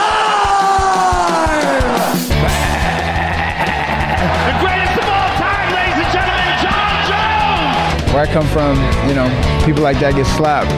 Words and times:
The 4.46 4.56
greatest 4.60 4.98
of 4.98 5.08
all 5.10 5.30
time, 5.38 5.74
ladies 5.74 6.04
and 6.04 6.12
gentlemen, 6.12 6.54
John 6.62 6.96
Jones! 7.10 8.12
Where 8.14 8.24
I 8.24 8.34
come 8.34 8.48
from, 8.48 8.78
you 9.08 9.14
know, 9.16 9.30
people 9.66 9.84
like 9.84 10.00
that 10.00 10.14
get 10.16 10.26
slapped. 10.26 10.72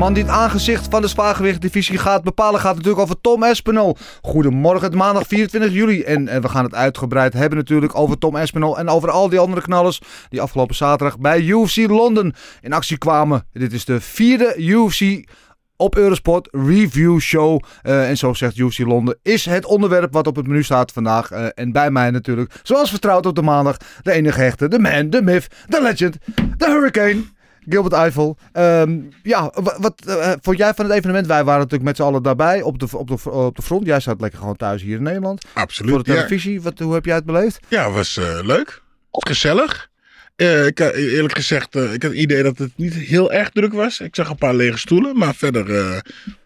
Man 0.00 0.14
die 0.14 0.22
het 0.22 0.32
aangezicht 0.32 0.86
van 0.90 1.02
de 1.02 1.08
zwaargewichtdivisie 1.08 1.98
gaat 1.98 2.22
bepalen 2.22 2.60
gaat 2.60 2.74
natuurlijk 2.74 3.02
over 3.02 3.20
Tom 3.20 3.42
Espinol. 3.42 3.96
Goedemorgen, 4.22 4.84
het 4.84 4.94
maandag 4.94 5.26
24 5.26 5.72
juli. 5.72 6.02
En, 6.02 6.28
eh, 6.28 6.40
we 6.40 6.48
gaan 6.48 6.64
het 6.64 6.74
uitgebreid 6.74 7.32
hebben 7.32 7.58
natuurlijk 7.58 7.94
over 7.94 8.18
Tom 8.18 8.36
Espinol 8.36 8.78
en 8.78 8.88
over 8.88 9.10
al 9.10 9.28
die 9.28 9.38
andere 9.38 9.60
knallers 9.60 10.00
die 10.28 10.40
afgelopen 10.40 10.74
zaterdag 10.74 11.18
bij 11.18 11.40
UFC 11.40 11.76
Londen 11.76 12.34
in 12.60 12.72
actie 12.72 12.98
kwamen. 12.98 13.46
Dit 13.52 13.72
is 13.72 13.84
de 13.84 14.00
vierde 14.00 14.54
UFC 14.56 15.28
op 15.76 15.96
Eurosport 15.96 16.48
Review 16.50 17.18
Show. 17.18 17.62
Eh, 17.82 18.08
en 18.08 18.16
zo 18.16 18.34
zegt 18.34 18.56
UFC 18.56 18.78
Londen 18.78 19.18
is 19.22 19.44
het 19.44 19.64
onderwerp 19.64 20.12
wat 20.12 20.26
op 20.26 20.36
het 20.36 20.46
menu 20.46 20.62
staat 20.62 20.92
vandaag. 20.92 21.30
Eh, 21.30 21.46
en 21.54 21.72
bij 21.72 21.90
mij 21.90 22.10
natuurlijk, 22.10 22.60
zoals 22.62 22.90
vertrouwd 22.90 23.26
op 23.26 23.34
de 23.34 23.42
maandag, 23.42 23.76
de 24.02 24.12
enige 24.12 24.42
echte, 24.42 24.68
de 24.68 24.78
man, 24.78 25.10
de 25.10 25.22
myth, 25.22 25.46
de 25.66 25.82
legend, 25.82 26.16
de 26.56 26.66
hurricane. 26.66 27.38
Gilbert 27.70 27.94
Eiffel. 27.94 28.36
Ehm, 28.52 28.98
ja, 29.22 29.52
wa- 29.54 29.76
wat 29.80 29.94
eh, 30.06 30.32
vond 30.40 30.56
jij 30.58 30.74
van 30.74 30.84
het 30.84 30.94
evenement? 30.94 31.26
Wij 31.26 31.44
waren 31.44 31.60
natuurlijk 31.60 31.84
met 31.88 31.96
z'n 31.96 32.02
allen 32.02 32.22
daarbij 32.22 32.62
op 32.62 32.78
de, 32.78 32.98
op, 32.98 33.08
de, 33.08 33.30
op 33.30 33.56
de 33.56 33.62
front. 33.62 33.86
Jij 33.86 34.00
zat 34.00 34.20
lekker 34.20 34.38
gewoon 34.38 34.56
thuis 34.56 34.82
hier 34.82 34.96
in 34.96 35.02
Nederland. 35.02 35.44
Absoluut. 35.52 35.90
Voor 35.90 36.02
de 36.02 36.10
ja. 36.10 36.16
televisie. 36.16 36.62
Wat, 36.62 36.78
hoe 36.78 36.94
heb 36.94 37.04
jij 37.04 37.14
het 37.14 37.24
beleefd? 37.24 37.60
Ja, 37.68 37.90
was 37.90 38.16
eh, 38.16 38.38
leuk. 38.42 38.82
Gezellig. 39.10 39.88
Eh, 40.36 40.66
ik, 40.66 40.78
eerlijk 40.78 41.34
gezegd, 41.34 41.74
eh, 41.76 41.92
ik 41.92 42.02
had 42.02 42.10
het 42.10 42.20
idee 42.20 42.42
dat 42.42 42.58
het 42.58 42.72
niet 42.76 42.94
heel 42.94 43.32
erg 43.32 43.50
druk 43.50 43.72
was. 43.72 44.00
Ik 44.00 44.14
zag 44.14 44.28
een 44.30 44.36
paar 44.36 44.54
lege 44.54 44.78
stoelen, 44.78 45.18
maar 45.18 45.34
verder 45.34 46.02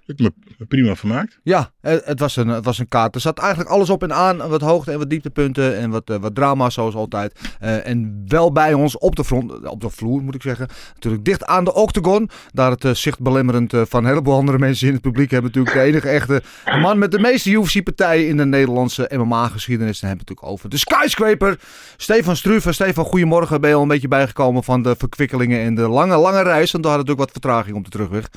eh, 0.07 0.17
heb 0.17 0.35
ik 0.47 0.59
me 0.59 0.67
prima 0.67 0.97
vermaakt. 0.97 1.39
Ja, 1.43 1.71
eh, 1.81 1.97
het 2.05 2.21
was, 2.21 2.37
een, 2.37 2.49
het 2.49 2.65
was 2.65 2.79
een 2.79 2.89
kaart. 2.89 3.15
Er 3.15 3.21
zat 3.21 3.39
eigenlijk 3.39 3.71
alles 3.71 3.91
op 3.91 4.03
en 4.03 4.13
aan. 4.13 4.37
Wat 4.37 4.61
hoogte- 4.61 4.93
en 4.93 4.99
wat 4.99 5.11
dieptepunten. 5.11 5.77
En 5.77 5.91
wat, 5.91 6.11
eh, 6.11 6.17
wat 6.17 6.35
drama, 6.35 6.71
zoals 6.71 6.95
altijd. 6.95 7.41
Eh, 7.61 7.87
en 7.87 8.25
wel 8.27 8.53
bij 8.53 8.75
ons 8.75 8.99
op 8.99 9.17
de, 9.17 9.25
front, 9.25 9.69
op 9.69 9.81
de 9.81 9.91
vloer, 9.91 10.23
moet 10.23 10.35
ik 10.35 10.43
zeggen. 10.43 10.69
Natuurlijk 10.95 11.25
dicht 11.25 11.45
aan 11.45 11.65
de 11.65 11.75
octagon. 11.75 12.31
Daar 12.53 12.71
het 12.71 12.85
uh, 12.85 12.95
zicht 12.95 13.21
belemmerend 13.21 13.73
eh, 13.73 13.83
van 13.89 14.03
een 14.03 14.09
heleboel 14.09 14.35
andere 14.35 14.59
mensen 14.59 14.87
in 14.87 14.93
het 14.93 15.03
publiek. 15.03 15.31
Hebben 15.31 15.51
natuurlijk 15.55 15.77
de 15.77 15.83
enige 15.83 16.09
echte 16.09 16.43
man 16.81 16.99
met 16.99 17.11
de 17.11 17.19
meeste 17.19 17.51
UFC-partijen 17.51 18.29
in 18.29 18.37
de 18.37 18.45
Nederlandse 18.45 19.11
MMA-geschiedenis. 19.13 20.01
Dan 20.01 20.09
hebben 20.09 20.27
we 20.27 20.33
het 20.33 20.43
natuurlijk 20.43 20.47
over 20.47 20.69
de 20.71 20.77
skyscraper. 20.77 21.59
Stefan 21.97 22.37
Struve. 22.37 22.73
Stefan, 22.73 23.05
goedemorgen. 23.05 23.61
Ben 23.61 23.71
je 23.71 23.77
al 23.77 23.83
een 23.83 23.89
beetje 23.89 24.09
bijgekomen 24.09 24.65
van 24.65 24.83
de 24.83 24.95
verkwikkelingen 24.99 25.61
en 25.61 25.75
de 25.75 25.89
lange, 25.89 26.17
lange 26.17 26.43
reis? 26.43 26.73
Want 26.73 26.85
we 26.85 26.91
hadden 26.91 27.07
natuurlijk 27.07 27.19
wat 27.19 27.31
vertraging 27.31 27.77
op 27.77 27.85
de 27.85 27.91
terugweg. 27.91 28.29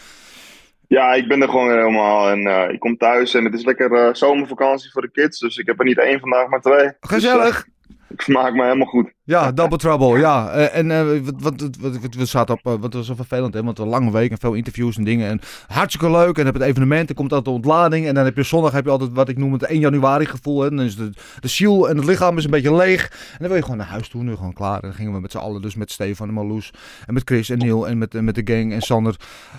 Ja, 0.88 1.14
ik 1.14 1.28
ben 1.28 1.42
er 1.42 1.50
gewoon 1.50 1.70
helemaal. 1.70 2.30
En 2.30 2.48
eh, 2.48 2.74
ik 2.74 2.80
kom 2.80 2.98
thuis 2.98 3.34
en 3.34 3.44
het 3.44 3.54
is 3.54 3.66
lekker 3.66 3.94
eh, 3.94 4.14
zomervakantie 4.14 4.92
voor 4.92 5.02
de 5.02 5.12
kids. 5.12 5.40
Dus 5.40 5.58
ik 5.58 5.66
heb 5.66 5.80
er 5.80 5.86
niet 5.86 6.00
één 6.00 6.20
vandaag, 6.20 6.48
maar 6.48 6.62
twee. 6.62 6.92
Gezellig. 7.00 7.56
Dus, 7.56 7.64
eh, 7.64 7.77
ik 8.10 8.22
vermaak 8.22 8.54
me 8.54 8.64
helemaal 8.64 8.88
goed. 8.88 9.16
Ja, 9.24 9.52
double 9.52 9.78
trouble, 9.78 10.20
ja. 10.20 10.50
Eh, 10.50 10.78
en 10.78 10.92
eh, 10.92 11.20
wat, 11.24 11.34
wat, 11.60 11.78
wat, 12.02 12.16
we 12.16 12.26
zaten 12.26 12.56
op, 12.56 12.74
eh, 12.74 12.82
wat 12.82 12.94
was 12.94 13.06
zo 13.06 13.16
vervelend, 13.16 13.54
hè? 13.54 13.64
Want 13.64 13.80
een 13.80 13.88
lange 13.88 14.12
week 14.12 14.32
en 14.32 14.38
veel 14.38 14.54
interviews 14.54 14.98
en 14.98 15.04
dingen. 15.04 15.30
En 15.30 15.40
hartstikke 15.68 16.12
leuk. 16.12 16.38
En 16.38 16.46
heb 16.46 16.54
het 16.54 16.64
evenement, 16.64 17.10
er 17.10 17.16
komt 17.16 17.34
altijd 17.34 17.56
de 17.56 17.62
ontlading. 17.62 18.08
En 18.08 18.14
dan 18.14 18.26
heb 18.26 18.36
je 18.36 18.44
zondag 18.44 18.72
heb 18.72 18.86
je 18.86 18.92
altijd 18.92 19.12
wat 19.14 19.30
ik 19.30 19.38
noem 19.38 19.54
het 19.54 19.64
1 19.64 19.80
januari 19.80 20.26
gevoel. 20.26 20.62
Hè? 20.62 20.70
Dan 20.70 20.82
is 20.82 20.96
de, 20.96 21.10
de 21.40 21.48
ziel 21.48 21.90
en 21.90 21.98
het 21.98 22.06
lichaam 22.06 22.38
is 22.38 22.44
een 22.44 22.52
beetje 22.52 22.76
leeg. 22.76 23.10
En 23.32 23.38
dan 23.38 23.48
wil 23.48 23.58
je 23.58 23.62
gewoon 23.64 23.78
naar 23.78 23.88
huis 23.88 24.10
toe, 24.10 24.24
nu 24.24 24.36
gewoon 24.36 24.54
klaar. 24.54 24.76
En 24.76 24.82
dan 24.82 24.94
gingen 24.94 25.14
we 25.14 25.20
met 25.20 25.32
z'n 25.32 25.38
allen, 25.38 25.62
dus 25.62 25.76
met 25.76 25.92
Stefan 25.92 26.28
en 26.28 26.34
Marloes. 26.34 26.72
En 27.06 27.14
met 27.14 27.24
Chris 27.26 27.50
en 27.50 27.58
Neil 27.58 27.88
en 27.88 27.98
met, 27.98 28.16
en 28.16 28.24
met 28.24 28.36
de 28.36 28.54
gang 28.54 28.74
en 28.74 28.82
Sander. 28.82 29.16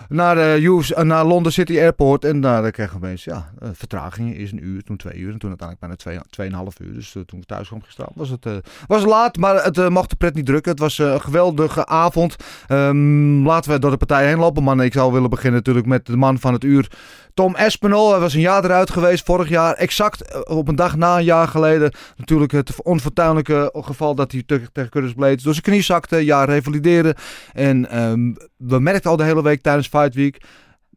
Naar, 0.09 0.61
naar 1.05 1.25
London 1.25 1.53
City 1.53 1.79
Airport. 1.79 2.25
En 2.25 2.41
daar 2.41 2.71
kregen 2.71 3.01
we 3.01 3.07
opeens, 3.07 3.25
ja, 3.25 3.53
eh, 3.61 3.69
vertraging 3.73 4.35
is 4.35 4.53
een 4.53 4.65
uur, 4.65 4.83
toen 4.83 4.97
twee 4.97 5.19
uur. 5.19 5.33
En 5.33 5.39
toen 5.39 5.49
uiteindelijk 5.49 5.81
bijna 5.81 5.97
twee, 5.97 6.19
tweeënhalf 6.31 6.81
uur. 6.81 6.95
Dus 6.95 7.11
toen 7.27 7.39
ik 7.41 7.45
thuis 7.45 7.69
kwam 7.69 7.83
gisteren 7.83 8.11
was 8.15 8.29
het... 8.29 8.38
eh, 8.47 8.53
was 8.87 9.05
laat, 9.05 9.37
maar 9.37 9.65
het 9.65 9.89
mocht 9.89 10.11
de 10.11 10.17
pret 10.17 10.35
niet 10.35 10.47
drukken. 10.47 10.71
Het 10.71 10.81
was 10.81 10.99
eh, 10.99 11.13
een 11.13 11.21
geweldige 11.21 11.87
avond. 11.87 12.37
Ehm, 12.67 13.43
laten 13.47 13.71
we 13.71 13.79
door 13.79 13.91
de 13.91 13.97
partij 13.97 14.27
heen 14.27 14.39
lopen, 14.39 14.63
mannen. 14.63 14.87
Ik 14.87 14.93
zou 14.93 15.13
willen 15.13 15.31
beginnen 15.31 15.59
natuurlijk 15.59 15.87
met 15.87 16.07
de 16.07 16.17
man 16.17 16.39
van 16.39 16.53
het 16.53 16.65
uur. 16.65 16.91
Tom 17.35 17.55
Espinol, 17.55 18.11
hij 18.11 18.21
was 18.21 18.35
een 18.35 18.41
jaar 18.41 18.65
eruit 18.65 18.91
geweest 18.91 19.25
vorig 19.25 19.49
jaar. 19.49 19.75
Exact 19.75 20.49
op 20.49 20.69
een 20.69 20.77
dag 20.77 20.97
na 20.97 21.17
een 21.17 21.25
jaar 21.25 21.49
geleden. 21.49 21.93
Natuurlijk 22.17 22.53
het 22.53 22.83
onfortuinlijke 22.83 23.71
geval 23.75 24.15
dat 24.15 24.33
hij 24.33 24.43
te- 24.47 24.69
tegen 24.73 24.91
Curtis 24.91 25.13
Blades 25.13 25.43
door 25.43 25.53
zijn 25.53 25.65
knie 25.65 25.83
zakte. 25.83 26.25
Jaar 26.25 26.49
revalideren. 26.49 27.15
En 27.53 27.91
ehm, 27.91 28.33
we 28.57 28.79
merkten 28.79 29.11
al 29.11 29.17
de 29.17 29.25
hele 29.25 29.43
week 29.43 29.63
tijdens 29.63 29.89
Fight 29.89 30.15
Week... 30.15 30.41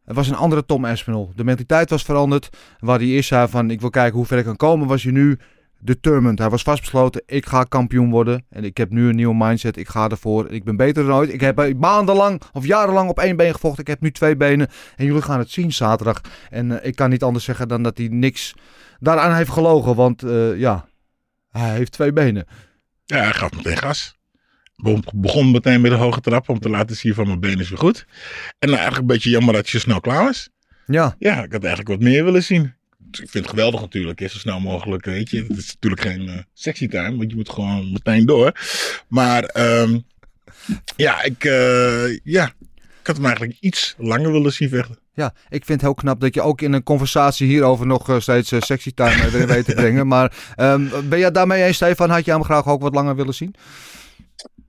Het 0.04 0.16
was 0.16 0.28
een 0.28 0.36
andere 0.36 0.64
Tom 0.64 0.84
Espinol. 0.84 1.32
De 1.34 1.44
mentaliteit 1.44 1.90
was 1.90 2.02
veranderd. 2.02 2.48
Waar 2.78 2.98
hij 2.98 3.06
eerst 3.06 3.28
zei 3.28 3.48
van 3.48 3.70
ik 3.70 3.80
wil 3.80 3.90
kijken 3.90 4.16
hoe 4.16 4.26
ver 4.26 4.38
ik 4.38 4.44
kan 4.44 4.56
komen, 4.56 4.88
was 4.88 5.02
hij 5.02 5.12
nu 5.12 5.38
determined. 5.84 6.38
Hij 6.38 6.50
was 6.50 6.62
vastbesloten, 6.62 7.22
ik 7.26 7.46
ga 7.46 7.62
kampioen 7.64 8.10
worden. 8.10 8.46
En 8.50 8.64
ik 8.64 8.76
heb 8.76 8.90
nu 8.90 9.08
een 9.08 9.16
nieuwe 9.16 9.34
mindset, 9.34 9.76
ik 9.76 9.88
ga 9.88 10.08
ervoor. 10.08 10.50
Ik 10.50 10.64
ben 10.64 10.76
beter 10.76 11.04
dan 11.06 11.14
ooit. 11.14 11.32
Ik 11.32 11.40
heb 11.40 11.74
maandenlang 11.78 12.40
of 12.52 12.66
jarenlang 12.66 13.08
op 13.10 13.18
één 13.18 13.36
been 13.36 13.52
gevochten. 13.52 13.80
Ik 13.80 13.86
heb 13.88 14.00
nu 14.00 14.10
twee 14.10 14.36
benen. 14.36 14.68
En 14.96 15.04
jullie 15.04 15.22
gaan 15.22 15.38
het 15.38 15.50
zien 15.50 15.72
zaterdag. 15.72 16.20
En 16.50 16.80
eh, 16.80 16.88
ik 16.88 16.96
kan 16.96 17.10
niet 17.10 17.22
anders 17.22 17.44
zeggen 17.44 17.68
dan 17.68 17.82
dat 17.82 17.98
hij 17.98 18.08
niks 18.10 18.54
daaraan 18.98 19.34
heeft 19.36 19.50
gelogen. 19.50 19.94
Want 19.94 20.22
eh, 20.22 20.58
ja, 20.58 20.86
hij 21.50 21.74
heeft 21.74 21.92
twee 21.92 22.12
benen. 22.12 22.46
Ja, 23.04 23.16
hij 23.18 23.32
gaf 23.32 23.52
meteen 23.56 23.76
gas. 23.76 24.20
Be- 24.76 25.02
Begon 25.14 25.50
meteen 25.50 25.80
met 25.80 25.92
een 25.92 25.98
hoge 25.98 26.20
trap 26.20 26.48
om 26.48 26.58
te 26.58 26.68
laten 26.70 26.96
zien 26.96 27.14
van 27.14 27.26
mijn 27.26 27.40
been 27.40 27.58
is 27.60 27.68
weer 27.68 27.78
goed. 27.78 28.06
En 28.58 28.68
nou, 28.68 28.70
eigenlijk 28.80 29.00
een 29.00 29.06
beetje 29.14 29.30
jammer 29.30 29.54
dat 29.54 29.68
je 29.68 29.78
snel 29.78 30.00
klaar 30.00 30.24
was. 30.24 30.48
Ja, 30.86 31.14
Ja, 31.18 31.42
ik 31.42 31.52
had 31.52 31.64
eigenlijk 31.64 31.88
wat 31.88 32.00
meer 32.08 32.24
willen 32.24 32.42
zien. 32.42 32.74
Ik 33.20 33.30
vind 33.30 33.44
het 33.44 33.48
geweldig 33.48 33.80
natuurlijk, 33.80 34.18
hè, 34.18 34.28
zo 34.28 34.38
snel 34.38 34.60
mogelijk, 34.60 35.04
weet 35.04 35.30
je. 35.30 35.42
Het 35.48 35.58
is 35.58 35.72
natuurlijk 35.72 36.02
geen 36.02 36.28
eh, 36.28 36.38
sexy 36.52 36.88
time, 36.88 37.16
want 37.16 37.30
je 37.30 37.36
moet 37.36 37.48
gewoon 37.50 37.92
meteen 37.92 38.26
door. 38.26 38.52
Maar 39.08 39.44
ehm, 39.44 39.98
ja, 40.96 41.22
ik, 41.22 41.44
eh, 41.44 42.18
ja, 42.24 42.52
ik 43.00 43.06
had 43.06 43.16
hem 43.16 43.24
eigenlijk 43.26 43.56
iets 43.60 43.94
langer 43.98 44.32
willen 44.32 44.52
zien 44.52 44.68
vechten. 44.68 44.98
ja, 45.14 45.32
ik 45.48 45.64
vind 45.64 45.68
het 45.68 45.80
heel 45.80 45.94
knap 45.94 46.20
dat 46.20 46.34
je 46.34 46.42
ook 46.42 46.60
in 46.60 46.72
een 46.72 46.82
conversatie 46.82 47.46
hierover 47.46 47.86
nog 47.86 48.08
eh, 48.08 48.18
steeds 48.18 48.52
eh, 48.52 48.60
sexy 48.60 48.92
time 48.94 49.10
eh, 49.10 49.34
erin 49.34 49.46
weet 49.46 49.64
te 49.64 49.74
brengen. 49.82 50.06
Maar 50.06 50.52
ehm, 50.56 51.08
ben 51.08 51.18
jij 51.18 51.30
daarmee 51.30 51.64
eens, 51.64 51.76
Stefan? 51.76 52.10
Had 52.10 52.24
je 52.24 52.30
hem 52.30 52.44
graag 52.44 52.68
ook 52.68 52.82
wat 52.82 52.94
langer 52.94 53.16
willen 53.16 53.34
zien? 53.34 53.54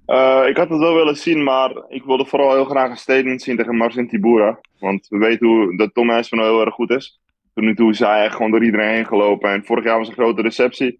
Eh, 0.05 0.43
ik 0.47 0.57
had 0.57 0.69
het 0.69 0.79
wel 0.79 0.95
willen 0.95 1.15
zien, 1.15 1.43
maar 1.43 1.71
ik 1.89 2.03
wilde 2.03 2.25
vooral 2.25 2.53
heel 2.53 2.65
graag 2.65 2.89
een 2.89 2.97
statement 2.97 3.41
zien 3.41 3.57
tegen 3.57 3.75
Marcin 3.75 4.07
Tibura. 4.07 4.59
Want 4.79 5.07
we 5.09 5.17
weten 5.17 5.47
hoe 5.47 5.77
dat 5.77 5.93
Tom 5.93 6.09
Espinol 6.09 6.45
heel 6.45 6.65
erg 6.65 6.73
goed 6.73 6.89
is. 6.89 7.19
Tot 7.53 7.63
nu 7.63 7.75
toe 7.75 7.89
is 7.89 7.99
hij 7.99 8.23
echt 8.23 8.35
gewoon 8.35 8.51
door 8.51 8.63
iedereen 8.63 8.93
heen 8.93 9.05
gelopen. 9.05 9.51
En 9.51 9.65
vorig 9.65 9.83
jaar 9.83 9.97
was 9.97 10.07
een 10.07 10.13
grote 10.13 10.41
receptie. 10.41 10.99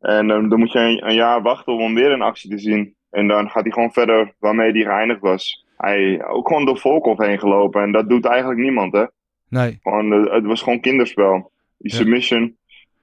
En 0.00 0.30
eh, 0.30 0.48
dan 0.48 0.58
moet 0.58 0.72
je 0.72 0.78
een, 0.78 1.06
een 1.08 1.14
jaar 1.14 1.42
wachten 1.42 1.72
om 1.72 1.80
hem 1.80 1.94
weer 1.94 2.10
in 2.10 2.22
actie 2.22 2.50
te 2.50 2.58
zien. 2.58 2.94
En 3.10 3.26
dan 3.28 3.50
gaat 3.50 3.62
hij 3.62 3.72
gewoon 3.72 3.92
verder 3.92 4.34
waarmee 4.38 4.70
hij 4.72 4.82
geëindigd 4.82 5.20
was. 5.20 5.64
Hij 5.76 6.24
ook 6.26 6.48
gewoon 6.48 6.64
door 6.64 6.78
Volkov 6.78 7.18
heen 7.18 7.38
gelopen. 7.38 7.82
En 7.82 7.92
dat 7.92 8.08
doet 8.08 8.24
eigenlijk 8.24 8.60
niemand, 8.60 8.92
hè. 8.92 9.04
Nee. 9.48 9.78
Gewoon, 9.82 10.12
eh, 10.12 10.32
het 10.34 10.44
was 10.44 10.62
gewoon 10.62 10.80
kinderspel. 10.80 11.50
Die 11.78 11.90
Ja. 11.92 11.96
submission. 11.96 12.56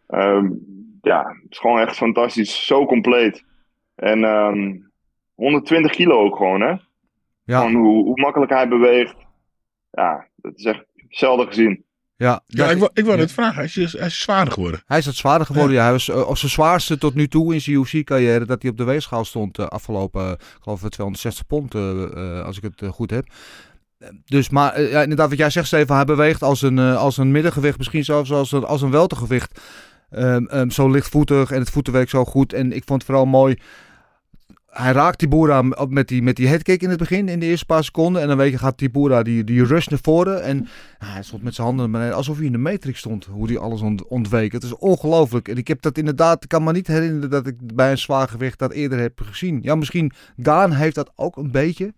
ehm, 0.08 0.50
ja, 1.02 1.24
het 1.44 1.52
is 1.52 1.58
gewoon 1.60 1.80
echt 1.80 1.96
fantastisch. 1.96 2.66
Zo 2.66 2.86
compleet. 2.86 3.44
En 3.96 4.24
ehm 4.24 4.78
120 5.36 5.92
kilo 5.92 6.18
ook 6.26 6.36
gewoon, 6.36 6.62
hè? 6.62 6.74
Ja, 7.46 7.58
Gewoon 7.60 7.74
hoe, 7.74 8.04
hoe 8.04 8.22
makkelijk 8.22 8.52
hij 8.52 8.68
beweegt. 8.68 9.16
Ja, 9.92 10.28
dat 10.36 10.52
is 10.56 10.64
echt 10.66 10.86
zelden 11.10 11.48
gezien. 11.48 11.86
Ja, 12.24 12.42
Ja, 12.48 12.70
ik, 12.70 12.78
wou- 12.78 12.92
ik 12.94 13.06
wou 13.06 13.18
net 13.18 13.32
vragen, 13.32 13.56
hij 13.56 13.64
is, 13.84 13.94
hij 13.98 14.08
is 14.08 14.20
zwaarder 14.20 14.54
geworden. 14.54 14.84
Hij 14.86 14.98
is 14.98 15.06
wat 15.06 15.16
zwaarder 15.16 15.48
geworden. 15.48 15.76
Ja. 15.76 15.82
Hij 15.84 15.92
was 15.92 16.10
eh, 16.10 16.28
op 16.28 16.38
zijn 16.38 16.52
zwaarste 16.52 16.98
tot 16.98 17.14
nu 17.14 17.28
toe 17.28 17.54
in 17.54 17.62
zijn 17.62 17.76
UFC-carrière. 17.76 18.46
Dat 18.46 18.62
hij 18.62 18.72
op 18.72 18.78
de 18.78 18.84
weegschaal 18.84 19.26
stond 19.26 19.58
eh, 19.60 19.66
afgelopen, 19.68 20.26
eh, 20.26 20.32
ik 20.32 20.58
geloof 20.62 20.84
ik, 20.84 20.90
260 20.90 21.46
pond, 21.46 21.76
als 22.46 22.58
ik 22.58 22.64
het 22.64 22.92
goed 22.94 23.10
heb. 23.12 23.26
dus, 24.26 24.50
maar 24.50 24.82
ja, 24.82 25.02
inderdaad, 25.02 25.30
wat 25.30 25.38
jij 25.38 25.50
zegt, 25.50 25.68
Steven, 25.68 25.96
hij 25.96 26.06
beweegt 26.06 26.42
als 26.42 26.62
een, 26.62 26.80
als 26.80 27.18
een 27.18 27.32
middengewicht, 27.32 27.78
misschien 27.78 28.04
zelfs 28.04 28.32
als 28.32 28.52
een, 28.52 28.64
als 28.64 28.82
een 28.82 28.92
weltergewicht. 28.92 29.60
Ehm, 30.10 30.46
ehm, 30.46 30.70
zo 30.70 30.90
lichtvoetig 30.90 31.52
en 31.52 31.60
het 31.60 31.70
voetenwerk 31.70 32.10
zo 32.10 32.26
goed. 32.26 32.54
En 32.54 32.72
ik 32.72 32.84
vond 32.86 33.02
het 33.02 33.10
vooral 33.10 33.26
mooi. 33.26 33.56
Hij 34.74 34.92
raakt 34.92 35.18
Tibura 35.18 35.62
met 35.90 36.08
die, 36.08 36.22
met 36.24 36.36
die 36.36 36.48
headkick 36.48 36.82
in 36.82 36.90
het 36.90 37.00
begin, 37.00 37.28
in 37.30 37.40
de 37.40 37.46
eerste 37.46 37.66
paar 37.66 37.84
seconden. 37.84 38.22
En 38.22 38.28
dan 38.28 38.38
weet 38.38 38.52
je, 38.52 38.58
gaat 38.58 38.78
Tibura 38.78 39.24
die, 39.24 39.44
die 39.44 39.66
rush 39.66 39.88
naar 39.88 40.00
voren. 40.02 40.44
En 40.44 40.68
hij 40.98 41.24
stond 41.24 41.44
met 41.44 41.56
zijn 41.56 41.68
handen 41.68 41.92
beneden, 41.92 42.16
alsof 42.16 42.38
hij 42.38 42.46
in 42.46 42.52
de 42.52 42.58
Matrix 42.58 43.00
stond. 43.00 43.26
Hoe 43.26 43.48
hij 43.48 43.58
alles 43.58 43.82
ont- 43.82 44.08
ontweek. 44.08 44.52
Het 44.52 44.64
is 44.64 44.78
ongelooflijk. 44.78 45.48
En 45.48 45.58
ik 45.58 45.68
heb 45.68 45.82
dat 45.82 45.98
inderdaad, 45.98 46.44
ik 46.44 46.50
kan 46.50 46.64
me 46.64 46.72
niet 46.72 46.88
herinneren 46.88 47.30
dat 47.30 47.48
ik 47.48 47.56
bij 47.76 47.92
een 47.92 47.98
zwaargewicht 47.98 48.60
dat 48.60 48.72
eerder 48.72 49.00
heb 49.00 49.20
gezien. 49.24 49.60
Ja, 49.62 49.76
misschien 49.76 50.12
Gaan 50.42 50.72
heeft 50.72 50.96
dat 50.96 51.12
ook 51.16 51.38
een 51.38 51.52
beetje. 51.52 51.94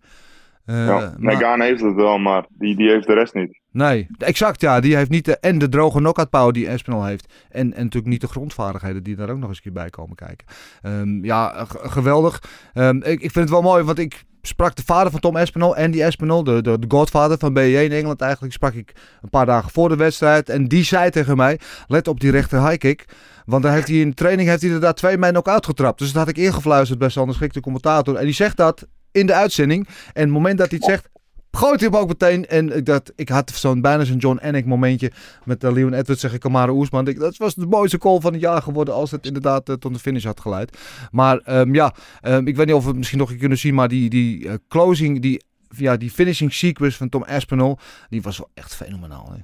Eh, 0.64 0.86
ja. 0.86 0.98
Nee, 1.00 1.10
maar- 1.18 1.36
Gaan 1.36 1.60
heeft 1.60 1.80
het 1.82 1.94
wel, 1.94 2.18
maar 2.18 2.44
die, 2.48 2.76
die 2.76 2.88
heeft 2.90 3.06
de 3.06 3.14
rest 3.14 3.34
niet. 3.34 3.58
Nee, 3.76 4.06
exact 4.18 4.60
ja. 4.60 4.80
Die 4.80 4.96
heeft 4.96 5.10
niet 5.10 5.24
de, 5.24 5.38
en 5.38 5.58
de 5.58 5.68
droge 5.68 5.98
knockout 5.98 6.30
power 6.30 6.52
die 6.52 6.68
Espinal 6.68 7.04
heeft. 7.04 7.32
En, 7.50 7.74
en 7.74 7.82
natuurlijk 7.82 8.06
niet 8.06 8.20
de 8.20 8.26
grondvaardigheden 8.26 9.02
die 9.02 9.16
daar 9.16 9.30
ook 9.30 9.38
nog 9.38 9.48
eens 9.48 9.56
een 9.56 9.62
keer 9.62 9.72
bij 9.72 9.90
komen 9.90 10.16
kijken. 10.16 10.46
Ehm, 10.82 11.24
ja, 11.24 11.66
geweldig. 11.68 12.42
Ehm, 12.74 12.96
ik, 12.96 13.04
ik 13.04 13.30
vind 13.30 13.34
het 13.34 13.50
wel 13.50 13.62
mooi, 13.62 13.84
want 13.84 13.98
ik 13.98 14.24
sprak 14.42 14.76
de 14.76 14.82
vader 14.84 15.10
van 15.10 15.20
Tom 15.20 15.36
Espinal, 15.36 15.76
Andy 15.76 16.02
Espinal, 16.02 16.44
de, 16.44 16.62
de, 16.62 16.78
de 16.78 16.86
godfather 16.88 17.38
van 17.38 17.52
BJ 17.52 17.76
in 17.76 17.92
Engeland 17.92 18.20
eigenlijk, 18.20 18.52
sprak 18.52 18.74
ik 18.74 18.92
een 19.22 19.30
paar 19.30 19.46
dagen 19.46 19.70
voor 19.70 19.88
de 19.88 19.96
wedstrijd. 19.96 20.48
En 20.48 20.68
die 20.68 20.84
zei 20.84 21.10
tegen 21.10 21.36
mij, 21.36 21.60
let 21.86 22.08
op 22.08 22.20
die 22.20 22.30
rechter 22.30 22.66
high 22.66 22.78
kick. 22.78 23.04
Want 23.46 23.62
dan 23.62 23.72
heeft 23.72 23.88
hij 23.88 23.96
in 23.96 24.14
training 24.14 24.48
heeft 24.48 24.60
hij 24.60 24.70
inderdaad 24.70 24.96
twee 24.96 25.18
mijnen 25.18 25.40
ook 25.40 25.48
uitgetrapt. 25.48 25.98
Dus 25.98 26.12
dat 26.12 26.26
had 26.26 26.36
ik 26.36 26.44
ingefluisterd 26.44 26.98
bij 26.98 27.08
Sander 27.08 27.34
Schik, 27.34 27.52
de 27.52 27.60
commentator. 27.60 28.16
En 28.16 28.24
die 28.24 28.34
zegt 28.34 28.56
dat 28.56 28.86
in 29.12 29.26
de 29.26 29.34
uitzending. 29.34 29.88
En 30.12 30.22
het 30.22 30.30
moment 30.30 30.58
dat 30.58 30.70
hij 30.70 30.78
het 30.78 30.88
zegt, 30.88 31.08
gooit 31.56 31.80
hij 31.80 31.88
hem 31.88 31.98
ook 31.98 32.08
meteen. 32.08 32.46
En 32.46 32.76
ik, 32.76 32.86
dacht, 32.86 33.12
ik 33.16 33.28
had 33.28 33.50
zo'n 33.50 33.80
bijna 33.80 34.04
zo'n 34.04 34.16
John 34.16 34.40
Anik 34.42 34.66
momentje 34.66 35.12
met 35.44 35.64
uh, 35.64 35.72
Leon 35.72 35.92
Edwards, 35.92 36.20
zeg 36.20 36.32
ik, 36.32 36.40
Kamara 36.40 36.72
Oesman. 36.72 37.08
Ik, 37.08 37.18
dat 37.18 37.36
was 37.36 37.54
de 37.54 37.66
mooiste 37.66 37.98
call 37.98 38.20
van 38.20 38.32
het 38.32 38.42
jaar 38.42 38.62
geworden 38.62 38.94
als 38.94 39.10
het 39.10 39.26
inderdaad 39.26 39.68
uh, 39.68 39.76
tot 39.76 39.92
de 39.92 39.98
finish 39.98 40.24
had 40.24 40.40
geleid. 40.40 40.78
Maar 41.10 41.58
um, 41.58 41.74
ja, 41.74 41.94
um, 42.22 42.46
ik 42.46 42.56
weet 42.56 42.66
niet 42.66 42.74
of 42.74 42.82
we 42.82 42.88
het 42.88 42.96
misschien 42.96 43.18
nog 43.18 43.30
een 43.30 43.38
kunnen 43.38 43.58
zien, 43.58 43.74
maar 43.74 43.88
die, 43.88 44.10
die 44.10 44.44
uh, 44.44 44.52
closing, 44.68 45.22
die, 45.22 45.44
ja, 45.76 45.96
die 45.96 46.10
finishing 46.10 46.52
sequence 46.52 46.96
van 46.96 47.08
Tom 47.08 47.22
Aspinall, 47.22 47.76
die 48.08 48.22
was 48.22 48.38
wel 48.38 48.50
echt 48.54 48.74
fenomenaal. 48.74 49.32
Hè? 49.32 49.38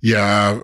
Ja, 0.00 0.60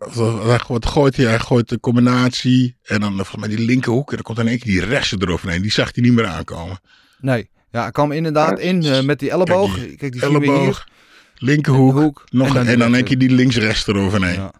wat 0.69 0.87
gooit 0.87 1.17
hij? 1.17 1.27
Hij 1.27 1.39
gooit 1.39 1.69
de 1.69 1.81
combinatie 1.81 2.77
en 2.83 3.01
dan 3.01 3.25
mij 3.39 3.49
die 3.49 3.59
linkerhoek. 3.59 4.09
En 4.09 4.15
dan 4.15 4.25
komt 4.25 4.39
in 4.39 4.49
één 4.49 4.59
keer 4.59 4.73
die 4.73 4.85
rechtse 4.85 5.17
eroverheen. 5.19 5.63
Die 5.63 5.73
zag 5.73 5.91
hij 5.95 6.05
niet 6.05 6.13
meer 6.13 6.27
aankomen. 6.27 6.81
Nee, 7.21 7.51
ja, 7.75 7.83
hij 7.83 7.91
kwam 7.91 8.13
inderdaad 8.13 8.59
in 8.59 8.85
uh, 8.85 9.01
met 9.01 9.19
die 9.19 9.31
elleboog. 9.31 9.75
Kijk, 9.75 9.89
die, 9.89 9.97
Kijk, 9.97 10.13
die 10.13 10.23
elleboog, 10.23 10.89
linkerhoek, 11.37 11.93
hoek, 11.93 12.25
nog, 12.31 12.49
en 12.49 12.55
dan, 12.55 12.67
en 12.67 12.79
dan 12.79 12.95
één 12.95 13.05
keer 13.05 13.19
die 13.19 13.31
links-rechts 13.31 13.87
eroverheen. 13.87 14.35
Ja. 14.35 14.53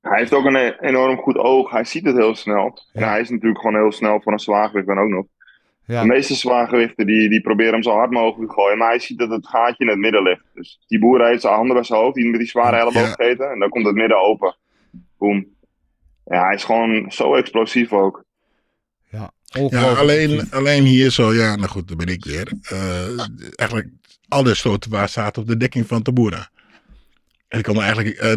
Hij 0.00 0.18
heeft 0.18 0.34
ook 0.34 0.44
een 0.44 0.56
enorm 0.80 1.16
goed 1.16 1.36
oog. 1.36 1.70
Hij 1.70 1.84
ziet 1.84 2.04
het 2.04 2.16
heel 2.16 2.34
snel. 2.34 2.78
Ja. 2.92 3.00
En 3.00 3.08
hij 3.08 3.20
is 3.20 3.30
natuurlijk 3.30 3.60
gewoon 3.60 3.76
heel 3.76 3.92
snel 3.92 4.20
voor 4.20 4.32
een 4.32 4.38
zwaargewicht 4.38 4.86
dan 4.86 4.98
ook 4.98 5.08
nog. 5.08 5.24
Ja. 5.84 6.00
De 6.00 6.06
meeste 6.06 6.34
zwaargewichten 6.34 7.06
die, 7.06 7.28
die 7.28 7.40
proberen 7.40 7.72
hem 7.72 7.82
zo 7.82 7.90
hard 7.90 8.10
mogelijk 8.10 8.50
te 8.50 8.56
gooien. 8.56 8.78
Maar 8.78 8.88
hij 8.88 8.98
ziet 8.98 9.18
dat 9.18 9.30
het 9.30 9.48
gaatje 9.48 9.84
in 9.84 9.90
het 9.90 9.98
midden 9.98 10.22
ligt. 10.22 10.44
Dus 10.54 10.80
die 10.86 10.98
boer 10.98 11.26
heeft 11.26 11.40
zijn 11.40 11.54
handen 11.54 11.74
bij 11.74 11.84
zijn 11.84 12.00
hoofd. 12.00 12.14
Die 12.14 12.30
met 12.30 12.40
die 12.40 12.48
zware 12.48 12.76
elleboog 12.76 13.02
ja. 13.02 13.14
gegeten. 13.18 13.50
En 13.50 13.58
dan 13.58 13.68
komt 13.68 13.86
het 13.86 13.94
midden 13.94 14.20
open. 14.20 14.56
Boom. 15.18 15.46
Ja, 16.24 16.44
hij 16.44 16.54
is 16.54 16.64
gewoon 16.64 17.10
zo 17.10 17.34
explosief 17.34 17.92
ook. 17.92 18.25
Ja, 19.46 19.92
alleen, 19.92 20.50
alleen 20.50 20.84
hier 20.84 21.10
zo. 21.10 21.34
Ja, 21.34 21.56
nou 21.56 21.68
goed, 21.68 21.88
daar 21.88 21.96
ben 21.96 22.08
ik 22.08 22.24
weer. 22.24 22.52
Uh, 22.72 23.26
eigenlijk 23.54 23.88
alle 24.28 24.54
stoten 24.54 24.90
waar 24.90 25.08
zaten 25.08 25.42
op 25.42 25.48
de 25.48 25.56
dekking 25.56 25.86
van 25.86 26.02
Tabura. 26.02 26.50
En 27.48 27.58
ik 27.58 27.64
kan 27.64 27.80
eigenlijk... 27.80 28.22
Uh, 28.22 28.32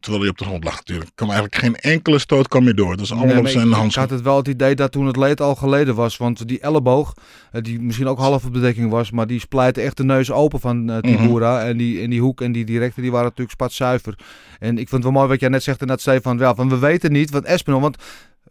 terwijl 0.00 0.22
hij 0.22 0.30
op 0.30 0.38
de 0.38 0.44
grond 0.44 0.64
lag 0.64 0.76
natuurlijk. 0.76 1.10
kwam 1.14 1.30
eigenlijk 1.30 1.60
geen 1.60 1.76
enkele 1.76 2.18
stoot 2.18 2.48
kwam 2.48 2.64
meer 2.64 2.74
door. 2.74 2.96
Dat 2.96 3.04
is 3.04 3.12
allemaal 3.12 3.34
nee, 3.34 3.38
op 3.38 3.48
zijn 3.48 3.72
handschoen. 3.72 4.04
Ik 4.04 4.08
had 4.08 4.18
het 4.18 4.26
wel 4.26 4.36
het 4.36 4.48
idee 4.48 4.74
dat 4.74 4.92
toen 4.92 5.06
het 5.06 5.16
leed 5.16 5.40
al 5.40 5.54
geleden 5.54 5.94
was. 5.94 6.16
Want 6.16 6.48
die 6.48 6.60
elleboog, 6.60 7.14
die 7.52 7.80
misschien 7.80 8.08
ook 8.08 8.18
half 8.18 8.44
op 8.44 8.52
bedekking 8.52 8.90
was. 8.90 9.10
Maar 9.10 9.26
die 9.26 9.40
splijtte 9.40 9.80
echt 9.80 9.96
de 9.96 10.04
neus 10.04 10.30
open 10.30 10.60
van. 10.60 10.76
Mm 10.76 11.00
-hmm. 11.00 11.42
En, 11.42 11.76
die, 11.76 12.02
en 12.02 12.10
die 12.10 12.20
hoek 12.20 12.40
en 12.40 12.52
die 12.52 12.64
directe 12.64 13.00
die 13.00 13.10
waren 13.10 13.26
natuurlijk 13.26 13.50
spatzuiver. 13.50 14.14
En 14.58 14.70
ik 14.70 14.88
vind 14.88 14.90
het 14.90 15.02
wel 15.02 15.12
mooi 15.12 15.28
wat 15.28 15.40
jij 15.40 15.48
net 15.48 15.62
zegt. 15.62 15.80
En 15.80 15.86
dat 15.86 16.00
Stefan, 16.00 16.38
ja, 16.38 16.54
van 16.54 16.68
we 16.68 16.78
weten 16.78 17.12
niet. 17.12 17.30
Want 17.30 17.44
Espinol, 17.44 17.80
want... 17.80 17.96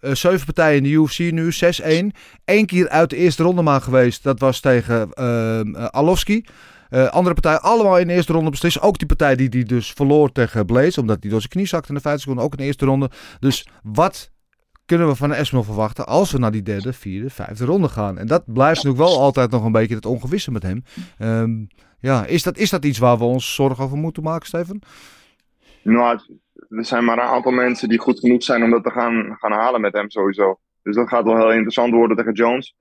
Uh, 0.02 0.14
zeven 0.14 0.46
partijen 0.46 0.78
in 0.78 0.84
de 0.84 0.90
UFC 0.90 1.20
nu, 1.20 1.52
6-1. 2.14 2.18
Eén 2.46 2.66
keer 2.66 2.90
uit 2.90 3.10
de 3.10 3.16
eerste 3.16 3.44
ronde 3.44 3.62
maar 3.62 3.82
geweest. 3.82 4.24
Dat 4.24 4.40
was 4.40 4.60
tegen 4.60 5.10
uh, 5.20 7.08
andere 7.08 7.34
partijen 7.34 7.62
allemaal 7.62 7.98
in 7.98 8.08
de 8.08 8.14
eerste 8.14 8.34
ronde 8.34 8.50
beslissen. 8.50 8.82
Ook 8.82 8.98
die 8.98 9.08
partij 9.08 9.36
die, 9.36 9.50
die 9.50 9.66
dus 9.66 9.92
verloor 9.92 10.32
tegen 10.32 10.66
Blaze. 10.66 11.00
Omdat 11.02 11.18
hij 11.22 11.30
door 11.30 11.40
zijn 11.40 11.52
knie 11.52 11.66
zakte 11.66 11.90
in 11.90 11.96
de 11.96 12.02
vijfde 12.02 12.22
seconde. 12.22 12.42
Ook 12.42 12.52
in 12.52 12.58
de 12.58 12.64
eerste 12.64 12.86
ronde. 12.86 13.10
Dus 13.40 13.68
wat 13.84 14.32
kunnen 14.86 15.08
we 15.08 15.16
van 15.16 15.34
Esmel 15.34 15.64
verwachten 15.64 16.08
als 16.08 16.32
we 16.32 16.38
naar 16.38 16.52
die 16.52 16.64
derde, 16.64 16.94
vierde, 16.94 17.30
vijfde 17.30 17.66
ronde 17.66 17.90
gaan? 17.90 18.18
En 18.18 18.28
dat 18.28 18.44
blijft 18.46 18.84
natuurlijk 18.84 19.10
wel 19.10 19.20
altijd 19.20 19.52
nog 19.52 19.64
een 19.64 19.72
beetje 19.72 19.96
het 19.96 20.06
ongewisse 20.06 20.52
met 20.52 20.64
hem. 20.64 20.84
Um, 21.20 21.68
ja, 22.00 22.26
is 22.26 22.44
dat, 22.44 22.58
is 22.58 22.70
dat 22.70 22.86
iets 22.86 22.98
waar 22.98 23.18
we 23.18 23.24
ons 23.24 23.56
zorgen 23.56 23.84
over 23.84 23.98
moeten 23.98 24.24
maken, 24.24 24.48
Steven? 24.48 24.82
Nou, 25.84 26.20
er 26.70 26.86
zijn 26.86 27.06
maar 27.06 27.18
een 27.18 27.24
aantal 27.24 27.52
mensen 27.52 27.90
die 27.90 27.98
goed 27.98 28.20
genoeg 28.20 28.44
zijn 28.44 28.64
om 28.64 28.72
dat 28.72 28.84
te 28.84 28.92
gaan, 28.92 29.36
gaan 29.40 29.52
halen 29.52 29.82
met 29.82 29.94
hem 29.94 30.10
sowieso. 30.10 30.60
Dus 30.84 30.96
dat 30.96 31.08
gaat 31.08 31.24
wel 31.24 31.38
heel 31.38 31.52
interessant 31.52 31.94
worden 31.94 32.18
tegen 32.18 32.34
Jones. 32.34 32.76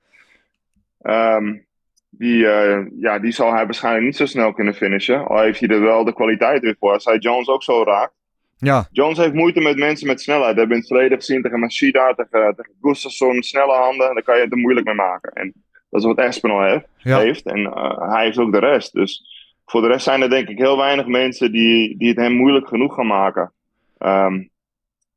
Um, 1.02 1.66
die, 2.10 2.42
uh, 2.42 2.86
ja, 3.00 3.18
die 3.18 3.32
zal 3.32 3.52
hij 3.52 3.64
waarschijnlijk 3.64 4.04
niet 4.04 4.16
zo 4.16 4.26
snel 4.26 4.52
kunnen 4.52 4.74
finishen. 4.74 5.26
Al 5.26 5.40
heeft 5.40 5.60
hij 5.60 5.68
er 5.68 5.80
wel 5.80 6.04
de 6.04 6.12
kwaliteit 6.12 6.62
weer 6.62 6.76
voor. 6.78 6.92
Als 6.92 7.04
hij 7.04 7.18
Jones 7.18 7.48
ook 7.48 7.62
zo 7.62 7.82
raakt. 7.82 8.12
Ja. 8.56 8.88
Jones 8.90 9.18
heeft 9.18 9.34
moeite 9.34 9.60
met 9.60 9.76
mensen 9.76 10.06
met 10.06 10.20
snelheid. 10.20 10.54
We 10.54 10.58
hebben 10.58 10.76
in 10.76 10.82
het 10.82 10.92
verleden 10.92 11.18
gezien 11.18 11.42
tegen 11.42 11.60
Machida, 11.60 12.14
tegen, 12.14 12.54
tegen 12.56 12.74
Gustafsson, 12.80 13.42
snelle 13.42 13.72
handen. 13.72 14.14
Daar 14.14 14.22
kan 14.22 14.36
je 14.36 14.42
het 14.42 14.52
er 14.52 14.58
moeilijk 14.58 14.86
mee 14.86 14.94
maken. 14.94 15.32
En 15.32 15.52
dat 15.90 16.00
is 16.00 16.06
wat 16.06 16.18
Espinal 16.18 16.62
heeft. 16.62 16.86
Ja. 16.96 17.18
heeft. 17.18 17.46
En 17.46 17.58
uh, 17.58 18.10
hij 18.12 18.24
heeft 18.24 18.38
ook 18.38 18.52
de 18.52 18.58
rest. 18.58 18.92
Dus 18.92 19.22
voor 19.66 19.80
de 19.80 19.86
rest 19.88 20.04
zijn 20.04 20.22
er 20.22 20.30
denk 20.30 20.48
ik 20.48 20.58
heel 20.58 20.76
weinig 20.76 21.06
mensen 21.06 21.52
die, 21.52 21.98
die 21.98 22.08
het 22.08 22.16
hem 22.16 22.32
moeilijk 22.32 22.68
genoeg 22.68 22.94
gaan 22.94 23.06
maken. 23.06 23.52
Um, 23.98 24.50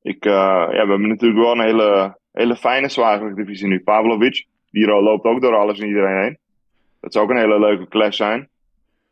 ik, 0.01 0.25
uh, 0.25 0.31
ja, 0.31 0.67
we 0.67 0.75
hebben 0.75 1.07
natuurlijk 1.07 1.41
wel 1.41 1.51
een 1.51 1.65
hele, 1.65 2.17
hele 2.31 2.55
fijne 2.55 2.89
zwaargewichtdivisie 2.89 3.67
nu. 3.67 3.79
Pavlovic, 3.79 4.45
die 4.71 4.87
loopt 4.87 5.25
ook 5.25 5.41
door 5.41 5.55
alles 5.55 5.79
en 5.79 5.87
iedereen 5.87 6.21
heen. 6.21 6.37
Dat 6.99 7.13
zou 7.13 7.25
ook 7.25 7.31
een 7.31 7.37
hele 7.37 7.59
leuke 7.59 7.87
clash 7.87 8.17
zijn. 8.17 8.49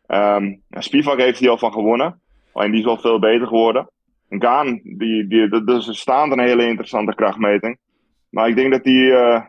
Um, 0.07 0.61
Spivak 0.69 1.17
heeft 1.17 1.39
hier 1.39 1.49
al 1.49 1.57
van 1.57 1.71
gewonnen. 1.71 2.21
Alleen 2.51 2.71
die 2.71 2.79
is 2.79 2.85
wel 2.85 2.97
veel 2.97 3.19
beter 3.19 3.47
geworden. 3.47 3.89
En 4.29 4.41
Gaan, 4.41 4.79
die, 4.83 5.27
die, 5.27 5.47
dat 5.47 5.87
is 5.87 5.99
staand 5.99 6.31
een 6.31 6.39
hele 6.39 6.67
interessante 6.67 7.15
krachtmeting. 7.15 7.77
Maar 8.29 8.47
ik 8.47 8.55
denk 8.55 8.71
dat 8.71 8.83
die, 8.83 9.05
uh, 9.11 9.41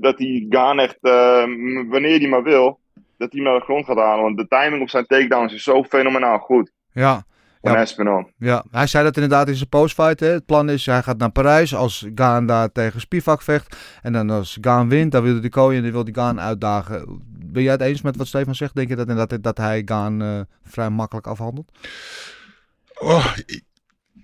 dat 0.00 0.16
die 0.16 0.46
Gaan 0.50 0.78
echt, 0.78 0.98
uh, 1.02 1.44
wanneer 1.88 2.18
hij 2.18 2.28
maar 2.28 2.42
wil, 2.42 2.78
dat 3.16 3.32
hij 3.32 3.42
naar 3.42 3.58
de 3.58 3.64
grond 3.64 3.86
gaat 3.86 3.96
halen. 3.96 4.24
Want 4.24 4.36
de 4.36 4.48
timing 4.48 4.82
op 4.82 4.88
zijn 4.88 5.06
takedowns 5.06 5.52
is 5.52 5.62
zo 5.62 5.84
fenomenaal 5.84 6.38
goed. 6.38 6.72
Ja. 6.92 7.24
Ja. 7.72 7.80
Espinal. 7.80 8.30
ja, 8.38 8.64
hij 8.70 8.86
zei 8.86 9.04
dat 9.04 9.14
inderdaad 9.14 9.48
in 9.48 9.54
zijn 9.54 9.68
postfight. 9.68 10.20
Hè. 10.20 10.26
Het 10.26 10.46
plan 10.46 10.70
is, 10.70 10.86
hij 10.86 11.02
gaat 11.02 11.18
naar 11.18 11.30
Parijs 11.30 11.74
als 11.74 12.06
Gaan 12.14 12.46
daar 12.46 12.72
tegen 12.72 13.00
Spivak 13.00 13.42
vecht. 13.42 13.76
En 14.02 14.12
dan 14.12 14.30
als 14.30 14.58
Gaan 14.60 14.88
wint, 14.88 15.12
dan 15.12 15.22
wil 15.22 15.40
hij 15.40 15.48
Kooi 15.48 15.76
en 15.76 15.82
dan 15.82 15.92
wil 15.92 16.02
hij 16.02 16.12
Gaan 16.12 16.40
uitdagen. 16.40 17.22
Ben 17.28 17.62
jij 17.62 17.72
het 17.72 17.80
eens 17.80 18.02
met 18.02 18.16
wat 18.16 18.26
Stefan 18.26 18.54
zegt? 18.54 18.74
Denk 18.74 18.88
je 18.88 18.96
dat, 18.96 19.28
dat, 19.28 19.42
dat 19.42 19.58
hij 19.58 19.82
Gaan 19.84 20.22
uh, 20.22 20.40
vrij 20.64 20.90
makkelijk 20.90 21.26
afhandelt? 21.26 21.70
Oh, 22.98 23.26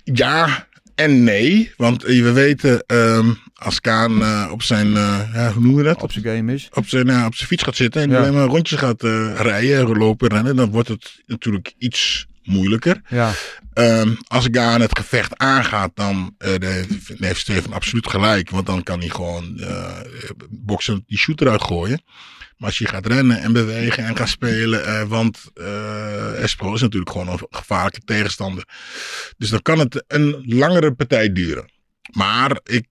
ja 0.05 0.67
en 0.95 1.25
nee. 1.25 1.73
Want 1.77 2.03
we 2.03 2.33
weten, 2.33 2.85
um, 2.87 3.39
als 3.55 3.79
Gaan 3.83 4.19
uh, 4.19 4.49
op 4.53 4.63
zijn, 4.63 4.87
uh, 4.87 5.21
ja, 5.35 5.53
hoe 5.53 5.63
noemen 5.63 5.83
we 5.83 5.89
dat? 5.89 6.03
Op 6.03 6.13
zijn 6.13 6.25
game 6.25 6.53
is. 6.53 6.69
Op 6.73 6.87
zijn, 6.87 7.09
uh, 7.09 7.25
op 7.27 7.35
zijn 7.35 7.49
fiets 7.49 7.63
gaat 7.63 7.77
zitten 7.77 8.03
en 8.03 8.11
ja. 8.11 8.19
alleen 8.19 8.35
maar 8.35 8.47
rondjes 8.47 8.79
gaat 8.79 9.03
rijden, 9.37 9.99
lopen, 9.99 10.29
rennen. 10.29 10.57
Dan 10.57 10.71
wordt 10.71 10.89
het 10.89 11.23
natuurlijk 11.27 11.75
iets 11.79 12.29
moeilijker. 12.51 13.01
Ja. 13.09 13.33
Um, 13.75 14.19
als 14.27 14.49
Gaan 14.51 14.81
het 14.81 14.99
gevecht 14.99 15.39
aangaat, 15.39 15.91
dan 15.95 16.37
uh, 16.39 16.85
heeft 17.19 17.41
Steven 17.41 17.73
absoluut 17.73 18.09
gelijk. 18.09 18.51
Want 18.51 18.67
dan 18.67 18.83
kan 18.83 18.99
hij 18.99 19.09
gewoon 19.09 19.57
uh, 19.57 20.01
boksen 20.51 21.05
die 21.07 21.19
shooter 21.19 21.49
uitgooien. 21.49 22.03
Maar 22.57 22.69
als 22.69 22.79
je 22.79 22.87
gaat 22.87 23.07
rennen 23.07 23.41
en 23.41 23.53
bewegen 23.53 24.05
en 24.05 24.17
gaat 24.17 24.29
spelen. 24.29 24.89
Uh, 24.89 25.03
want 25.03 25.45
uh, 25.55 26.43
Espro 26.43 26.75
is 26.75 26.81
natuurlijk 26.81 27.11
gewoon 27.11 27.29
een 27.29 27.47
gevaarlijke 27.51 28.01
tegenstander. 28.05 28.65
Dus 29.39 29.49
dan 29.49 29.63
kan 29.63 29.79
het 29.79 30.05
een 30.07 30.43
langere 30.47 30.93
partij 30.93 31.33
duren. 31.33 31.71
Maar 32.11 32.61
ik, 32.65 32.87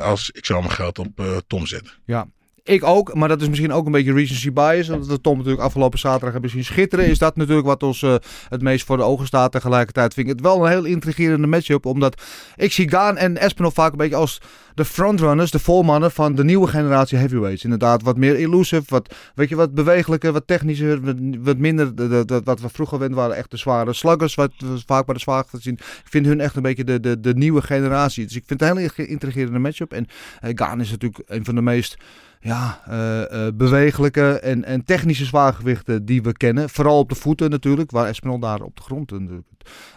als, 0.00 0.30
ik 0.30 0.46
zou 0.46 0.60
mijn 0.60 0.74
geld 0.74 0.98
op 0.98 1.42
Tom 1.46 1.66
zetten. 1.66 1.92
Ja, 2.06 2.28
ik 2.68 2.84
ook, 2.84 3.14
maar 3.14 3.28
dat 3.28 3.40
is 3.42 3.48
misschien 3.48 3.72
ook 3.72 3.86
een 3.86 3.92
beetje 3.92 4.12
recency 4.12 4.52
bias. 4.52 4.88
Omdat 4.88 5.06
we 5.08 5.20
Tom 5.20 5.36
natuurlijk 5.36 5.62
afgelopen 5.62 5.98
zaterdag 5.98 6.32
hebben 6.32 6.50
zien 6.50 6.64
schitteren. 6.64 7.06
Is 7.06 7.18
dat 7.18 7.36
natuurlijk 7.36 7.66
wat 7.66 7.82
ons 7.82 8.02
eh, 8.02 8.14
het 8.48 8.62
meest 8.62 8.86
voor 8.86 8.96
de 8.96 9.02
ogen 9.02 9.26
staat. 9.26 9.52
Tegelijkertijd 9.52 10.14
vind 10.14 10.26
ik 10.26 10.32
het 10.32 10.42
wel 10.42 10.64
een 10.64 10.70
heel 10.70 10.84
intrigerende 10.84 11.46
matchup. 11.46 11.86
Omdat 11.86 12.22
ik 12.56 12.72
zie 12.72 12.88
Gaan 12.90 13.16
en 13.16 13.36
Espinol 13.36 13.70
vaak 13.70 13.90
een 13.92 13.98
beetje 13.98 14.16
als 14.16 14.40
de 14.74 14.84
frontrunners, 14.84 15.50
de 15.50 15.58
volmannen 15.58 16.10
van 16.10 16.34
de 16.34 16.44
nieuwe 16.44 16.66
generatie 16.66 17.18
heavyweights. 17.18 17.64
Inderdaad, 17.64 18.02
wat 18.02 18.16
meer 18.16 18.34
elusive, 18.34 18.82
wat, 18.88 19.14
weet 19.34 19.48
je, 19.48 19.56
wat 19.56 19.74
bewegelijker, 19.74 20.32
wat 20.32 20.46
technischer, 20.46 21.00
wat, 21.42 21.56
minder. 21.58 21.94
de- 21.96 22.24
de- 22.24 22.40
wat 22.44 22.60
we 22.60 22.68
vroeger 22.68 22.96
gewend 22.96 23.14
waren, 23.14 23.36
echt 23.36 23.50
de 23.50 23.56
zware 23.56 23.92
sluggers. 23.92 24.34
Wat 24.34 24.50
we 24.58 24.80
vaak 24.86 25.04
bij 25.06 25.14
de 25.14 25.20
zwaar 25.20 25.44
zien. 25.60 25.74
Ik 25.74 26.02
vind 26.04 26.26
hun 26.26 26.40
echt 26.40 26.56
een 26.56 26.62
beetje 26.62 26.84
de, 26.84 27.00
de, 27.00 27.20
de 27.20 27.34
nieuwe 27.34 27.62
generatie. 27.62 28.24
Dus 28.26 28.36
ik 28.36 28.42
vind 28.46 28.60
het 28.60 28.70
een 28.70 28.76
hele 28.76 29.06
intrigerende 29.08 29.58
matchup. 29.58 29.92
En 29.92 30.06
eh, 30.40 30.50
Gaan 30.54 30.80
is 30.80 30.90
natuurlijk 30.90 31.22
een 31.26 31.44
van 31.44 31.54
de 31.54 31.62
meest 31.62 31.96
ja, 32.40 32.80
eh, 32.86 33.46
eh, 33.46 33.54
bewegelijke 33.54 34.38
en, 34.40 34.64
en 34.64 34.84
technische 34.84 35.24
zwaargewichten 35.24 36.04
die 36.04 36.22
we 36.22 36.32
kennen. 36.32 36.68
Vooral 36.68 36.98
op 36.98 37.08
de 37.08 37.14
voeten 37.14 37.50
natuurlijk, 37.50 37.90
waar 37.90 38.06
Espinol 38.06 38.38
daar 38.38 38.60
op 38.60 38.76
de 38.76 38.82
grond 38.82 39.12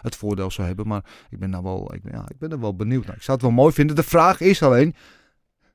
het, 0.02 0.16
voordeel 0.16 0.50
zou 0.50 0.66
hebben. 0.66 0.86
Maar 0.86 1.04
ik 1.30 1.38
ben, 1.38 1.50
nou 1.50 1.62
wel, 1.62 1.94
ik, 1.94 2.02
ben, 2.02 2.12
ja, 2.12 2.24
ik 2.28 2.38
ben 2.38 2.50
er 2.50 2.60
wel 2.60 2.76
benieuwd 2.76 3.06
naar. 3.06 3.16
Ik 3.16 3.22
zou 3.22 3.36
het 3.36 3.46
wel 3.46 3.56
mooi 3.56 3.72
vinden. 3.72 3.96
De 3.96 4.02
vraag 4.02 4.40
is 4.40 4.62
alleen, 4.62 4.94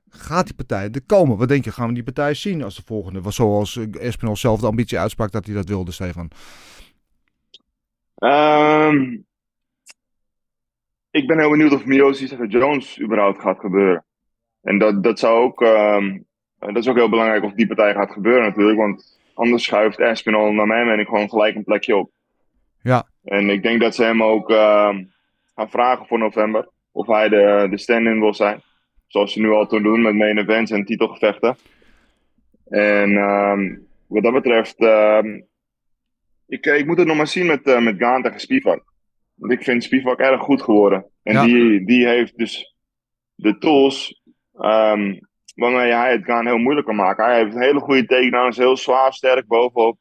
gaat 0.08 0.46
die 0.46 0.54
partij 0.54 0.90
er 0.90 1.02
komen? 1.06 1.36
Wat 1.36 1.48
denk 1.48 1.64
je, 1.64 1.72
gaan 1.72 1.88
we 1.88 1.94
die 1.94 2.02
partij 2.02 2.34
zien 2.34 2.62
als 2.62 2.76
de 2.76 2.82
volgende? 2.84 3.30
Zoals 3.30 3.76
Espinol 4.00 4.36
zelf 4.36 4.60
de 4.60 4.66
ambitie 4.66 4.98
uitsprak 4.98 5.30
dat 5.30 5.46
hij 5.46 5.54
dat 5.54 5.68
wilde, 5.68 5.92
Stefan. 5.92 6.30
Ehm, 8.14 9.16
ik 11.10 11.26
ben 11.26 11.38
heel 11.38 11.50
benieuwd 11.50 11.72
of 11.72 11.84
Miocic 11.84 12.28
tegen 12.28 12.48
Jones 12.48 13.00
überhaupt 13.00 13.40
gaat 13.40 13.58
gebeuren. 13.58 14.04
En 14.60 14.78
dat, 14.78 15.02
dat 15.02 15.18
zou 15.18 15.42
ook, 15.44 15.62
ehm, 15.62 16.18
dat 16.58 16.76
is 16.76 16.88
ook 16.88 16.96
heel 16.96 17.08
belangrijk 17.08 17.44
of 17.44 17.52
die 17.52 17.66
partij 17.66 17.92
gaat 17.94 18.10
gebeuren 18.10 18.42
natuurlijk. 18.42 18.78
Want 18.78 19.18
anders 19.34 19.64
schuift 19.64 19.98
Espinol 19.98 20.52
naar 20.52 20.66
mijn 20.66 20.86
mening 20.86 21.08
gewoon 21.08 21.28
gelijk 21.28 21.54
een 21.54 21.64
plekje 21.64 21.96
op. 21.96 22.10
Ja. 22.82 23.06
En 23.24 23.50
ik 23.50 23.62
denk 23.62 23.80
dat 23.80 23.94
ze 23.94 24.04
hem 24.04 24.22
ook 24.22 24.50
ehm, 24.50 25.04
gaan 25.54 25.70
vragen 25.70 26.06
voor 26.06 26.18
november. 26.18 26.68
Of 26.92 27.06
hij 27.06 27.28
de, 27.28 27.66
de 27.70 27.78
stand-in 27.78 28.20
wil 28.20 28.34
zijn. 28.34 28.62
Zoals 29.06 29.32
ze 29.32 29.40
nu 29.40 29.50
al 29.50 29.66
toen 29.66 29.82
doen 29.82 30.02
met 30.02 30.14
main 30.14 30.38
events 30.38 30.70
en 30.70 30.84
titelgevechten. 30.84 31.56
En 32.68 33.16
ehm, 33.16 33.76
wat 34.06 34.22
dat 34.22 34.32
betreft, 34.32 34.78
ehm, 34.78 35.40
ik, 36.46 36.66
ik 36.66 36.86
moet 36.86 36.98
het 36.98 37.06
nog 37.06 37.16
maar 37.16 37.26
zien 37.26 37.46
met, 37.46 37.66
eh, 37.66 37.80
met 37.80 37.96
Gaan 37.98 38.22
tegen 38.22 38.40
Spivak. 38.40 38.84
Want 39.34 39.52
ik 39.52 39.62
vind 39.62 39.84
Spivak 39.84 40.18
erg 40.18 40.40
goed 40.40 40.62
geworden. 40.62 41.06
En 41.22 41.32
Ja. 41.32 41.44
die, 41.44 41.84
die 41.84 42.06
heeft 42.06 42.38
dus 42.38 42.74
de 43.34 43.58
tools 43.58 44.22
waarmee 45.58 45.92
hij 45.92 46.12
het 46.12 46.24
Gaan 46.24 46.46
heel 46.46 46.58
moeilijk 46.58 46.86
kan 46.86 46.96
maken. 46.96 47.24
Hij 47.24 47.38
heeft 47.38 47.58
hele 47.58 47.80
goede 47.80 48.06
takedowns, 48.06 48.56
heel 48.56 48.76
zwaar, 48.76 49.12
sterk 49.12 49.46
bovenop. 49.46 49.98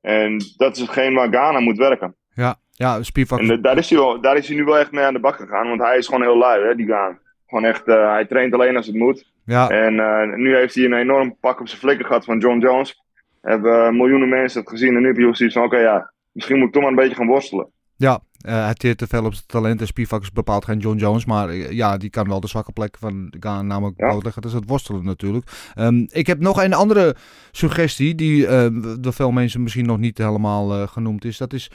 En 0.00 0.36
dat 0.56 0.76
is 0.76 0.80
hetgeen 0.82 1.14
waar 1.14 1.28
Ghana 1.28 1.60
moet 1.60 1.76
werken. 1.78 2.16
Ja, 2.34 2.56
ja 2.70 3.02
Spivak. 3.02 3.38
En 3.38 3.46
de- 3.46 3.60
daar, 3.60 3.78
is 3.78 3.90
hij 3.90 3.98
wel, 3.98 4.20
daar 4.20 4.36
is 4.36 4.46
hij 4.48 4.56
nu 4.56 4.64
wel 4.64 4.78
echt 4.78 4.92
mee 4.92 5.04
aan 5.04 5.12
de 5.12 5.20
bak 5.20 5.36
gegaan. 5.36 5.68
Want 5.68 5.80
hij 5.80 5.96
is 5.98 6.06
gewoon 6.06 6.22
heel 6.22 6.38
lui, 6.38 6.64
hè, 6.66 6.74
die 6.74 6.86
Gaan. 6.86 7.18
Gewoon 7.46 7.64
echt, 7.64 7.88
eh, 7.88 8.10
hij 8.12 8.26
traint 8.26 8.54
alleen 8.54 8.76
als 8.76 8.86
het 8.86 8.96
moet. 8.96 9.30
Ja, 9.44 9.68
En 9.68 10.00
eh, 10.00 10.36
nu 10.36 10.56
heeft 10.56 10.74
hij 10.74 10.84
een 10.84 10.92
enorm 10.92 11.36
pak 11.40 11.60
op 11.60 11.68
zijn 11.68 11.80
flikker 11.80 12.06
gehad 12.06 12.24
van 12.24 12.38
John 12.38 12.58
Jones. 12.58 13.02
Hebben 13.40 13.96
miljoenen 13.96 14.28
mensen 14.28 14.60
het 14.60 14.70
gezien. 14.70 14.94
En 14.94 15.00
nu 15.00 15.06
heb 15.06 15.16
je 15.16 15.34
zoiets 15.34 15.54
van, 15.56 15.64
oké 15.64 15.78
ja, 15.78 16.12
misschien 16.32 16.58
moet 16.58 16.66
ik 16.66 16.72
toch 16.72 16.82
maar 16.82 16.90
een 16.90 16.96
beetje 16.96 17.14
gaan 17.14 17.26
worstelen. 17.26 17.70
Ja, 17.96 18.20
eh, 18.42 18.64
hij 18.64 18.74
teert 18.74 18.98
te 18.98 19.06
veel 19.06 19.24
op 19.24 19.34
zijn 19.34 19.46
talent. 19.46 19.80
En 19.80 19.86
Spivak 19.86 20.22
is 20.22 20.32
bepaald 20.32 20.64
geen 20.64 20.78
John 20.78 20.98
Jones. 20.98 21.24
Maar 21.24 21.48
eh, 21.48 21.70
ja, 21.70 21.96
die 21.96 22.10
kan 22.10 22.28
wel 22.28 22.40
de 22.40 22.48
zwakke 22.48 22.72
plek 22.72 22.96
van 22.98 23.32
Gaan 23.40 23.66
namelijk 23.66 24.00
Ja. 24.00 24.08
blootleggen. 24.08 24.42
Dat 24.42 24.50
is 24.50 24.56
het 24.56 24.68
worstelen 24.68 25.04
natuurlijk. 25.04 25.50
Ehm, 25.74 26.06
ik 26.08 26.26
heb 26.26 26.40
nog 26.40 26.62
een 26.62 26.74
andere 26.74 27.16
suggestie. 27.50 28.14
Die 28.14 28.46
eh, 28.46 28.66
door 29.00 29.12
veel 29.12 29.30
mensen 29.30 29.62
misschien 29.62 29.86
nog 29.86 29.98
niet 29.98 30.18
helemaal 30.18 30.86
genoemd 30.86 31.24
is. 31.24 31.36
Dat 31.36 31.52
is 31.52 31.70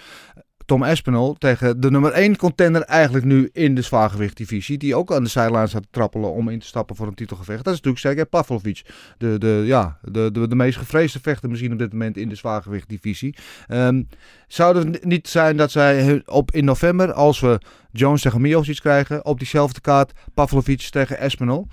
Tom 0.67 0.83
Espinol 0.83 1.33
tegen 1.33 1.81
de 1.81 1.91
nummer 1.91 2.11
1 2.11 2.37
contender 2.37 2.81
eigenlijk 2.81 3.25
nu 3.25 3.49
in 3.53 3.75
de 3.75 3.81
zwaargewichtdivisie. 3.81 4.77
Die 4.77 4.95
ook 4.95 5.13
aan 5.13 5.23
de 5.23 5.29
zijlijn 5.29 5.67
staat 5.67 5.81
te 5.81 5.87
trappelen 5.91 6.31
om 6.31 6.49
in 6.49 6.59
te 6.59 6.65
stappen 6.65 6.95
voor 6.95 7.07
een 7.07 7.13
titelgevecht. 7.13 7.63
Dat 7.63 7.73
is 7.73 7.81
natuurlijk 7.81 8.05
Sergej 8.05 8.25
Pavlovic. 8.25 8.85
De, 9.17 9.37
de, 9.37 9.61
ja, 9.65 9.97
de, 10.01 10.29
de, 10.31 10.47
de 10.47 10.55
meest 10.55 10.77
gevreesde 10.77 11.19
vechter 11.21 11.49
misschien 11.49 11.71
op 11.71 11.77
dit 11.77 11.91
moment 11.91 12.17
in 12.17 12.29
de 12.29 12.35
zwaargewichtdivisie. 12.35 13.35
Ehm, 13.67 14.03
zou 14.47 14.77
het 14.77 15.05
niet 15.05 15.27
zijn 15.27 15.57
dat 15.57 15.71
zij 15.71 16.21
op 16.25 16.51
in 16.51 16.65
november, 16.65 17.13
als 17.13 17.39
we 17.39 17.59
Jones 17.91 18.21
tegen 18.21 18.41
Miocic 18.41 18.79
krijgen, 18.79 19.25
op 19.25 19.39
diezelfde 19.39 19.81
kaart 19.81 20.11
Pavlovic 20.33 20.81
tegen 20.81 21.19
Espinol? 21.19 21.67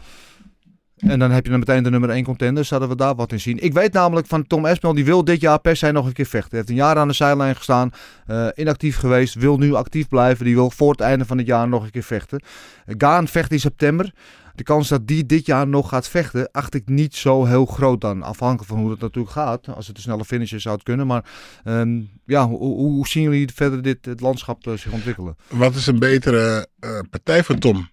En 1.06 1.18
dan 1.18 1.30
heb 1.30 1.44
je 1.44 1.50
dan 1.50 1.58
meteen 1.58 1.82
de 1.82 1.90
nummer 1.90 2.10
1 2.10 2.24
contender. 2.24 2.64
Zouden 2.64 2.88
we 2.88 2.96
daar 2.96 3.14
wat 3.14 3.32
in 3.32 3.40
zien? 3.40 3.58
Ik 3.62 3.72
weet 3.72 3.92
namelijk 3.92 4.26
van 4.26 4.46
Tom 4.46 4.66
Espinol, 4.66 4.94
die 4.94 5.04
wil 5.04 5.24
dit 5.24 5.40
jaar 5.40 5.60
per 5.60 5.76
se 5.76 5.92
nog 5.92 6.06
een 6.06 6.12
keer 6.12 6.26
vechten. 6.26 6.50
Hij 6.50 6.58
heeft 6.58 6.70
een 6.70 6.74
jaar 6.74 6.96
aan 6.96 7.08
de 7.08 7.14
zijlijn 7.14 7.56
gestaan, 7.56 7.90
eh, 8.26 8.46
inactief 8.54 8.96
geweest, 8.96 9.34
wil 9.34 9.58
nu 9.58 9.74
actief 9.74 10.08
blijven. 10.08 10.44
Die 10.44 10.54
wil 10.54 10.70
voor 10.70 10.90
het 10.90 11.00
einde 11.00 11.24
van 11.24 11.38
het 11.38 11.46
jaar 11.46 11.68
nog 11.68 11.84
een 11.84 11.90
keer 11.90 12.02
vechten. 12.02 12.42
Gaan 12.86 13.28
vecht 13.28 13.52
in 13.52 13.60
september. 13.60 14.12
De 14.54 14.62
kans 14.62 14.88
dat 14.88 15.06
die 15.06 15.26
dit 15.26 15.46
jaar 15.46 15.68
nog 15.68 15.88
gaat 15.88 16.08
vechten, 16.08 16.50
acht 16.50 16.74
ik 16.74 16.88
niet 16.88 17.14
zo 17.14 17.44
heel 17.44 17.66
groot 17.66 18.00
dan. 18.00 18.22
Afhankelijk 18.22 18.68
van 18.68 18.78
hoe 18.78 18.88
dat 18.88 19.00
natuurlijk 19.00 19.34
gaat. 19.34 19.68
Als 19.68 19.86
het 19.86 19.96
een 19.96 20.02
snelle 20.02 20.24
finish 20.24 20.52
is, 20.52 20.62
zou 20.62 20.74
het 20.74 20.84
kunnen. 20.84 21.06
Maar 21.06 21.24
ehm, 21.64 22.00
ja, 22.24 22.48
hoe, 22.48 23.08
zien 23.08 23.22
jullie 23.22 23.48
verder 23.54 23.82
dit 23.82 24.04
het 24.04 24.20
landschap 24.20 24.66
eh, 24.66 24.74
zich 24.74 24.92
ontwikkelen? 24.92 25.36
Wat 25.48 25.74
is 25.74 25.86
een 25.86 25.98
betere 25.98 26.66
eh, 26.78 26.98
partij 27.10 27.44
voor 27.44 27.58
Tom? 27.58 27.88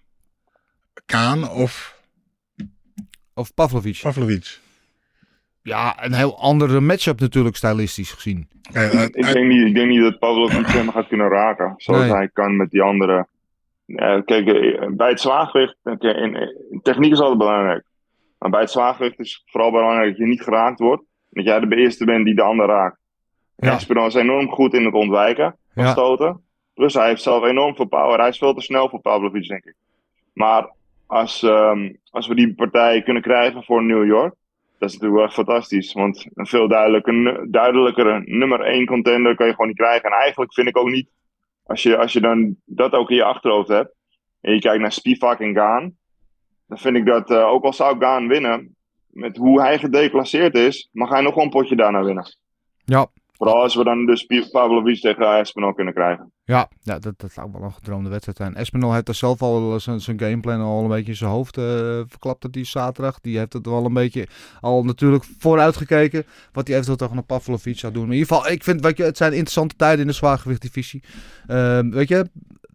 Kaan 1.06 1.50
of 1.50 2.00
Of 3.34 3.54
Pavlovic? 3.54 3.98
Pavlovic? 4.02 4.60
Ja, 5.62 6.04
een 6.04 6.12
heel 6.12 6.38
andere 6.38 6.80
matchup 6.80 7.20
natuurlijk, 7.20 7.56
stylistisch 7.56 8.10
gezien. 8.12 8.48
Eh, 8.72 8.94
eh, 8.94 9.02
Ik 9.02 9.14
eh, 9.16 9.32
denk 9.32 9.46
niet, 9.46 9.66
ik 9.66 9.74
denk 9.74 9.88
niet 9.90 10.00
dat 10.02 10.18
Pavlovic 10.18 10.66
hem 10.66 10.90
gaat 10.90 11.08
kunnen 11.08 11.28
raken. 11.28 11.74
Zoals 11.76 12.00
Nee. 12.02 12.10
hij 12.12 12.28
kan 12.28 12.56
met 12.56 12.70
die 12.70 12.82
andere. 12.82 13.26
Eh, 13.86 14.20
kijk, 14.24 14.46
eh, 14.48 14.88
bij 14.90 15.08
het 15.08 15.20
zwaargewicht, 15.20 15.76
techniek 16.82 17.12
is 17.12 17.18
altijd 17.20 17.38
belangrijk. 17.38 17.84
Maar 18.38 18.50
bij 18.50 18.60
het 18.60 18.70
zwaargewicht 18.70 19.18
is 19.18 19.32
het 19.32 19.50
vooral 19.50 19.70
belangrijk 19.70 20.08
dat 20.08 20.16
je 20.18 20.26
niet 20.26 20.42
geraakt 20.42 20.78
wordt. 20.78 21.02
Dat 21.30 21.44
jij 21.44 21.60
de 21.60 21.76
eerste 21.76 22.04
bent 22.04 22.24
die 22.24 22.34
de 22.34 22.42
ander 22.42 22.66
raakt. 22.66 22.98
Ja. 23.56 24.06
Is 24.06 24.14
enorm 24.14 24.48
goed 24.48 24.74
in 24.74 24.84
het 24.84 24.94
ontwijken 24.94 25.56
van 25.74 25.84
Ja. 25.84 25.90
stoten. 25.90 26.40
Plus 26.74 26.94
hij 26.94 27.08
heeft 27.08 27.22
zelf 27.22 27.44
enorm 27.44 27.74
veel 27.76 27.84
power. 27.86 28.18
Hij 28.18 28.28
is 28.28 28.38
veel 28.38 28.54
te 28.54 28.60
snel 28.60 28.88
voor 28.88 29.00
Pavlovic, 29.00 29.48
denk 29.48 29.64
ik. 29.64 29.74
Maar 30.32 30.70
als, 31.12 31.42
ehm, 31.42 31.92
als 32.10 32.26
we 32.26 32.34
die 32.34 32.54
partij 32.54 33.02
kunnen 33.02 33.22
krijgen 33.22 33.64
voor 33.64 33.84
New 33.84 34.06
York, 34.06 34.34
dat 34.78 34.88
is 34.88 34.98
natuurlijk 34.98 35.20
wel 35.20 35.44
fantastisch. 35.44 35.92
Want 35.92 36.26
een 36.34 36.46
veel 36.46 36.68
duidelijker, 37.48 38.22
nummer 38.24 38.66
1 38.66 38.86
contender 38.86 39.34
kan 39.34 39.46
je 39.46 39.52
gewoon 39.52 39.66
niet 39.66 39.76
krijgen. 39.76 40.10
En 40.10 40.18
eigenlijk 40.18 40.52
vind 40.52 40.68
ik 40.68 40.76
ook 40.76 40.90
niet, 40.90 41.08
als 41.64 41.82
je, 41.82 41.96
als 41.96 42.12
je 42.12 42.20
dan 42.20 42.56
dat 42.64 42.92
ook 42.92 43.10
in 43.10 43.16
je 43.16 43.24
achterhoofd 43.24 43.68
hebt, 43.68 43.94
en 44.40 44.54
je 44.54 44.60
kijkt 44.60 44.80
naar 44.80 44.92
Spivak 44.92 45.40
en 45.40 45.54
Gaan, 45.54 45.96
dan 46.66 46.78
vind 46.78 46.96
ik 46.96 47.06
dat, 47.06 47.30
eh, 47.30 47.46
ook 47.46 47.64
al 47.64 47.72
zou 47.72 47.98
Gaan 47.98 48.28
winnen, 48.28 48.76
met 49.06 49.36
hoe 49.36 49.60
hij 49.60 49.78
gedeclasseerd 49.78 50.54
is, 50.54 50.88
mag 50.92 51.08
hij 51.10 51.20
nog 51.20 51.34
wel 51.34 51.44
een 51.44 51.50
potje 51.50 51.76
daarna 51.76 52.04
winnen. 52.04 52.36
Ja. 52.84 53.06
Vooral 53.36 53.62
als 53.62 53.74
we 53.74 53.84
dan 53.84 54.06
dus 54.06 54.26
Pavlovic 54.50 55.00
tegen 55.00 55.38
Espinal 55.38 55.72
kunnen 55.74 55.94
krijgen. 55.94 56.32
Ja, 56.44 56.68
ja 56.82 56.98
dat, 56.98 57.18
dat 57.18 57.32
zou 57.32 57.50
wel 57.52 57.62
een 57.62 57.72
gedroomde 57.72 58.10
wedstrijd 58.10 58.36
zijn. 58.36 58.54
Espinol 58.54 58.92
heeft 58.92 59.08
er 59.08 59.14
zelf 59.14 59.42
al 59.42 59.80
zijn, 59.80 60.00
zijn 60.00 60.20
gameplan 60.20 60.60
al 60.60 60.82
een 60.82 60.88
beetje 60.88 61.10
in 61.10 61.16
zijn 61.16 61.30
hoofd 61.30 61.56
eh, 61.56 61.64
verklapt 62.06 62.42
dat 62.42 62.52
die 62.52 62.64
zaterdag. 62.64 63.20
Die 63.20 63.38
heeft 63.38 63.52
het 63.52 63.66
wel 63.66 63.84
een 63.84 63.92
beetje 63.92 64.26
al 64.60 64.84
natuurlijk 64.84 65.24
vooruitgekeken. 65.38 66.24
Wat 66.52 66.66
hij 66.66 66.76
eventueel 66.76 66.96
tegen 66.96 67.16
een 67.16 67.26
Pavlovic 67.26 67.78
zou 67.78 67.92
doen. 67.92 68.06
In 68.06 68.12
ieder 68.12 68.26
geval, 68.26 68.50
ik 68.50 68.64
vind, 68.64 68.80
weet 68.80 68.96
je, 68.96 69.02
het 69.02 69.16
zijn 69.16 69.32
interessante 69.32 69.76
tijden 69.76 70.00
in 70.00 70.06
de 70.06 70.12
zwaargewichtdivisie. 70.12 71.02
Ehm 71.46 71.90
weet 71.90 72.08
je, 72.08 72.26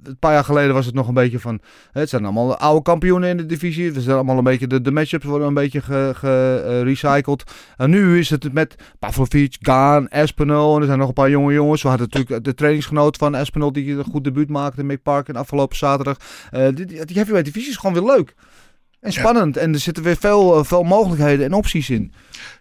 een 0.04 0.20
paar 0.20 0.34
jaar 0.34 0.44
geleden 0.44 0.74
was 0.74 0.86
het 0.86 0.96
nog 0.96 1.08
een 1.08 1.14
beetje 1.14 1.40
van... 1.40 1.60
Het 1.92 2.10
zijn 2.10 2.24
allemaal 2.24 2.58
oude 2.58 2.82
kampioenen 2.82 3.30
in 3.30 3.38
de 3.38 3.46
divisie. 3.46 3.92
We 3.92 4.02
zijn 4.02 4.16
allemaal 4.16 4.38
een 4.38 4.44
beetje... 4.44 4.68
De, 4.68 4.82
de 4.82 4.92
matchups 4.92 5.26
worden 5.26 5.48
een 5.48 5.54
beetje 5.54 5.82
gerecycled. 6.14 7.44
en 7.78 7.90
nu 7.90 8.20
is 8.20 8.30
het 8.30 8.54
met 8.54 8.76
Pavlovic, 9.00 9.58
Gaan, 9.60 10.08
Espinol. 10.08 10.76
En 10.76 10.82
er 10.82 10.88
zijn 10.88 11.00
nog 11.00 11.08
een 11.08 11.14
paar 11.14 11.30
jonge 11.30 11.54
jongens. 11.54 11.82
We 11.82 11.88
hadden 11.88 12.08
natuurlijk 12.12 12.44
de 12.44 12.54
trainingsgenoot 12.54 13.18
van 13.18 13.36
Espinol... 13.36 13.72
die 13.72 13.98
een 13.98 14.04
goed 14.04 14.24
debuut 14.24 14.50
maakte 14.50 14.80
in 14.80 14.86
Mick 14.86 15.02
Park 15.02 15.28
in 15.28 15.36
afgelopen 15.36 15.78
zaterdag. 15.78 16.18
Eh, 16.52 16.66
die, 16.74 16.86
die 16.86 17.06
die 17.06 17.16
heavyweight 17.16 17.46
divisie 17.46 17.70
is 17.70 17.78
gewoon 17.78 17.94
weer 17.94 18.16
leuk. 18.16 18.36
En 19.08 19.14
spannend. 19.14 19.58
En 19.58 19.74
er 19.74 19.80
zitten 19.80 20.04
weer 20.04 20.16
veel, 20.18 20.58
eh, 20.58 20.64
veel 20.64 20.84
mogelijkheden 20.84 21.46
en 21.46 21.54
opties 21.54 21.90
in. 21.90 22.14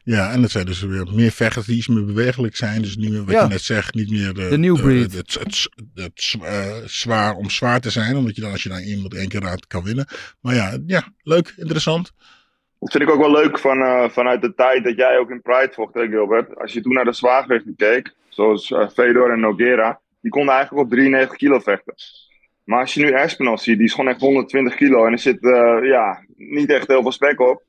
Ja, 0.03 0.33
en 0.33 0.43
het 0.43 0.51
zijn 0.51 0.67
dus 0.67 0.81
weer 0.81 1.07
meer 1.15 1.31
vechters 1.31 1.67
die 1.67 1.77
iets 1.77 1.89
meer 1.89 2.05
bewegelijk 2.05 2.57
zijn. 2.57 2.83
Dus 2.83 2.97
niet 2.97 3.11
meer, 3.11 3.25
wat 3.25 3.35
Ja. 3.35 3.43
je 3.43 3.49
net 3.49 3.61
zegt, 3.61 3.95
niet 3.95 4.11
meer 4.11 4.35
de, 4.35 4.49
De 4.49 4.59
new 4.59 4.81
breed. 4.81 5.13
Het, 5.13 5.35
het, 5.35 5.35
het, 5.35 5.69
het, 5.95 6.37
eh, 6.43 6.75
zwaar 6.85 7.35
om 7.35 7.51
zwaar 7.51 7.81
te 7.81 7.91
zijn. 7.91 8.17
Omdat 8.17 8.35
je 8.35 8.41
dan, 8.41 8.51
als 8.51 8.63
je 8.63 8.69
dan 8.69 8.79
iemand 8.79 9.15
één 9.15 9.29
keer 9.29 9.41
raakt, 9.43 9.67
kan 9.67 9.83
winnen. 9.85 10.07
Maar 10.41 10.55
ja, 10.55 10.79
ja 10.87 11.03
leuk, 11.23 11.55
interessant. 11.57 12.13
Dat 12.81 12.91
vind 12.91 13.03
ik 13.03 13.11
ook 13.11 13.21
wel 13.21 13.33
leuk 13.33 13.59
van, 13.59 13.81
eh, 13.83 14.09
vanuit 14.09 14.41
de 14.43 14.55
tijd 14.55 14.85
dat 14.85 14.97
jij 14.97 15.19
ook 15.19 15.31
in 15.31 15.43
Pride 15.43 15.71
vocht, 15.73 15.95
hè, 15.95 16.07
Gilbert. 16.09 16.57
Als 16.59 16.73
je 16.73 16.81
toen 16.81 16.93
naar 16.93 17.05
de 17.05 17.13
zwaargewichten 17.13 17.75
keek, 17.77 18.15
zoals 18.29 18.73
Fedor 18.95 19.33
en 19.33 19.41
Noguera, 19.41 20.01
die 20.21 20.31
konden 20.31 20.55
eigenlijk 20.55 20.85
op 20.85 20.91
93 20.93 21.37
kilo 21.37 21.59
vechten. 21.59 21.95
Maar 22.67 22.81
als 22.81 22.95
je 22.95 23.05
nu 23.05 23.11
Espinal 23.11 23.59
ziet, 23.59 23.77
die 23.77 23.87
is 23.87 23.95
gewoon 23.95 24.11
echt 24.11 24.21
120 24.21 24.75
kilo 24.75 25.07
en 25.07 25.13
er 25.13 25.19
zit 25.19 25.45
eh, 25.45 25.79
ja, 25.83 26.25
niet 26.37 26.71
echt 26.71 26.89
heel 26.89 27.03
veel 27.03 27.13
spek 27.13 27.41
op. 27.41 27.63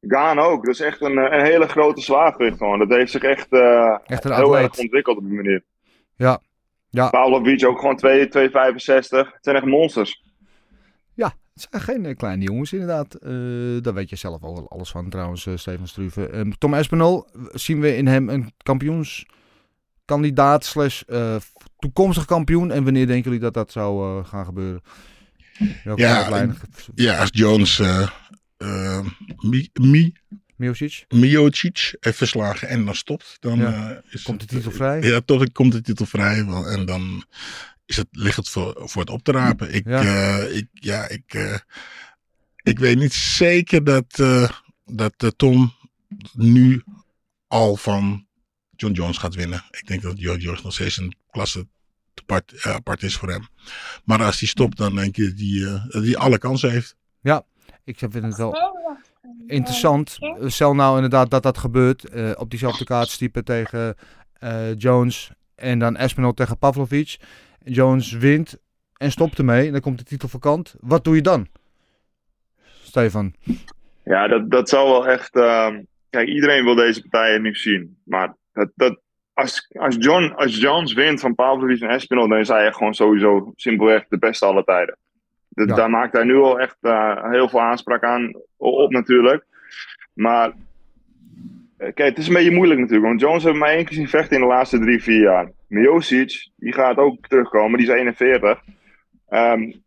Gaan 0.00 0.38
ook. 0.38 0.64
Dat 0.64 0.74
is 0.74 0.80
echt 0.80 1.00
een, 1.00 1.16
een 1.16 1.44
hele 1.44 1.68
grote 1.68 2.00
zwaargewicht 2.00 2.56
gewoon. 2.56 2.78
Dat 2.78 2.88
heeft 2.88 3.10
zich 3.10 3.22
echt, 3.22 3.46
uh, 3.50 3.98
echt 4.06 4.24
een 4.24 4.34
heel 4.34 4.44
atleet. 4.44 4.62
erg 4.62 4.78
ontwikkeld 4.78 5.16
op 5.16 5.24
die 5.24 5.34
manier. 5.34 5.62
Ja. 6.16 6.40
ja. 6.88 7.10
Pavlovic 7.10 7.66
ook 7.66 7.78
gewoon 7.78 8.00
2,65. 8.06 8.10
Het 8.82 9.38
zijn 9.40 9.56
echt 9.56 9.64
monsters. 9.64 10.22
Ja, 11.14 11.34
het 11.54 11.68
zijn 11.70 11.82
geen 11.82 12.04
uh, 12.04 12.16
kleine 12.16 12.44
jongens 12.44 12.72
inderdaad. 12.72 13.16
Uh, 13.20 13.82
daar 13.82 13.94
weet 13.94 14.10
je 14.10 14.16
zelf 14.16 14.42
ook 14.42 14.66
alles 14.68 14.90
van 14.90 15.08
trouwens, 15.08 15.48
Steven 15.54 15.88
Struve. 15.88 16.36
Um, 16.36 16.58
Tom 16.58 16.74
Espinol, 16.74 17.26
zien 17.52 17.80
we 17.80 17.96
in 17.96 18.06
hem 18.06 18.28
een 18.28 18.52
kampioenskandidaat 18.62 20.64
slash 20.64 21.02
toekomstig 21.82 22.24
kampioen? 22.24 22.70
En 22.70 22.84
wanneer 22.84 23.06
denken 23.06 23.24
jullie 23.24 23.40
dat 23.40 23.54
dat 23.54 23.72
zou 23.72 24.24
gaan 24.24 24.44
gebeuren? 24.44 24.82
Welke 25.84 26.02
ja, 26.02 26.46
ja, 26.94 27.18
als 27.18 27.30
Jones 27.32 27.82
Mi, 29.40 29.68
Mi 29.72 30.12
Miocic. 30.62 31.04
Miocic 31.08 31.94
heeft 32.00 32.16
verslagen 32.16 32.68
en 32.68 32.84
dan 32.84 32.94
stopt, 32.94 33.36
dan 33.40 33.58
ja. 33.58 34.02
is 34.10 34.22
komt 34.22 34.40
de 34.40 34.46
titel 34.46 34.70
vrij. 34.70 35.02
Ja, 35.02 35.20
tot 35.20 35.52
komt 35.52 35.72
de 35.72 35.80
titel 35.80 36.06
vrij. 36.06 36.38
En 36.46 36.84
dan 36.86 37.24
is 37.86 37.96
het, 37.96 38.06
ligt 38.10 38.36
het 38.36 38.48
voor, 38.48 38.74
voor 38.76 39.00
het 39.00 39.10
op 39.10 39.22
te 39.22 39.32
rapen. 39.32 39.74
Ik, 39.74 39.86
ja, 39.86 40.02
uh, 40.02 40.56
ik, 40.56 40.66
ja, 40.72 41.08
ik, 41.08 41.34
uh, 41.34 41.56
ik 42.62 42.78
weet 42.78 42.98
niet 42.98 43.12
zeker 43.12 43.84
dat, 43.84 44.18
uh, 44.20 44.48
dat 44.84 45.34
Tom 45.36 45.72
nu 46.32 46.84
al 47.46 47.76
van 47.76 48.26
John 48.82 48.94
Jones 48.94 49.18
gaat 49.18 49.34
winnen. 49.34 49.62
Ik 49.70 49.86
denk 49.86 50.02
dat 50.02 50.20
John 50.20 50.38
Jones 50.38 50.62
nog 50.62 50.72
steeds 50.72 50.96
een 50.96 51.14
klasse 51.30 51.66
apart, 52.14 52.62
apart 52.62 53.02
is 53.02 53.16
voor 53.16 53.30
hem. 53.30 53.46
Maar 54.04 54.22
als 54.22 54.38
hij 54.38 54.48
stopt, 54.48 54.76
dan 54.76 54.94
denk 54.94 55.16
je 55.16 55.88
dat 55.88 56.04
hij 56.04 56.16
alle 56.16 56.38
kansen 56.38 56.70
heeft. 56.70 56.96
Ja, 57.20 57.44
ik 57.84 57.98
vind 57.98 58.14
het 58.14 58.36
wel 58.36 58.56
interessant. 59.46 60.18
Stel 60.46 60.74
nou 60.74 60.94
inderdaad 60.94 61.30
dat 61.30 61.42
dat 61.42 61.58
gebeurt. 61.58 62.14
Uh, 62.14 62.30
op 62.34 62.50
diezelfde 62.50 62.84
kaartstype 62.84 63.42
tegen 63.42 63.94
uh, 64.40 64.74
Jones. 64.76 65.30
En 65.54 65.78
dan 65.78 65.96
Espinol 65.96 66.34
tegen 66.34 66.58
Pavlovic. 66.58 67.16
Jones 67.64 68.12
wint 68.12 68.56
en 68.96 69.10
stopt 69.10 69.38
ermee. 69.38 69.66
En 69.66 69.72
dan 69.72 69.80
komt 69.80 69.98
de 69.98 70.04
titel 70.04 70.28
vakant. 70.28 70.74
Wat 70.80 71.04
doe 71.04 71.14
je 71.14 71.22
dan? 71.22 71.48
Stefan. 72.82 73.34
Ja, 74.04 74.28
dat, 74.28 74.50
dat 74.50 74.68
zal 74.68 74.88
wel 74.88 75.08
echt... 75.08 75.36
Uh, 75.36 75.68
kijk, 76.10 76.28
iedereen 76.28 76.64
wil 76.64 76.74
deze 76.74 77.00
partijen 77.00 77.42
nu 77.42 77.54
zien. 77.54 77.96
Maar 78.04 78.36
dat, 78.52 78.70
dat, 78.74 79.00
als, 79.32 79.70
als, 79.78 79.96
John, 79.98 80.32
als 80.36 80.60
Jones 80.60 80.92
wint 80.92 81.20
van 81.20 81.34
Pavlovic 81.34 81.80
en 81.80 81.88
Espinol... 81.88 82.28
dan 82.28 82.38
is 82.38 82.48
hij 82.48 82.72
gewoon 82.72 82.94
sowieso 82.94 83.52
simpelweg 83.56 84.04
de 84.08 84.18
beste 84.18 84.46
alle 84.46 84.64
tijden. 84.64 84.96
Ja. 85.48 85.64
Daar 85.64 85.90
maakt 85.90 86.12
hij 86.12 86.24
nu 86.24 86.36
al 86.36 86.60
echt 86.60 86.76
uh, 86.80 87.30
heel 87.30 87.48
veel 87.48 87.60
aanspraak 87.60 88.02
aan 88.02 88.32
op 88.56 88.90
natuurlijk. 88.90 89.44
Maar 90.12 90.52
kijk, 91.76 92.08
het 92.08 92.18
is 92.18 92.26
een 92.26 92.34
beetje 92.34 92.50
moeilijk 92.50 92.80
natuurlijk. 92.80 93.06
Want 93.06 93.20
Jones 93.20 93.44
heeft 93.44 93.58
mij 93.58 93.74
één 93.74 93.84
keer 93.84 93.96
zien 93.96 94.08
vechten 94.08 94.36
in 94.36 94.42
de 94.42 94.48
laatste 94.48 94.78
drie, 94.78 95.02
vier 95.02 95.20
jaar. 95.20 95.50
Miocic, 95.68 96.48
die 96.56 96.72
gaat 96.72 96.96
ook 96.96 97.26
terugkomen. 97.26 97.78
Die 97.78 97.88
is 97.88 97.94
41. 97.94 98.62
Um, 99.28 99.82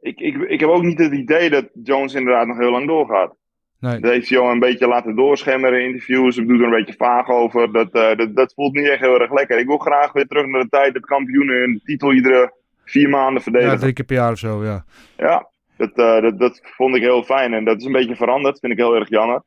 ik, 0.00 0.20
ik, 0.20 0.36
ik 0.36 0.60
heb 0.60 0.68
ook 0.68 0.82
niet 0.82 0.98
het 0.98 1.12
idee 1.12 1.50
dat 1.50 1.68
Jones 1.82 2.14
inderdaad 2.14 2.46
nog 2.46 2.58
heel 2.58 2.70
lang 2.70 2.86
doorgaat. 2.86 3.34
Nee. 3.80 4.00
Dat 4.00 4.10
heeft 4.10 4.36
al 4.36 4.50
een 4.50 4.58
beetje 4.58 4.86
laten 4.86 5.16
doorschemmeren 5.16 5.80
in 5.80 5.86
interviews. 5.86 6.36
Ik 6.36 6.48
doe 6.48 6.58
er 6.58 6.64
een 6.64 6.70
beetje 6.70 6.94
vaag 6.98 7.28
over. 7.28 7.72
Dat, 7.72 7.94
uh, 7.94 8.16
dat, 8.16 8.36
dat 8.36 8.54
voelt 8.54 8.74
niet 8.74 8.88
echt 8.88 9.00
heel 9.00 9.20
erg 9.20 9.32
lekker. 9.32 9.58
Ik 9.58 9.66
wil 9.66 9.78
graag 9.78 10.12
weer 10.12 10.26
terug 10.26 10.46
naar 10.46 10.62
de 10.62 10.68
tijd 10.68 10.94
dat 10.94 11.06
kampioenen 11.06 11.58
hun 11.58 11.80
titel 11.84 12.12
iedere 12.12 12.52
vier 12.84 13.08
maanden 13.08 13.42
verdedigen. 13.42 13.74
Ja, 13.74 13.80
drie 13.80 13.92
keer 13.92 14.04
per 14.04 14.16
jaar 14.16 14.32
of 14.32 14.38
zo, 14.38 14.64
ja. 14.64 14.84
Ja, 15.16 15.48
dat, 15.76 15.90
uh, 15.94 16.20
dat, 16.20 16.38
dat 16.38 16.60
vond 16.62 16.96
ik 16.96 17.02
heel 17.02 17.22
fijn. 17.22 17.54
En 17.54 17.64
dat 17.64 17.78
is 17.78 17.84
een 17.84 17.92
beetje 17.92 18.16
veranderd. 18.16 18.58
Vind 18.58 18.72
ik 18.72 18.78
heel 18.78 18.94
erg 18.94 19.08
jammer. 19.08 19.42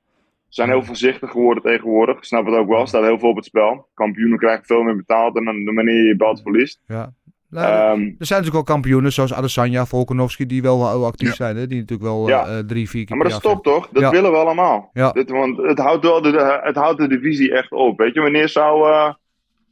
Ze 0.48 0.56
zijn 0.56 0.70
heel 0.70 0.84
voorzichtig 0.84 1.32
geworden 1.32 1.64
tegenwoordig. 1.64 2.18
Ik 2.18 2.24
snap 2.24 2.46
het 2.46 2.56
ook 2.56 2.68
wel. 2.68 2.80
Er 2.80 2.88
staat 2.88 3.04
heel 3.04 3.20
veel 3.20 3.30
op 3.30 3.36
het 3.36 3.46
spel. 3.46 3.88
Kampioenen 3.94 4.38
krijgen 4.38 4.66
veel 4.66 4.84
meer 4.84 4.96
betaald 4.96 5.34
dan 5.34 5.46
de 5.46 5.72
manier 5.72 6.06
je 6.06 6.16
belt 6.16 6.42
verliest. 6.42 6.82
Ja. 6.88 7.14
Nou, 7.50 8.00
um, 8.00 8.16
er 8.20 8.26
zijn 8.26 8.40
natuurlijk 8.40 8.68
al 8.68 8.74
kampioenen 8.74 9.12
zoals 9.12 9.34
Adesanya, 9.34 9.86
Volkanovski, 9.86 10.46
die 10.46 10.62
wel 10.62 11.06
actief 11.06 11.28
ja. 11.28 11.34
zijn. 11.34 11.58
Hè? 11.58 11.68
Die 11.68 11.80
natuurlijk 11.80 12.10
wel 12.10 12.28
ja. 12.28 12.48
uh, 12.48 12.60
drie, 12.60 12.90
vier 12.90 13.06
keer 13.06 13.16
ja, 13.16 13.22
Maar 13.22 13.32
dat 13.32 13.40
stopt 13.40 13.64
toch? 13.64 13.90
Dat 13.92 14.12
willen 14.12 14.32
we 14.32 14.38
allemaal. 14.38 14.90
Ja. 14.94 15.12
Dit, 15.12 15.30
want 15.30 15.58
het 15.58 15.80
houdt, 15.80 16.06
wel 16.06 16.22
de, 16.22 16.60
het 16.64 16.76
houdt 16.76 17.00
de 17.00 17.08
divisie 17.08 17.54
echt 17.54 17.72
op. 17.72 17.98
Weet 17.98 18.14
je, 18.14 18.22
wanneer 18.22 18.50
zou... 18.50 18.90
Uh, 18.90 19.14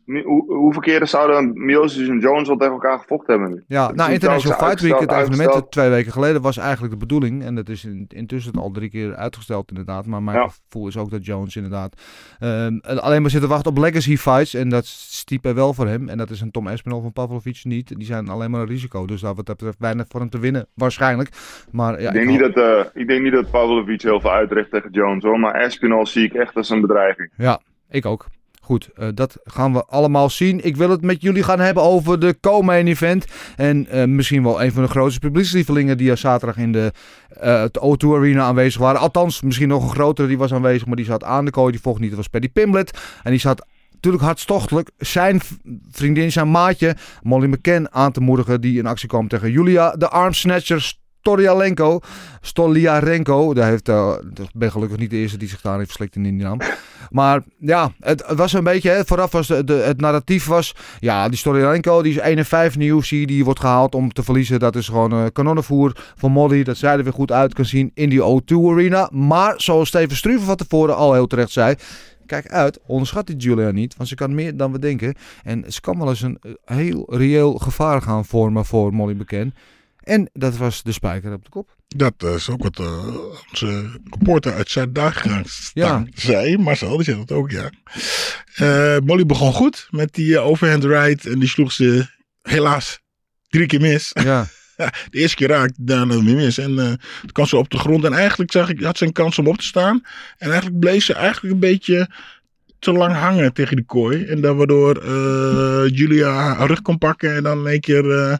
hoe, 0.07 0.55
hoeveel 0.55 0.81
keren 0.81 1.07
zouden 1.07 1.65
Miocic 1.65 2.07
en 2.07 2.19
Jones 2.19 2.49
al 2.49 2.57
tegen 2.57 2.73
elkaar 2.73 2.99
gevochten 2.99 3.33
hebben 3.33 3.55
nu? 3.55 3.63
Ja, 3.67 3.91
nou 3.91 4.11
International 4.11 4.57
Fight 4.57 4.81
Week, 4.81 4.99
het 4.99 5.11
evenement 5.11 5.71
twee 5.71 5.89
weken 5.89 6.11
geleden, 6.11 6.41
was 6.41 6.57
eigenlijk 6.57 6.93
de 6.93 6.99
bedoeling. 6.99 7.43
En 7.43 7.55
dat 7.55 7.69
is 7.69 7.85
in, 7.85 8.05
intussen 8.07 8.53
al 8.53 8.71
drie 8.71 8.89
keer 8.89 9.15
uitgesteld 9.15 9.69
inderdaad. 9.69 10.05
Maar 10.05 10.23
mijn 10.23 10.37
ja. 10.37 10.47
gevoel 10.47 10.87
is 10.87 10.97
ook 10.97 11.09
dat 11.09 11.25
Jones 11.25 11.55
inderdaad 11.55 12.01
um, 12.39 12.79
alleen 12.81 13.21
maar 13.21 13.31
zit 13.31 13.41
te 13.41 13.47
wachten 13.47 13.71
op 13.71 13.77
legacy 13.77 14.17
fights. 14.17 14.53
En 14.53 14.69
dat 14.69 14.85
stiep 14.85 15.43
wel 15.43 15.73
voor 15.73 15.87
hem. 15.87 16.09
En 16.09 16.17
dat 16.17 16.29
is 16.29 16.41
een 16.41 16.51
Tom 16.51 16.67
Espinol 16.67 17.01
van 17.01 17.13
Pavlovic 17.13 17.59
niet. 17.63 17.97
Die 17.97 18.05
zijn 18.05 18.29
alleen 18.29 18.51
maar 18.51 18.61
een 18.61 18.67
risico. 18.67 19.05
Dus 19.05 19.21
daar 19.21 19.35
wat 19.35 19.45
dat 19.45 19.57
betreft 19.57 19.79
weinig 19.79 20.05
voor 20.09 20.19
hem 20.19 20.29
te 20.29 20.39
winnen, 20.39 20.67
waarschijnlijk. 20.73 21.29
Maar, 21.71 22.01
ja, 22.01 22.07
ik, 22.07 22.13
denk 22.13 22.25
ik, 22.25 22.31
niet 22.31 22.53
dat, 22.53 22.57
uh, 22.57 22.85
ik 22.93 23.07
denk 23.07 23.21
niet 23.21 23.33
dat 23.33 23.51
Pavlovic 23.51 24.01
heel 24.01 24.21
veel 24.21 24.31
uitricht 24.31 24.71
tegen 24.71 24.91
Jones 24.91 25.23
hoor. 25.23 25.39
Maar 25.39 25.55
Espinol 25.55 26.05
zie 26.05 26.25
ik 26.25 26.33
echt 26.33 26.55
als 26.55 26.69
een 26.69 26.81
bedreiging. 26.81 27.31
Ja, 27.37 27.61
ik 27.89 28.05
ook. 28.05 28.25
Goed, 28.67 28.89
uh, 28.99 29.07
dat 29.13 29.37
gaan 29.43 29.73
we 29.73 29.85
allemaal 29.85 30.29
zien. 30.29 30.65
Ik 30.65 30.75
wil 30.75 30.89
het 30.89 31.01
met 31.01 31.21
jullie 31.21 31.43
gaan 31.43 31.59
hebben 31.59 31.83
over 31.83 32.19
de 32.19 32.37
co-main 32.41 32.87
event. 32.87 33.25
En 33.55 33.87
uh, 33.93 34.03
misschien 34.03 34.43
wel 34.43 34.63
een 34.63 34.71
van 34.71 34.83
de 34.83 34.89
grootste 34.89 35.19
publiekslievelingen 35.19 35.97
die 35.97 36.09
er 36.09 36.17
zaterdag 36.17 36.57
in 36.57 36.71
de 36.71 36.91
uh, 37.43 37.63
O2 37.63 38.07
Arena 38.07 38.43
aanwezig 38.43 38.81
waren. 38.81 38.99
Althans, 38.99 39.41
misschien 39.41 39.67
nog 39.67 39.83
een 39.83 39.89
grotere 39.89 40.27
die 40.27 40.37
was 40.37 40.53
aanwezig, 40.53 40.85
maar 40.87 40.95
die 40.95 41.05
zat 41.05 41.23
aan 41.23 41.45
de 41.45 41.51
kooi. 41.51 41.71
Die 41.71 41.81
vocht 41.81 41.99
niet, 41.99 42.09
dat 42.09 42.17
was 42.17 42.27
Paddy 42.27 42.49
Pimblet. 42.49 42.99
En 43.23 43.31
die 43.31 43.39
zat 43.39 43.65
natuurlijk 43.91 44.23
hartstochtelijk 44.23 44.91
zijn 44.97 45.41
vriendin, 45.91 46.31
zijn 46.31 46.51
maatje, 46.51 46.95
Molly 47.21 47.47
McCann, 47.47 47.87
aan 47.91 48.11
te 48.11 48.21
moedigen. 48.21 48.61
Die 48.61 48.77
in 48.77 48.85
actie 48.85 49.07
kwam 49.07 49.27
tegen 49.27 49.51
Julia, 49.51 49.91
de 49.91 50.09
armsnatchers. 50.09 51.05
Stoliarenko. 51.27 51.99
Stoliarenko. 52.41 53.53
Daar 53.53 53.69
heeft, 53.69 53.89
uh, 53.89 54.13
ben 54.53 54.71
gelukkig 54.71 54.97
niet 54.97 55.09
de 55.09 55.15
eerste 55.15 55.37
die 55.37 55.49
zich 55.49 55.61
daar 55.61 55.77
heeft 55.77 55.87
verslikt 55.87 56.15
in 56.15 56.23
die 56.23 56.31
naam. 56.31 56.59
Maar 57.09 57.43
ja, 57.59 57.91
het, 57.99 58.23
was 58.35 58.53
een 58.53 58.63
beetje, 58.63 58.89
hè, 58.89 59.05
vooraf 59.05 59.31
was 59.31 59.47
de, 59.47 59.83
het 59.85 60.01
narratief 60.01 60.45
was, 60.45 60.75
ja, 60.99 61.29
die 61.29 61.37
Stoliarenko, 61.37 62.01
die 62.01 62.11
is 62.11 62.17
1 62.17 62.37
en 62.37 62.45
5 62.45 62.73
in 62.73 62.79
de 62.79 62.85
UFC, 62.85 63.09
die 63.09 63.45
wordt 63.45 63.59
gehaald 63.59 63.95
om 63.95 64.13
te 64.13 64.23
verliezen. 64.23 64.59
Dat 64.59 64.75
is 64.75 64.87
gewoon 64.87 65.13
uh, 65.13 65.25
kanonnenvoer 65.33 66.13
van 66.15 66.31
Molly, 66.31 66.63
dat 66.63 66.77
zij 66.77 66.97
er 66.97 67.03
weer 67.03 67.13
goed 67.13 67.31
uit 67.31 67.53
kan 67.53 67.65
zien 67.65 67.91
in 67.93 68.09
die 68.09 68.21
O2 68.21 68.55
Arena. 68.71 69.09
Maar 69.13 69.53
zoals 69.57 69.87
Steven 69.87 70.15
Struve 70.15 70.45
van 70.45 70.55
tevoren 70.55 70.95
al 70.95 71.13
heel 71.13 71.27
terecht 71.27 71.51
zei, 71.51 71.75
kijk 72.25 72.47
uit, 72.47 72.79
onderschat 72.85 73.27
die 73.27 73.35
Julia 73.35 73.71
niet, 73.71 73.95
want 73.97 74.09
ze 74.09 74.15
kan 74.15 74.35
meer 74.35 74.57
dan 74.57 74.71
we 74.71 74.79
denken. 74.79 75.15
En 75.43 75.63
ze 75.67 75.81
kan 75.81 75.97
wel 75.97 76.09
eens 76.09 76.21
een 76.21 76.39
heel 76.65 77.05
reëel 77.09 77.53
gevaar 77.53 78.01
gaan 78.01 78.25
vormen 78.25 78.65
voor 78.65 78.93
Molly 78.93 79.15
bekend. 79.15 79.53
En 80.07 80.29
dat 80.33 80.57
was 80.57 80.83
de 80.83 80.91
spijker 80.91 81.33
op 81.33 81.43
de 81.43 81.49
kop. 81.49 81.75
Dat 81.87 82.23
is 82.23 82.49
ook 82.49 82.63
wat 82.63 82.79
uh, 82.79 83.15
onze 83.49 83.99
reporter 84.09 84.53
uit 84.53 84.69
Zuid-Dagegaans 84.69 85.71
ja. 85.73 86.05
zei. 86.13 86.57
Marcel, 86.57 86.95
die 86.95 87.05
zei 87.05 87.17
dat 87.17 87.31
ook, 87.31 87.51
ja. 87.51 87.69
Uh, 88.61 88.97
Molly 89.05 89.25
begon 89.25 89.53
goed 89.53 89.87
met 89.89 90.13
die 90.13 90.31
uh, 90.31 90.45
overhand 90.45 90.83
right. 90.83 91.25
En 91.25 91.39
die 91.39 91.49
sloeg 91.49 91.71
ze 91.71 92.05
helaas 92.41 92.99
drie 93.49 93.65
keer 93.65 93.81
mis. 93.81 94.11
Ja. 94.13 94.47
de 95.09 95.19
eerste 95.19 95.35
keer 95.35 95.47
raakt, 95.47 95.73
daarna 95.77 96.23
weer 96.23 96.35
mis. 96.35 96.57
En 96.57 96.71
uh, 96.71 96.85
toen 96.85 97.31
kwam 97.31 97.45
ze 97.45 97.57
op 97.57 97.69
de 97.69 97.77
grond. 97.77 98.03
En 98.03 98.13
eigenlijk 98.13 98.51
zag 98.51 98.69
ik, 98.69 98.81
had 98.81 98.97
ze 98.97 99.05
een 99.05 99.11
kans 99.11 99.39
om 99.39 99.47
op 99.47 99.57
te 99.57 99.65
staan. 99.65 100.01
En 100.37 100.49
eigenlijk 100.49 100.79
bleef 100.79 101.03
ze 101.03 101.13
eigenlijk 101.13 101.53
een 101.53 101.59
beetje 101.59 102.09
te 102.79 102.91
lang 102.91 103.13
hangen 103.13 103.53
tegen 103.53 103.75
die 103.75 103.85
kooi. 103.85 104.25
En 104.25 104.41
dan 104.41 104.57
waardoor 104.57 105.05
Julia 105.89 106.31
haar 106.31 106.67
rug 106.67 106.81
kon 106.81 106.97
pakken. 106.97 107.35
En 107.35 107.43
dan 107.43 107.59
in 107.59 107.67
één 107.67 107.79
keer 107.79 108.39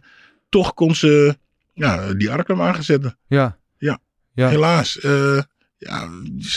toch 0.49 0.73
kon 0.73 0.95
ze 0.95 1.37
ja, 1.77 2.13
die 2.13 2.31
arm 2.31 2.61
aangezet. 2.61 3.15
Ja. 3.27 3.57
Ja. 3.77 3.99
ja. 4.33 4.49
Helaas. 4.49 5.03
Uh, 5.03 5.41
ja, 5.77 6.09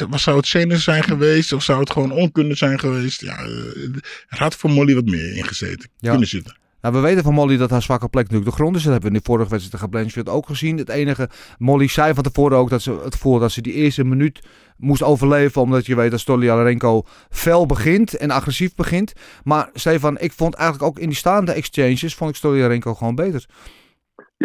wat 0.08 0.20
zou 0.20 0.36
het 0.36 0.46
zenuw 0.46 0.76
zijn 0.76 1.02
geweest? 1.02 1.52
Of 1.52 1.62
zou 1.62 1.80
het 1.80 1.90
gewoon 1.90 2.12
onkunde 2.12 2.54
zijn 2.54 2.78
geweest? 2.78 3.20
Ja, 3.20 3.46
uh, 3.46 3.96
er 4.28 4.38
had 4.38 4.54
voor 4.54 4.70
Molly 4.70 4.94
wat 4.94 5.04
meer 5.04 5.36
ingezeten. 5.36 5.90
Ja. 5.98 6.10
Kunnen 6.10 6.28
zitten. 6.28 6.58
Nou, 6.80 6.94
we 6.94 7.00
weten 7.00 7.22
van 7.22 7.34
Molly 7.34 7.56
dat 7.56 7.70
haar 7.70 7.82
zwakke 7.82 8.08
plek 8.08 8.24
natuurlijk 8.24 8.50
de 8.50 8.56
grond 8.56 8.76
is. 8.76 8.82
Dat 8.82 8.92
hebben 8.92 9.10
we 9.10 9.16
in 9.16 9.22
de 9.22 9.30
vorige 9.30 9.50
wedstrijd 9.50 9.76
tegen 9.76 9.90
Blanchfield 9.90 10.28
ook 10.28 10.46
gezien. 10.46 10.78
Het 10.78 10.88
enige, 10.88 11.28
Molly 11.58 11.88
zei 11.88 12.14
van 12.14 12.22
tevoren 12.22 12.58
ook 12.58 12.70
dat 12.70 12.82
ze 12.82 13.00
het 13.04 13.16
voelde 13.16 13.40
dat 13.40 13.52
ze 13.52 13.60
die 13.60 13.72
eerste 13.72 14.04
minuut 14.04 14.40
moest 14.76 15.02
overleven. 15.02 15.62
Omdat 15.62 15.86
je 15.86 15.96
weet 15.96 16.10
dat 16.10 16.20
Stoliarenko 16.20 17.06
fel 17.30 17.66
begint 17.66 18.16
en 18.16 18.30
agressief 18.30 18.74
begint. 18.74 19.12
Maar 19.44 19.70
Stefan, 19.74 20.18
ik 20.18 20.32
vond 20.32 20.54
eigenlijk 20.54 20.88
ook 20.88 20.98
in 20.98 21.08
die 21.08 21.16
staande 21.16 21.52
exchanges, 21.52 22.14
vond 22.14 22.30
ik 22.30 22.36
Stoliarenko 22.36 22.94
gewoon 22.94 23.14
beter. 23.14 23.46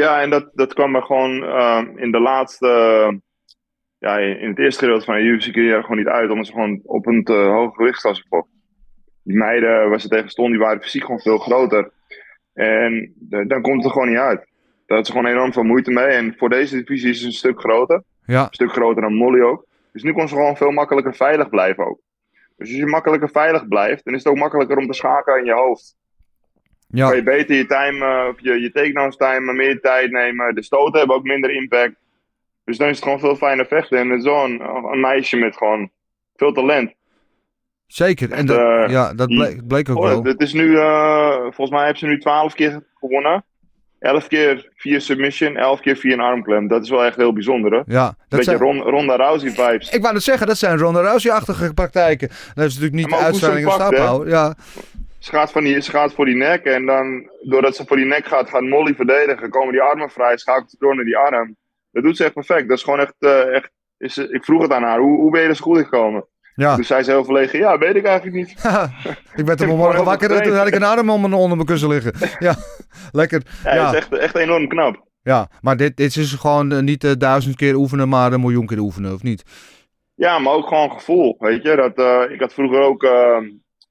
Ja, 0.02 0.22
en 0.22 0.30
dat, 0.30 0.50
dat 0.54 0.74
kwam 0.74 0.96
er 0.96 1.02
gewoon 1.02 1.44
uh, 1.44 1.82
in 1.96 2.12
de 2.12 2.20
laatste. 2.20 2.68
Uh, 2.68 3.18
ja, 3.98 4.18
in 4.18 4.50
het 4.50 4.60
eerste 4.60 4.80
gedeelte 4.80 5.06
van 5.06 5.16
de 5.16 5.22
UFC 5.22 5.56
er 5.56 5.82
gewoon 5.82 5.98
niet 5.98 6.08
uit, 6.08 6.30
omdat 6.30 6.46
ze 6.46 6.52
gewoon 6.52 6.80
op 6.84 7.06
een 7.06 7.24
te 7.24 7.34
hoge 7.34 7.76
gewichtsklasse 7.76 8.26
vochten. 8.30 8.62
Die 9.24 9.36
meiden 9.38 9.90
waar 9.90 10.00
ze 10.00 10.08
tegen 10.08 10.30
stonden, 10.30 10.54
die 10.54 10.66
waren 10.66 10.82
fysiek 10.82 11.02
gewoon 11.02 11.20
veel 11.20 11.38
groter. 11.38 11.92
En 12.54 13.14
de, 13.16 13.48
dan 13.48 13.62
komt 13.62 13.76
het 13.76 13.86
er 13.86 13.92
gewoon 13.92 14.10
niet 14.10 14.18
uit. 14.18 14.48
Daar 14.86 14.98
had 14.98 15.06
ze 15.06 15.12
gewoon 15.12 15.32
enorm 15.32 15.54
veel 15.54 15.64
moeite 15.64 15.92
mee. 15.92 16.06
En 16.06 16.36
voor 16.38 16.50
deze 16.50 16.78
divisie 16.78 17.10
is 17.10 17.18
het 17.18 17.26
een 17.26 17.34
stuk 17.34 17.60
groter. 17.60 18.04
Ja. 18.26 18.42
Een 18.42 18.54
stuk 18.54 18.72
groter 18.72 19.02
dan 19.02 19.14
Molly 19.14 19.42
ook. 19.42 19.66
Dus 19.92 20.04
nu 20.04 20.14
kon 20.14 20.28
ze 20.28 20.36
gewoon 20.36 20.58
veel 20.58 20.72
makkelijker 20.72 21.16
veilig 21.16 21.50
blijven 21.50 21.86
ook. 21.86 22.00
Dus 22.32 22.68
als 22.70 22.78
je 22.78 22.86
makkelijker 22.86 23.30
veilig 23.30 23.68
blijft, 23.68 24.06
dan 24.06 24.14
is 24.14 24.24
het 24.24 24.34
ook 24.34 24.40
makkelijker 24.40 24.78
om 24.78 24.88
te 24.88 24.94
schakelen 24.94 25.40
in 25.40 25.46
je 25.46 25.54
hoofd. 25.54 25.96
Ja. 26.88 27.08
Kan 27.08 27.16
je 27.16 27.24
beter 27.24 27.56
je 27.56 27.66
time, 27.66 28.06
eh, 28.06 28.28
of 28.30 28.36
je, 28.42 28.60
je 28.62 28.72
takedowns 28.72 29.18
time, 29.18 29.54
meer 29.54 29.80
tijd 29.82 30.12
nemen. 30.12 30.56
De 30.56 30.64
stoten 30.64 30.98
hebben 31.00 31.16
ook 31.16 31.24
minder 31.24 31.52
impact. 31.52 31.94
Dus 32.66 32.78
dan 32.78 32.88
is 32.90 32.96
het 32.96 33.04
gewoon 33.04 33.20
veel 33.20 33.36
fijner 33.36 33.66
vechten. 33.66 34.12
En 34.12 34.22
zo'n 34.22 34.62
een 34.92 35.00
meisje 35.00 35.38
met 35.38 35.58
gewoon 35.58 35.90
veel 36.36 36.52
talent. 36.54 36.94
Zeker. 37.88 38.32
En 38.32 38.46
dat, 38.46 38.58
Eh, 38.58 38.84
ja, 38.92 39.14
dat 39.14 39.28
bleek, 39.28 39.68
bleek 39.68 39.90
ook 39.90 39.98
Oh, 39.98 40.04
wel. 40.04 40.24
het 40.24 40.42
is 40.42 40.54
nu, 40.54 40.78
eh, 40.78 41.40
volgens 41.42 41.70
mij 41.70 41.80
hebben 41.80 42.00
ze 42.00 42.06
nu 42.06 42.20
12 42.20 42.54
keer 42.54 42.84
gewonnen. 43.00 43.44
11 44.00 44.28
keer 44.28 44.72
via 44.76 45.00
submission, 45.00 45.58
11 45.58 45.80
keer 45.80 45.96
via 45.98 46.14
een 46.14 46.20
armklem. 46.20 46.68
Dat 46.68 46.84
is 46.84 46.90
wel 46.90 47.04
echt 47.06 47.16
heel 47.16 47.34
bijzonder, 47.34 47.72
hè? 47.72 47.82
Ja, 47.86 48.06
dat 48.06 48.16
Beetje 48.30 48.44
zijn, 48.44 48.58
Ron- 48.58 48.82
Ronda 48.82 49.16
Rousey 49.16 49.50
vibes. 49.52 49.90
ik 49.90 50.02
wou 50.02 50.14
net 50.14 50.24
zeggen, 50.24 50.48
dat 50.48 50.58
zijn 50.58 50.78
Ronda 50.78 51.02
Rousey-achtige 51.02 51.74
praktijken. 51.74 52.28
Dat 52.28 52.66
is 52.66 52.74
natuurlijk 52.80 52.94
niet 52.94 53.10
de 53.10 53.16
uitstraling 53.26 53.66
en 53.66 53.72
staphouden. 53.72 54.30
Ja, 54.34 54.56
Ze 55.26 55.32
gaat, 55.32 55.52
van 55.52 55.64
die, 55.64 55.82
ze 55.82 55.92
gaat 55.92 56.14
voor 56.14 56.26
die 56.26 56.36
nek 56.36 56.64
en 56.66 56.86
dan, 56.86 57.30
doordat 57.42 57.76
ze 57.76 57.86
voor 57.86 57.98
die 57.98 58.06
nek 58.06 58.26
gaat, 58.26 58.50
gaat 58.50 58.62
Molly 58.62 58.96
verdedigen. 58.96 59.50
Komen 59.50 59.72
die 59.72 59.82
armen 59.82 60.10
vrij, 60.10 60.38
schakelt 60.38 60.70
ze 60.70 60.76
door 60.80 60.96
naar 60.96 61.06
die 61.06 61.18
arm. 61.18 61.56
Dat 61.92 62.04
doet 62.04 62.18
ze 62.18 62.24
echt 62.24 62.34
perfect. 62.34 62.68
Dat 62.68 62.78
is 62.78 62.84
gewoon 62.84 63.00
echt, 63.00 63.14
eh, 63.20 63.56
echt 63.56 63.70
is, 63.98 64.18
ik 64.18 64.44
vroeg 64.44 64.62
het 64.62 64.72
aan 64.72 64.84
haar, 64.84 65.00
hoe, 65.00 65.18
hoe 65.20 65.32
ben 65.32 65.42
je 65.42 65.48
er 65.48 65.56
zo 65.56 65.64
goed 65.64 65.78
gekomen? 65.78 66.26
ja. 66.56 66.76
Dus 66.76 66.88
zij 66.88 67.04
zei 67.04 67.16
heel 67.16 67.26
verlegen, 67.26 67.60
ja, 67.60 67.78
weet 67.78 67.96
ik 67.96 68.06
eigenlijk 68.06 68.36
niet. 68.38 68.50
ik 69.40 69.46
werd 69.46 69.62
er 69.62 69.68
vanmorgen 69.74 70.04
wakker 70.04 70.32
en 70.32 70.44
toen 70.44 70.56
had 70.56 70.68
ik 70.68 70.76
een 70.76 70.84
arm 70.84 71.10
om 71.10 71.22
mijn- 71.22 71.34
onder 71.34 71.56
mijn 71.56 71.68
kussen 71.68 71.90
liggen. 71.90 72.14
Ja, 72.48 72.56
lekker. 73.12 73.42
Ja, 73.64 73.90
is 73.90 73.96
echt, 73.96 74.14
echt 74.14 74.36
enorm 74.36 74.68
knap. 74.68 75.04
Ja, 75.22 75.50
maar 75.62 75.78
dit, 75.78 75.98
dit 75.98 76.16
is 76.16 76.34
gewoon 76.34 76.72
eh, 76.72 76.80
niet 76.80 77.04
eh, 77.04 77.12
duizend 77.18 77.56
keer 77.56 77.76
oefenen, 77.76 78.10
maar 78.10 78.34
een 78.34 78.40
miljoen 78.42 78.66
keer 78.66 78.80
oefenen, 78.80 79.14
of 79.14 79.24
niet? 79.24 79.44
Ja, 80.16 80.40
maar 80.40 80.54
ook 80.54 80.68
gewoon 80.68 80.92
gevoel, 80.92 81.36
weet 81.40 81.64
je. 81.64 81.76
Dat, 81.96 82.30
ik 82.32 82.40
had 82.40 82.54
vroeger 82.54 82.80
ook 82.82 83.04
eh, 83.04 83.38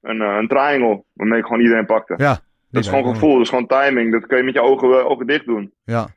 een, 0.05 0.21
eh, 0.21 0.35
een 0.39 0.47
triangle, 0.47 1.03
waarmee 1.13 1.39
ik 1.39 1.45
gewoon 1.45 1.61
iedereen 1.61 1.85
pakte. 1.85 2.13
Ja. 2.17 2.39
Dat 2.69 2.83
is 2.83 2.89
gewoon 2.89 3.13
gevoel, 3.13 3.31
dat 3.33 3.41
is 3.41 3.49
gewoon 3.49 3.67
timing. 3.67 4.11
Dat 4.11 4.25
kun 4.25 4.37
je 4.37 4.43
met 4.43 4.53
je 4.53 4.61
ogen, 4.61 4.89
eh, 4.99 5.05
ogen 5.09 5.27
dicht 5.27 5.45
doen. 5.45 5.73
Ja, 5.83 6.07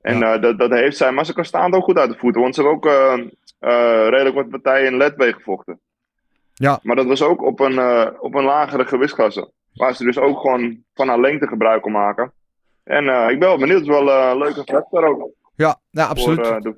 En 0.00 0.18
Ja. 0.18 0.34
eh, 0.34 0.42
dat, 0.42 0.58
dat 0.58 0.70
heeft 0.70 0.96
zij, 0.96 1.12
maar 1.12 1.24
ze 1.26 1.34
kan 1.34 1.44
staand 1.44 1.74
ook 1.74 1.84
goed 1.84 1.98
uit 1.98 2.10
de 2.10 2.18
voeten. 2.18 2.40
Want 2.42 2.54
ze 2.54 2.62
hebben 2.62 2.78
ook 2.78 2.86
redelijk 4.10 4.34
wat 4.34 4.48
partijen 4.48 4.86
in 4.92 4.96
Ledway 4.96 5.32
gevochten. 5.32 5.80
Ja. 6.54 6.78
Maar 6.82 6.96
dat 6.96 7.06
was 7.06 7.22
ook 7.22 7.42
op 7.42 7.60
een, 7.60 7.78
op 8.20 8.34
een 8.34 8.44
lagere 8.44 8.84
gewichtsklasse. 8.86 9.50
Waar 9.74 9.94
ze 9.94 10.04
dus 10.04 10.18
ook 10.18 10.40
gewoon 10.40 10.82
van 10.94 11.08
haar 11.08 11.20
lengte 11.20 11.46
gebruik 11.46 11.82
kon 11.82 11.92
maken. 11.92 12.32
En 12.84 13.04
ik 13.30 13.38
ben 13.38 13.48
wel 13.48 13.58
benieuwd, 13.58 13.78
het 13.80 13.88
is 13.88 13.94
wel 13.94 14.10
een 14.30 14.38
leuke 14.38 14.62
vechter 14.64 15.04
ook. 15.04 15.30
ja, 15.54 15.76
ja 15.90 16.04
absoluut. 16.06 16.46
Voor, 16.46 16.60
de- 16.60 16.76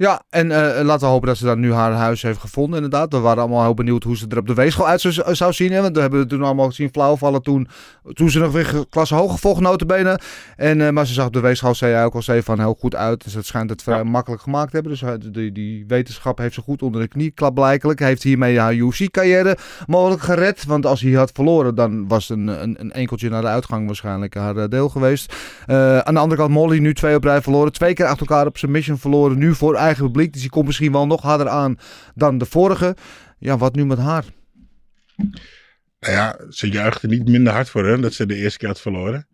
Ja, 0.00 0.22
en 0.30 0.50
eh, 0.50 0.84
laten 0.84 1.06
we 1.06 1.12
hopen 1.12 1.28
dat 1.28 1.36
ze 1.36 1.44
dan 1.44 1.60
nu 1.60 1.72
haar 1.72 1.92
huis 1.92 2.22
heeft 2.22 2.38
gevonden, 2.38 2.74
inderdaad. 2.74 3.12
We 3.12 3.18
waren 3.18 3.42
allemaal 3.42 3.62
heel 3.62 3.74
benieuwd 3.74 4.02
hoe 4.02 4.16
ze 4.16 4.26
er 4.28 4.38
op 4.38 4.46
de 4.46 4.54
weegschaal 4.54 4.86
uit 4.86 5.00
zou, 5.00 5.34
zou 5.34 5.52
zien. 5.52 5.72
Hè? 5.72 5.80
Want 5.82 5.94
we 5.94 6.00
hebben 6.00 6.20
het 6.20 6.28
toen 6.28 6.42
allemaal 6.42 6.72
zien 6.72 6.88
flauwvallen 6.92 7.42
toen, 7.42 7.68
toen 8.12 8.30
ze 8.30 8.38
nog 8.38 8.52
weer 8.52 8.84
klasse 8.90 9.14
hoog 9.14 9.32
gevolgd 9.32 9.60
notabene. 9.60 10.18
En, 10.56 10.80
eh, 10.80 10.90
maar 10.90 11.06
ze 11.06 11.12
zag 11.12 11.26
op 11.26 11.32
de 11.32 11.40
weegschaal, 11.40 11.74
zei 11.74 11.92
jij 11.92 12.04
ook 12.04 12.14
al, 12.14 12.22
zei 12.22 12.42
van 12.42 12.58
heel 12.58 12.76
goed 12.78 12.94
uit. 12.94 13.24
Dus 13.24 13.34
het 13.34 13.46
schijnt 13.46 13.70
het 13.70 13.82
vrij 13.82 13.96
Ja. 13.96 14.04
makkelijk 14.04 14.42
gemaakt 14.42 14.68
te 14.70 14.74
hebben. 14.74 14.92
Dus 14.92 15.00
hij- 15.00 15.18
die, 15.32 15.52
die 15.52 15.84
wetenschap 15.88 16.38
heeft 16.38 16.54
ze 16.54 16.60
goed 16.60 16.82
onder 16.82 17.00
de 17.00 17.08
knie, 17.08 17.30
klaarblijkelijk. 17.30 17.98
Hij 17.98 18.08
heeft 18.08 18.22
hiermee 18.22 18.58
haar 18.58 18.74
UFC-carrière 18.74 19.56
mogelijk 19.86 20.22
gered. 20.22 20.64
Want 20.64 20.86
als 20.86 21.00
hij 21.00 21.12
had 21.12 21.30
verloren, 21.34 21.74
dan 21.74 22.08
was 22.08 22.28
een, 22.28 22.46
een, 22.62 22.76
een 22.80 22.92
enkeltje 22.92 23.28
naar 23.28 23.42
de 23.42 23.48
uitgang 23.48 23.86
waarschijnlijk 23.86 24.34
haar 24.34 24.56
eh, 24.56 24.68
deel 24.68 24.88
geweest. 24.88 25.34
Eh, 25.66 25.98
aan 25.98 26.14
de 26.14 26.20
andere 26.20 26.40
kant, 26.40 26.52
Molly 26.52 26.78
nu 26.78 26.94
twee 26.94 27.14
op 27.16 27.24
rij 27.24 27.42
verloren. 27.42 27.72
Twee 27.72 27.92
keer 27.94 28.06
achter 28.06 28.26
elkaar 28.26 28.46
op 28.46 28.56
submission 28.58 28.98
verloren. 28.98 29.38
Nu 29.38 29.54
voor 29.54 29.76
eigen 29.90 30.12
publiek. 30.12 30.32
Dus 30.32 30.40
die 30.40 30.50
komt 30.50 30.66
misschien 30.66 30.92
wel 30.92 31.06
nog 31.06 31.22
harder 31.22 31.48
aan 31.48 31.78
dan 32.14 32.38
de 32.38 32.44
vorige. 32.44 32.96
Ja, 33.38 33.58
wat 33.58 33.74
nu 33.74 33.86
met 33.86 33.98
haar? 33.98 34.24
Nou 36.00 36.12
ja, 36.14 36.36
ze 36.48 36.68
juichte 36.68 37.06
niet 37.06 37.28
minder 37.28 37.52
hard 37.52 37.68
voor 37.68 37.86
hè, 37.86 38.00
dat 38.00 38.12
ze 38.12 38.26
de 38.26 38.34
eerste 38.34 38.58
keer 38.58 38.68
had 38.68 38.80
verloren. 38.80 39.26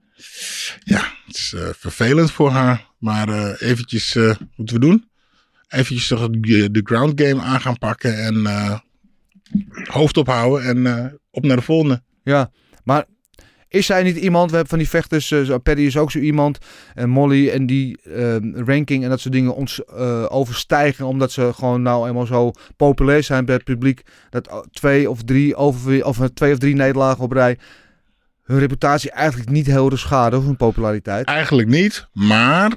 Ja, 0.85 1.13
het 1.27 1.37
is 1.37 1.53
eh, 1.57 1.69
vervelend 1.73 2.31
voor 2.31 2.51
haar. 2.51 2.91
Maar 2.99 3.29
eh, 3.29 3.69
eventjes, 3.69 4.15
eh, 4.17 4.27
wat 4.27 4.39
moeten 4.57 4.81
we 4.81 4.87
doen? 4.87 5.11
Eventjes 5.69 6.09
toch 6.09 6.29
de, 6.31 6.71
de 6.71 6.81
ground 6.85 7.21
game 7.21 7.43
aan 7.43 7.61
gaan 7.61 7.79
pakken 7.79 8.25
en 8.25 8.47
hoofd 9.85 10.17
ophouden 10.17 10.87
en 10.87 11.21
op 11.31 11.45
naar 11.45 11.57
de 11.57 11.63
volgende. 11.63 12.03
Ja, 12.23 12.51
maar 12.85 13.05
is 13.77 13.87
zij 13.87 14.03
niet 14.03 14.17
iemand? 14.17 14.45
We 14.51 14.57
hebben 14.57 14.69
van 14.71 14.79
die 14.79 14.89
vechters, 14.89 15.31
eh, 15.31 15.43
zo- 15.43 15.59
Paddy 15.59 15.83
is 15.83 15.97
ook 15.97 16.11
zo 16.11 16.19
iemand. 16.19 16.59
En 16.95 17.09
Molly 17.09 17.49
en 17.51 17.67
die 17.67 17.99
eh, 18.03 18.37
ranking 18.67 19.05
en 19.05 19.09
dat 19.11 19.21
soort 19.21 19.35
dingen 19.35 19.55
ons 19.55 19.85
eh, 19.85 20.27
overstijgen. 20.29 21.07
Omdat 21.07 21.33
ze 21.33 21.51
gewoon 21.55 21.83
nou 21.83 22.09
eenmaal 22.09 22.27
zo 22.27 22.53
populair 22.77 23.23
zijn 23.23 23.45
bij 23.45 23.55
het 23.55 23.65
publiek. 23.65 24.03
Dat 24.31 24.51
o- 24.51 24.65
twee 24.71 25.11
of 25.11 25.23
drie, 25.23 25.55
over, 25.57 26.05
of 26.05 26.21
eh, 26.21 26.27
twee 26.27 26.53
of 26.53 26.59
drie 26.59 26.75
nederlagen 26.75 27.23
op 27.25 27.33
rij 27.33 27.59
hun 28.43 28.59
reputatie 28.59 29.11
eigenlijk 29.11 29.51
niet 29.51 29.67
heel 29.67 29.91
erg 29.91 29.99
schaden. 29.99 30.39
Of 30.39 30.45
hun 30.45 30.57
populariteit. 30.57 31.27
Eigenlijk 31.27 31.69
niet, 31.69 32.09
maar 32.13 32.71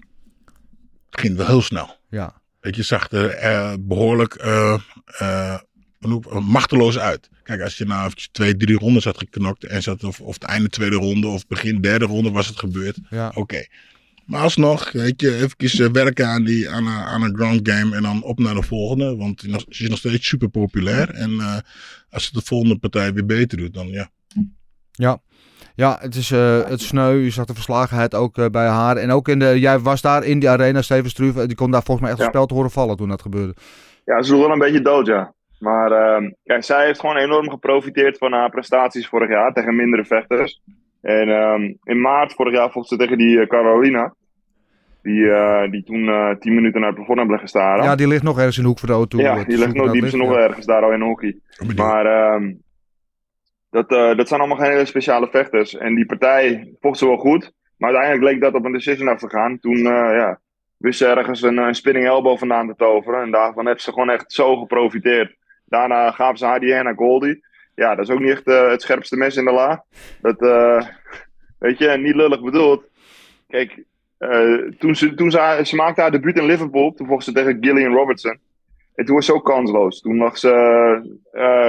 het 1.10 1.20
ging 1.20 1.38
wel 1.38 1.46
heel 1.48 1.62
snel. 1.62 1.96
Ja, 2.10 2.38
Weet 2.60 2.76
je, 2.76 2.84
zag 2.84 3.12
er 3.12 3.30
eh, 3.30 3.74
behoorlijk 3.80 4.34
eh, 4.34 4.74
eh, 5.06 5.54
eh, 6.00 6.40
machteloos 6.40 7.00
uit. 7.00 7.30
Kijk, 7.50 7.62
als 7.62 7.78
je 7.78 7.86
nou 7.86 8.00
eventjes 8.06 8.30
twee, 8.32 8.56
drie 8.58 8.78
rondes 8.78 9.04
had 9.06 9.18
geknokt 9.18 9.64
en 9.64 9.82
zat 9.84 10.04
of, 10.04 10.22
of 10.22 10.34
het 10.34 10.44
einde 10.44 10.70
tweede 10.70 10.96
ronde 10.96 11.28
of 11.28 11.48
begin 11.48 11.82
derde 11.82 12.06
ronde 12.06 12.32
was 12.32 12.48
het 12.48 12.60
gebeurd. 12.60 12.98
ja. 13.10 13.32
Oké. 13.36 13.66
Maar 14.26 14.42
alsnog, 14.42 14.92
weet 14.92 15.22
je, 15.22 15.50
even 15.58 15.92
werken 15.94 16.28
aan, 16.28 16.44
die, 16.44 16.70
aan, 16.70 16.86
een- 16.88 16.94
aan 16.94 17.22
een 17.24 17.36
ground 17.36 17.70
game 17.70 17.96
en 17.96 18.02
dan 18.02 18.24
op 18.24 18.40
naar 18.40 18.54
de 18.54 18.62
volgende. 18.64 19.16
Want 19.16 19.42
ze 19.70 19.84
is 19.84 19.90
nog 19.90 19.98
steeds 19.98 20.28
super 20.28 20.50
populair. 20.50 21.10
En 21.10 21.40
eh, 21.40 21.58
als 22.10 22.26
ze 22.26 22.34
de 22.34 22.42
volgende 22.44 22.78
partij 22.78 23.14
weer 23.14 23.26
beter 23.26 23.58
doet, 23.58 23.74
dan 23.74 23.88
ja. 23.88 24.10
Ja. 24.92 25.22
Ja, 25.76 25.98
het 26.02 26.16
is 26.16 26.32
eh, 26.32 26.68
het 26.70 26.82
sneu. 26.82 27.12
Je 27.12 27.30
zag 27.30 27.46
de 27.46 27.54
verslagenheid 27.54 28.16
ook 28.16 28.38
eh, 28.38 28.46
bij 28.46 28.68
haar. 28.68 28.98
En 28.98 29.12
ook 29.12 29.28
in 29.28 29.40
de, 29.40 29.60
jij 29.60 29.80
was 29.80 30.02
daar 30.02 30.24
in 30.24 30.40
die 30.40 30.50
arena, 30.50 30.82
Steven 30.82 31.10
Struve. 31.10 31.48
Die 31.48 31.56
kon 31.56 31.72
daar 31.72 31.84
volgens 31.84 32.02
mij 32.02 32.10
echt 32.10 32.20
Ja. 32.20 32.26
een 32.26 32.32
spel 32.32 32.46
te 32.46 32.54
horen 32.54 32.72
vallen 32.72 32.98
toen 32.98 33.10
dat 33.10 33.22
gebeurde. 33.22 33.54
Ja, 34.06 34.22
ze 34.22 34.32
doet 34.32 34.40
wel 34.40 34.52
een 34.52 34.60
beetje 34.60 34.82
dood, 34.82 35.06
ja. 35.06 35.34
Maar 35.60 35.92
ehm, 35.92 36.32
ja, 36.44 36.62
zij 36.62 36.86
heeft 36.86 37.00
gewoon 37.00 37.18
enorm 37.18 37.50
geprofiteerd 37.50 38.18
van 38.18 38.32
haar 38.32 38.50
prestaties 38.50 39.08
vorig 39.08 39.30
jaar 39.30 39.54
tegen 39.54 39.76
mindere 39.76 40.06
vechters. 40.06 40.62
En 41.02 41.30
ehm, 41.30 41.74
in 41.84 42.02
maart 42.02 42.34
vorig 42.34 42.54
jaar 42.54 42.72
vocht 42.72 42.88
ze 42.88 42.98
tegen 42.98 43.18
die 43.18 43.40
eh, 43.40 43.48
Carolina. 43.48 44.14
Die, 45.02 45.32
eh, 45.32 45.72
die 45.72 45.84
toen 45.84 46.10
eh 46.10 46.36
10 46.40 46.56
minuten 46.56 46.80
naar 46.80 46.90
het 46.90 46.98
plafond 46.98 47.18
hebben 47.18 47.36
liggen 47.36 47.60
staren. 47.60 47.84
Ja, 47.84 47.96
die 47.96 48.08
ligt 48.08 48.24
nog 48.24 48.38
ergens 48.38 48.58
in 48.58 48.64
de 48.64 48.70
hoek 48.70 48.80
van 48.80 48.88
de 48.88 48.96
auto. 48.96 49.18
Ja, 49.18 49.38
eh, 49.38 49.46
die, 49.46 49.58
ligt 49.58 49.74
nog, 49.74 49.92
die 49.92 50.06
is 50.06 50.14
nog 50.14 50.36
ergens 50.36 50.66
daar 50.66 50.84
al 50.84 50.92
in 50.92 51.02
hockey. 51.02 51.40
Maar 51.76 52.06
ehm, 52.06 52.52
dat, 53.70 53.92
eh, 53.92 54.18
dat 54.18 54.28
zijn 54.28 54.40
allemaal 54.40 54.58
geen 54.58 54.72
hele 54.72 54.86
speciale 54.86 55.28
vechters. 55.32 55.78
En 55.78 55.96
die 55.96 56.06
partij 56.06 56.74
vocht 56.80 56.98
ze 56.98 57.06
wel 57.06 57.18
goed. 57.18 57.52
Maar 57.78 57.90
uiteindelijk 57.90 58.32
leek 58.32 58.42
dat 58.42 58.54
op 58.54 58.66
een 58.66 58.72
decision 58.72 59.08
af 59.08 59.20
te 59.20 59.30
gaan. 59.30 59.60
Toen 59.60 59.78
eh, 59.78 60.16
ja, 60.16 60.40
wist 60.78 60.98
ze 60.98 61.06
ergens 61.06 61.42
een, 61.42 61.58
een 61.58 61.76
spinning 61.76 62.06
elbow 62.06 62.38
vandaan 62.38 62.68
te 62.68 62.76
toveren. 62.76 63.22
En 63.22 63.32
daarvan 63.32 63.68
heeft 63.68 63.82
ze 63.82 63.92
gewoon 63.92 64.10
echt 64.10 64.32
zo 64.34 64.56
geprofiteerd. 64.56 65.36
Daarna 65.70 66.12
gaven 66.12 66.38
ze 66.38 66.46
hand 66.46 66.62
naar 66.62 66.96
Goldie. 66.96 67.48
Ja, 67.80 67.96
dat 67.96 68.08
is 68.08 68.14
ook 68.14 68.20
niet 68.20 68.30
echt 68.30 68.48
eh, 68.48 68.70
het 68.70 68.82
scherpste 68.82 69.18
mes 69.18 69.36
in 69.36 69.46
de 69.46 69.52
la. 69.52 69.84
Dat, 70.22 70.42
eh, 70.42 70.88
weet 71.66 71.78
je, 71.78 71.88
niet 71.88 72.16
lullig 72.16 72.42
bedoeld. 72.42 72.84
Kijk, 73.48 73.84
eh, 74.18 74.56
toen, 74.78 74.96
ze, 74.96 75.14
toen 75.14 75.32
ze, 75.32 75.60
ze 75.64 75.76
maakte 75.76 76.02
haar 76.02 76.12
debuut 76.12 76.38
in 76.38 76.46
Liverpool. 76.46 76.94
Toen 76.94 77.08
vocht 77.08 77.24
ze 77.24 77.32
tegen 77.32 77.58
Gillian 77.62 77.94
Robertson. 77.94 78.40
En 78.96 79.06
toen 79.06 79.16
was 79.16 79.26
ze 79.26 79.34
ook 79.34 79.46
kansloos. 79.46 80.02
Toen 80.02 80.18
lag 80.18 80.38
ze 80.38 80.50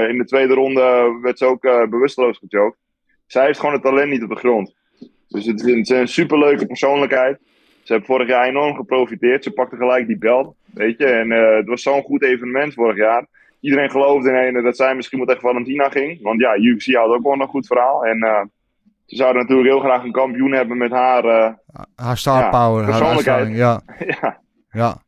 in 0.08 0.18
de 0.18 0.24
tweede 0.24 0.54
ronde, 0.54 1.18
werd 1.22 1.38
ze 1.38 1.44
ook 1.44 1.60
bewusteloos 1.90 2.38
gechoked. 2.38 2.78
Zij 3.26 3.44
heeft 3.44 3.58
gewoon 3.58 3.74
het 3.74 3.82
talent 3.82 4.10
niet 4.10 4.22
op 4.22 4.28
de 4.28 4.36
grond. 4.36 4.74
Dus 5.28 5.46
het 5.46 5.66
is 5.66 5.88
een, 5.88 6.08
superleuke 6.08 6.66
persoonlijkheid. 6.66 7.38
Ze 7.82 7.92
heeft 7.92 8.06
vorig 8.06 8.28
jaar 8.28 8.46
enorm 8.46 8.74
geprofiteerd. 8.74 9.44
Ze 9.44 9.50
pakte 9.50 9.76
gelijk 9.76 10.06
die 10.06 10.18
belt, 10.18 10.54
weet 10.64 10.98
je. 10.98 11.06
En 11.06 11.30
het 11.30 11.66
was 11.66 11.82
zo'n 11.82 12.02
goed 12.02 12.22
evenement 12.22 12.74
vorig 12.74 12.96
jaar. 12.96 13.26
Iedereen 13.60 13.90
geloofde 13.90 14.28
in 14.30 14.36
ene 14.36 14.62
dat 14.62 14.76
zij 14.76 14.94
misschien 14.94 15.18
wel 15.18 15.26
tegen 15.26 15.42
Valentina 15.42 15.88
ging. 15.88 16.22
Want 16.22 16.40
ja, 16.40 16.56
UFC 16.56 16.94
had 16.94 17.06
ook 17.14 17.22
wel 17.22 17.40
een 17.40 17.46
goed 17.48 17.66
verhaal. 17.66 18.04
En 18.04 18.18
eh, 18.22 18.40
ze 19.06 19.16
zouden 19.16 19.42
natuurlijk 19.42 19.68
heel 19.68 19.80
graag 19.80 20.04
een 20.04 20.12
kampioen 20.12 20.52
hebben 20.52 20.78
met 20.78 20.90
haar. 20.90 21.24
eh, 21.24 21.52
Haar 21.94 22.16
star 22.18 22.40
Ja, 22.40 22.50
power, 22.50 22.82
haar 22.84 22.98
persoonlijkheid. 22.98 23.38
uitstraling. 23.46 23.56
Ja, 23.56 24.06
ja, 24.22 24.40
ja, 24.70 25.02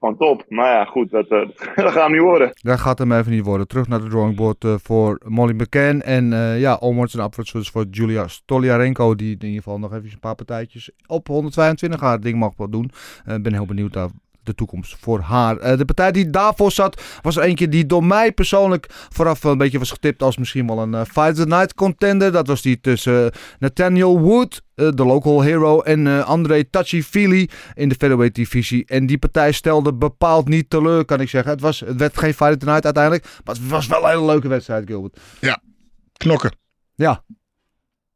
gewoon 0.00 0.16
top. 0.16 0.44
Maar 0.48 0.72
ja, 0.72 0.84
goed, 0.84 1.10
dat, 1.10 1.28
eh, 1.28 1.48
dat 1.84 1.92
gaat 1.92 2.02
hem 2.02 2.12
niet 2.12 2.20
worden. 2.20 2.50
dat 2.62 2.78
gaat 2.80 2.98
hem 2.98 3.12
even 3.12 3.32
niet 3.32 3.44
worden. 3.44 3.68
Terug 3.68 3.88
naar 3.88 4.00
de 4.00 4.08
drawing 4.08 4.36
board 4.36 4.64
voor 4.82 5.20
Molly 5.24 5.54
McCann. 5.54 6.00
En 6.02 6.30
ja, 6.58 6.74
onwards 6.74 7.14
en 7.16 7.24
upwards 7.24 7.52
dus 7.52 7.70
voor 7.70 7.84
Julia 7.90 8.28
Stoliarenko. 8.28 9.14
Die 9.14 9.32
in 9.38 9.46
ieder 9.46 9.62
geval 9.62 9.78
nog 9.78 9.92
even 9.92 10.10
een 10.12 10.18
paar 10.20 10.34
partijtjes 10.34 10.90
op 11.06 11.26
122 11.26 12.00
haar 12.00 12.20
ding 12.20 12.38
mag 12.38 12.52
wel 12.56 12.70
doen. 12.70 12.90
Ik 13.26 13.42
ben 13.42 13.52
heel 13.52 13.66
benieuwd 13.66 13.92
daar 13.92 14.08
de 14.48 14.54
toekomst 14.54 14.96
voor 15.00 15.20
haar. 15.20 15.56
Eh, 15.56 15.78
de 15.78 15.84
partij 15.84 16.12
die 16.12 16.30
daarvoor 16.30 16.72
zat 16.72 17.02
was 17.22 17.36
eentje 17.36 17.68
die 17.68 17.86
door 17.86 18.04
mij 18.04 18.32
persoonlijk 18.32 18.86
vooraf 18.88 19.44
een 19.44 19.58
beetje 19.58 19.78
was 19.78 19.90
getipt 19.90 20.22
als 20.22 20.36
misschien 20.36 20.66
wel 20.66 20.78
een 20.78 20.92
uh, 20.92 21.00
Fight 21.04 21.34
the 21.34 21.46
Night 21.46 21.74
contender. 21.74 22.32
Dat 22.32 22.46
was 22.46 22.62
die 22.62 22.80
tussen 22.80 23.32
Nathaniel 23.58 24.20
Wood, 24.20 24.62
de 24.74 25.04
local 25.04 25.42
hero, 25.42 25.80
en 25.80 26.24
André 26.24 26.64
Touchy-Feely 26.64 27.48
in 27.74 27.88
de 27.88 27.94
featherweight 27.94 28.34
divisie. 28.34 28.86
En 28.86 29.06
die 29.06 29.18
partij 29.18 29.52
stelde 29.52 29.94
bepaald 29.94 30.48
niet 30.48 30.70
teleur, 30.70 31.04
kan 31.04 31.20
ik 31.20 31.28
zeggen. 31.28 31.50
Het, 31.50 31.60
was, 31.60 31.80
het 31.80 31.96
werd 31.96 32.18
geen 32.18 32.34
Fight 32.34 32.60
the 32.60 32.66
Night 32.66 32.84
uiteindelijk, 32.84 33.24
maar 33.44 33.54
het 33.54 33.68
was 33.68 33.86
wel 33.86 34.02
een 34.02 34.10
hele 34.10 34.24
leuke 34.24 34.48
wedstrijd, 34.48 34.86
Gilbert. 34.86 35.20
Ja, 35.40 35.62
knokken. 36.12 36.56
Ja, 36.94 37.24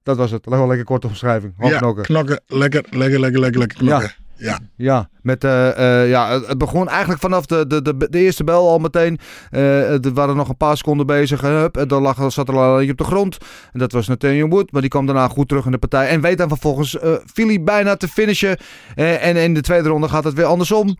dat 0.03 0.17
was 0.17 0.31
het. 0.31 0.47
Wel 0.47 0.67
lekker 0.67 0.85
korte 0.85 1.07
omschrijving. 1.07 1.55
ja, 1.59 1.79
knokken. 1.79 2.05
knokken. 2.05 2.41
Lekker, 2.47 2.85
lekker, 2.89 3.21
lekker, 3.21 3.41
lekker, 3.41 3.59
lekker 3.59 3.79
knokken. 3.79 4.09
Ja. 4.09 4.22
Ja. 4.37 4.59
Ja, 4.77 5.09
met, 5.23 5.45
uh, 5.45 5.69
uh, 5.79 6.09
ja 6.09 6.41
het 6.41 6.59
begon 6.59 6.89
eigenlijk 6.89 7.21
vanaf 7.21 7.47
de, 7.47 7.67
de, 7.67 7.83
de, 7.83 8.07
de 8.11 8.19
eerste 8.19 8.45
bel 8.45 8.69
al 8.69 8.79
meteen. 8.79 9.19
Uh, 9.51 10.05
er 10.05 10.13
waren 10.13 10.37
nog 10.37 10.49
een 10.49 10.57
paar 10.57 10.77
seconden 10.77 11.07
bezig. 11.07 11.41
Hup, 11.41 11.77
en 11.77 11.89
dan 11.89 12.03
lag, 12.03 12.33
zat 12.33 12.49
er 12.49 12.57
al 12.57 12.77
eentje 12.77 12.93
op 12.93 12.99
de 12.99 13.05
grond. 13.05 13.39
En 13.73 13.79
dat 13.79 13.93
was 13.93 14.09
Nathaniel 14.09 14.49
Wood. 14.49 14.73
Maar 14.73 14.81
die 14.81 14.91
kwam 14.91 15.07
daarna 15.07 15.29
goed 15.29 15.49
terug 15.49 15.65
in 15.65 15.71
de 15.71 15.79
partij. 15.79 16.09
En 16.09 16.21
weet 16.21 16.39
dan 16.39 16.49
vervolgens 16.49 16.95
uh, 16.95 17.15
Philly 17.33 17.63
bijna 17.63 17.97
te 17.97 18.09
finishen. 18.09 18.57
en 18.95 19.37
in 19.37 19.55
de 19.55 19.61
tweede 19.61 19.89
ronde 19.89 20.09
gaat 20.09 20.25
het 20.25 20.35
weer 20.35 20.45
andersom. 20.45 20.99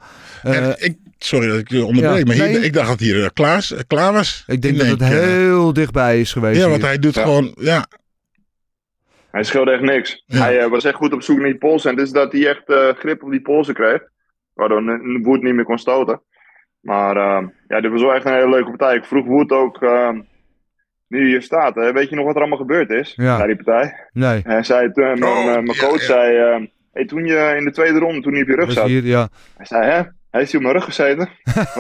ik, 0.77 0.97
sorry 1.19 1.49
dat 1.49 1.59
ik 1.59 1.71
je 1.71 1.85
onderbreek. 1.85 2.19
Ja, 2.19 2.25
maar 2.25 2.35
hier, 2.35 2.59
nee. 2.59 2.65
ik 2.65 2.73
dacht 2.73 2.89
dat 2.89 3.01
hier 3.01 3.33
klaar, 3.33 3.71
klaar 3.87 4.13
was. 4.13 4.45
Ik 4.47 4.63
denk 4.63 4.79
dat 4.79 4.87
het 4.87 5.05
heel 5.05 5.73
dichtbij 5.73 6.21
is 6.21 6.33
geweest. 6.33 6.61
Ja, 6.61 6.69
want 6.69 6.83
hij 6.83 6.99
doet 6.99 7.15
ja. 7.15 7.23
gewoon... 7.23 7.55
Ja, 7.61 7.87
hij 9.33 9.43
scheelde 9.43 9.71
echt 9.71 9.83
niks. 9.83 10.25
Hij 10.27 10.65
uh, 10.65 10.67
was 10.67 10.85
echt 10.85 10.95
goed 10.95 11.13
op 11.13 11.23
zoek 11.23 11.37
naar 11.39 11.47
die 11.49 11.59
polsen. 11.59 11.91
En 11.91 11.97
dus 11.97 12.11
dat 12.11 12.33
hij 12.33 12.49
echt 12.49 12.69
uh, 12.71 12.89
grip 12.89 13.23
op 13.23 13.31
die 13.31 13.43
polsen 13.43 13.75
kreeg. 13.75 14.03
Waardoor 14.55 14.83
Wood 15.23 15.43
niet 15.43 15.55
meer 15.55 15.65
kon 15.65 15.79
stoten. 15.79 16.23
Maar 16.81 17.17
uh, 17.17 17.49
ja, 17.69 17.81
dit 17.81 17.91
was 17.91 18.03
wel 18.03 18.15
echt 18.15 18.25
een 18.25 18.33
hele 18.33 18.49
leuke 18.49 18.69
partij. 18.69 18.97
Ik 18.97 19.05
vroeg 19.05 19.27
Wood 19.27 19.51
ook, 19.51 19.81
nu 21.09 21.19
hij 21.19 21.29
hier 21.29 21.43
staat, 21.43 21.75
weet 21.75 22.09
je 22.09 22.17
nog 22.17 22.25
wat 22.25 22.35
er 22.35 22.41
allemaal 22.41 22.59
gebeurd 22.59 22.91
is 22.91 23.13
ja. 23.17 23.37
bij 23.37 23.47
die 23.47 23.65
partij? 23.65 24.09
Nee. 24.13 24.41
Hij 24.45 24.63
zei, 24.63 24.93
toen, 24.93 25.19
mijn, 25.19 25.45
mijn 25.45 25.79
coach 25.79 26.01
ja, 26.01 26.07
zei, 26.07 26.69
hey, 26.93 27.05
toen 27.05 27.25
je 27.25 27.55
in 27.59 27.65
de 27.65 27.73
tweede 27.73 27.99
ronde, 27.99 28.21
toen 28.21 28.33
hij 28.33 28.43
op 28.43 28.49
je 28.49 28.55
rug 28.55 28.73
zat. 28.73 28.87
Hier, 28.87 29.05
ja. 29.05 29.29
Hij 29.57 29.67
zei, 29.67 29.85
hè? 29.85 30.01
Hij 30.33 30.41
heeft 30.41 30.53
hier 30.53 30.61
op 30.61 30.67
mijn 30.67 30.79
rug 30.79 30.85
gezeten. 30.85 31.29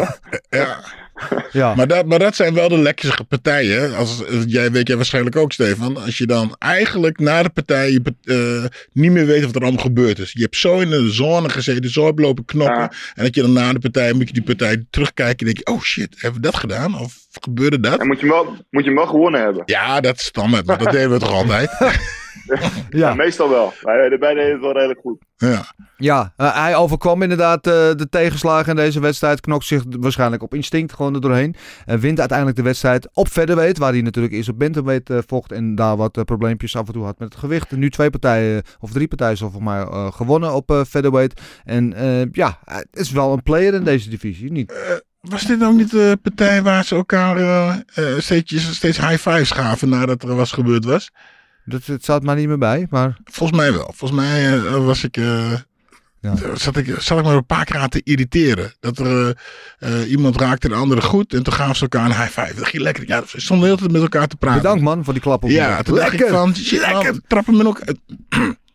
ja. 0.49 0.79
ja. 1.53 1.75
Maar, 1.75 1.87
dat, 1.87 2.07
maar 2.07 2.18
dat 2.18 2.37
zijn 2.37 2.55
wel 2.55 2.68
de 2.68 2.79
lekkerste 2.79 3.25
partijen. 3.25 3.96
Als, 3.96 4.22
jij 4.46 4.70
weet 4.70 4.88
jij 4.88 4.96
waarschijnlijk 4.96 5.37
ook, 5.37 5.53
Stefan. 5.53 5.96
Als 5.96 6.18
je 6.18 6.27
dan 6.27 6.57
eigenlijk 6.59 7.18
na 7.18 7.42
de 7.42 7.48
partij 7.48 8.01
uh, 8.25 8.64
niet 8.92 9.11
meer 9.11 9.27
weet 9.27 9.44
wat 9.44 9.55
er 9.55 9.62
allemaal 9.62 9.85
gebeurd 9.85 10.18
is. 10.18 10.33
Je 10.33 10.42
hebt 10.42 10.57
zo 10.57 10.79
in 10.79 10.90
de 10.90 11.11
zone 11.11 11.48
gezeten, 11.48 11.90
zo 11.90 12.07
hebt 12.07 12.20
lopen 12.20 12.44
knokken. 12.44 12.77
Ja. 12.77 12.92
En 13.14 13.25
dat 13.25 13.35
je 13.35 13.42
dan 13.42 13.53
na 13.53 13.72
de 13.72 13.79
partij, 13.79 14.12
moet 14.12 14.29
je 14.29 14.35
die 14.35 14.42
partij 14.42 14.85
terugkijken 14.90 15.46
en 15.46 15.55
denk 15.55 15.68
je, 15.68 15.75
oh 15.75 15.81
shit, 15.81 16.14
hebben 16.18 16.40
we 16.40 16.46
dat 16.46 16.57
gedaan? 16.57 16.98
Of 16.98 17.14
gebeurde 17.40 17.81
dat? 17.81 18.01
En 18.01 18.07
moet 18.07 18.20
je 18.20 18.27
hem 18.27 18.35
wel, 18.35 18.57
moet 18.70 18.83
je 18.83 18.88
hem 18.88 18.98
wel 18.98 19.07
gewonnen 19.07 19.40
hebben. 19.40 19.62
Ja, 19.66 20.01
dat 20.01 20.16
is 20.16 20.25
standaard. 20.25 20.66
Maar 20.66 20.79
dat 20.79 20.92
deden 20.92 21.11
we 21.11 21.18
toch 21.18 21.33
altijd? 21.33 21.70
ja. 22.45 22.59
ja. 22.88 23.14
meestal 23.14 23.49
wel. 23.49 23.73
Wij, 23.81 24.18
wij 24.18 24.35
deden 24.35 24.53
het 24.53 24.61
wel 24.61 24.73
redelijk 24.73 25.01
goed. 25.01 25.23
Ja, 25.37 25.64
ja 25.97 26.33
uh, 26.37 26.55
hij 26.55 26.77
overkwam 26.77 27.23
inderdaad 27.23 27.66
uh, 27.66 27.73
de 27.73 28.07
tegenslagen 28.11 28.71
in 28.71 28.77
deze 28.77 29.01
wedstrijd. 29.01 29.40
Knokt 29.40 29.64
zich 29.64 29.83
waarschijnlijk 29.88 30.42
op 30.42 30.55
instinct 30.55 30.92
gewoon 30.92 31.14
er 31.14 31.21
doorheen. 31.21 31.55
En 31.85 32.01
wint 32.01 32.18
uiteindelijk 32.18 32.59
de 32.59 32.64
wedstrijd 32.64 33.09
op 33.12 33.29
featherweight. 33.29 33.79
Waar 33.79 33.92
hij 33.92 34.01
natuurlijk 34.01 34.35
eerst 34.35 34.49
op 34.49 34.59
bantamweight 34.59 35.11
uh, 35.11 35.18
vocht. 35.27 35.53
En 35.53 35.75
daar 35.75 35.97
wat 35.97 36.25
probleempjes 36.25 36.77
af 36.77 36.87
en 36.87 36.92
toe 36.92 37.05
had 37.05 37.18
met 37.18 37.29
het 37.29 37.38
gewicht. 37.38 37.71
En 37.73 37.79
nu 37.79 37.90
twee 37.90 38.11
partijen, 38.11 38.62
of 38.81 38.90
drie 38.90 39.09
partijen 39.09 39.37
voor 39.37 39.62
mij, 39.62 39.87
gewonnen 40.11 40.55
op 40.55 40.85
featherweight. 40.88 41.40
En 41.64 41.95
ja, 42.33 42.59
het 42.64 42.88
is 42.90 43.11
wel 43.11 43.33
een 43.33 43.42
player 43.42 43.75
in 43.75 43.85
deze 43.85 44.11
divisie. 44.11 44.53
Niet... 44.53 45.01
Was 45.21 45.47
dit 45.47 45.64
ook 45.64 45.75
niet 45.75 45.90
de 45.90 46.18
partij 46.23 46.62
waar 46.62 46.85
ze 46.85 46.95
elkaar 46.95 47.85
steeds, 48.18 48.75
steeds 48.75 48.99
high 48.99 49.29
fives 49.29 49.51
gaven 49.51 49.88
nadat 49.88 50.23
er 50.23 50.35
was 50.35 50.53
gebeurd 50.53 50.85
was? 50.85 51.11
Dat, 51.64 51.85
het 51.85 52.03
staat 52.03 52.22
maar 52.22 52.37
niet 52.37 52.48
meer 52.48 52.59
bij, 52.59 52.87
maar... 52.90 53.16
Volgens 53.25 53.59
mij 53.59 53.72
wel. 53.72 53.92
Volgens 53.96 54.20
mij 54.20 54.55
uh, 54.55 54.85
was 54.85 55.05
ik... 55.05 55.16
Uh, 55.16 55.53
ja. 56.20 56.35
zat, 56.55 56.77
ik, 56.77 56.94
zat 56.98 57.18
ik 57.18 57.25
me 57.25 57.33
een 57.33 57.46
paar 57.46 57.64
keer 57.64 57.77
aan 57.77 57.88
te 57.88 58.01
irriteren. 58.05 58.72
Dat 58.81 58.98
er 58.98 59.37
uh, 59.81 60.11
iemand 60.11 60.40
raakte 60.40 60.68
de 60.68 60.75
andere 60.75 61.01
goed 61.01 61.35
en 61.35 61.42
toen 61.42 61.53
gaven 61.53 61.77
ze 61.77 61.83
elkaar 61.83 62.05
een 62.05 62.16
high 62.16 62.40
five. 62.40 62.55
Dat 62.55 62.66
ging 62.66 62.83
lekker. 62.83 63.05
Ja, 63.07 63.22
ze 63.27 63.40
stonden 63.40 63.59
de 63.59 63.72
hele 63.72 63.79
tijd 63.79 63.92
met 63.92 64.03
elkaar 64.12 64.27
te 64.29 64.37
praten. 64.37 64.62
Bedankt 64.62 64.83
man 64.83 65.05
voor 65.05 65.12
die 65.12 65.22
klap 65.22 65.44
op 65.44 65.51
Ja, 65.51 65.83
toen 65.83 65.94
lekker. 65.94 66.18
dacht 66.18 66.59
ik 66.59 66.70
van, 66.70 66.81
lekker. 66.92 67.20
Trappen 67.27 67.57
met 67.57 67.66
elkaar. 67.66 67.94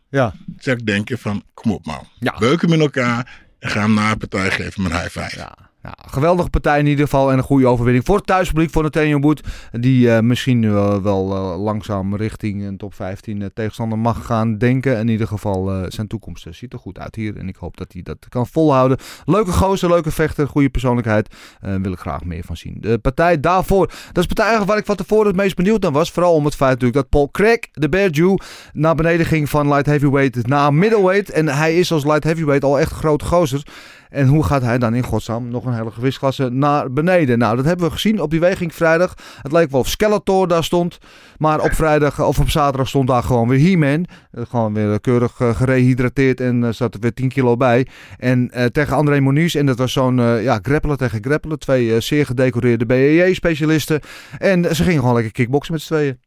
ja. 0.10 0.34
Zeg 0.60 0.76
ik 0.76 0.86
denken 0.86 1.18
van, 1.18 1.44
kom 1.54 1.72
op 1.72 1.86
man. 1.86 2.08
Ja. 2.20 2.36
Beuken 2.40 2.70
met 2.70 2.80
elkaar 2.80 3.46
en 3.60 3.70
ga 3.70 3.82
hem 3.82 3.94
na 3.94 4.12
een 4.12 4.18
partij 4.18 4.52
geven 4.52 4.84
met 4.84 4.92
een 4.92 4.98
high 4.98 5.20
five. 5.20 5.38
Ja. 5.38 5.58
Ja, 5.88 5.94
geweldige 6.12 6.50
partij 6.50 6.80
in 6.80 6.86
ieder 6.86 7.04
geval 7.04 7.32
en 7.32 7.38
een 7.38 7.44
goede 7.44 7.68
overwinning 7.68 8.06
voor 8.06 8.16
het 8.16 8.26
thuispubliek 8.26 8.70
voor 8.70 8.84
Nathaniel 8.84 9.20
Boet. 9.20 9.44
Die 9.72 10.08
uh, 10.08 10.20
misschien 10.20 10.64
uh, 10.64 10.98
wel 10.98 11.36
uh, 11.36 11.64
langzaam 11.64 12.16
richting 12.16 12.64
een 12.64 12.78
top 12.78 12.94
15 12.94 13.52
tegenstander 13.54 13.98
mag 13.98 14.26
gaan 14.26 14.58
denken. 14.58 14.98
In 14.98 15.08
ieder 15.08 15.28
geval 15.28 15.86
zijn 15.88 16.08
toekomst 16.08 16.48
ziet 16.50 16.74
er 16.74 16.80
goed 16.80 17.00
uit 17.00 17.16
hier. 17.16 17.38
En 17.38 17.48
ik 17.48 17.56
hoop 17.56 17.78
dat 17.78 17.94
hij 17.94 18.02
dat 18.02 18.18
kan 18.30 18.48
volhouden. 18.48 18.98
Leuke 19.26 19.52
gozer, 19.52 19.90
leuke 19.90 20.12
vechter, 20.12 20.48
goede 20.48 20.70
persoonlijkheid. 20.70 21.36
Wil 21.60 21.92
ik 21.92 22.00
graag 22.00 22.24
meer 22.24 22.44
van 22.44 22.58
zien. 22.58 22.78
De 22.80 22.98
partij 22.98 23.40
daarvoor, 23.40 23.88
dat 24.12 24.28
is 24.28 24.34
partij 24.34 24.66
waar 24.66 24.78
ik 24.78 24.86
van 24.86 24.96
tevoren 24.96 25.28
het 25.28 25.36
meest 25.36 25.56
benieuwd 25.56 25.82
naar 25.82 25.92
was. 25.92 26.12
Vooral 26.12 26.34
om 26.34 26.46
het 26.46 26.56
feit 26.56 26.72
natuurlijk 26.72 27.00
dat 27.00 27.10
Paul 27.10 27.32
Craig, 27.32 27.60
de 27.72 27.90
Bear 27.90 28.10
Jew, 28.10 28.38
naar 28.74 28.96
beneden 28.96 29.26
ging 29.26 29.50
van 29.50 29.68
light 29.68 29.86
heavyweight 29.86 30.48
naar 30.48 30.74
middleweight. 30.74 31.30
En 31.30 31.48
hij 31.48 31.78
is 31.80 31.92
als 31.92 32.04
light 32.04 32.24
heavyweight 32.24 32.64
al 32.64 32.80
echt 32.80 32.92
groot 32.92 33.24
gozer. 33.24 33.64
En 34.10 34.28
hoe 34.28 34.44
gaat 34.44 34.62
hij 34.62 34.78
dan 34.78 34.96
in 34.96 35.04
godsnaam 35.04 35.50
nog 35.50 35.66
een 35.66 35.74
hele 35.74 35.92
gewichtsklasse 35.92 36.50
naar 36.50 36.94
beneden? 36.94 37.38
Nou, 37.38 37.56
dat 37.56 37.66
hebben 37.66 37.86
we 37.86 37.92
gezien 37.92 38.22
op 38.22 38.32
die 38.32 38.40
weging 38.40 38.76
vrijdag. 38.76 39.14
Het 39.42 39.52
leek 39.52 39.72
wel 39.72 39.80
of 39.80 39.88
Skeletor 39.88 40.48
daar 40.48 40.64
stond. 40.64 40.98
Maar 41.38 41.62
op 41.62 41.74
vrijdag 41.74 42.22
of 42.22 42.40
op 42.40 42.50
zaterdag 42.50 42.88
stond 42.88 43.08
daar 43.08 43.24
gewoon 43.24 43.48
weer 43.48 43.70
He-Man. 43.70 44.06
Gewoon 44.32 44.74
weer 44.74 45.02
keurig 45.02 45.40
uh, 45.40 45.56
gerehydrateerd 45.56 46.40
en 46.42 46.64
uh, 46.64 46.70
zat 46.70 46.94
er 46.94 47.00
weer 47.00 47.14
10 47.14 47.30
kilo 47.30 47.58
bij. 47.58 47.88
En 48.18 48.52
uh, 48.54 48.66
tegen 48.66 48.96
André 48.96 49.20
Moniz. 49.20 49.56
En 49.56 49.66
dat 49.66 49.78
was 49.78 49.92
zo'n 49.92 50.22
ja, 50.42 50.60
grappelen 50.62 50.98
tegen 50.98 51.24
grappelen. 51.24 51.60
Twee 51.60 52.00
zeer 52.00 52.26
gedecoreerde 52.26 52.86
BEJ-specialisten. 52.86 54.00
En 54.38 54.76
ze 54.76 54.84
gingen 54.84 55.00
gewoon 55.00 55.16
lekker 55.16 55.32
kickboksen 55.32 55.74
met 55.74 55.82
z'n 55.82 55.94
tweeën. 55.94 56.27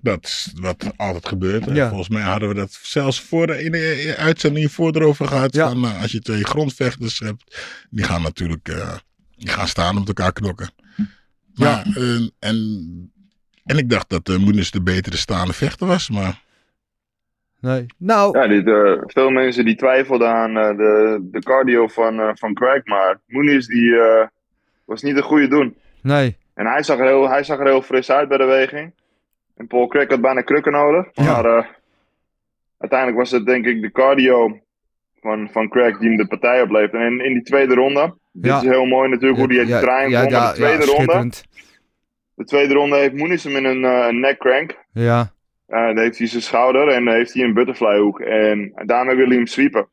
Dat 0.00 0.24
is 0.24 0.52
wat 0.60 0.92
altijd 0.96 1.28
gebeurt. 1.28 1.64
Ja. 1.64 1.88
Volgens 1.88 2.08
mij 2.08 2.22
hadden 2.22 2.48
we 2.48 2.54
dat 2.54 2.78
zelfs 2.82 3.20
voor 3.20 3.46
de, 3.46 3.62
in 3.62 3.72
de 3.72 4.14
uitzending 4.18 4.72
voor 4.72 4.96
erover 4.96 5.26
gehad. 5.26 5.54
Ja. 5.54 5.68
Van, 5.68 5.80
nou, 5.80 6.00
als 6.02 6.12
je 6.12 6.20
twee 6.20 6.44
grondvechters 6.44 7.18
hebt, 7.18 7.64
die 7.90 8.04
gaan 8.04 8.22
natuurlijk 8.22 8.68
uh, 8.68 8.94
die 9.36 9.48
gaan 9.48 9.68
staan 9.68 9.98
op 9.98 10.06
elkaar 10.06 10.32
knokken. 10.32 10.70
Maar, 11.54 11.88
ja. 11.88 11.96
Uh, 11.96 12.28
en, 12.38 13.12
en 13.64 13.78
ik 13.78 13.90
dacht 13.90 14.08
dat 14.08 14.28
uh, 14.28 14.36
Moenis 14.36 14.70
de 14.70 14.82
betere 14.82 15.16
staande 15.16 15.52
vechter 15.52 15.86
was, 15.86 16.10
maar... 16.10 16.42
Nee. 17.60 17.86
Nou... 17.98 18.38
Ja, 18.38 18.46
dit, 18.46 18.66
uh, 18.66 19.02
veel 19.06 19.30
mensen 19.30 19.64
die 19.64 19.76
twijfelden 19.76 20.28
aan 20.28 20.54
de, 20.54 21.18
de 21.22 21.40
cardio 21.40 21.88
van, 21.88 22.36
van 22.38 22.54
Craig, 22.54 22.84
maar 22.84 23.20
Moenis 23.26 23.66
die 23.66 23.94
was 24.84 25.02
niet 25.02 25.16
een 25.16 25.22
goede 25.22 25.48
doen. 25.48 25.76
Nee. 26.02 26.36
En 26.54 26.66
hij 26.66 26.82
zag, 26.82 26.98
er 26.98 27.06
heel, 27.06 27.28
hij 27.28 27.44
zag 27.44 27.58
er 27.58 27.66
heel 27.66 27.82
fris 27.82 28.10
uit 28.10 28.28
bij 28.28 28.38
de 28.38 28.44
weging. 28.44 28.92
En 29.56 29.66
Paul 29.66 29.86
Craig 29.86 30.08
had 30.08 30.20
bijna 30.20 30.40
krukken 30.40 30.72
nodig. 30.72 31.14
Maar 31.14 31.44
uh, 31.44 31.64
uiteindelijk 32.78 33.18
was 33.18 33.30
het 33.30 33.46
denk 33.46 33.66
ik 33.66 33.82
de 33.82 33.92
cardio 33.92 34.60
van, 35.20 35.48
van 35.52 35.68
Craig 35.68 35.98
die 35.98 36.08
hem 36.08 36.16
de 36.16 36.26
partij 36.26 36.62
oplevert. 36.62 36.92
En 36.92 37.00
in, 37.00 37.24
in 37.24 37.32
die 37.32 37.42
tweede 37.42 37.74
ronde, 37.74 38.16
dit 38.32 38.52
is 38.52 38.62
heel 38.62 38.84
mooi 38.84 39.08
natuurlijk 39.08 39.38
hoe 39.38 39.48
die 39.48 39.66
ja, 39.66 39.80
draaiing 39.80 40.12
ja, 40.12 40.22
ja, 40.22 40.48
de 40.48 40.54
tweede 40.54 40.84
ronde. 40.84 41.30
De 42.34 42.44
tweede 42.44 42.74
ronde 42.74 42.96
heeft 42.96 43.14
Moenis 43.14 43.44
hem 43.44 43.56
in 43.56 43.64
een 43.64 43.82
uh, 43.82 44.08
neck 44.08 44.38
crank. 44.38 44.84
Ja. 44.92 45.32
Uh, 45.68 45.86
dan 45.86 45.98
heeft 45.98 46.18
hij 46.18 46.26
zijn 46.26 46.42
schouder 46.42 46.88
en 46.88 47.04
dan 47.04 47.14
heeft 47.14 47.34
hij 47.34 47.44
een 47.44 47.54
butterfly 47.54 47.98
hoek. 47.98 48.20
En 48.20 48.72
daarmee 48.86 49.16
wil 49.16 49.26
hij 49.26 49.36
hem 49.36 49.46
sweepen. 49.46 49.88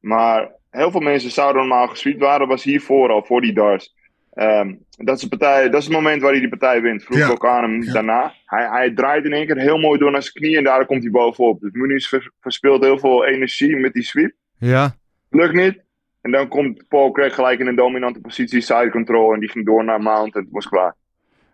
Maar 0.00 0.50
heel 0.70 0.90
veel 0.90 1.00
mensen 1.00 1.30
zouden 1.30 1.66
normaal 1.66 1.88
gesweept 1.88 2.20
waren, 2.20 2.48
was 2.48 2.64
hiervoor 2.64 3.10
al, 3.10 3.24
voor 3.24 3.40
die 3.40 3.52
dars. 3.52 3.94
Um, 4.40 4.84
dat, 4.96 5.16
is 5.16 5.22
de 5.22 5.28
partij, 5.28 5.68
dat 5.68 5.80
is 5.80 5.84
het 5.84 5.94
moment 5.94 6.22
waar 6.22 6.30
hij 6.30 6.40
die 6.40 6.48
partij 6.48 6.82
wint. 6.82 7.02
Vroeg 7.02 7.18
ja. 7.18 7.28
ook 7.28 7.46
aan 7.46 7.62
hem 7.62 7.82
ja. 7.82 7.92
daarna. 7.92 8.34
Hij, 8.44 8.68
hij 8.68 8.90
draait 8.90 9.24
in 9.24 9.32
één 9.32 9.46
keer 9.46 9.56
heel 9.56 9.78
mooi 9.78 9.98
door 9.98 10.10
naar 10.10 10.22
zijn 10.22 10.34
knie 10.34 10.56
en 10.56 10.64
daar 10.64 10.86
komt 10.86 11.02
hij 11.02 11.10
bovenop. 11.10 11.60
Dus 11.60 11.72
Muniz 11.72 12.12
verspeelt 12.40 12.84
heel 12.84 12.98
veel 12.98 13.26
energie 13.26 13.76
met 13.76 13.92
die 13.92 14.02
sweep. 14.02 14.32
Ja. 14.58 14.96
Lukt 15.30 15.54
niet. 15.54 15.82
En 16.20 16.30
dan 16.30 16.48
komt 16.48 16.88
Paul 16.88 17.10
Craig 17.10 17.34
gelijk 17.34 17.60
in 17.60 17.66
een 17.66 17.76
dominante 17.76 18.20
positie, 18.20 18.60
side 18.60 18.90
control. 18.90 19.34
En 19.34 19.40
die 19.40 19.48
ging 19.48 19.66
door 19.66 19.84
naar 19.84 20.02
Mount 20.02 20.34
en 20.34 20.40
het 20.40 20.50
was 20.52 20.68
klaar. 20.68 20.94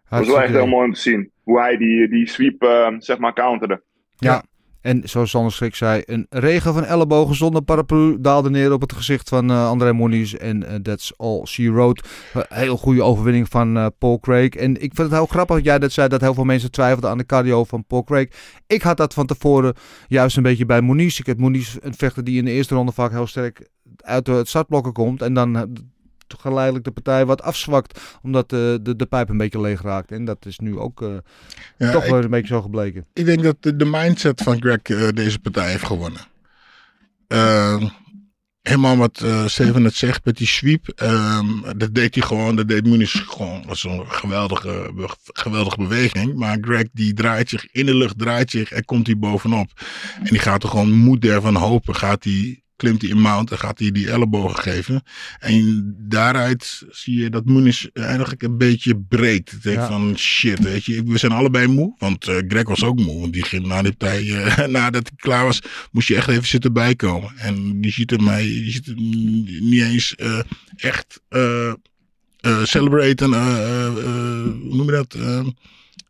Het 0.08 0.18
was 0.18 0.28
wel 0.28 0.42
echt 0.42 0.52
heel 0.52 0.66
mooi 0.66 0.86
om 0.86 0.92
te 0.92 1.00
zien. 1.00 1.30
Hoe 1.42 1.60
hij 1.60 1.76
die, 1.76 2.08
die 2.08 2.28
sweep, 2.28 2.62
uh, 2.62 2.88
zeg 2.98 3.18
maar, 3.18 3.32
counterde. 3.32 3.82
Ja. 4.16 4.42
En 4.84 5.00
zoals 5.04 5.30
Sander 5.30 5.52
Schrik 5.52 5.74
zei, 5.74 6.02
een 6.06 6.26
regen 6.30 6.74
van 6.74 6.84
ellebogen 6.84 7.34
zonder 7.34 7.62
paraplu 7.62 8.16
daalde 8.20 8.50
neer 8.50 8.72
op 8.72 8.80
het 8.80 8.92
gezicht 8.92 9.28
van 9.28 9.50
uh, 9.50 9.68
André 9.68 9.92
Moniz. 9.92 10.34
En 10.34 10.62
uh, 10.62 10.74
that's 10.74 11.12
all 11.16 11.44
she 11.44 11.72
wrote. 11.72 12.02
Uh, 12.36 12.42
heel 12.48 12.76
goede 12.76 13.02
overwinning 13.02 13.48
van 13.48 13.92
Paul 13.98 14.20
Craig. 14.20 14.48
En 14.48 14.74
ik 14.74 14.94
vind 14.94 14.96
het 14.96 15.10
heel 15.10 15.26
grappig 15.26 15.56
dat 15.56 15.64
jij 15.64 15.78
dat 15.78 15.92
zei, 15.92 16.08
dat 16.08 16.20
heel 16.20 16.34
veel 16.34 16.44
mensen 16.44 16.70
twijfelden 16.70 17.10
aan 17.10 17.18
de 17.18 17.26
cardio 17.26 17.64
van 17.64 17.84
Paul 17.86 18.04
Craig. 18.04 18.28
Ik 18.66 18.82
had 18.82 18.96
dat 18.96 19.14
van 19.14 19.26
tevoren 19.26 19.74
juist 20.08 20.36
een 20.36 20.42
beetje 20.42 20.66
bij 20.66 20.80
Moniz. 20.80 21.18
Ik 21.18 21.26
heb 21.26 21.38
Moniz 21.38 21.76
een 21.80 21.94
vechter 21.94 22.24
die 22.24 22.38
in 22.38 22.44
de 22.44 22.50
eerste 22.50 22.74
ronde 22.74 22.92
vaak 22.92 23.10
heel 23.10 23.26
sterk 23.26 23.68
uit 23.96 24.24
de 24.24 24.42
startblokken 24.44 24.92
komt 24.92 25.22
en 25.22 25.34
dan 25.34 25.56
eh, 25.56 25.62
geleidelijk 26.40 26.84
de 26.84 26.90
partij 26.90 27.26
wat 27.26 27.42
afzwakt, 27.42 28.00
omdat 28.22 28.50
de, 28.50 28.78
de, 28.82 28.96
de 28.96 29.06
pijp 29.06 29.28
een 29.28 29.36
beetje 29.36 29.60
leeg 29.60 29.82
raakt. 29.82 30.12
En 30.12 30.24
dat 30.24 30.46
is 30.46 30.58
nu 30.58 30.78
ook 30.78 31.04
ja, 31.78 31.90
toch 31.90 32.06
wel 32.06 32.22
een 32.22 32.30
beetje 32.30 32.54
zo 32.54 32.62
gebleken. 32.62 33.06
Ik 33.12 33.24
denk 33.24 33.42
dat 33.42 33.56
de, 33.60 33.76
de 33.76 33.84
mindset 33.84 34.42
van 34.42 34.60
Greg 34.60 34.88
uh, 34.88 35.08
deze 35.08 35.38
partij 35.38 35.70
heeft 35.70 35.86
gewonnen. 35.86 36.20
Uh, 37.28 37.90
helemaal 38.60 38.96
wat 38.96 39.20
uh, 39.24 39.46
Steven 39.46 39.84
het 39.84 39.94
zegt 39.94 40.24
met 40.24 40.36
die 40.36 40.46
sweep. 40.46 40.92
Um, 41.02 41.62
dat 41.76 41.94
deed 41.94 42.14
hij 42.14 42.24
gewoon. 42.24 42.56
Dat 42.56 42.68
deed 42.68 42.86
Muniz 42.86 43.22
gewoon. 43.26 43.58
Dat 43.58 43.66
was 43.66 43.84
een 43.84 44.04
geweldige, 44.06 44.92
geweldige 45.22 45.76
beweging. 45.76 46.34
Maar 46.34 46.58
Greg 46.60 46.86
die 46.92 47.14
draait 47.14 47.48
zich 47.48 47.66
in 47.72 47.86
de 47.86 47.94
lucht, 47.94 48.18
draait 48.18 48.50
zich 48.50 48.72
en 48.72 48.84
komt 48.84 49.06
hij 49.06 49.18
bovenop. 49.18 49.70
En 50.18 50.24
die 50.24 50.38
gaat 50.38 50.62
er 50.62 50.68
gewoon 50.68 50.92
moed 50.92 51.24
ervan 51.24 51.54
hopen. 51.54 51.94
Gaat 51.94 52.24
hij 52.24 52.62
klimt 52.84 53.02
hij 53.02 53.10
in 53.10 53.20
mount 53.20 53.50
en 53.50 53.58
gaat 53.58 53.78
hij 53.78 53.90
die 53.90 54.10
ellebogen 54.10 54.62
geven. 54.62 55.02
En 55.38 55.94
daaruit 55.98 56.82
zie 56.90 57.20
je 57.20 57.30
dat 57.30 57.44
Muniz 57.44 57.86
eigenlijk 57.92 58.42
een 58.42 58.58
beetje 58.58 59.00
breekt. 59.08 59.62
Denk 59.62 59.76
ja. 59.76 59.86
van 59.86 60.18
shit, 60.18 60.58
weet 60.58 60.84
je, 60.84 61.02
we 61.02 61.18
zijn 61.18 61.32
allebei 61.32 61.66
moe. 61.66 61.94
Want 61.98 62.28
uh, 62.28 62.36
Greg 62.48 62.68
was 62.68 62.84
ook 62.84 63.00
moe. 63.00 63.20
Want 63.20 63.32
die 63.32 63.44
ging 63.44 63.66
na 63.66 63.82
die 63.82 63.92
partij, 63.92 64.22
uh, 64.22 64.66
nadat 64.76 65.08
hij 65.08 65.16
klaar 65.16 65.44
was, 65.44 65.60
moest 65.92 66.08
je 66.08 66.16
echt 66.16 66.28
even 66.28 66.46
zitten 66.46 66.72
bijkomen. 66.72 67.32
En 67.36 67.80
die 67.80 67.92
ziet 67.92 68.12
er 68.12 68.22
mij, 68.22 68.42
die 68.42 68.70
ziet 68.70 68.86
er 68.86 68.94
niet 69.60 69.82
eens 69.82 70.14
uh, 70.16 70.40
echt 70.76 71.20
celebraten, 72.62 73.34
hoe 73.34 74.76
noem 74.76 74.86
je 74.86 74.92
dat? 74.92 75.16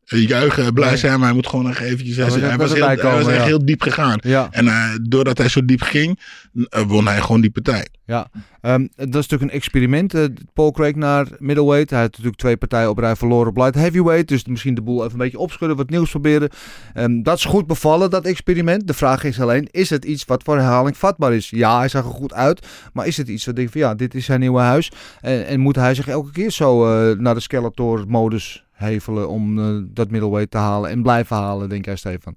Juichen, 0.05 0.75
blij 0.75 0.97
zijn, 0.97 1.19
maar 1.19 1.27
hij 1.27 1.35
moet 1.35 1.47
gewoon 1.47 1.65
nog 1.65 1.79
eventjes... 1.79 2.17
Hij, 2.17 2.27
hij 2.27 2.57
was, 2.57 2.73
heel, 2.73 2.87
hij 2.87 2.97
was 2.97 3.27
echt 3.27 3.45
heel 3.45 3.65
diep 3.65 3.83
gegaan. 3.83 4.19
Ja. 4.23 4.49
En 4.51 4.65
uh, 4.65 4.95
doordat 5.03 5.39
hij 5.39 5.49
zo 5.49 5.65
diep 5.65 5.83
ging, 5.83 6.21
uh, 6.55 6.83
won 6.87 7.07
hij 7.07 7.21
gewoon 7.21 7.41
die 7.41 7.51
partij. 7.51 7.89
Ja, 8.07 8.29
um, 8.63 8.89
dat 8.97 9.07
is 9.07 9.13
natuurlijk 9.13 9.43
een 9.43 9.51
experiment. 9.51 10.15
Uh, 10.15 10.25
Paul 10.53 10.73
Craig 10.73 10.95
naar 10.95 11.27
middleweight. 11.39 11.91
Hij 11.91 12.01
heeft 12.01 12.13
natuurlijk 12.13 12.39
twee 12.39 12.57
partijen 12.57 12.91
op 12.91 12.99
rij 12.99 13.17
verloren 13.17 13.49
op 13.49 13.57
light 13.57 13.75
heavyweight. 13.75 14.29
Dus 14.29 14.45
misschien 14.45 14.75
de 14.75 14.83
boel 14.83 15.01
even 15.01 15.13
een 15.13 15.19
beetje 15.19 15.39
opschudden, 15.39 15.77
wat 15.77 15.91
nieuws 15.91 16.11
proberen. 16.11 16.49
Um, 16.95 17.23
dat 17.23 17.37
is 17.37 17.45
goed 17.45 17.67
bevallen, 17.67 18.11
dat 18.11 18.25
experiment. 18.25 18.87
De 18.87 18.95
vraag 18.95 19.25
is 19.25 19.41
alleen, 19.41 19.69
is 19.71 19.91
het 19.91 20.05
iets 20.05 20.25
wat 20.25 20.43
voor 20.43 20.57
herhaling 20.57 20.97
vatbaar 20.97 21.35
is? 21.35 21.51
Ja, 21.51 21.79
hij 21.79 21.89
zag 21.89 22.05
er 22.05 22.11
goed 22.11 22.33
uit. 22.33 22.67
Maar 22.93 23.07
is 23.07 23.17
het 23.17 23.29
iets 23.29 23.45
wat 23.45 23.57
denk 23.57 23.71
van, 23.71 23.81
ja, 23.81 23.95
dit 23.95 24.15
is 24.15 24.25
zijn 24.25 24.41
nieuwe 24.41 24.61
huis. 24.61 24.93
En, 25.21 25.47
en 25.47 25.61
moet 25.61 25.77
hij 25.77 25.95
zich 25.95 26.09
elke 26.09 26.33
keer 26.33 26.51
zo 26.51 26.85
naar 27.15 27.35
de 27.35 27.41
Skeletor-modus 27.41 28.64
hevelen 28.85 29.29
om 29.29 29.59
uh, 29.59 29.83
dat 29.85 30.11
middleweight 30.11 30.51
te 30.51 30.59
halen 30.59 30.91
en 30.91 31.03
blijven 31.03 31.37
halen, 31.37 31.69
denk 31.69 31.85
jij, 31.85 31.97
Stefan? 31.97 32.35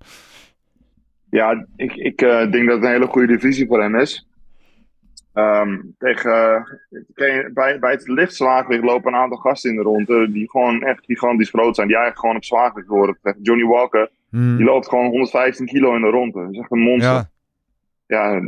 Ja, 1.30 1.66
ik, 1.76 1.96
ik 1.96 2.22
uh, 2.22 2.52
denk 2.52 2.68
dat 2.68 2.76
het 2.76 2.84
een 2.84 2.92
hele 2.92 3.08
goede 3.08 3.28
divisie 3.28 3.68
voor 3.68 3.82
hem 3.82 3.96
is. 3.96 4.28
Um, 5.34 5.96
tegen, 5.98 6.66
uh, 6.90 7.46
bij, 7.54 7.80
bij 7.80 7.92
het 7.92 8.08
licht 8.08 8.36
zwaargewicht 8.36 8.84
lopen 8.84 9.14
een 9.14 9.20
aantal 9.20 9.38
gasten 9.38 9.70
in 9.70 9.76
de 9.76 9.82
ronde 9.82 10.32
die 10.32 10.50
gewoon 10.50 10.84
echt 10.84 11.06
gigantisch 11.06 11.50
groot 11.50 11.76
zijn. 11.76 11.88
Die 11.88 11.96
eigenlijk 11.96 12.20
gewoon 12.20 12.36
op 12.36 12.44
zwaargewicht 12.44 12.88
worden. 12.88 13.18
Johnny 13.42 13.66
Walker, 13.66 14.10
mm. 14.30 14.56
die 14.56 14.66
loopt 14.66 14.90
gewoon 14.90 15.06
115 15.06 15.66
kilo 15.66 15.96
in 15.96 16.02
de 16.02 16.08
ronde. 16.08 16.42
Dat 16.42 16.52
is 16.52 16.60
echt 16.60 16.72
een 16.72 16.80
monster. 16.80 17.12
Ja, 17.12 17.30
ja 18.06 18.42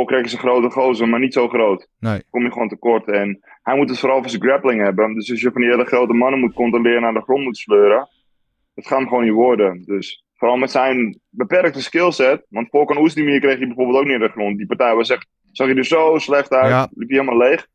Craig 0.00 0.24
is 0.24 0.32
een 0.32 0.38
grote 0.38 0.70
gozer, 0.70 1.08
maar 1.08 1.20
niet 1.20 1.32
zo 1.32 1.48
groot. 1.48 1.88
Nee. 2.00 2.22
Kom 2.30 2.42
je 2.42 2.52
gewoon 2.52 2.68
tekort. 2.68 3.06
En 3.06 3.40
hij 3.62 3.76
moet 3.76 3.88
het 3.88 3.98
vooral 3.98 4.20
voor 4.20 4.30
zijn 4.30 4.42
grappling 4.42 4.82
hebben. 4.82 5.14
Dus 5.14 5.30
als 5.30 5.40
je 5.40 5.50
van 5.52 5.60
die 5.60 5.70
hele 5.70 5.84
grote 5.84 6.12
mannen 6.12 6.40
moet 6.40 6.54
controleren 6.54 7.02
naar 7.02 7.12
de 7.12 7.20
grond 7.20 7.44
moet 7.44 7.56
sleuren, 7.56 8.08
dat 8.74 8.86
gaat 8.86 8.98
hem 8.98 9.08
gewoon 9.08 9.24
niet 9.24 9.32
worden. 9.32 9.82
Dus 9.86 10.24
vooral 10.34 10.56
met 10.56 10.70
zijn 10.70 11.20
beperkte 11.30 11.82
skillset. 11.82 12.46
Want 12.48 12.68
Volkan 12.70 12.98
Oesdemir 12.98 13.40
kreeg 13.40 13.58
hij 13.58 13.66
bijvoorbeeld 13.66 13.98
ook 13.98 14.04
niet 14.04 14.14
in 14.14 14.20
de 14.20 14.28
grond. 14.28 14.56
Die 14.56 14.66
partij 14.66 14.94
was 14.94 15.10
echt, 15.10 15.26
zag 15.52 15.68
je 15.68 15.74
er 15.74 15.84
zo 15.84 16.18
slecht 16.18 16.52
uit, 16.52 16.70
ja. 16.70 16.88
liep 16.94 17.08
hij 17.08 17.18
helemaal 17.18 17.48
leeg. 17.48 17.66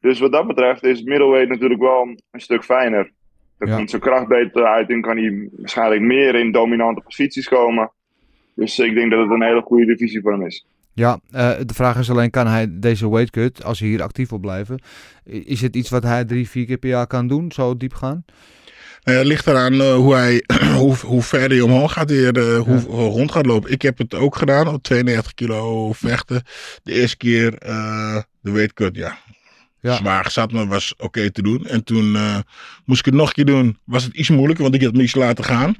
Dus 0.00 0.18
wat 0.18 0.32
dat 0.32 0.46
betreft 0.46 0.82
is 0.82 1.02
middleweight 1.02 1.48
natuurlijk 1.48 1.80
wel 1.80 2.14
een 2.30 2.40
stuk 2.40 2.64
fijner. 2.64 3.12
Er 3.58 3.68
ja. 3.68 3.76
komt 3.76 3.90
zijn 3.90 4.02
kracht 4.02 4.28
beter 4.28 4.64
uit 4.64 4.88
en 4.90 5.00
kan 5.00 5.16
hij 5.16 5.48
waarschijnlijk 5.52 6.00
meer 6.00 6.34
in 6.34 6.52
dominante 6.52 7.00
posities 7.00 7.48
komen. 7.48 7.92
Dus 8.54 8.78
ik 8.78 8.94
denk 8.94 9.10
dat 9.10 9.20
het 9.20 9.30
een 9.30 9.42
hele 9.42 9.60
goede 9.60 9.86
divisie 9.86 10.20
voor 10.20 10.32
hem 10.32 10.46
is. 10.46 10.66
Ja, 10.94 11.20
uh, 11.30 11.50
de 11.66 11.74
vraag 11.74 11.98
is 11.98 12.10
alleen, 12.10 12.30
kan 12.30 12.46
hij 12.46 12.66
deze 12.70 13.10
weight 13.10 13.30
cut, 13.30 13.64
als 13.64 13.78
hij 13.78 13.88
hier 13.88 14.02
actief 14.02 14.28
wil 14.28 14.38
blijven, 14.38 14.82
is 15.24 15.60
het 15.60 15.76
iets 15.76 15.90
wat 15.90 16.02
hij 16.02 16.24
drie, 16.24 16.48
vier 16.48 16.66
keer 16.66 16.78
per 16.78 16.88
jaar 16.88 17.06
kan 17.06 17.28
doen, 17.28 17.52
zo 17.52 17.76
diep 17.76 17.94
gaan? 17.94 18.24
Uh, 19.04 19.16
het 19.16 19.26
ligt 19.26 19.46
eraan 19.46 19.74
uh, 19.74 19.94
hoe, 19.94 20.14
hij, 20.14 20.44
hoe, 20.78 20.96
hoe 20.96 21.22
ver 21.22 21.48
hij 21.48 21.60
omhoog 21.60 21.92
gaat 21.92 22.10
weer, 22.10 22.36
uh, 22.36 22.58
hoe 22.58 22.74
ja. 22.74 22.86
rond 22.86 23.32
gaat 23.32 23.46
lopen. 23.46 23.70
Ik 23.70 23.82
heb 23.82 23.98
het 23.98 24.14
ook 24.14 24.36
gedaan, 24.36 24.68
op 24.68 24.82
92 24.82 25.34
kilo 25.34 25.92
vechten. 25.92 26.42
De 26.82 26.92
eerste 26.92 27.16
keer 27.16 27.50
de 28.40 28.50
weight 28.50 28.72
cut, 28.74 28.96
ja. 28.96 29.18
ja. 29.80 29.96
Zwaar 29.96 30.30
zat, 30.30 30.52
maar 30.52 30.66
was 30.66 30.92
oké 30.92 31.04
okay 31.04 31.30
te 31.30 31.42
doen. 31.42 31.66
En 31.66 31.84
toen 31.84 32.16
moest 32.84 33.00
ik 33.00 33.04
het 33.04 33.14
nog 33.14 33.26
een 33.28 33.34
keer 33.34 33.44
doen, 33.44 33.78
was 33.84 34.04
het 34.04 34.14
iets 34.14 34.28
moeilijker, 34.28 34.62
want 34.62 34.74
ik 34.74 34.82
had 34.82 34.92
me 34.92 35.02
iets 35.02 35.14
laten 35.14 35.44
gaan. 35.44 35.76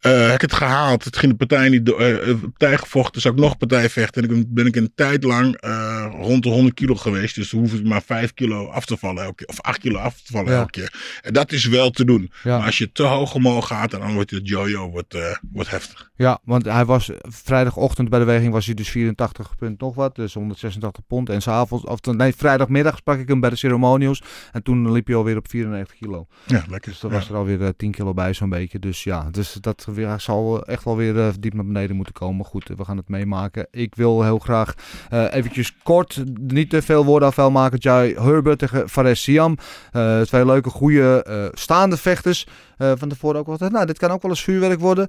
Uh, 0.00 0.26
heb 0.26 0.34
ik 0.34 0.40
het 0.40 0.52
gehaald. 0.52 1.04
Het 1.04 1.16
ging 1.16 1.32
de 1.32 1.46
partij 1.46 1.68
niet 1.68 1.86
door. 1.86 2.00
Uh, 2.00 2.34
partij 2.40 2.78
gevochten, 2.78 3.20
zou 3.20 3.34
ik 3.34 3.40
nog 3.40 3.56
partij 3.56 3.90
vechten. 3.90 4.22
En 4.22 4.28
dan 4.28 4.44
ben 4.48 4.66
ik 4.66 4.76
een 4.76 4.92
tijd 4.94 5.24
lang 5.24 5.64
uh, 5.64 6.06
rond 6.20 6.42
de 6.42 6.48
100 6.48 6.74
kilo 6.74 6.94
geweest. 6.94 7.34
Dus 7.34 7.50
dan 7.50 7.60
hoef 7.60 7.72
ik 7.72 7.84
maar 7.84 8.02
5 8.02 8.34
kilo 8.34 8.66
af 8.66 8.84
te 8.84 8.96
vallen 8.96 9.22
elke 9.24 9.34
keer. 9.34 9.46
Of 9.46 9.60
8 9.60 9.78
kilo 9.78 9.98
af 9.98 10.20
te 10.20 10.32
vallen 10.32 10.52
ja. 10.52 10.58
elke 10.58 10.70
keer. 10.70 11.20
En 11.22 11.32
dat 11.32 11.52
is 11.52 11.64
wel 11.64 11.90
te 11.90 12.04
doen. 12.04 12.32
Ja. 12.42 12.56
Maar 12.56 12.66
als 12.66 12.78
je 12.78 12.92
te 12.92 13.02
hoog 13.02 13.34
omhoog 13.34 13.66
gaat, 13.66 13.90
dan 13.90 14.14
wordt 14.14 14.30
het 14.30 14.48
jojo 14.48 14.90
wordt, 14.90 15.16
wordt 15.52 15.70
heftig. 15.70 16.10
Ja, 16.16 16.38
want 16.44 16.64
hij 16.64 16.84
was 16.84 17.10
vrijdagochtend 17.20 18.08
bij 18.08 18.18
de 18.18 18.24
weging 18.24 18.52
was 18.52 18.66
hij 18.66 18.74
dus 18.74 18.88
84 18.88 19.56
punt 19.56 19.80
nog 19.80 19.94
wat. 19.94 20.14
Dus 20.14 20.34
186 20.34 21.06
pond. 21.06 21.28
En 21.28 21.42
s'avonds, 21.42 21.84
of 21.84 22.00
nee, 22.00 22.34
vrijdagmiddag 22.34 22.96
sprak 22.96 23.18
ik 23.18 23.28
hem 23.28 23.40
bij 23.40 23.50
de 23.50 23.56
ceremonials. 23.56 24.22
En 24.52 24.62
toen 24.62 24.92
liep 24.92 25.06
hij 25.06 25.16
alweer 25.16 25.36
op 25.36 25.48
94 25.48 25.96
kilo. 25.96 26.26
Ja, 26.46 26.64
lekker. 26.68 26.90
Dus 26.90 27.00
dan 27.00 27.10
was 27.10 27.28
er 27.28 27.36
alweer 27.36 27.76
10 27.76 27.90
kilo 27.90 28.14
bij 28.14 28.32
zo'n 28.32 28.48
beetje. 28.48 28.78
Dus 28.78 29.04
ja, 29.04 29.28
dus 29.30 29.52
dat 29.52 29.86
weer, 29.96 30.20
zal 30.20 30.64
echt 30.64 30.84
wel 30.84 30.96
weer 30.96 31.14
uh, 31.14 31.28
diep 31.40 31.54
naar 31.54 31.64
beneden 31.64 31.96
moeten 31.96 32.14
komen. 32.14 32.44
Goed, 32.44 32.68
we 32.76 32.84
gaan 32.84 32.96
het 32.96 33.08
meemaken. 33.08 33.66
Ik 33.70 33.94
wil 33.94 34.22
heel 34.22 34.38
graag 34.38 34.74
uh, 35.12 35.34
eventjes 35.34 35.76
kort, 35.82 36.22
niet 36.40 36.70
te 36.70 36.82
veel 36.82 37.04
woorden 37.04 37.28
afvuil 37.28 37.50
maken. 37.50 37.78
Jai 37.78 38.14
Herbert 38.14 38.58
tegen 38.58 38.88
Fares 38.88 39.22
Siam. 39.22 39.56
Uh, 39.92 40.20
twee 40.20 40.46
leuke, 40.46 40.70
goede 40.70 41.50
staande 41.52 41.96
vechters. 41.96 42.46
van 42.76 43.08
tevoren 43.08 43.40
ook 43.40 43.48
altijd, 43.48 43.72
nou, 43.72 43.86
dit 43.86 43.98
kan 43.98 44.10
ook 44.10 44.22
wel 44.22 44.30
eens 44.30 44.44
vuurwerk 44.44 44.80
worden. 44.80 45.08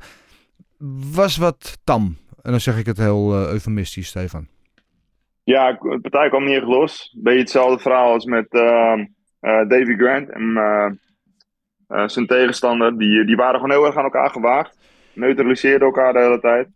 Was 1.14 1.38
wat 1.38 1.78
tam. 1.84 2.18
En 2.42 2.52
dan 2.52 2.60
zeg 2.60 2.78
ik 2.78 2.86
het 2.86 2.98
heel 2.98 3.34
eufemistisch, 3.34 4.08
Stefan. 4.08 4.48
Ja, 5.44 5.72
de 5.72 6.00
partij 6.02 6.30
kwam 6.30 6.44
niet 6.44 6.56
echt 6.56 6.66
los. 6.66 7.16
Beetje 7.18 7.40
hetzelfde 7.40 7.80
verhaal 7.80 8.14
als 8.14 8.26
met 8.26 8.48
Davy 9.68 9.96
Grant 9.96 10.30
en 10.30 10.44
uh, 10.44 10.92
zijn 12.06 12.28
tegenstander, 12.28 12.98
die, 12.98 13.26
die 13.26 13.36
waren 13.36 13.60
gewoon 13.60 13.72
heel 13.72 13.86
erg 13.86 13.98
aan 13.98 14.04
elkaar 14.04 14.30
gewaagd. 14.30 14.78
Neutraliseerden 15.14 15.88
elkaar 15.88 16.14
de 16.14 16.20
hele 16.20 16.40
tijd. 16.40 16.68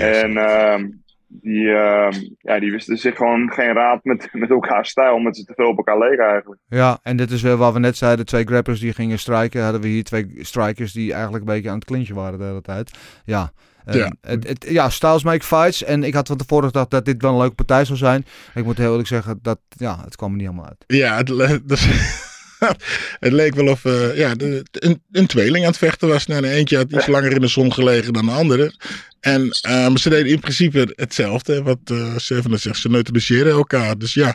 en 0.00 0.30
uh, 0.30 0.88
die, 1.32 1.64
uh, 1.64 2.08
ja, 2.38 2.60
die 2.60 2.70
wisten 2.70 2.96
zich 2.96 3.16
gewoon 3.16 3.52
geen 3.52 3.72
raad 3.72 4.04
met, 4.04 4.28
met 4.42 4.50
elkaar 4.50 4.86
stijl, 4.86 5.14
omdat 5.14 5.36
ze 5.36 5.44
te 5.44 5.52
veel 5.56 5.68
op 5.68 5.76
elkaar 5.76 5.98
leken 5.98 6.24
eigenlijk. 6.24 6.60
Ja, 6.68 6.98
en 7.02 7.16
dit 7.16 7.30
is 7.30 7.42
weer 7.42 7.56
wat 7.56 7.72
we 7.72 7.78
net 7.78 7.96
zeiden, 7.96 8.26
twee 8.26 8.44
grappers 8.44 8.80
die 8.80 8.92
gingen 8.92 9.18
strijken. 9.18 9.62
Hadden 9.62 9.80
we 9.80 9.88
hier 9.88 10.04
twee 10.04 10.30
strikers 10.38 10.92
die 10.92 11.12
eigenlijk 11.12 11.44
een 11.44 11.54
beetje 11.54 11.68
aan 11.68 11.74
het 11.74 11.84
klintje 11.84 12.14
waren 12.14 12.38
de 12.38 12.44
hele 12.44 12.62
tijd. 12.62 12.98
Ja, 13.24 13.50
ja. 13.84 14.12
Het, 14.20 14.48
het, 14.48 14.66
ja, 14.68 14.88
styles 14.88 15.24
make 15.24 15.44
fights. 15.44 15.84
En 15.84 16.04
ik 16.04 16.14
had 16.14 16.26
van 16.26 16.36
tevoren 16.36 16.66
gedacht 16.66 16.90
dat 16.90 17.04
dit 17.04 17.22
wel 17.22 17.32
een 17.32 17.38
leuke 17.38 17.54
partij 17.54 17.84
zou 17.84 17.98
zijn. 17.98 18.24
Ik 18.54 18.64
moet 18.64 18.78
heel 18.78 18.90
eerlijk 18.90 19.08
zeggen, 19.08 19.38
dat 19.42 19.58
ja, 19.68 20.00
het 20.04 20.16
kwam 20.16 20.30
er 20.30 20.36
niet 20.36 20.46
helemaal 20.46 20.68
uit. 20.68 20.84
Ja, 20.86 21.16
het, 21.16 21.68
dus, 21.68 21.86
het 23.20 23.32
leek 23.32 23.54
wel 23.54 23.66
of 23.66 23.84
uh, 23.84 24.16
ja, 24.16 24.34
de, 24.34 24.64
een, 24.70 25.02
een, 25.12 25.26
tweeling 25.26 25.64
aan 25.64 25.70
het 25.70 25.78
vechten 25.78 26.08
was. 26.08 26.26
Nou, 26.26 26.42
de 26.42 26.48
eentje 26.48 26.76
had 26.76 26.92
iets 26.92 27.06
langer 27.06 27.32
in 27.32 27.40
de 27.40 27.46
zon 27.46 27.72
gelegen 27.72 28.12
dan 28.12 28.26
de 28.26 28.32
andere. 28.32 28.74
En 29.20 29.40
um, 29.68 29.96
ze 29.96 30.08
deden 30.08 30.32
in 30.32 30.40
principe 30.40 30.92
hetzelfde. 30.94 31.62
Wat 31.62 31.78
uh, 31.92 32.16
Seven 32.16 32.60
zegt, 32.60 32.80
ze 32.80 32.88
neutraliseerden 32.88 33.52
elkaar. 33.52 33.98
Dus 33.98 34.14
ja, 34.14 34.26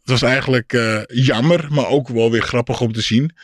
het 0.00 0.10
was 0.10 0.22
eigenlijk 0.22 0.72
uh, 0.72 1.00
jammer, 1.06 1.66
maar 1.70 1.88
ook 1.88 2.08
wel 2.08 2.30
weer 2.30 2.42
grappig 2.42 2.80
om 2.80 2.92
te 2.92 3.00
zien. 3.00 3.36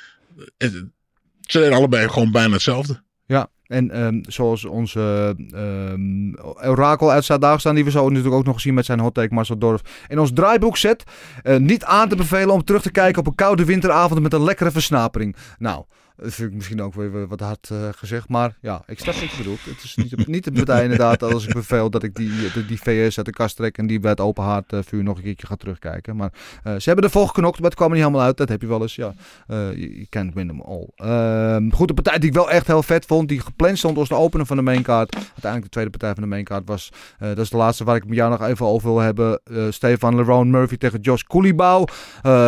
Ze 1.40 1.58
deden 1.58 1.72
allebei 1.72 2.08
gewoon 2.08 2.30
bijna 2.30 2.52
hetzelfde. 2.52 3.02
Ja, 3.26 3.48
en 3.66 4.04
um, 4.04 4.20
zoals 4.28 4.64
onze 4.64 5.34
um, 5.54 6.34
orakel 6.64 7.10
uit 7.10 7.24
Zuid-Dagestan, 7.24 7.74
die 7.74 7.84
we 7.84 7.90
zo 7.90 8.08
natuurlijk 8.08 8.34
ook 8.34 8.44
nog 8.44 8.54
gezien 8.54 8.74
met 8.74 8.84
zijn 8.84 9.00
hottake 9.00 9.34
Marcel 9.34 9.58
Dorf 9.58 9.80
in 10.08 10.18
ons 10.18 10.30
draaiboek 10.34 10.76
zet. 10.76 11.04
Uh, 11.42 11.56
niet 11.56 11.84
aan 11.84 12.08
te 12.08 12.16
bevelen 12.16 12.54
om 12.54 12.64
terug 12.64 12.82
te 12.82 12.90
kijken 12.90 13.20
op 13.20 13.26
een 13.26 13.34
koude 13.34 13.64
winteravond 13.64 14.20
met 14.20 14.32
een 14.32 14.44
lekkere 14.44 14.70
versnapering. 14.70 15.36
Nou, 15.58 15.84
Dat 16.16 16.34
vind 16.34 16.48
ik 16.48 16.54
misschien 16.54 16.82
ook 16.82 16.94
weer 16.94 17.26
wat 17.26 17.40
hard 17.40 17.68
uh, 17.72 17.88
gezegd. 17.96 18.28
Maar 18.28 18.56
ja, 18.60 18.82
ik 18.86 18.98
snap 18.98 19.14
wat 19.14 19.30
je 19.30 19.36
bedoelt. 19.36 19.64
Het 19.64 19.82
is 19.82 19.94
niet, 19.96 20.26
niet 20.26 20.44
de 20.44 20.52
partij 20.52 20.82
inderdaad 20.82 21.22
als 21.22 21.46
ik 21.46 21.54
beveel 21.54 21.90
dat 21.90 22.02
ik 22.02 22.14
die, 22.14 22.30
die, 22.66 22.80
VS 22.82 23.16
uit 23.16 23.26
de 23.26 23.32
kast 23.32 23.56
trek 23.56 23.78
en 23.78 23.86
die 23.86 24.00
bij 24.00 24.10
het 24.10 24.20
open 24.20 24.44
haard 24.44 24.72
uh, 24.72 24.80
vuur 24.86 25.02
nog 25.02 25.16
een 25.16 25.22
keertje 25.22 25.46
ga 25.46 25.54
terugkijken. 25.54 26.16
Maar 26.16 26.32
uh, 26.32 26.74
ze 26.76 26.82
hebben 26.84 27.04
ervoor 27.04 27.26
geknokt, 27.26 27.56
maar 27.56 27.68
het 27.68 27.74
kwam 27.74 27.88
er 27.88 27.94
niet 27.94 28.04
helemaal 28.04 28.26
uit. 28.26 28.36
Dat 28.36 28.48
heb 28.48 28.60
je 28.60 28.66
wel 28.66 28.82
eens. 28.82 28.94
Ja, 28.94 29.14
je, 29.48 30.06
kent 30.08 30.34
win 30.34 30.46
them 30.46 30.60
all. 30.60 30.88
Ehm, 30.96 31.70
goed, 31.70 31.88
de 31.88 31.94
partij 31.94 32.18
die 32.18 32.28
ik 32.28 32.34
wel 32.34 32.50
echt 32.50 32.66
heel 32.66 32.82
vet 32.82 33.06
vond, 33.06 33.28
die 33.28 33.40
gepland 33.40 33.78
stond 33.78 33.98
als 33.98 34.08
de 34.08 34.14
opener 34.14 34.46
van 34.46 34.56
de 34.56 34.62
maincard. 34.62 35.14
Uiteindelijk 35.14 35.62
de 35.62 35.70
tweede 35.70 35.90
partij 35.90 36.12
van 36.12 36.22
de 36.22 36.28
maincard 36.28 36.62
was, 36.66 36.92
dat 37.18 37.38
is 37.38 37.50
de 37.50 37.56
laatste 37.56 37.84
waar 37.84 37.96
ik 37.96 38.06
met 38.06 38.16
jou 38.16 38.30
nog 38.30 38.42
even 38.42 38.66
over 38.66 38.88
wil 38.88 38.98
hebben. 38.98 39.40
Stefan 39.70 40.16
Lerone 40.16 40.50
Murphy 40.50 40.76
tegen 40.76 41.00
Josh 41.00 41.22
Koolibau. 41.22 41.88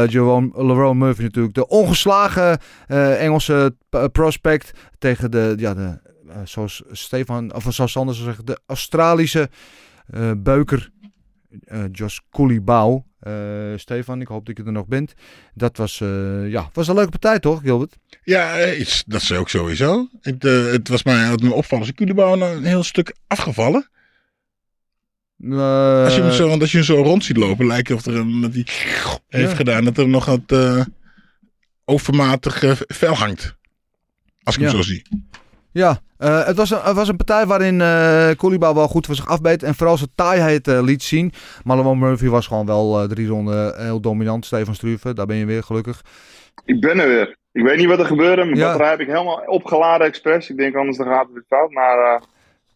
Jerome 0.09 0.51
Lerone 0.55 1.05
Murphy 1.05 1.23
natuurlijk 1.23 1.55
de 1.55 1.69
ongeslagen 1.69 2.59
Engelse 3.19 3.58
prospect 4.13 4.71
tegen 4.99 5.31
de, 5.31 5.55
ja, 5.57 5.75
de 5.75 5.99
zoals 6.45 6.83
Stefan, 6.91 7.55
of 7.55 7.67
zoals 7.69 7.93
Sander 7.93 8.15
zou 8.15 8.27
zeggen, 8.27 8.45
de 8.45 8.59
Australische 8.67 9.49
uh, 10.15 10.31
beuker 10.37 10.91
uh, 11.65 11.85
Josh 11.93 12.19
Koolibau. 12.31 13.03
Uh, 13.23 13.33
Stefan, 13.77 14.21
ik 14.21 14.27
hoop 14.27 14.47
dat 14.47 14.57
je 14.57 14.65
er 14.65 14.73
nog 14.73 14.87
bent. 14.87 15.15
Dat 15.55 15.77
was, 15.77 15.99
ja, 16.47 16.71
was 16.73 16.89
een 16.89 16.95
leuke 16.95 17.11
partij 17.11 17.39
toch, 17.39 17.61
Gilbert? 17.61 17.97
Ja, 18.23 18.57
dat 19.07 19.21
is 19.21 19.33
ook 19.33 19.49
sowieso. 19.49 20.09
Het, 20.21 20.43
het 20.43 20.89
was 20.89 21.03
mij 21.03 21.17
het 21.17 21.43
me 21.43 21.53
opvallen. 21.53 21.87
Is 21.87 21.95
Koolibau 21.95 22.41
een 22.41 22.65
heel 22.65 22.83
stuk 22.83 23.15
afgevallen? 23.27 23.89
als, 26.05 26.15
je 26.15 26.23
hem 26.23 26.33
zo, 26.33 26.49
want 26.49 26.61
als 26.61 26.71
je 26.71 26.77
hem 26.77 26.87
zo 26.87 27.03
rond 27.03 27.25
ziet 27.25 27.37
lopen, 27.37 27.67
lijkt 27.67 27.89
het 27.89 27.99
of 27.99 28.07
er 28.07 28.17
een, 28.17 28.41
dat 28.41 28.53
hij 28.53 28.65
heeft 29.29 29.55
gedaan 29.55 29.85
dat 29.85 29.99
er 29.99 30.09
nog 30.09 30.25
wat 30.25 30.87
overmatig 31.89 32.85
vel 32.87 33.15
hangt. 33.15 33.57
Als 34.43 34.55
ik 34.55 34.61
ja. 34.61 34.69
hem 34.69 34.77
zo 34.77 34.83
zie. 34.83 35.03
Ja, 35.73 36.01
uh, 36.19 36.47
het, 36.47 36.57
was 36.57 36.71
een, 36.71 36.81
het 36.83 36.95
was 36.95 37.09
een 37.09 37.17
partij 37.17 37.47
waarin 37.47 37.81
uh, 37.81 38.31
Koolibau 38.37 38.75
wel 38.75 38.89
goed 38.89 39.07
voor 39.07 39.15
zich 39.15 39.29
afbeet. 39.29 39.63
En 39.63 39.75
vooral 39.75 39.97
zijn 39.97 40.11
taaiheid 40.15 40.69
uh, 40.69 40.83
liet 40.83 41.03
zien. 41.03 41.33
Malone 41.65 41.95
Murphy 41.95 42.29
was 42.29 42.47
gewoon 42.47 42.67
wel 42.67 43.09
drie 43.09 43.27
ronden 43.27 43.83
heel 43.83 44.01
dominant. 44.01 44.47
Stefan 44.47 44.75
Struve, 44.75 45.15
daar 45.15 45.27
ben 45.27 45.37
je 45.37 45.45
weer 45.45 45.63
gelukkig. 45.63 46.03
Ik 46.65 46.81
ben 46.81 46.99
er 46.99 47.09
weer. 47.09 47.37
Ik 47.53 47.63
weet 47.63 47.77
niet 47.77 47.87
wat 47.87 47.99
er 47.99 48.07
gebeurde. 48.07 48.45
Mijn 48.45 48.57
ja. 48.57 48.65
batterij 48.65 48.91
heb 48.91 49.01
ik 49.01 49.07
helemaal 49.07 49.43
opgeladen 49.47 50.07
expres. 50.07 50.51
Ik 50.51 50.57
denk 50.57 50.75
anders 50.75 50.97
dan 50.97 51.07
gaat 51.07 51.25
het 51.25 51.33
weer 51.33 51.45
fout. 51.49 51.71
Maar 51.71 52.23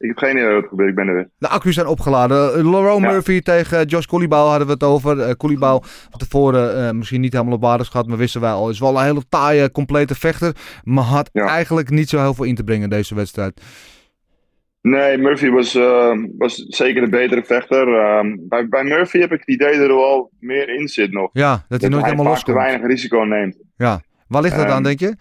ik 0.02 0.08
heb 0.08 0.18
geen 0.18 0.36
idee 0.36 0.54
wat 0.54 0.62
er 0.62 0.68
gebeurt. 0.68 0.88
Ik 0.88 0.94
ben 0.94 1.08
er 1.08 1.14
weer. 1.14 1.28
De 1.38 1.48
accu's 1.48 1.74
zijn 1.74 1.86
opgeladen. 1.86 2.70
Laurent 2.70 3.02
ja. 3.02 3.10
Murphy 3.10 3.40
tegen 3.40 3.86
Josh 3.86 4.04
Koolibau 4.04 4.48
hadden 4.48 4.66
we 4.66 4.72
het 4.72 4.82
over. 4.82 5.16
Uh, 5.16 5.30
Koolibau 5.36 5.82
had 6.10 6.18
tevoren 6.18 6.78
uh, 6.78 6.90
misschien 6.90 7.20
niet 7.20 7.32
helemaal 7.32 7.54
op 7.54 7.62
waarde 7.62 7.84
gehad. 7.84 8.06
Maar 8.06 8.16
wisten 8.16 8.40
wij 8.40 8.50
al. 8.50 8.70
Is 8.70 8.78
wel 8.78 8.98
een 8.98 9.04
hele 9.04 9.22
taaie, 9.28 9.70
complete 9.70 10.14
vechter. 10.14 10.56
Maar 10.84 11.04
had 11.04 11.30
ja. 11.32 11.46
eigenlijk 11.46 11.90
niet 11.90 12.08
zo 12.08 12.18
heel 12.18 12.34
veel 12.34 12.44
in 12.44 12.54
te 12.54 12.64
brengen 12.64 12.82
in 12.82 12.90
deze 12.90 13.14
wedstrijd. 13.14 13.60
Nee, 14.80 15.18
Murphy 15.18 15.50
was, 15.50 15.74
uh, 15.74 16.24
was 16.38 16.54
zeker 16.54 17.02
de 17.02 17.08
betere 17.08 17.44
vechter. 17.44 17.88
Uh, 17.88 18.34
bij, 18.38 18.68
bij 18.68 18.84
Murphy 18.84 19.18
heb 19.18 19.32
ik 19.32 19.38
het 19.38 19.48
idee 19.48 19.78
dat 19.78 19.88
er 19.88 19.96
wel 19.96 20.30
meer 20.40 20.68
in 20.68 20.88
zit 20.88 21.12
nog. 21.12 21.30
Ja, 21.32 21.50
dat, 21.50 21.64
dat 21.68 21.80
hij 21.80 21.90
nooit 21.90 22.04
helemaal 22.04 22.26
los 22.26 22.44
te 22.44 22.52
weinig 22.52 22.86
risico 22.86 23.22
neemt. 23.22 23.56
Ja, 23.76 24.00
waar 24.28 24.42
ligt 24.42 24.56
dat 24.56 24.64
um, 24.64 24.70
aan, 24.70 24.82
denk 24.82 25.00
je? 25.00 25.16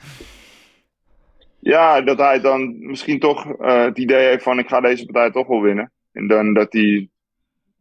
Ja, 1.61 2.01
dat 2.01 2.17
hij 2.17 2.39
dan 2.39 2.87
misschien 2.87 3.19
toch 3.19 3.45
uh, 3.45 3.83
het 3.83 3.97
idee 3.97 4.27
heeft 4.27 4.43
van 4.43 4.59
ik 4.59 4.67
ga 4.67 4.79
deze 4.81 5.05
partij 5.05 5.31
toch 5.31 5.47
wel 5.47 5.61
winnen. 5.61 5.91
En 6.11 6.27
dan 6.27 6.53
dat 6.53 6.73
hij 6.73 7.09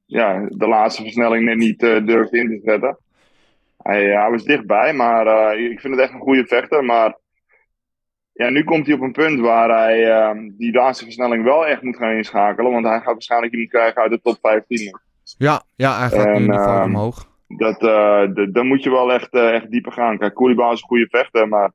ja, 0.07 0.47
de 0.49 0.69
laatste 0.69 1.03
versnelling 1.03 1.45
net 1.45 1.57
niet 1.57 1.83
uh, 1.83 2.07
durft 2.07 2.33
in 2.33 2.49
te 2.49 2.71
zetten. 2.71 2.99
Hij, 3.77 4.05
hij 4.05 4.31
was 4.31 4.45
dichtbij, 4.45 4.93
maar 4.93 5.27
uh, 5.27 5.71
ik 5.71 5.81
vind 5.81 5.95
het 5.95 6.03
echt 6.03 6.13
een 6.13 6.21
goede 6.21 6.47
vechter. 6.47 6.85
Maar 6.85 7.19
ja, 8.33 8.51
nu 8.51 8.65
komt 8.65 8.87
hij 8.87 8.95
op 8.95 9.01
een 9.01 9.13
punt 9.13 9.41
waar 9.41 9.69
hij 9.69 10.35
die 10.57 10.73
laatste 10.73 11.05
versnelling 11.05 11.45
wel 11.45 11.67
echt 11.67 11.83
moet 11.83 11.97
gaan 11.97 12.13
inschakelen. 12.13 12.73
Want 12.73 12.87
hij 12.87 12.97
gaat 12.97 13.13
waarschijnlijk 13.13 13.53
iemand 13.53 13.71
krijgen 13.71 14.03
uit 14.03 14.11
de 14.11 14.21
top 14.21 14.39
15. 14.41 14.99
Ja, 15.39 15.63
ja 15.77 15.99
hij 15.99 16.09
gaat 16.09 16.27
en, 16.27 16.41
nu 16.41 16.49
niveau 16.49 16.85
omhoog. 16.85 17.29
Dat, 17.49 17.81
dan 18.53 18.67
moet 18.67 18.83
je 18.83 18.91
wel 18.91 19.13
echt, 19.13 19.33
echt 19.33 19.71
dieper 19.71 19.93
gaan. 19.93 20.19
Kijk, 20.19 20.35
Koulibaly 20.35 20.73
is 20.73 20.81
een 20.81 20.89
goede 20.89 21.09
vechter, 21.11 21.49
maar 21.49 21.73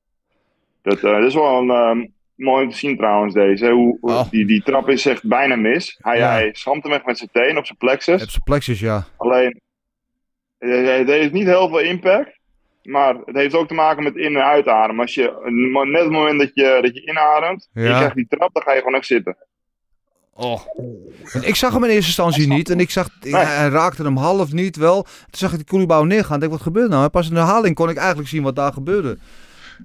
dat, 0.86 1.04
uh, 1.04 1.12
dat 1.20 1.24
is 1.24 1.34
wel 1.34 1.58
een, 1.62 1.70
um, 1.70 2.14
mooi 2.36 2.64
om 2.64 2.70
te 2.72 2.78
zien 2.78 2.98
trouwens 2.98 3.34
deze. 3.34 3.70
Hoe, 3.72 3.98
Oh. 4.02 4.30
die, 4.30 4.46
die 4.46 4.64
trap 4.64 4.90
is 4.90 5.06
echt 5.06 5.28
bijna 5.28 5.56
mis. 5.56 5.98
Hij, 6.02 6.18
Ja. 6.18 6.30
hij 6.32 6.50
schampt 6.54 6.84
hem 6.84 6.94
echt 6.94 7.06
met 7.06 7.18
zijn 7.18 7.30
teen 7.32 7.58
op 7.58 7.66
zijn 7.66 7.78
plexus. 7.78 8.24
Op 8.24 8.30
zijn 8.30 8.44
plexus, 8.44 8.80
ja. 8.80 9.06
Alleen, 9.18 9.62
eh, 10.58 10.98
het 10.98 11.08
heeft 11.08 11.32
niet 11.32 11.46
heel 11.48 11.68
veel 11.70 11.80
impact. 11.80 12.34
Maar 12.84 13.16
het 13.26 13.36
heeft 13.36 13.56
ook 13.56 13.68
te 13.68 13.74
maken 13.74 14.04
met 14.04 14.16
in- 14.16 14.36
en 14.36 14.44
uitademen. 14.44 15.02
Als 15.02 15.14
je, 15.14 15.34
net 15.92 16.02
het 16.02 16.12
moment 16.12 16.40
dat 16.40 16.52
je, 16.54 16.80
dat 16.82 16.94
je 16.94 17.06
inademt, 17.08 17.70
en 17.74 17.84
je 17.84 17.90
krijgt 17.90 18.16
die 18.16 18.28
trap, 18.30 18.54
dan 18.54 18.64
ga 18.64 18.72
je 18.74 18.78
gewoon 18.80 18.96
echt 18.96 19.06
zitten. 19.06 19.38
Oh. 20.34 20.62
Ik 21.42 21.56
zag 21.56 21.74
hem 21.74 21.84
in 21.84 21.90
eerste 21.90 22.06
instantie 22.06 22.48
niet. 22.48 22.70
En 22.70 22.80
ik 22.80 22.90
zag, 22.90 23.08
hij 23.20 23.68
raakte 23.70 24.04
hem 24.04 24.18
half 24.18 24.52
niet 24.54 24.76
wel. 24.76 25.02
Toen 25.04 25.12
zag 25.32 25.52
ik 25.52 25.58
die 25.58 25.66
Koelibouw 25.66 26.04
neergaan. 26.04 26.34
Ik 26.36 26.40
denk, 26.40 26.52
wat 26.52 26.62
gebeurt 26.62 26.90
nou? 26.90 27.10
Pas 27.10 27.28
in 27.28 27.34
de 27.34 27.40
herhaling 27.40 27.76
kon 27.76 27.90
ik 27.90 27.98
eigenlijk 27.98 28.30
zien 28.30 28.44
wat 28.44 28.56
daar 28.56 28.74
gebeurde. 28.74 29.18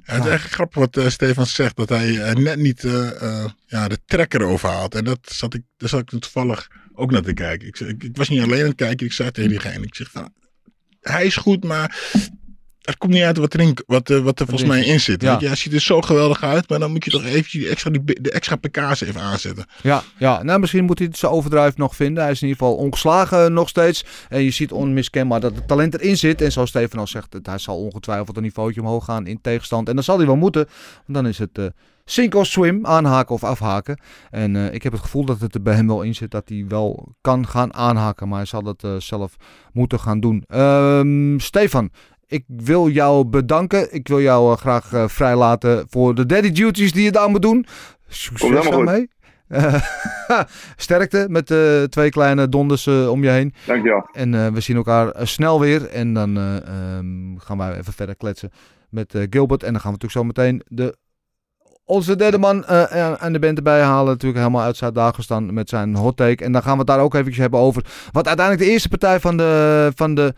Het 0.03 0.25
is 0.25 0.31
echt 0.31 0.53
grappig 0.53 0.79
wat 0.79 0.97
eh, 0.97 1.09
Stefan 1.09 1.47
zegt, 1.47 1.77
dat 1.77 1.89
hij 1.89 2.23
eh, 2.23 2.35
net 2.35 2.59
niet 2.59 2.85
eh, 2.85 3.45
ja, 3.67 3.89
de 3.89 3.99
trekker 4.07 4.43
overhaalt. 4.43 4.95
En 4.95 5.05
dat 5.05 5.19
zat 5.23 5.55
ik, 5.55 5.63
daar 5.77 5.89
zat 5.89 6.01
ik 6.01 6.21
toevallig 6.21 6.71
ook 6.95 7.11
naar 7.11 7.23
te 7.23 7.33
kijken. 7.33 7.69
Ik, 7.69 7.81
ik 7.81 8.17
was 8.17 8.29
niet 8.29 8.43
alleen 8.43 8.61
aan 8.61 8.67
het 8.67 8.77
kijken, 8.77 9.07
ik 9.07 9.13
zei 9.13 9.31
tegen 9.31 9.51
diegene, 9.51 9.85
ik 9.87 9.95
zeg 9.95 10.11
van, 10.11 10.33
hij 11.01 11.27
is 11.27 11.37
goed, 11.37 11.65
maar 11.65 12.13
er 12.81 12.99
komt 12.99 13.13
niet 13.13 13.23
uit 13.23 13.37
wat, 13.37 13.55
erin, 13.55 13.77
wat, 13.87 14.11
eh, 14.11 14.19
wat 14.19 14.41
er 14.41 14.47
volgens 14.47 14.69
mij 14.69 14.85
in 14.85 15.01
zit. 15.01 15.23
Ja. 15.23 15.31
Weet 15.33 15.41
je, 15.41 15.47
hij 15.47 15.57
ziet 15.57 15.73
er 15.73 15.81
zo 15.81 16.01
geweldig 16.01 16.43
uit, 16.43 16.69
maar 16.69 16.79
dan 16.79 16.91
moet 16.93 17.05
je 17.05 17.11
toch 17.11 17.25
eventjes 17.25 17.53
die 17.63 17.69
extra, 17.71 17.91
die, 17.91 18.21
de 18.21 18.31
extra 18.31 18.57
pk's 18.57 19.01
even 19.01 19.21
aanzetten. 19.21 19.65
Ja, 19.83 20.03
ja, 20.19 20.43
nou 20.43 20.61
misschien 20.61 20.85
moet 20.85 20.99
hij 20.99 21.07
het 21.09 21.17
zijn 21.19 21.33
overdrive 21.33 21.73
nog 21.77 21.97
vinden. 21.97 22.23
Hij 22.23 22.33
is 22.33 22.43
in 22.43 22.49
ieder 22.49 22.63
geval 22.63 22.79
ongeslagen 22.79 23.53
nog 23.53 23.69
steeds. 23.69 24.05
En 24.29 24.43
je 24.43 24.51
ziet 24.51 24.73
onmiskenbaar 24.73 25.41
dat 25.41 25.55
het 25.55 25.69
talent 25.69 25.95
erin 26.01 26.17
zit. 26.17 26.43
En 26.43 26.53
zoals 26.53 26.69
Steven 26.69 26.99
al 26.99 27.07
zegt, 27.07 27.33
het- 27.33 27.47
hij 27.47 27.59
zal 27.59 27.77
ongetwijfeld 27.77 28.37
een 28.37 28.43
niveautje 28.43 28.81
omhoog 28.81 29.05
gaan 29.05 29.27
in 29.27 29.41
tegenstand. 29.41 29.89
En 29.89 29.95
dan 29.95 30.05
zal 30.05 30.17
hij 30.17 30.27
wel 30.27 30.37
moeten. 30.37 30.65
Want 31.07 31.19
dan 31.19 31.27
is 31.27 31.39
het 31.39 31.59
eh 31.59 31.65
sink 32.05 32.35
or 32.35 32.47
swim, 32.47 32.87
aanhaken 32.87 33.35
of 33.35 33.45
afhaken. 33.45 34.01
En 34.31 34.57
eh, 34.57 34.75
ik 34.75 34.83
heb 34.83 34.93
het 34.93 35.01
gevoel 35.01 35.25
dat 35.25 35.41
het 35.41 35.55
er 35.55 35.63
bij 35.63 35.75
hem 35.75 35.87
wel 35.87 36.03
in 36.03 36.15
zit 36.15 36.31
dat 36.31 36.49
hij 36.49 36.65
wel 36.69 37.15
kan 37.21 37.47
gaan 37.49 37.75
aanhaken. 37.75 38.29
Maar 38.29 38.37
hij 38.39 38.47
zal 38.47 38.63
dat 38.63 38.85
zelf 38.99 39.37
moeten 39.73 40.01
gaan 40.01 40.21
doen. 40.21 40.45
Ehm, 40.47 41.39
Stefan, 41.39 41.91
ik 42.31 42.45
wil 42.47 42.89
jou 42.89 43.25
bedanken. 43.25 43.95
Ik 43.95 44.09
wil 44.09 44.21
jou 44.21 44.53
eh, 44.53 44.59
graag 44.59 44.93
eh, 44.93 45.09
vrijlaten 45.09 45.87
voor 45.89 46.15
de 46.15 46.27
daddy 46.27 46.51
duties 46.53 46.93
die 46.93 47.05
je 47.05 47.11
daar 47.13 47.31
moet 47.31 47.43
doen. 47.43 47.67
Succes 48.09 48.69
daarmee. 48.69 49.09
Eh, 49.49 49.75
sterkte 50.77 51.27
met 51.29 51.49
de 51.49 51.87
twee 51.91 52.11
kleine 52.11 52.49
donders 52.49 52.87
eh, 52.87 53.11
om 53.11 53.23
je 53.23 53.31
heen. 53.31 53.55
Dankjewel. 53.67 54.09
En 54.13 54.35
eh, 54.35 54.47
we 54.47 54.61
zien 54.61 54.77
elkaar 54.77 55.11
eh, 55.11 55.27
snel 55.27 55.61
weer. 55.61 55.89
En 55.89 56.15
dan 56.15 56.37
eh, 56.37 56.57
ehm, 56.57 57.37
gaan 57.37 57.59
wij 57.59 57.77
even 57.79 57.93
verder 57.93 58.17
kletsen 58.17 58.51
met 58.91 59.15
eh, 59.15 59.27
Gilbert. 59.31 59.63
En 59.63 59.73
dan 59.73 59.81
gaan 59.81 59.93
we 59.93 59.99
natuurlijk 60.01 60.35
zo 60.35 60.43
meteen 60.43 60.63
de, 60.67 60.97
onze 61.85 62.17
derde 62.17 62.39
man 62.39 62.65
eh, 62.65 62.83
aan- 62.83 63.19
aan 63.19 63.33
de 63.33 63.39
band 63.39 63.57
erbij 63.57 63.81
halen. 63.83 64.13
Natuurlijk 64.13 64.41
helemaal 64.41 64.63
uit 64.65 64.77
Zuid-Dagestan 64.77 65.55
met 65.55 65.69
zijn 65.69 65.95
hot 65.97 66.17
take. 66.17 66.45
En 66.45 66.53
dan 66.53 66.63
gaan 66.63 66.73
we 66.73 66.79
het 66.79 66.87
daar 66.87 67.01
ook 67.01 67.15
eventjes 67.15 67.39
hebben 67.39 67.61
over 67.61 67.85
wat 68.13 68.27
uiteindelijk 68.27 68.67
de 68.67 68.73
eerste 68.73 68.89
partij 68.89 69.21
van 69.21 69.37
de, 69.37 69.93
van 69.95 70.15
de 70.15 70.35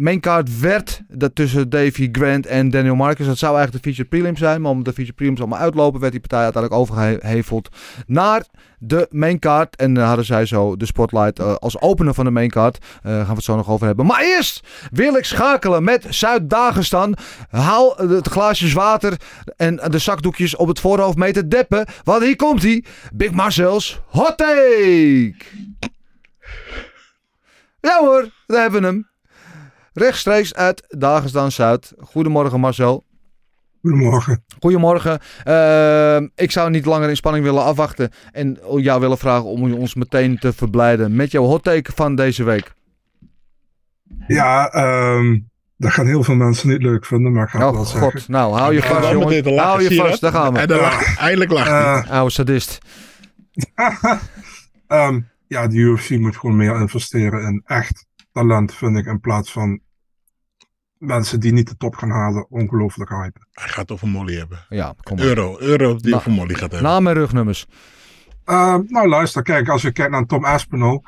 maincard 0.00 0.60
werd. 0.60 1.02
Dat 1.08 1.34
tussen 1.34 1.70
Davy 1.70 2.08
Grant 2.12 2.46
en 2.46 2.70
Daniel 2.70 2.94
Marcus. 2.94 3.26
Dat 3.26 3.38
zou 3.38 3.56
eigenlijk 3.56 3.84
de 3.84 3.90
feature 3.90 4.08
prelim 4.16 4.36
zijn. 4.36 4.60
Maar 4.60 4.70
omdat 4.70 4.86
de 4.86 4.92
feature 4.92 5.16
prelims 5.16 5.40
allemaal 5.40 5.58
uitlopen, 5.58 6.00
werd 6.00 6.12
die 6.12 6.20
partij 6.20 6.42
uiteindelijk 6.42 6.82
overgeheveld 6.82 7.68
naar 8.06 8.44
de 8.78 9.06
maincard. 9.10 9.76
En 9.76 9.94
dan 9.94 10.04
hadden 10.04 10.24
zij 10.24 10.46
zo 10.46 10.76
de 10.76 10.86
spotlight 10.86 11.38
eh, 11.38 11.54
als 11.54 11.80
opener 11.80 12.14
van 12.14 12.24
de 12.24 12.30
maincard. 12.30 12.78
Eh 13.02 13.16
gaan 13.16 13.26
we 13.26 13.34
het 13.34 13.44
zo 13.44 13.56
nog 13.56 13.68
over 13.68 13.86
hebben. 13.86 14.06
Maar 14.06 14.20
eerst 14.20 14.66
wil 14.90 15.16
ik 15.16 15.24
schakelen 15.24 15.84
met 15.84 16.06
Zuid-Dagestan. 16.08 17.16
Haal 17.50 17.96
het 17.96 18.28
glaasjes 18.28 18.72
water 18.72 19.16
en 19.56 19.76
de 19.76 19.98
zakdoekjes 19.98 20.56
op 20.56 20.68
het 20.68 20.80
voorhoofd 20.80 21.16
mee 21.16 21.32
te 21.32 21.48
deppen. 21.48 21.86
Want 22.04 22.22
hier 22.22 22.36
komt 22.36 22.62
hij. 22.62 22.84
Big 23.14 23.30
Marcel's 23.30 24.00
Hot 24.06 24.36
Take. 24.36 25.34
Ja 27.80 27.98
hoor, 28.00 28.28
daar 28.46 28.60
hebben 28.60 28.80
we 28.80 28.86
hem. 28.86 29.09
Rechtstreeks 29.92 30.54
uit 30.54 30.84
Dagestan 30.98 31.50
Zuid. 31.52 31.92
Goedemorgen 31.98 32.60
Marcel. 32.60 33.04
Goedemorgen. 33.80 34.44
Goedemorgen. 34.60 35.18
Ehm, 35.44 36.28
ik 36.34 36.50
zou 36.50 36.70
niet 36.70 36.84
langer 36.84 37.08
in 37.08 37.16
spanning 37.16 37.44
willen 37.44 37.64
afwachten. 37.64 38.10
En 38.32 38.58
jou 38.76 39.00
willen 39.00 39.18
vragen 39.18 39.44
om 39.44 39.72
ons 39.72 39.94
meteen 39.94 40.38
te 40.38 40.52
verblijden 40.52 41.16
met 41.16 41.30
jouw 41.30 41.44
hot 41.44 41.62
take 41.62 41.92
van 41.94 42.14
deze 42.14 42.44
week. 42.44 42.72
Ja, 44.26 44.68
ehm, 44.68 45.38
dat 45.76 45.92
gaan 45.92 46.06
heel 46.06 46.22
veel 46.22 46.34
mensen 46.34 46.68
niet 46.68 46.82
leuk 46.82 47.06
vinden, 47.06 47.32
maar 47.32 47.44
ik 47.44 47.50
ga 47.50 47.58
het 47.58 47.68
Oh 47.68 47.74
wel 47.74 47.84
zeggen. 47.84 48.10
god. 48.10 48.28
Nou, 48.28 48.54
hou 48.54 48.74
je 48.74 48.82
vast 48.82 49.10
jongen. 49.10 49.58
Hou 49.58 49.82
je 49.82 49.94
vast, 49.94 50.20
daar 50.20 50.32
gaan 50.32 50.52
we. 50.52 50.58
En 50.58 50.68
dan 50.68 50.80
lacht, 50.80 51.16
eindelijk 51.18 51.50
lacht 51.50 51.68
hij. 51.68 52.02
Eh, 52.02 52.10
Oude 52.10 52.30
sadist. 52.32 52.78
Ehm, 54.86 55.20
ja, 55.46 55.66
de 55.66 55.76
UFC 55.76 56.10
moet 56.10 56.36
gewoon 56.36 56.56
meer 56.56 56.80
investeren 56.80 57.42
in 57.42 57.62
echt 57.64 58.06
talent, 58.32 58.74
vind 58.74 58.96
ik, 58.96 59.06
in 59.06 59.20
plaats 59.20 59.52
van 59.52 59.80
mensen 60.98 61.40
die 61.40 61.52
niet 61.52 61.68
de 61.68 61.76
top 61.76 61.94
gaan 61.94 62.10
halen 62.10 62.50
ongelooflijk 62.50 63.10
hypen. 63.10 63.48
Hij 63.52 63.68
gaat 63.68 63.90
over 63.90 64.08
Molly 64.08 64.36
hebben. 64.36 64.66
Ja, 64.68 64.94
kom 65.02 65.16
maar. 65.16 65.26
Euro, 65.26 65.58
euro 65.58 65.96
die 65.96 66.04
Nou, 66.04 66.14
over 66.14 66.30
Molly 66.30 66.54
gaat 66.54 66.72
hebben. 66.72 66.82
Naam 66.82 67.06
en 67.06 67.14
rugnummers. 67.14 67.66
Uh, 68.46 68.76
nou, 68.86 69.08
luister, 69.08 69.42
kijk, 69.42 69.68
als 69.68 69.82
je 69.82 69.92
kijkt 69.92 70.12
naar 70.12 70.26
Tom 70.26 70.44
Aspinall, 70.44 71.02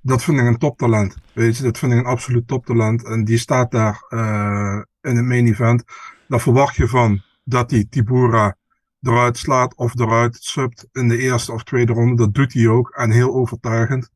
dat 0.00 0.22
vind 0.22 0.40
ik 0.40 0.46
een 0.46 0.58
toptalent. 0.58 1.16
Weet 1.32 1.56
je, 1.56 1.62
dat 1.62 1.78
vind 1.78 1.92
ik 1.92 1.98
een 1.98 2.04
absoluut 2.04 2.48
toptalent. 2.48 3.04
En 3.04 3.24
die 3.24 3.38
staat 3.38 3.70
daar 3.70 4.06
uh, 4.08 4.82
in 5.00 5.16
het 5.16 5.24
main 5.24 5.46
event. 5.46 5.84
Dan 6.28 6.40
verwacht 6.40 6.76
je 6.76 6.88
van 6.88 7.22
dat 7.44 7.70
hij 7.70 7.86
Tibura 7.90 8.56
eruit 9.00 9.38
slaat 9.38 9.76
of 9.76 9.98
eruit 9.98 10.36
subt 10.40 10.86
in 10.92 11.08
de 11.08 11.18
eerste 11.18 11.52
of 11.52 11.64
tweede 11.64 11.92
ronde. 11.92 12.16
Dat 12.16 12.34
doet 12.34 12.52
hij 12.52 12.68
ook 12.68 12.90
en 12.90 13.10
heel 13.10 13.34
overtuigend. 13.34 14.10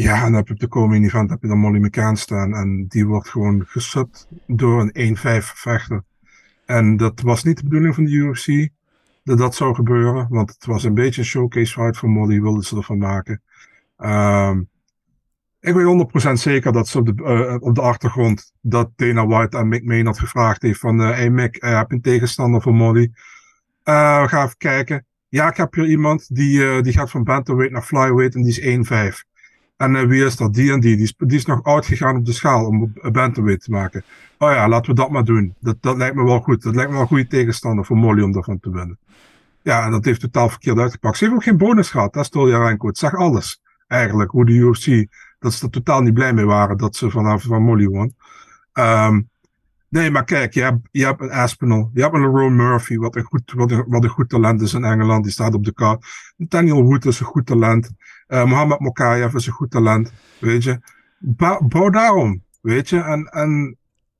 Ja, 0.00 0.16
en 0.16 0.22
dan 0.22 0.34
heb 0.34 0.46
je 0.46 0.52
op 0.52 0.60
de 0.60 0.68
komende 0.68 1.06
event 1.06 1.30
heb 1.30 1.42
je 1.42 1.48
dan 1.48 1.58
Molly 1.58 1.78
McCann 1.78 2.16
staan. 2.16 2.54
En 2.54 2.86
die 2.86 3.06
wordt 3.06 3.28
gewoon 3.28 3.64
gesubt 3.66 4.28
door 4.46 4.90
een 4.92 5.16
1-5 5.16 5.20
vechter. 5.54 6.04
En 6.66 6.96
dat 6.96 7.20
was 7.20 7.44
niet 7.44 7.56
de 7.56 7.62
bedoeling 7.62 7.94
van 7.94 8.04
de 8.04 8.10
UFC 8.10 8.68
dat 9.24 9.38
dat 9.38 9.54
zou 9.54 9.74
gebeuren. 9.74 10.26
Want 10.30 10.50
het 10.50 10.66
was 10.66 10.84
een 10.84 10.94
beetje 10.94 11.20
een 11.20 11.26
showcase 11.26 11.72
fight 11.72 11.96
voor 11.96 12.08
Molly, 12.08 12.40
wilden 12.40 12.62
ze 12.62 12.76
ervan 12.76 12.98
maken. 12.98 13.42
Um, 13.98 14.68
ik 15.60 15.74
weet 15.74 16.28
100% 16.28 16.32
zeker 16.32 16.72
dat 16.72 16.88
ze 16.88 16.98
op 16.98 17.06
de, 17.06 17.22
uh, 17.22 17.56
op 17.68 17.74
de 17.74 17.80
achtergrond 17.80 18.52
dat 18.60 18.90
Dana 18.96 19.26
White 19.26 19.56
aan 19.56 19.68
Mick 19.68 19.84
Maynard 19.84 20.18
gevraagd 20.18 20.62
heeft 20.62 20.80
van 20.80 21.00
uh, 21.00 21.10
hey 21.10 21.30
Mick, 21.30 21.64
uh, 21.64 21.76
heb 21.76 21.88
je 21.88 21.94
een 21.94 22.02
tegenstander 22.02 22.62
voor 22.62 22.74
Molly? 22.74 23.10
we 23.82 24.24
gaan 24.26 24.44
even 24.44 24.56
kijken. 24.56 25.06
Ja, 25.28 25.50
ik 25.50 25.56
heb 25.56 25.74
hier 25.74 25.86
iemand 25.86 26.34
die, 26.34 26.82
die 26.82 26.92
gaat 26.92 27.10
van 27.10 27.24
bantamweight 27.24 27.72
naar 27.72 27.82
flyweight 27.82 28.34
en 28.34 28.42
die 28.42 28.60
is 28.60 29.22
1-5. 29.22 29.27
En 29.78 30.08
wie 30.08 30.24
is 30.24 30.36
dat? 30.36 30.54
Die 30.54 30.72
en 30.72 30.80
die. 30.80 31.14
Die 31.16 31.36
is, 31.36 31.46
nog 31.46 31.64
uitgegaan 31.64 32.16
op 32.16 32.24
de 32.24 32.32
schaal 32.32 32.66
om 32.66 32.92
een 32.94 33.12
bantamweight 33.12 33.64
te 33.64 33.70
maken. 33.70 34.04
Oh 34.38 34.50
ja, 34.52 34.68
laten 34.68 34.90
we 34.90 34.96
dat 34.96 35.10
maar 35.10 35.24
doen. 35.24 35.54
Dat, 35.60 35.76
dat 35.80 35.96
lijkt 35.96 36.14
me 36.14 36.24
wel 36.24 36.40
goed. 36.40 36.62
Dat 36.62 36.74
lijkt 36.74 36.88
me 36.88 36.94
wel 36.94 37.02
een 37.02 37.08
goede 37.08 37.26
tegenstander 37.26 37.84
voor 37.84 37.96
Molly 37.96 38.22
om 38.22 38.32
daarvan 38.32 38.60
te 38.60 38.70
winnen. 38.70 38.98
Ja, 39.62 39.84
en 39.84 39.90
dat 39.90 40.04
heeft 40.04 40.20
totaal 40.20 40.48
verkeerd 40.48 40.78
uitgepakt. 40.78 41.16
Ze 41.16 41.24
heeft 41.24 41.36
ook 41.36 41.42
geen 41.42 41.56
bonus 41.56 41.90
gehad, 41.90 42.12
dat 42.12 42.22
is 42.22 42.30
Toljarenko. 42.30 42.86
Het 42.86 42.98
zag 42.98 43.14
alles, 43.14 43.60
eigenlijk, 43.86 44.30
hoe 44.30 44.46
de 44.46 44.52
UFC, 44.52 45.06
dat 45.38 45.52
ze 45.52 45.64
er 45.64 45.70
totaal 45.70 46.00
niet 46.00 46.14
blij 46.14 46.32
mee 46.32 46.44
waren 46.44 46.76
dat 46.76 46.96
ze 46.96 47.10
vanaf 47.10 47.42
van 47.42 47.62
Molly 47.62 47.86
won. 47.86 48.14
Um, 48.72 49.28
nee, 49.88 50.10
maar 50.10 50.24
kijk, 50.24 50.54
je 50.54 50.62
hebt, 50.62 50.88
je 50.90 51.04
hebt 51.04 51.20
een 51.20 51.30
Aspinall, 51.30 51.90
je 51.94 52.02
hebt 52.02 52.14
een 52.14 52.24
Ron 52.24 52.56
Murphy, 52.56 52.96
wat 52.96 53.16
een, 53.16 53.24
goed, 53.24 53.52
wat, 53.56 53.70
een, 53.70 53.84
wat 53.88 54.04
een 54.04 54.10
goed 54.10 54.28
talent 54.28 54.60
is 54.60 54.74
in 54.74 54.84
Engeland, 54.84 55.22
die 55.24 55.32
staat 55.32 55.54
op 55.54 55.64
de 55.64 55.72
kaart. 55.72 56.06
Daniel 56.36 56.82
Wood 56.82 57.04
is 57.04 57.20
een 57.20 57.26
goed 57.26 57.46
talent. 57.46 57.90
Uh, 58.28 58.44
Mohamed 58.44 58.80
Mokayev 58.80 59.34
is 59.34 59.46
een 59.46 59.52
goed 59.52 59.70
talent, 59.70 60.12
weet 60.40 60.64
je. 60.64 60.80
Bouw 61.68 61.90
daarom, 61.90 62.44
weet 62.60 62.88
je. 62.88 63.00
En, 63.00 63.24
en 63.24 63.78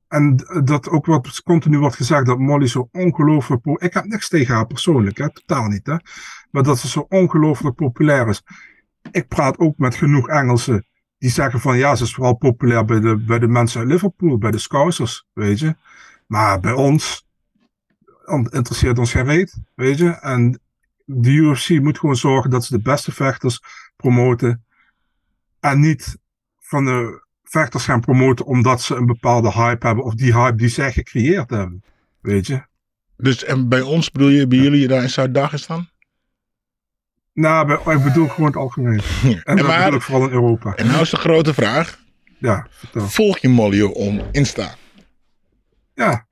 en 0.09 0.35
dat 0.63 0.89
ook 0.89 1.05
wat 1.05 1.43
continu 1.43 1.79
wordt 1.79 1.95
gezegd, 1.95 2.25
dat 2.25 2.39
Molly 2.39 2.67
zo 2.67 2.89
ongelooflijk... 2.91 3.65
Ik 3.65 3.93
heb 3.93 4.05
niks 4.05 4.29
tegen 4.29 4.55
haar 4.55 4.67
persoonlijk, 4.67 5.17
hè? 5.17 5.33
totaal 5.33 5.67
niet. 5.67 5.85
Hè? 5.85 5.95
Maar 6.51 6.63
dat 6.63 6.79
ze 6.79 6.87
zo 6.87 7.05
ongelooflijk 7.09 7.75
populair 7.75 8.27
is. 8.27 8.43
Ik 9.11 9.27
praat 9.27 9.57
ook 9.57 9.77
met 9.77 9.95
genoeg 9.95 10.27
Engelsen 10.27 10.85
die 11.17 11.29
zeggen 11.29 11.59
van... 11.59 11.77
Ja, 11.77 11.95
ze 11.95 12.03
is 12.03 12.13
vooral 12.13 12.35
populair 12.35 12.85
bij 12.85 12.99
de, 12.99 13.17
bij 13.17 13.39
de 13.39 13.47
mensen 13.47 13.79
uit 13.79 13.89
Liverpool, 13.89 14.37
bij 14.37 14.51
de 14.51 14.57
Scousers, 14.57 15.25
weet 15.33 15.59
je. 15.59 15.75
Maar 16.27 16.59
bij 16.59 16.73
ons 16.73 17.27
interesseert 18.49 18.99
ons 18.99 19.11
geen 19.11 19.47
weet 19.75 19.97
je. 19.97 20.09
En 20.09 20.59
de 21.05 21.31
UFC 21.31 21.69
moet 21.69 21.99
gewoon 21.99 22.15
zorgen 22.15 22.49
dat 22.49 22.65
ze 22.65 22.77
de 22.77 22.81
beste 22.81 23.11
vechters 23.11 23.61
promoten. 24.01 24.65
En 25.59 25.79
niet 25.79 26.17
van 26.57 26.85
de 26.85 27.25
vechters 27.43 27.83
gaan 27.83 27.99
promoten 27.99 28.45
omdat 28.45 28.81
ze 28.81 28.95
een 28.95 29.05
bepaalde 29.05 29.51
hype 29.51 29.85
hebben. 29.85 30.05
Of 30.05 30.13
die 30.13 30.33
hype 30.33 30.57
die 30.57 30.69
zij 30.69 30.91
gecreëerd 30.91 31.49
hebben. 31.49 31.83
Weet 32.21 32.47
je? 32.47 32.61
Dus 33.17 33.43
en 33.43 33.69
bij 33.69 33.81
ons 33.81 34.11
bedoel 34.11 34.29
je, 34.29 34.47
bij 34.47 34.57
jullie 34.57 34.87
daar 34.87 35.01
in 35.01 35.09
Zuid-Dagestan? 35.09 35.89
Nou, 37.33 37.91
ik 37.91 38.03
bedoel 38.03 38.27
gewoon 38.27 38.49
het 38.49 38.55
algemeen. 38.55 39.01
En, 39.23 39.57
en 39.57 39.65
maar, 39.65 39.83
bedoel 39.83 39.99
ik 39.99 40.01
vooral 40.01 40.27
in 40.27 40.33
Europa. 40.33 40.75
En 40.75 40.87
nou 40.87 41.01
is 41.01 41.09
de 41.09 41.17
grote 41.17 41.53
vraag. 41.53 41.99
Ja, 42.37 42.67
vertel. 42.69 43.07
Volg 43.07 43.37
je 43.37 43.49
Molly 43.49 43.81
om 43.81 44.21
Insta? 44.31 44.75
Ja. 45.93 46.27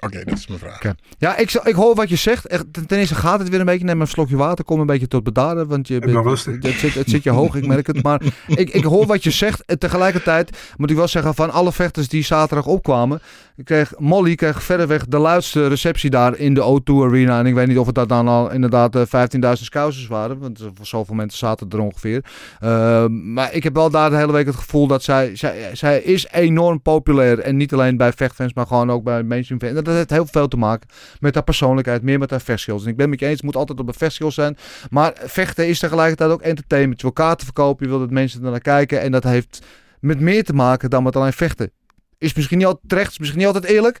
Oké, 0.00 0.12
okay, 0.14 0.24
dat 0.24 0.38
is 0.38 0.46
mijn 0.46 0.60
vraag. 0.60 0.76
Okay. 0.76 0.94
Ja, 1.18 1.36
ik, 1.36 1.52
ik 1.52 1.74
hoor 1.74 1.94
wat 1.94 2.08
je 2.08 2.16
zegt. 2.16 2.46
Echt, 2.46 2.64
ten 2.86 2.98
eerste 2.98 3.14
gaat 3.14 3.38
het 3.38 3.48
weer 3.48 3.60
een 3.60 3.66
beetje. 3.66 3.84
Neem 3.84 4.00
een 4.00 4.06
slokje 4.06 4.36
water. 4.36 4.64
Kom 4.64 4.80
een 4.80 4.86
beetje 4.86 5.08
tot 5.08 5.24
bedaren. 5.24 5.68
Want 5.68 5.88
je, 5.88 5.94
ik 5.94 6.00
ben 6.00 6.22
rustig. 6.22 6.56
Het, 6.60 6.74
zit, 6.74 6.94
het 6.94 7.10
zit 7.10 7.22
je 7.22 7.30
hoog, 7.30 7.54
ik 7.54 7.66
merk 7.66 7.86
het. 7.86 8.02
Maar 8.02 8.22
ik, 8.46 8.70
ik 8.70 8.84
hoor 8.84 9.06
wat 9.06 9.22
je 9.22 9.30
zegt. 9.30 9.64
En 9.64 9.78
tegelijkertijd 9.78 10.58
moet 10.76 10.90
ik 10.90 10.96
wel 10.96 11.08
zeggen, 11.08 11.34
van 11.34 11.50
alle 11.50 11.72
vechters 11.72 12.08
die 12.08 12.24
zaterdag 12.24 12.66
opkwamen, 12.66 13.20
kreeg 13.64 13.92
Molly 13.96 14.34
kreeg 14.34 14.62
verreweg 14.62 15.06
de 15.06 15.18
luidste 15.18 15.66
receptie 15.66 16.10
daar 16.10 16.36
in 16.36 16.54
de 16.54 16.80
O2 16.80 16.94
Arena. 16.94 17.38
En 17.38 17.46
ik 17.46 17.54
weet 17.54 17.66
niet 17.66 17.78
of 17.78 17.86
het 17.86 17.94
dat 17.94 18.08
dan 18.08 18.28
al 18.28 18.50
inderdaad 18.50 18.96
uh, 18.96 19.02
15.000 19.02 19.52
scousers 19.52 20.06
waren. 20.06 20.38
Want 20.38 20.64
voor 20.74 20.86
zoveel 20.86 21.14
mensen 21.14 21.38
zaten 21.38 21.70
er 21.70 21.80
ongeveer. 21.80 22.24
Uh, 22.64 23.06
maar 23.06 23.54
ik 23.54 23.62
heb 23.62 23.74
wel 23.74 23.90
daar 23.90 24.10
de 24.10 24.16
hele 24.16 24.32
week 24.32 24.46
het 24.46 24.56
gevoel 24.56 24.86
dat 24.86 25.02
zij, 25.02 25.36
zij, 25.36 25.70
zij 25.72 26.00
is 26.00 26.26
enorm 26.30 26.82
populair. 26.82 27.38
En 27.38 27.56
niet 27.56 27.72
alleen 27.72 27.96
bij 27.96 28.12
vechtfans, 28.12 28.54
maar 28.54 28.66
gewoon 28.66 28.90
ook 28.90 29.04
bij 29.04 29.22
mainstream 29.22 29.60
fans. 29.60 29.86
Dat 29.88 29.96
heeft 29.96 30.10
heel 30.10 30.26
veel 30.26 30.48
te 30.48 30.56
maken 30.56 30.88
met 31.20 31.34
haar 31.34 31.44
persoonlijkheid, 31.44 32.02
meer 32.02 32.18
met 32.18 32.30
haar 32.30 32.40
vechtskills. 32.40 32.84
En 32.84 32.90
ik 32.90 32.96
ben 32.96 33.10
met 33.10 33.20
je 33.20 33.26
eens, 33.26 33.34
het 33.34 33.44
moet 33.44 33.56
altijd 33.56 33.80
op 33.80 33.88
een 33.88 33.94
vechtskill 33.94 34.30
zijn. 34.30 34.56
Maar 34.90 35.12
vechten 35.16 35.68
is 35.68 35.78
tegelijkertijd 35.78 36.30
ook 36.30 36.42
entertainment. 36.42 37.00
Je 37.00 37.06
wil 37.06 37.24
kaarten 37.24 37.44
verkopen, 37.44 37.84
je 37.84 37.90
wil 37.90 38.00
dat 38.00 38.10
mensen 38.10 38.42
naar 38.42 38.60
kijken. 38.60 39.00
En 39.00 39.12
dat 39.12 39.24
heeft 39.24 39.62
met 40.00 40.20
meer 40.20 40.44
te 40.44 40.52
maken 40.52 40.90
dan 40.90 41.02
met 41.02 41.16
alleen 41.16 41.32
vechten. 41.32 41.70
Is 42.18 42.34
misschien 42.34 42.58
niet 42.58 42.66
altijd 42.66 42.88
terecht, 42.88 43.10
is 43.10 43.18
misschien 43.18 43.38
niet 43.38 43.48
altijd 43.48 43.64
eerlijk. 43.64 43.98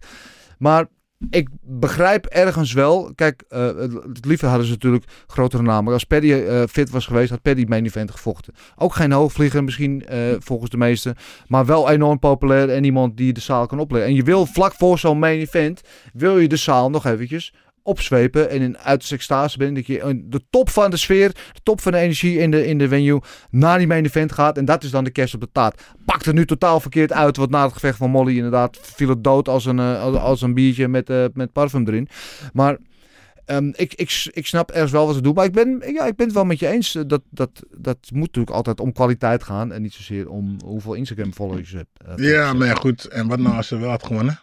Maar 0.58 0.86
ik 1.30 1.48
begrijp 1.62 2.26
ergens 2.26 2.72
wel. 2.72 3.12
Kijk, 3.14 3.44
uh, 3.50 3.66
het 4.14 4.24
liever 4.24 4.48
hadden 4.48 4.66
ze 4.66 4.72
natuurlijk 4.72 5.04
grotere 5.26 5.62
namen. 5.62 5.92
Als 5.92 6.04
Paddy 6.04 6.26
uh, 6.26 6.62
fit 6.70 6.90
was 6.90 7.06
geweest, 7.06 7.30
had 7.30 7.42
Paddy 7.42 7.64
main 7.68 7.84
event 7.84 8.10
gevochten. 8.10 8.54
Ook 8.76 8.94
geen 8.94 9.12
hoogvlieger 9.12 9.64
misschien, 9.64 10.04
uh, 10.12 10.34
volgens 10.38 10.70
de 10.70 10.76
meesten. 10.76 11.16
Maar 11.46 11.66
wel 11.66 11.90
enorm 11.90 12.18
populair 12.18 12.70
en 12.70 12.84
iemand 12.84 13.16
die 13.16 13.32
de 13.32 13.40
zaal 13.40 13.66
kan 13.66 13.78
opleggen. 13.78 14.10
En 14.10 14.16
je 14.16 14.22
wil 14.22 14.46
vlak 14.46 14.72
voor 14.72 14.98
zo'n 14.98 15.18
main 15.18 15.38
event, 15.38 15.80
wil 16.12 16.38
je 16.38 16.48
de 16.48 16.56
zaal 16.56 16.90
nog 16.90 17.06
eventjes 17.06 17.52
opzwepen 17.88 18.50
en 18.50 18.60
in 18.60 18.78
uiterste 18.78 19.14
extase 19.14 19.58
ben. 19.58 19.74
Dat 19.74 19.86
je 19.86 20.22
de 20.24 20.40
top 20.50 20.70
van 20.70 20.90
de 20.90 20.96
sfeer, 20.96 21.28
de 21.28 21.60
top 21.62 21.80
van 21.80 21.92
de 21.92 21.98
energie 21.98 22.38
in 22.38 22.50
de, 22.50 22.66
in 22.66 22.78
de 22.78 22.88
venue 22.88 23.20
naar 23.50 23.78
die 23.78 23.86
main 23.86 24.04
event 24.04 24.32
gaat. 24.32 24.58
En 24.58 24.64
dat 24.64 24.84
is 24.84 24.90
dan 24.90 25.04
de 25.04 25.10
kerst 25.10 25.34
op 25.34 25.40
de 25.40 25.48
taart. 25.52 25.82
Pakt 26.04 26.26
er 26.26 26.34
nu 26.34 26.46
totaal 26.46 26.80
verkeerd 26.80 27.12
uit. 27.12 27.36
Want 27.36 27.50
na 27.50 27.62
het 27.64 27.72
gevecht 27.72 27.98
van 27.98 28.10
Molly 28.10 28.36
inderdaad 28.36 28.78
viel 28.82 29.08
het 29.08 29.24
dood 29.24 29.48
als 29.48 29.64
een, 29.64 29.78
als, 29.78 30.16
als 30.16 30.42
een 30.42 30.54
biertje 30.54 30.88
met, 30.88 31.10
uh, 31.10 31.24
met 31.32 31.52
parfum 31.52 31.86
erin. 31.86 32.08
Maar 32.52 32.78
um, 33.46 33.72
ik, 33.76 33.94
ik, 33.94 34.28
ik 34.30 34.46
snap 34.46 34.70
ergens 34.70 34.92
wel 34.92 35.06
wat 35.06 35.14
ze 35.14 35.20
doen. 35.20 35.34
Maar 35.34 35.44
ik 35.44 35.52
ben, 35.52 35.82
ja, 35.92 36.04
ik 36.06 36.16
ben 36.16 36.26
het 36.26 36.34
wel 36.34 36.44
met 36.44 36.58
je 36.58 36.68
eens. 36.68 36.92
Dat, 37.06 37.22
dat, 37.30 37.50
dat 37.76 37.98
moet 38.12 38.26
natuurlijk 38.26 38.56
altijd 38.56 38.80
om 38.80 38.92
kwaliteit 38.92 39.42
gaan. 39.42 39.72
En 39.72 39.82
niet 39.82 39.94
zozeer 39.94 40.28
om 40.28 40.56
hoeveel 40.64 40.94
Instagram 40.94 41.32
followers 41.32 41.70
je 41.70 41.76
hebt. 41.76 42.20
Uh, 42.20 42.30
ja, 42.30 42.52
maar 42.52 42.66
ja, 42.66 42.74
goed. 42.74 43.04
En 43.04 43.28
wat 43.28 43.38
nou 43.38 43.56
als 43.56 43.68
ze 43.68 43.78
wel 43.78 43.90
had 43.90 44.06
gewonnen? 44.06 44.40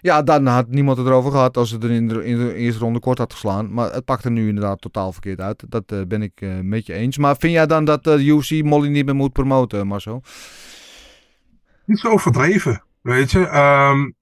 Ja, 0.00 0.22
dan 0.22 0.46
had 0.46 0.68
niemand 0.68 0.98
het 0.98 1.06
erover 1.06 1.30
gehad 1.30 1.56
als 1.56 1.68
ze 1.68 1.78
er 1.78 1.90
in 1.90 2.08
de, 2.08 2.24
in 2.24 2.38
de 2.38 2.54
eerste 2.54 2.80
ronde 2.80 2.98
kort 2.98 3.18
had 3.18 3.32
geslaan. 3.32 3.72
Maar 3.72 3.92
het 3.92 4.04
pakt 4.04 4.24
er 4.24 4.30
nu 4.30 4.48
inderdaad 4.48 4.80
totaal 4.80 5.12
verkeerd 5.12 5.40
uit. 5.40 5.64
Dat 5.68 5.92
uh, 5.92 6.00
ben 6.08 6.22
ik 6.22 6.40
uh, 6.40 6.60
met 6.60 6.86
je 6.86 6.92
eens. 6.92 7.18
Maar 7.18 7.36
vind 7.36 7.52
jij 7.52 7.66
dan 7.66 7.84
dat 7.84 8.04
de 8.04 8.18
uh, 8.18 8.26
UFC 8.26 8.64
Molly 8.64 8.88
niet 8.88 9.04
meer 9.04 9.14
moet 9.14 9.32
promoten, 9.32 9.86
Marcel? 9.86 10.22
Niet 11.84 11.98
zo 11.98 12.08
overdreven, 12.08 12.82
weet 13.00 13.30
je. 13.30 13.38
Um, 13.38 14.14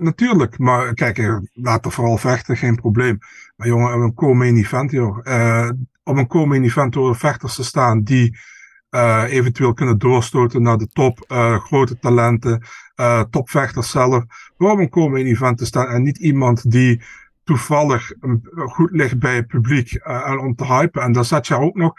natuurlijk, 0.00 0.58
maar 0.58 0.94
kijk, 0.94 1.40
laat 1.52 1.84
er 1.84 1.92
vooral 1.92 2.16
vechten, 2.16 2.56
geen 2.56 2.74
probleem. 2.74 3.18
Maar 3.56 3.66
jongen, 3.66 4.00
een 4.00 4.14
co-main 4.14 4.56
event, 4.56 4.90
joh. 4.90 5.18
op 6.02 6.16
een 6.16 6.26
co-main 6.26 6.64
event 6.64 6.92
door 6.92 7.16
vechters 7.16 7.54
te 7.54 7.64
staan 7.64 8.02
die 8.02 8.38
eventueel 9.26 9.72
kunnen 9.72 9.98
doorstoten 9.98 10.62
naar 10.62 10.76
de 10.76 10.88
top, 10.88 11.24
grote 11.64 11.98
talenten, 11.98 12.62
uh, 13.00 13.20
topvechters 13.30 13.90
zelf. 13.90 14.24
Waarom 14.56 14.88
komen 14.88 15.20
in 15.20 15.26
event 15.26 15.58
te 15.58 15.66
staan 15.66 15.86
en 15.86 16.02
niet 16.02 16.18
iemand 16.18 16.70
die 16.70 17.02
toevallig 17.44 18.12
goed 18.54 18.90
ligt 18.90 19.18
bij 19.18 19.34
het 19.34 19.46
publiek 19.46 19.94
en 19.94 20.38
om 20.38 20.54
te 20.54 20.64
hypen. 20.64 21.02
En 21.02 21.12
dan 21.12 21.24
zet 21.24 21.46
je 21.46 21.56
ook 21.56 21.74
nog, 21.74 21.94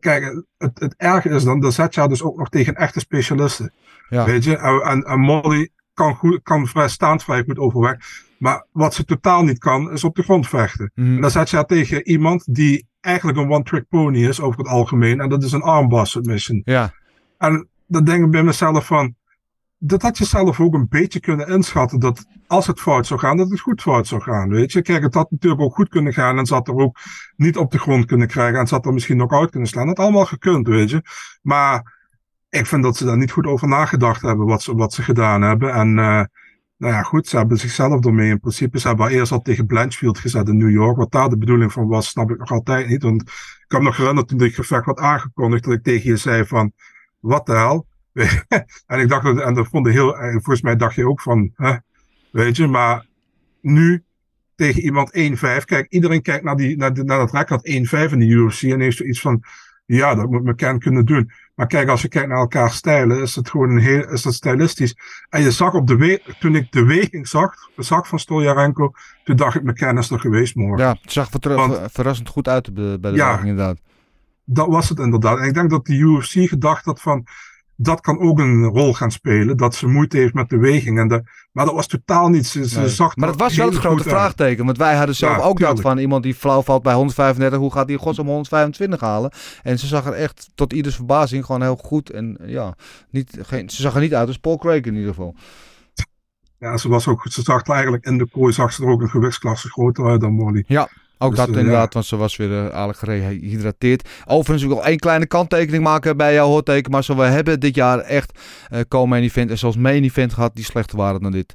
kijk, 0.00 0.44
het, 0.58 0.78
het 0.78 0.94
erge 0.96 1.28
is 1.28 1.44
dan, 1.44 1.60
dan 1.60 1.72
zet 1.72 1.94
je 1.94 2.08
dus 2.08 2.22
ook 2.22 2.36
nog 2.36 2.48
tegen 2.48 2.74
echte 2.74 3.00
specialisten. 3.00 3.72
Ja. 4.08 4.24
Weet 4.24 4.44
je, 4.44 4.56
en, 4.56 5.02
en 5.02 5.20
Molly 5.20 5.68
kan, 5.94 6.14
goed, 6.14 6.40
kan 6.42 6.66
vrij 6.66 6.88
staand 6.88 7.24
vrij 7.24 7.42
goed 7.42 7.58
overweg. 7.58 7.96
Maar 8.38 8.66
wat 8.72 8.94
ze 8.94 9.04
totaal 9.04 9.44
niet 9.44 9.58
kan, 9.58 9.92
is 9.92 10.04
op 10.04 10.16
de 10.16 10.22
grond 10.22 10.48
vechten. 10.48 10.90
Mm. 10.94 11.14
En 11.14 11.20
dan 11.20 11.30
zet 11.30 11.50
je 11.50 11.56
haar 11.56 11.66
tegen 11.66 12.08
iemand 12.08 12.54
die 12.54 12.86
eigenlijk 13.00 13.38
een 13.38 13.50
one-trick 13.50 13.88
pony 13.88 14.26
is 14.26 14.40
over 14.40 14.58
het 14.58 14.68
algemeen. 14.68 15.20
En 15.20 15.28
dat 15.28 15.42
is 15.42 15.52
een 15.52 15.62
armbar 15.62 16.06
submission. 16.06 16.62
Ja. 16.64 16.92
En 17.38 17.68
dan 17.86 18.04
denk 18.04 18.24
ik 18.24 18.30
bij 18.30 18.42
mezelf 18.42 18.86
van, 18.86 19.14
dat 19.86 20.02
had 20.02 20.18
je 20.18 20.24
zelf 20.24 20.60
ook 20.60 20.74
een 20.74 20.88
beetje 20.88 21.20
kunnen 21.20 21.48
inschatten. 21.48 21.98
Dat 21.98 22.24
als 22.46 22.66
het 22.66 22.80
fout 22.80 23.06
zou 23.06 23.20
gaan, 23.20 23.36
dat 23.36 23.50
het 23.50 23.60
goed 23.60 23.82
fout 23.82 24.06
zou 24.06 24.22
gaan. 24.22 24.48
Weet 24.48 24.72
je, 24.72 24.82
kijk, 24.82 25.02
het 25.02 25.14
had 25.14 25.30
natuurlijk 25.30 25.62
ook 25.62 25.74
goed 25.74 25.88
kunnen 25.88 26.12
gaan. 26.12 26.38
En 26.38 26.46
zat 26.46 26.68
er 26.68 26.74
ook 26.74 26.98
niet 27.36 27.56
op 27.56 27.70
de 27.70 27.78
grond 27.78 28.04
kunnen 28.04 28.26
krijgen. 28.26 28.58
En 28.60 28.66
zat 28.66 28.86
er 28.86 28.92
misschien 28.92 29.16
nog 29.16 29.32
uit 29.32 29.50
kunnen 29.50 29.68
slaan. 29.68 29.86
Dat 29.86 29.96
had 29.96 30.06
allemaal 30.06 30.26
gekund, 30.26 30.66
weet 30.66 30.90
je. 30.90 31.02
Maar 31.42 31.94
ik 32.48 32.66
vind 32.66 32.82
dat 32.82 32.96
ze 32.96 33.04
daar 33.04 33.16
niet 33.16 33.30
goed 33.30 33.46
over 33.46 33.68
nagedacht 33.68 34.22
hebben 34.22 34.46
wat 34.46 34.62
ze, 34.62 34.74
wat 34.74 34.92
ze 34.92 35.02
gedaan 35.02 35.42
hebben. 35.42 35.72
En 35.72 35.88
uh, 35.88 36.24
nou 36.76 36.92
ja, 36.92 37.02
goed, 37.02 37.26
ze 37.26 37.36
hebben 37.36 37.58
zichzelf 37.58 38.04
ermee 38.04 38.30
in 38.30 38.40
principe. 38.40 38.80
Ze 38.80 38.88
hebben 38.88 39.08
eerst 39.08 39.32
al 39.32 39.42
tegen 39.42 39.66
Blanchfield 39.66 40.18
gezet 40.18 40.48
in 40.48 40.56
New 40.56 40.70
York. 40.70 40.96
Wat 40.96 41.12
daar 41.12 41.28
de 41.28 41.38
bedoeling 41.38 41.72
van 41.72 41.88
was, 41.88 42.08
snap 42.08 42.30
ik 42.30 42.38
nog 42.38 42.50
altijd 42.50 42.88
niet. 42.88 43.02
Want 43.02 43.22
ik 43.22 43.64
heb 43.68 43.80
nog 43.80 43.96
herinnerd 43.96 44.28
toen 44.28 44.38
dit 44.38 44.54
gevecht 44.54 44.86
werd 44.86 44.98
aangekondigd, 44.98 45.64
dat 45.64 45.72
ik 45.72 45.82
tegen 45.82 46.10
je 46.10 46.16
zei 46.16 46.44
van, 46.44 46.72
wat 47.20 47.46
de 47.46 47.52
hel? 47.52 47.86
en 48.86 49.00
ik 49.00 49.08
dacht, 49.08 49.40
en 49.40 49.54
dat 49.54 49.68
vond 49.68 49.86
ik 49.86 49.92
heel, 49.92 50.14
volgens 50.30 50.62
mij 50.62 50.76
dacht 50.76 50.94
je 50.94 51.08
ook 51.08 51.20
van, 51.20 51.52
hè, 51.54 51.74
weet 52.30 52.56
je, 52.56 52.66
maar 52.66 53.06
nu 53.60 54.04
tegen 54.56 54.82
iemand 54.82 55.10
1-5. 55.10 55.64
Kijk, 55.64 55.86
iedereen 55.88 56.22
kijkt 56.22 56.44
naar, 56.44 56.56
die, 56.56 56.76
naar, 56.76 57.04
naar 57.04 57.18
dat 57.18 57.32
record 57.32 57.68
1-5 58.08 58.12
in 58.12 58.18
de 58.18 58.26
UFC 58.26 58.62
en 58.62 58.80
heeft 58.80 58.96
zoiets 58.96 59.20
van, 59.20 59.42
ja, 59.86 60.14
dat 60.14 60.30
moet 60.30 60.44
McCann 60.44 60.78
kunnen 60.78 61.04
doen. 61.04 61.30
Maar 61.54 61.66
kijk, 61.66 61.88
als 61.88 62.02
je 62.02 62.08
kijkt 62.08 62.28
naar 62.28 62.38
elkaar 62.38 62.70
stijlen, 62.70 63.22
is 63.22 63.34
het 63.34 63.50
gewoon 63.50 63.70
een 63.70 63.78
heel, 63.78 64.10
is 64.10 64.22
dat 64.22 64.34
stilistisch. 64.34 64.96
En 65.28 65.42
je 65.42 65.50
zag 65.50 65.74
op 65.74 65.86
de 65.86 65.96
we 65.96 66.22
toen 66.38 66.54
ik 66.54 66.72
de 66.72 66.84
weging 66.84 67.28
zag, 67.28 67.54
zag 67.76 68.08
van 68.08 68.18
Stoljarenko, 68.18 68.92
toen 69.24 69.36
dacht 69.36 69.56
ik, 69.56 69.62
McCann 69.62 69.98
is 69.98 70.10
er 70.10 70.20
geweest 70.20 70.54
morgen. 70.54 70.86
Ja, 70.86 70.96
het 71.02 71.12
zag 71.12 71.28
Want, 71.40 71.92
verrassend 71.92 72.28
goed 72.28 72.48
uit 72.48 72.74
bij 72.74 73.10
de 73.10 73.16
ja, 73.16 73.30
weging 73.30 73.48
inderdaad. 73.48 73.80
Dat 74.44 74.66
was 74.66 74.88
het 74.88 74.98
inderdaad. 74.98 75.38
En 75.38 75.46
ik 75.46 75.54
denk 75.54 75.70
dat 75.70 75.86
de 75.86 75.94
UFC 75.94 76.48
gedacht 76.48 76.84
had 76.84 77.00
van, 77.00 77.26
dat 77.76 78.00
kan 78.00 78.20
ook 78.20 78.38
een 78.38 78.64
rol 78.64 78.94
gaan 78.94 79.10
spelen. 79.10 79.56
Dat 79.56 79.74
ze 79.74 79.86
moeite 79.86 80.16
heeft 80.16 80.34
met 80.34 80.48
de 80.48 80.58
weging. 80.58 80.98
En 80.98 81.08
de, 81.08 81.22
maar 81.52 81.64
dat 81.64 81.74
was 81.74 81.86
totaal 81.86 82.28
niet. 82.28 82.46
Ze, 82.46 82.68
ze 82.68 82.88
zag 82.88 83.16
maar 83.16 83.28
dat 83.28 83.38
was 83.38 83.56
wel 83.56 83.66
het 83.66 83.76
grote 83.76 84.02
vraagteken. 84.02 84.64
Want 84.64 84.78
wij 84.78 84.96
hadden 84.96 85.14
zelf 85.14 85.38
ook 85.38 85.60
dat 85.60 85.80
van 85.80 85.98
iemand 85.98 86.22
die 86.22 86.34
flauw 86.34 86.62
valt 86.62 86.82
bij 86.82 86.94
135. 86.94 87.58
Hoe 87.58 87.72
gaat 87.72 87.88
hij 87.88 87.96
godsom 87.96 88.26
125 88.26 89.00
halen? 89.00 89.32
En 89.62 89.78
ze 89.78 89.86
zag 89.86 90.06
er 90.06 90.12
echt 90.12 90.50
tot 90.54 90.72
ieders 90.72 90.94
verbazing 90.94 91.44
gewoon 91.44 91.62
heel 91.62 91.76
goed. 91.76 92.10
En 92.10 92.38
ja, 92.46 92.74
niet, 93.10 93.38
geen, 93.40 93.70
ze 93.70 93.82
zag 93.82 93.94
er 93.94 94.00
niet 94.00 94.14
uit 94.14 94.28
als 94.28 94.38
Paul 94.38 94.58
Craig 94.58 94.84
in 94.84 94.94
ieder 94.94 95.08
geval. 95.08 95.34
Ja, 96.58 96.76
ze, 96.76 96.88
was 96.88 97.08
ook, 97.08 97.26
ze 97.30 97.42
zag 97.42 97.62
eigenlijk 97.62 98.04
in 98.04 98.18
de 98.18 98.28
kooi 98.30 98.52
zag 98.52 98.72
ze 98.72 98.82
er 98.82 98.88
ook 98.88 99.00
een 99.00 99.10
gewichtsklasse 99.10 99.68
groter 99.68 100.06
uit 100.06 100.20
dan 100.20 100.32
Molly. 100.32 100.64
Ja, 100.66 100.88
ook 101.24 101.36
dus, 101.36 101.38
dat 101.38 101.54
eh, 101.54 101.60
inderdaad, 101.60 101.94
want 101.94 102.06
ze 102.06 102.16
was 102.16 102.36
weer 102.36 102.50
uh, 102.50 102.68
aardig 102.68 102.98
gehydrateerd. 102.98 104.08
Overigens 104.26 104.62
wil 104.62 104.70
ik 104.70 104.76
nog 104.76 104.86
één 104.86 104.98
kleine 104.98 105.26
kanttekening 105.26 105.82
maken 105.82 106.16
bij 106.16 106.34
jouw 106.34 106.46
hoorteken. 106.46 106.90
Maar 106.90 107.04
zo, 107.04 107.16
we 107.16 107.22
hebben 107.22 107.60
dit 107.60 107.74
jaar 107.74 107.98
echt 107.98 108.38
uh, 108.72 108.80
co-main 108.88 109.22
event 109.22 109.50
en 109.50 109.58
zelfs 109.58 109.76
main 109.76 110.04
event 110.04 110.32
gehad 110.32 110.54
die 110.54 110.64
slechter 110.64 110.96
waren 110.96 111.22
dan 111.22 111.32
dit. 111.32 111.54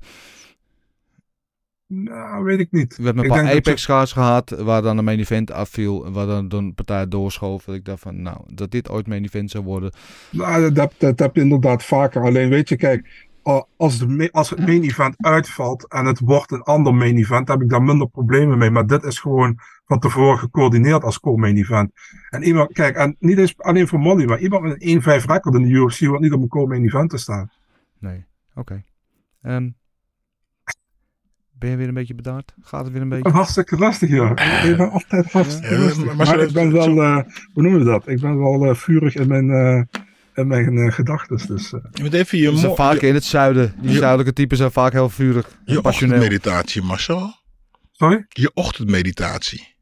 Nou, 1.88 2.44
weet 2.44 2.60
ik 2.60 2.72
niet. 2.72 2.98
We 2.98 3.04
hebben 3.04 3.24
een 3.24 3.30
paar 3.30 3.56
Apex 3.56 3.82
schaars 3.82 4.12
gehad 4.12 4.50
waar 4.50 4.82
dan 4.82 4.98
een 4.98 5.04
main 5.04 5.20
event 5.20 5.52
afviel. 5.52 6.12
Waar 6.12 6.26
dan 6.26 6.52
een 6.54 6.74
partij 6.74 7.08
doorschoof. 7.08 7.64
Dat 7.64 7.76
ik 7.76 7.86
dacht 7.86 8.02
van, 8.02 8.22
nou, 8.22 8.38
dat 8.54 8.72
dit 8.72 8.90
ooit 8.90 9.08
main 9.08 9.24
event 9.24 9.52
zou 9.52 9.64
worden. 9.64 9.92
Nou, 10.30 10.72
dat, 10.72 10.94
dat 10.98 11.20
heb 11.20 11.36
je 11.36 11.42
inderdaad 11.42 11.84
vaker. 11.84 12.22
Alleen 12.22 12.50
weet 12.50 12.70
je, 12.70 12.76
kijk, 12.76 13.28
als, 13.78 14.00
de, 14.00 14.30
als 14.32 14.50
het 14.50 14.60
main 14.60 14.84
event 14.84 15.16
uitvalt 15.18 15.88
en 15.88 16.06
het 16.06 16.20
wordt 16.20 16.52
een 16.52 16.62
ander 16.62 16.96
main 16.96 17.18
event, 17.18 17.48
heb 17.48 17.62
ik 17.62 17.70
daar 17.70 17.84
minder 17.84 18.10
problemen 18.10 18.58
mee. 18.58 18.72
Maar 18.72 18.88
dit 18.88 19.04
is 19.04 19.20
gewoon 19.20 19.60
van 19.86 20.00
tevoren 20.00 20.40
gecoördineerd 20.40 21.04
als 21.04 21.20
co-main 21.20 21.58
event. 21.58 21.92
En 22.30 22.44
iemand, 22.44 22.74
kijk, 22.74 22.96
en 22.96 23.16
niet 23.20 23.38
eens 23.38 23.58
alleen 23.58 23.88
voor 23.88 24.00
Molly, 24.00 24.26
maar 24.26 24.40
iemand 24.40 24.64
met 24.64 24.76
een 24.80 25.02
1-5 25.02 25.26
record 25.26 25.56
in 25.56 25.62
de 25.62 25.70
UFC 25.70 26.00
wordt 26.00 26.24
niet 26.24 26.34
op 26.34 26.42
een 26.42 26.48
co-main 26.48 26.84
event 26.84 27.10
te 27.10 27.18
staan. 27.18 27.52
Nee, 28.00 28.26
oké. 28.54 28.60
Okay. 29.42 29.56
Um, 29.56 29.76
ben 31.52 31.70
je 31.70 31.76
weer 31.76 31.88
een 31.88 31.94
beetje 31.94 32.16
bedaard? 32.16 32.54
Gaat 32.62 32.84
het 32.84 32.94
weer 32.94 33.02
een 33.02 33.10
beetje? 33.10 33.32
Hartstikke 33.32 33.78
lastig, 33.78 34.10
ja. 34.10 34.30
Ik 34.64 34.78
ben 34.78 34.92
altijd 34.92 35.32
hartstikke 35.32 35.76
ja, 35.76 35.82
lastig. 35.82 36.06
Maar, 36.06 36.16
maar 36.16 36.40
ik 36.40 36.54
ben 36.54 36.72
wel, 36.72 36.96
uh, 36.96 37.16
hoe 37.54 37.64
noemen 37.64 37.80
we 37.80 37.86
dat? 37.86 38.08
Ik 38.08 38.20
ben 38.22 38.40
wel 38.40 38.66
uh, 38.66 38.74
vurig 38.76 39.16
in 39.16 39.28
mijn... 39.28 39.48
Uh, 39.48 39.82
en 40.34 40.48
mijn 40.48 40.74
uh, 40.74 40.92
gedachten. 40.92 41.38
Dus, 41.48 41.74
uh. 41.74 41.80
je 41.92 42.04
moet 42.04 42.14
even 42.14 42.38
je 42.38 42.58
zijn 42.58 42.76
vaak 42.76 42.98
in 42.98 43.14
het 43.14 43.24
zuiden. 43.24 43.74
Die 43.82 43.98
zuidelijke 43.98 44.34
typen 44.34 44.58
zijn 44.58 44.72
vaak 44.72 44.92
heel 44.92 45.10
vurig. 45.10 45.50
Je 45.66 45.84
ochtendmeditatie, 45.84 46.82
Marcel. 46.82 47.34
Sorry? 47.92 48.26
Je 48.30 48.52
ochtendmeditatie. 48.54 49.78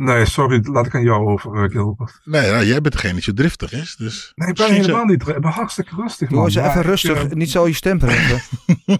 Nee, 0.00 0.26
sorry, 0.26 0.60
laat 0.62 0.86
ik 0.86 0.94
aan 0.94 1.02
jou 1.02 1.26
over, 1.26 1.64
uh, 1.64 1.70
Gilbert. 1.70 2.20
Nee, 2.24 2.50
nou, 2.50 2.64
jij 2.64 2.80
bent 2.80 2.94
degene 2.94 3.12
die 3.12 3.22
zo 3.22 3.32
driftig 3.32 3.72
is. 3.72 3.96
Dus 3.96 4.32
nee, 4.34 4.48
ik 4.48 4.54
ben 4.54 4.72
helemaal 4.72 5.04
niet 5.04 5.20
driftig. 5.20 5.36
Ik 5.36 5.42
ben 5.42 5.50
hartstikke 5.50 5.94
rustig. 5.94 6.28
Doe 6.28 6.44
eens 6.44 6.54
even 6.54 6.82
rustig, 6.82 7.22
ik, 7.22 7.34
niet 7.34 7.50
zo 7.50 7.66
je 7.66 7.72
stem 7.74 8.00
hebben. 8.04 8.42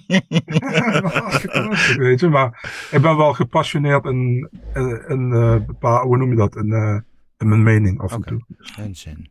ik 0.29 1.03
ben 1.03 1.11
hartstikke 1.13 1.61
rustig, 1.61 1.97
weet 1.97 2.21
je. 2.21 2.29
Maar 2.29 2.71
ik 2.91 3.01
ben 3.01 3.17
wel 3.17 3.33
gepassioneerd 3.33 4.05
in, 4.05 4.49
in, 4.75 5.05
in 5.09 5.31
uh, 5.33 5.57
bepaal, 5.67 6.07
hoe 6.07 6.17
noem 6.17 6.31
je 6.31 6.37
dat, 6.37 6.57
in, 6.57 6.69
uh, 6.69 6.99
in 7.39 7.49
mijn 7.49 7.63
mening 7.63 8.01
af 8.01 8.13
en 8.13 8.23
toe. 8.23 8.41
En 8.77 8.95
zin. 8.95 9.31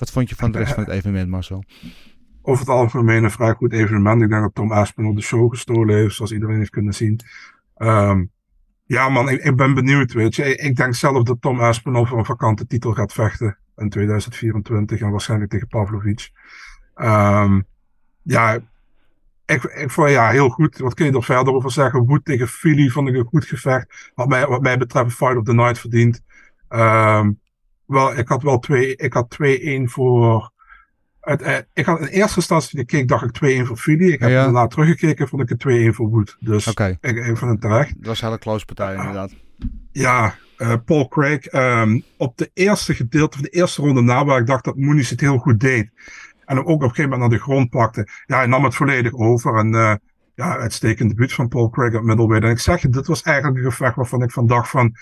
Wat 0.00 0.10
vond 0.10 0.28
je 0.28 0.34
van 0.34 0.50
de 0.50 0.58
rest 0.58 0.74
van 0.74 0.82
het 0.82 0.92
evenement, 0.92 1.28
Marcel? 1.28 1.64
Over 2.42 2.60
het 2.60 2.74
algemeen 2.74 3.24
een 3.24 3.30
vrij 3.30 3.52
goed 3.52 3.72
evenement. 3.72 4.22
Ik 4.22 4.28
denk 4.28 4.42
dat 4.42 4.54
Tom 4.54 4.72
Aspen 4.72 5.04
op 5.04 5.16
de 5.16 5.22
show 5.22 5.50
gestolen 5.50 5.96
heeft, 5.96 6.14
zoals 6.14 6.32
iedereen 6.32 6.58
heeft 6.58 6.70
kunnen 6.70 6.94
zien. 6.94 7.20
Um, 7.76 8.30
ja, 8.84 9.08
man, 9.08 9.28
ik, 9.28 9.44
ik, 9.44 9.56
ben 9.56 9.74
benieuwd, 9.74 10.12
weet 10.12 10.34
je. 10.34 10.56
Ik, 10.56 10.76
denk 10.76 10.94
zelf 10.94 11.22
dat 11.22 11.40
Tom 11.40 11.60
Aspen 11.60 12.06
voor 12.06 12.18
een 12.18 12.24
vakante 12.24 12.66
titel 12.66 12.92
gaat 12.92 13.12
vechten 13.12 13.58
in 13.76 13.88
2024 13.88 15.00
en 15.00 15.10
waarschijnlijk 15.10 15.50
tegen 15.50 15.68
Pavlovic. 15.68 16.30
Um, 16.94 17.66
ja, 18.22 18.58
ik, 19.44 19.64
ik 19.64 19.90
vond 19.90 20.10
ja, 20.10 20.30
heel 20.30 20.48
goed. 20.48 20.78
Wat 20.78 20.94
kun 20.94 21.06
je 21.06 21.12
er 21.12 21.22
verder 21.22 21.54
over 21.54 21.70
zeggen? 21.70 22.06
Woed 22.06 22.24
tegen 22.24 22.48
Philly 22.48 22.88
vond 22.88 23.08
ik 23.08 23.14
een 23.14 23.24
goed 23.24 23.44
gevecht. 23.44 24.10
Wat 24.14 24.28
mij, 24.28 24.46
wat 24.46 24.62
mij 24.62 24.78
betreft, 24.78 25.14
Fight 25.14 25.36
of 25.36 25.44
the 25.44 25.54
Night 25.54 25.78
verdiend. 25.78 26.22
Um, 26.68 27.40
wel, 27.90 28.18
ik 28.18 28.28
had 28.28 28.42
wel 28.42 28.58
twee, 28.58 28.96
ik 28.96 29.12
had 29.12 29.36
2-1 29.42 29.82
voor. 29.84 30.52
Het, 31.20 31.42
eh, 31.42 31.56
ik 31.72 31.84
had 31.84 32.00
in 32.00 32.06
eerste 32.06 32.36
instantie 32.36 32.78
de 32.78 32.84
keek, 32.84 33.08
dacht 33.08 33.24
ik 33.24 33.32
2-1 33.32 33.66
voor 33.66 33.76
Philly. 33.76 34.12
Ik 34.12 34.20
heb 34.20 34.30
ja. 34.30 34.42
daarna 34.42 34.66
teruggekeken, 34.66 35.28
vond 35.28 35.42
ik 35.42 35.48
het 35.48 35.92
2-1 35.92 35.94
voor 35.94 36.08
Wood. 36.08 36.36
Dus 36.40 36.66
okay. 36.66 36.98
ik, 37.00 37.16
ik 37.16 37.36
vond 37.36 37.50
het 37.50 37.60
terecht. 37.60 37.94
Dat 37.96 38.06
was 38.06 38.20
een 38.20 38.26
hele 38.26 38.38
close 38.38 38.64
partij, 38.64 38.94
inderdaad. 38.94 39.32
Ja, 39.92 40.34
uh, 40.58 40.74
Paul 40.84 41.08
Craig. 41.08 41.52
Um, 41.52 42.02
op 42.16 42.36
de 42.36 42.50
eerste 42.54 42.94
gedeelte 42.94 43.36
van 43.36 43.46
de 43.46 43.50
eerste 43.50 43.82
ronde 43.82 44.00
na, 44.00 44.24
waar 44.24 44.40
ik 44.40 44.46
dacht 44.46 44.64
dat 44.64 44.76
Moonies 44.76 45.10
het 45.10 45.20
heel 45.20 45.38
goed 45.38 45.60
deed. 45.60 45.90
En 46.44 46.56
hem 46.56 46.64
ook 46.64 46.74
op 46.74 46.82
een 46.82 46.88
gegeven 46.88 47.10
moment 47.10 47.30
naar 47.30 47.38
de 47.38 47.44
grond 47.44 47.70
pakte. 47.70 48.08
Ja, 48.26 48.36
hij 48.36 48.46
nam 48.46 48.64
het 48.64 48.74
volledig 48.74 49.14
over. 49.14 49.58
En 49.58 49.72
uh, 49.72 49.94
ja, 50.34 50.56
uitstekend 50.56 51.08
debuut 51.08 51.32
van 51.32 51.48
Paul 51.48 51.70
Craig 51.70 51.94
op 51.94 52.02
middleweight. 52.02 52.44
En 52.44 52.50
ik 52.50 52.58
zeg 52.58 52.82
je, 52.82 52.88
dit 52.88 53.06
was 53.06 53.22
eigenlijk 53.22 53.56
een 53.56 53.70
gevecht 53.70 53.96
waarvan 53.96 54.22
ik 54.22 54.30
van 54.30 54.46
dacht 54.46 54.70
van 54.70 54.96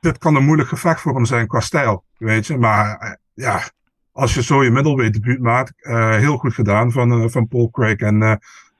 dit 0.00 0.18
kan 0.18 0.34
een 0.34 0.44
moeilijk 0.44 0.68
gevecht 0.68 1.00
voor 1.00 1.14
hem 1.14 1.24
zijn 1.24 1.46
qua 1.46 1.60
stijl. 1.60 2.04
Weet 2.18 2.46
je, 2.46 2.58
maar 2.58 2.96
eh, 2.98 3.10
ja, 3.34 3.62
als 4.12 4.34
je 4.34 4.42
zo 4.42 4.64
je 4.64 4.70
middleweight 4.70 5.14
debuut 5.14 5.40
maakt, 5.40 5.72
uh, 5.80 6.16
heel 6.16 6.36
goed 6.36 6.54
gedaan 6.54 6.92
van, 6.92 7.22
uh, 7.22 7.28
van 7.28 7.48
Paul 7.48 7.70
Craig. 7.70 7.96
En 7.96 8.20
uh, 8.20 8.34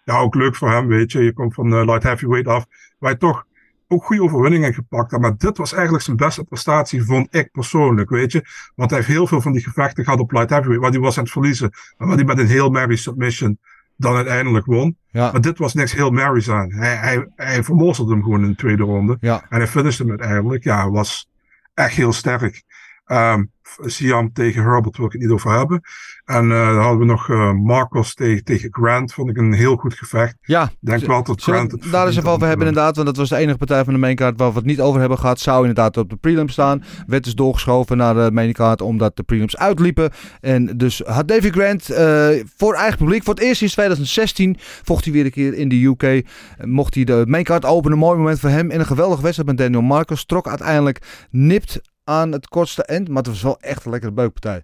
ja, 0.04 0.18
ook 0.18 0.34
leuk 0.34 0.56
voor 0.56 0.70
hem, 0.70 0.86
weet 0.86 1.12
je. 1.12 1.22
Je 1.22 1.32
komt 1.32 1.54
van 1.54 1.84
light 1.84 2.02
heavyweight 2.02 2.48
af, 2.48 2.66
waar 2.98 3.10
je 3.10 3.16
toch 3.16 3.46
ook 3.88 4.04
goede 4.04 4.22
overwinningen 4.22 4.74
gepakt 4.74 5.10
hebt. 5.10 5.22
Maar 5.22 5.36
dit 5.36 5.56
was 5.56 5.72
eigenlijk 5.72 6.04
zijn 6.04 6.16
beste 6.16 6.44
prestatie, 6.44 7.04
vond 7.04 7.34
ik 7.34 7.50
persoonlijk, 7.52 8.10
weet 8.10 8.32
je. 8.32 8.44
Want 8.74 8.90
hij 8.90 8.98
heeft 8.98 9.10
heel 9.10 9.26
veel 9.26 9.40
van 9.40 9.52
die 9.52 9.62
gevechten 9.62 10.04
gehad 10.04 10.20
op 10.20 10.32
light 10.32 10.50
heavyweight, 10.50 10.82
waar 10.82 10.92
hij 10.92 11.00
was 11.00 11.16
aan 11.16 11.22
het 11.22 11.32
verliezen. 11.32 11.70
Maar 11.96 12.08
waar 12.08 12.16
hij 12.16 12.26
met 12.26 12.38
een 12.38 12.46
heel 12.46 12.70
Mary 12.70 12.96
submission 12.96 13.58
dan 13.96 14.14
uiteindelijk 14.14 14.66
won. 14.66 14.96
Ja. 15.10 15.32
Maar 15.32 15.40
dit 15.40 15.58
was 15.58 15.74
niks 15.74 15.92
heel 15.92 16.10
Mary's 16.10 16.48
aan. 16.48 16.72
Hij, 16.72 16.96
hij, 16.96 17.28
hij 17.36 17.64
vermorzelde 17.64 18.12
hem 18.12 18.22
gewoon 18.22 18.42
in 18.42 18.50
de 18.50 18.56
tweede 18.56 18.82
ronde. 18.82 19.16
Ja. 19.20 19.46
En 19.48 19.58
hij 19.58 19.66
finishte 19.66 20.02
hem 20.02 20.10
uiteindelijk. 20.10 20.64
Ja, 20.64 20.90
was 20.90 21.28
echt 21.74 21.94
heel 21.94 22.12
sterk. 22.12 22.62
Um, 23.08 23.50
Siam 23.84 24.32
tegen 24.32 24.62
Herbert 24.62 24.96
wil 24.96 25.06
ik 25.06 25.12
het 25.12 25.20
niet 25.20 25.30
over 25.30 25.50
hebben. 25.50 25.80
En 26.24 26.44
uh, 26.44 26.68
dan 26.68 26.82
hadden 26.82 26.98
we 26.98 27.04
nog 27.04 27.28
uh, 27.28 27.52
Marcos 27.52 28.14
tegen, 28.14 28.44
tegen 28.44 28.68
Grant. 28.72 29.14
Vond 29.14 29.30
ik 29.30 29.36
een 29.36 29.52
heel 29.52 29.76
goed 29.76 29.94
gevecht. 29.94 30.36
Ja. 30.40 30.70
Denk 30.80 31.04
wel 31.04 31.22
dat 31.22 31.42
Grant... 31.42 31.72
Het 31.72 31.90
daar 31.90 32.08
is 32.08 32.16
het 32.16 32.26
over 32.26 32.46
hebben 32.46 32.66
inderdaad. 32.66 32.94
Want 32.94 33.06
dat 33.06 33.16
was 33.16 33.28
de 33.28 33.36
enige 33.36 33.58
partij 33.58 33.84
van 33.84 33.92
de 33.92 33.98
maincard 33.98 34.38
waar 34.38 34.50
we 34.50 34.56
het 34.56 34.66
niet 34.66 34.80
over 34.80 35.00
hebben 35.00 35.18
gehad. 35.18 35.40
Zou 35.40 35.60
inderdaad 35.60 35.96
op 35.96 36.10
de 36.10 36.16
prelims 36.16 36.52
staan. 36.52 36.84
Werd 37.06 37.24
dus 37.24 37.34
doorgeschoven 37.34 37.96
naar 37.96 38.14
de 38.14 38.30
maincard 38.32 38.80
omdat 38.80 39.16
de 39.16 39.22
prelims 39.22 39.56
uitliepen. 39.56 40.10
En 40.40 40.76
dus 40.76 41.02
had 41.04 41.28
Davy 41.28 41.50
Grant 41.50 41.90
uh, 41.90 42.28
voor 42.56 42.74
eigen 42.74 42.98
publiek. 42.98 43.22
Voor 43.24 43.34
het 43.34 43.42
eerst 43.42 43.58
sinds 43.58 43.72
2016 43.72 44.56
vocht 44.82 45.04
hij 45.04 45.12
weer 45.12 45.24
een 45.24 45.30
keer 45.30 45.54
in 45.54 45.68
de 45.68 45.84
UK. 45.84 46.26
Mocht 46.64 46.94
hij 46.94 47.04
de 47.04 47.24
maincard 47.26 47.64
openen. 47.64 47.98
Mooi 47.98 48.18
moment 48.18 48.40
voor 48.40 48.50
hem. 48.50 48.70
En 48.70 48.80
een 48.80 48.86
geweldige 48.86 49.22
wedstrijd 49.22 49.48
met 49.48 49.58
Daniel 49.58 49.82
Marcos. 49.82 50.24
Trok 50.24 50.48
uiteindelijk 50.48 51.26
nipt 51.30 51.80
aan 52.08 52.32
het 52.32 52.48
kortste 52.48 52.82
eind. 52.82 53.08
Maar 53.08 53.16
het 53.16 53.26
was 53.26 53.42
wel 53.42 53.60
echt 53.60 53.84
een 53.84 53.90
lekkere 53.90 54.12
beukpartij. 54.12 54.62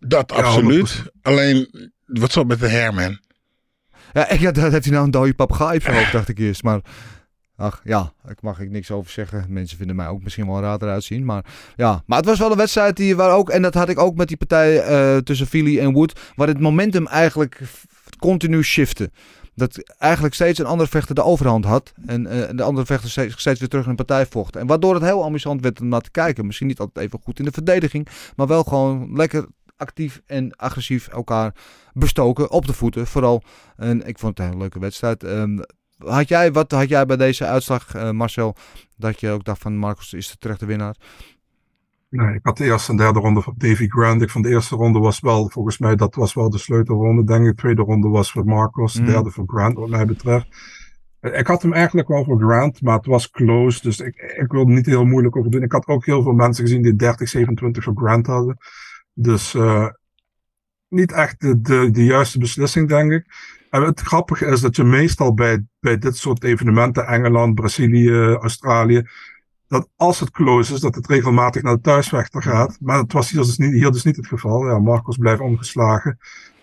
Dat 0.00 0.32
absoluut. 0.32 1.02
Alleen, 1.22 1.90
wat 2.06 2.32
zo 2.32 2.44
met 2.44 2.60
de 2.60 2.68
Herman? 2.68 3.18
Ja, 4.12 4.28
ik, 4.28 4.40
ja, 4.40 4.52
dat 4.52 4.72
heeft 4.72 4.84
hij 4.84 4.92
nou 4.92 5.04
een 5.04 5.10
dode 5.10 5.34
papegaai 5.34 5.76
op 5.76 5.82
zijn 5.82 5.96
hoofd, 5.96 6.12
dacht 6.12 6.28
ik 6.28 6.38
eerst. 6.38 6.62
Maar 6.62 6.80
ach 7.56 7.80
ja, 7.84 8.12
ik 8.28 8.42
mag 8.42 8.60
ik 8.60 8.70
niks 8.70 8.90
over 8.90 9.10
zeggen. 9.10 9.46
Mensen 9.48 9.78
vinden 9.78 9.96
mij 9.96 10.06
ook 10.06 10.22
misschien 10.22 10.46
wel 10.46 10.60
raar 10.60 10.82
eruit 10.82 11.04
zien. 11.04 11.24
Maar 11.24 11.44
ja, 11.76 12.02
maar 12.06 12.18
het 12.18 12.26
was 12.26 12.38
wel 12.38 12.50
een 12.50 12.56
wedstrijd 12.56 12.96
die 12.96 13.16
waar 13.16 13.32
ook, 13.32 13.50
en 13.50 13.62
dat 13.62 13.74
had 13.74 13.88
ik 13.88 13.98
ook 13.98 14.16
met 14.16 14.28
die 14.28 14.36
partij 14.36 14.90
uh, 14.90 15.16
tussen 15.20 15.46
Philly 15.46 15.78
en 15.78 15.92
Wood, 15.92 16.20
waar 16.34 16.48
het 16.48 16.60
momentum 16.60 17.06
eigenlijk 17.06 17.60
continu 18.18 18.62
shifte 18.62 19.10
dat 19.58 19.94
eigenlijk 19.98 20.34
steeds 20.34 20.58
een 20.58 20.66
andere 20.66 20.88
vechter 20.88 21.14
de 21.14 21.24
overhand 21.24 21.64
had. 21.64 21.92
En 22.06 22.26
uh, 22.26 22.48
de 22.54 22.62
andere 22.62 22.86
vechter 22.86 23.10
steeds, 23.10 23.60
weer 23.60 23.68
terug 23.68 23.84
in 23.84 23.90
een 23.90 23.96
partij 23.96 24.26
vocht. 24.26 24.56
En 24.56 24.66
waardoor 24.66 24.94
het 24.94 25.02
heel 25.02 25.24
amusant 25.24 25.62
werd 25.62 25.80
om 25.80 25.88
naar 25.88 26.00
te 26.00 26.10
kijken. 26.10 26.46
Misschien 26.46 26.66
niet 26.66 26.78
altijd 26.78 27.06
even 27.06 27.20
goed 27.22 27.38
in 27.38 27.44
de 27.44 27.50
verdediging. 27.50 28.08
Maar 28.36 28.46
wel 28.46 28.62
gewoon 28.62 29.16
lekker 29.16 29.46
actief 29.76 30.22
en 30.26 30.56
agressief 30.56 31.08
elkaar 31.08 31.54
bestoken 31.92 32.50
op 32.50 32.66
de 32.66 32.72
voeten. 32.72 33.06
Vooral. 33.06 33.42
En 33.76 34.06
ik 34.06 34.18
vond 34.18 34.38
het 34.38 34.38
een 34.38 34.52
hele 34.52 34.62
leuke 34.62 34.78
wedstrijd. 34.78 35.24
Ehm, 35.24 35.58
had 35.98 36.28
jij, 36.28 36.52
wat 36.52 36.70
had 36.70 36.88
jij 36.88 37.06
bij 37.06 37.16
deze 37.16 37.44
uitslag, 37.44 37.94
eh, 37.94 38.10
Marcel, 38.10 38.56
dat 38.96 39.20
je 39.20 39.30
ook 39.30 39.44
dacht 39.44 39.62
van 39.62 39.76
Marcus 39.76 40.12
is 40.12 40.30
de 40.30 40.36
terechte 40.38 40.66
winnaar? 40.66 40.96
Nee, 42.08 42.34
ik 42.34 42.40
had 42.42 42.56
de 42.56 42.64
eerste 42.64 42.90
en 42.90 42.96
derde 42.96 43.18
ronde 43.18 43.42
van 43.42 43.54
Davy 43.56 43.88
Grant. 43.88 44.22
Ik 44.22 44.30
vond 44.30 44.44
de 44.44 44.50
eerste 44.50 44.76
ronde 44.76 44.98
was 44.98 45.20
wel, 45.20 45.48
volgens 45.50 45.78
mij, 45.78 45.96
dat 45.96 46.14
was 46.14 46.34
wel 46.34 46.50
de 46.50 46.58
sleutelronde. 46.58 47.24
Denk 47.24 47.40
ik, 47.40 47.50
de 47.50 47.54
tweede 47.54 47.82
ronde 47.82 48.08
was 48.08 48.32
voor 48.32 48.44
Marcos, 48.44 48.92
de 48.92 49.00
Mm. 49.00 49.06
derde 49.06 49.30
voor 49.30 49.44
Grant, 49.46 49.76
wat 49.78 49.88
mij 49.88 50.06
betreft. 50.06 50.46
Ik 51.20 51.46
had 51.46 51.62
hem 51.62 51.72
eigenlijk 51.72 52.08
wel 52.08 52.24
voor 52.24 52.40
Grant, 52.40 52.82
maar 52.82 52.96
het 52.96 53.06
was 53.06 53.30
close. 53.30 53.82
Dus 53.82 54.00
ik, 54.00 54.16
ik 54.40 54.52
wil 54.52 54.60
er 54.60 54.74
niet 54.74 54.86
heel 54.86 55.04
moeilijk 55.04 55.36
over 55.36 55.50
doen. 55.50 55.62
Ik 55.62 55.72
had 55.72 55.86
ook 55.86 56.06
heel 56.06 56.22
veel 56.22 56.32
mensen 56.32 56.64
gezien 56.64 56.82
die 56.82 56.96
30, 56.96 57.28
27 57.28 57.84
voor 57.84 57.96
Grant 57.96 58.26
hadden. 58.26 58.56
Dus 59.12 59.54
eh, 59.54 59.86
niet 60.88 61.12
echt 61.12 61.40
de, 61.40 61.60
de, 61.60 61.90
de 61.90 62.04
juiste 62.04 62.38
beslissing, 62.38 62.88
denk 62.88 63.12
ik. 63.12 63.24
En 63.70 63.82
het 63.82 64.00
grappige 64.00 64.46
is 64.46 64.60
dat 64.60 64.76
je 64.76 64.84
meestal 64.84 65.34
bij, 65.34 65.64
bij 65.80 65.98
dit 65.98 66.16
soort 66.16 66.44
evenementen, 66.44 67.06
Engeland, 67.06 67.54
Brazilië, 67.54 68.10
Australië, 68.40 69.02
dat 69.68 69.88
als 69.96 70.20
het 70.20 70.30
close 70.30 70.74
is, 70.74 70.80
dat 70.80 70.94
het 70.94 71.06
regelmatig 71.06 71.62
naar 71.62 71.74
de 71.74 71.80
thuisvechter 71.80 72.42
gaat. 72.42 72.76
Maar 72.80 72.96
dat 72.96 73.12
was 73.12 73.30
hier 73.30 73.40
dus 73.40 73.58
niet, 73.58 73.92
dus 73.92 74.04
niet 74.04 74.16
het 74.16 74.26
geval. 74.26 74.66
Ja, 74.66 74.78
Marcos 74.78 75.16
blijft 75.16 75.40
ongeslagen. 75.40 76.18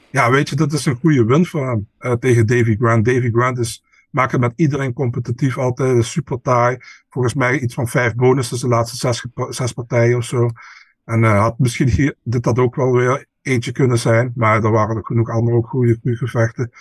Ja, 0.10 0.32
weet 0.32 0.50
je, 0.50 0.56
dat 0.56 0.74
is 0.74 0.86
een 0.86 0.96
goede 0.96 1.26
win 1.26 1.46
voor 1.46 1.68
hem 1.68 1.88
eh, 1.98 2.12
tegen 2.12 2.46
Davy 2.46 2.76
Grant. 2.76 3.06
Davy 3.06 3.32
Grant 3.32 3.58
is, 3.58 3.84
maakt 4.10 4.32
het 4.32 4.42
met 4.42 4.54
iedereen 4.56 4.94
competitief 4.94 5.58
altijd. 5.58 6.06
Super 6.06 6.42
taai. 6.42 6.78
Volgens 7.10 7.34
mij 7.34 7.60
iets 7.60 7.74
van 7.74 7.88
vijf 7.88 8.16
bonussen 8.16 8.60
de 8.60 8.68
laatste 8.68 8.98
zes, 8.98 9.26
zes 9.50 9.74
partijen 9.74 10.18
of 10.18 10.24
zo. 10.24 10.50
En 11.06 11.24
eh, 11.24 11.40
had 11.42 11.60
misschien 11.60 11.90
hier, 11.90 12.16
dit 12.24 12.44
dat 12.44 12.60
ook 12.60 12.76
wel 12.76 12.92
weer 12.92 13.26
eentje 13.42 13.72
kunnen 13.72 13.98
zijn. 13.98 14.32
Maar 14.36 14.64
er 14.64 14.72
waren 14.72 14.96
er 14.96 15.06
genoeg 15.06 15.30
andere 15.30 15.58
ook 15.58 15.68
goede, 15.68 15.98
goede 16.02 16.18
gevechten. 16.18 16.72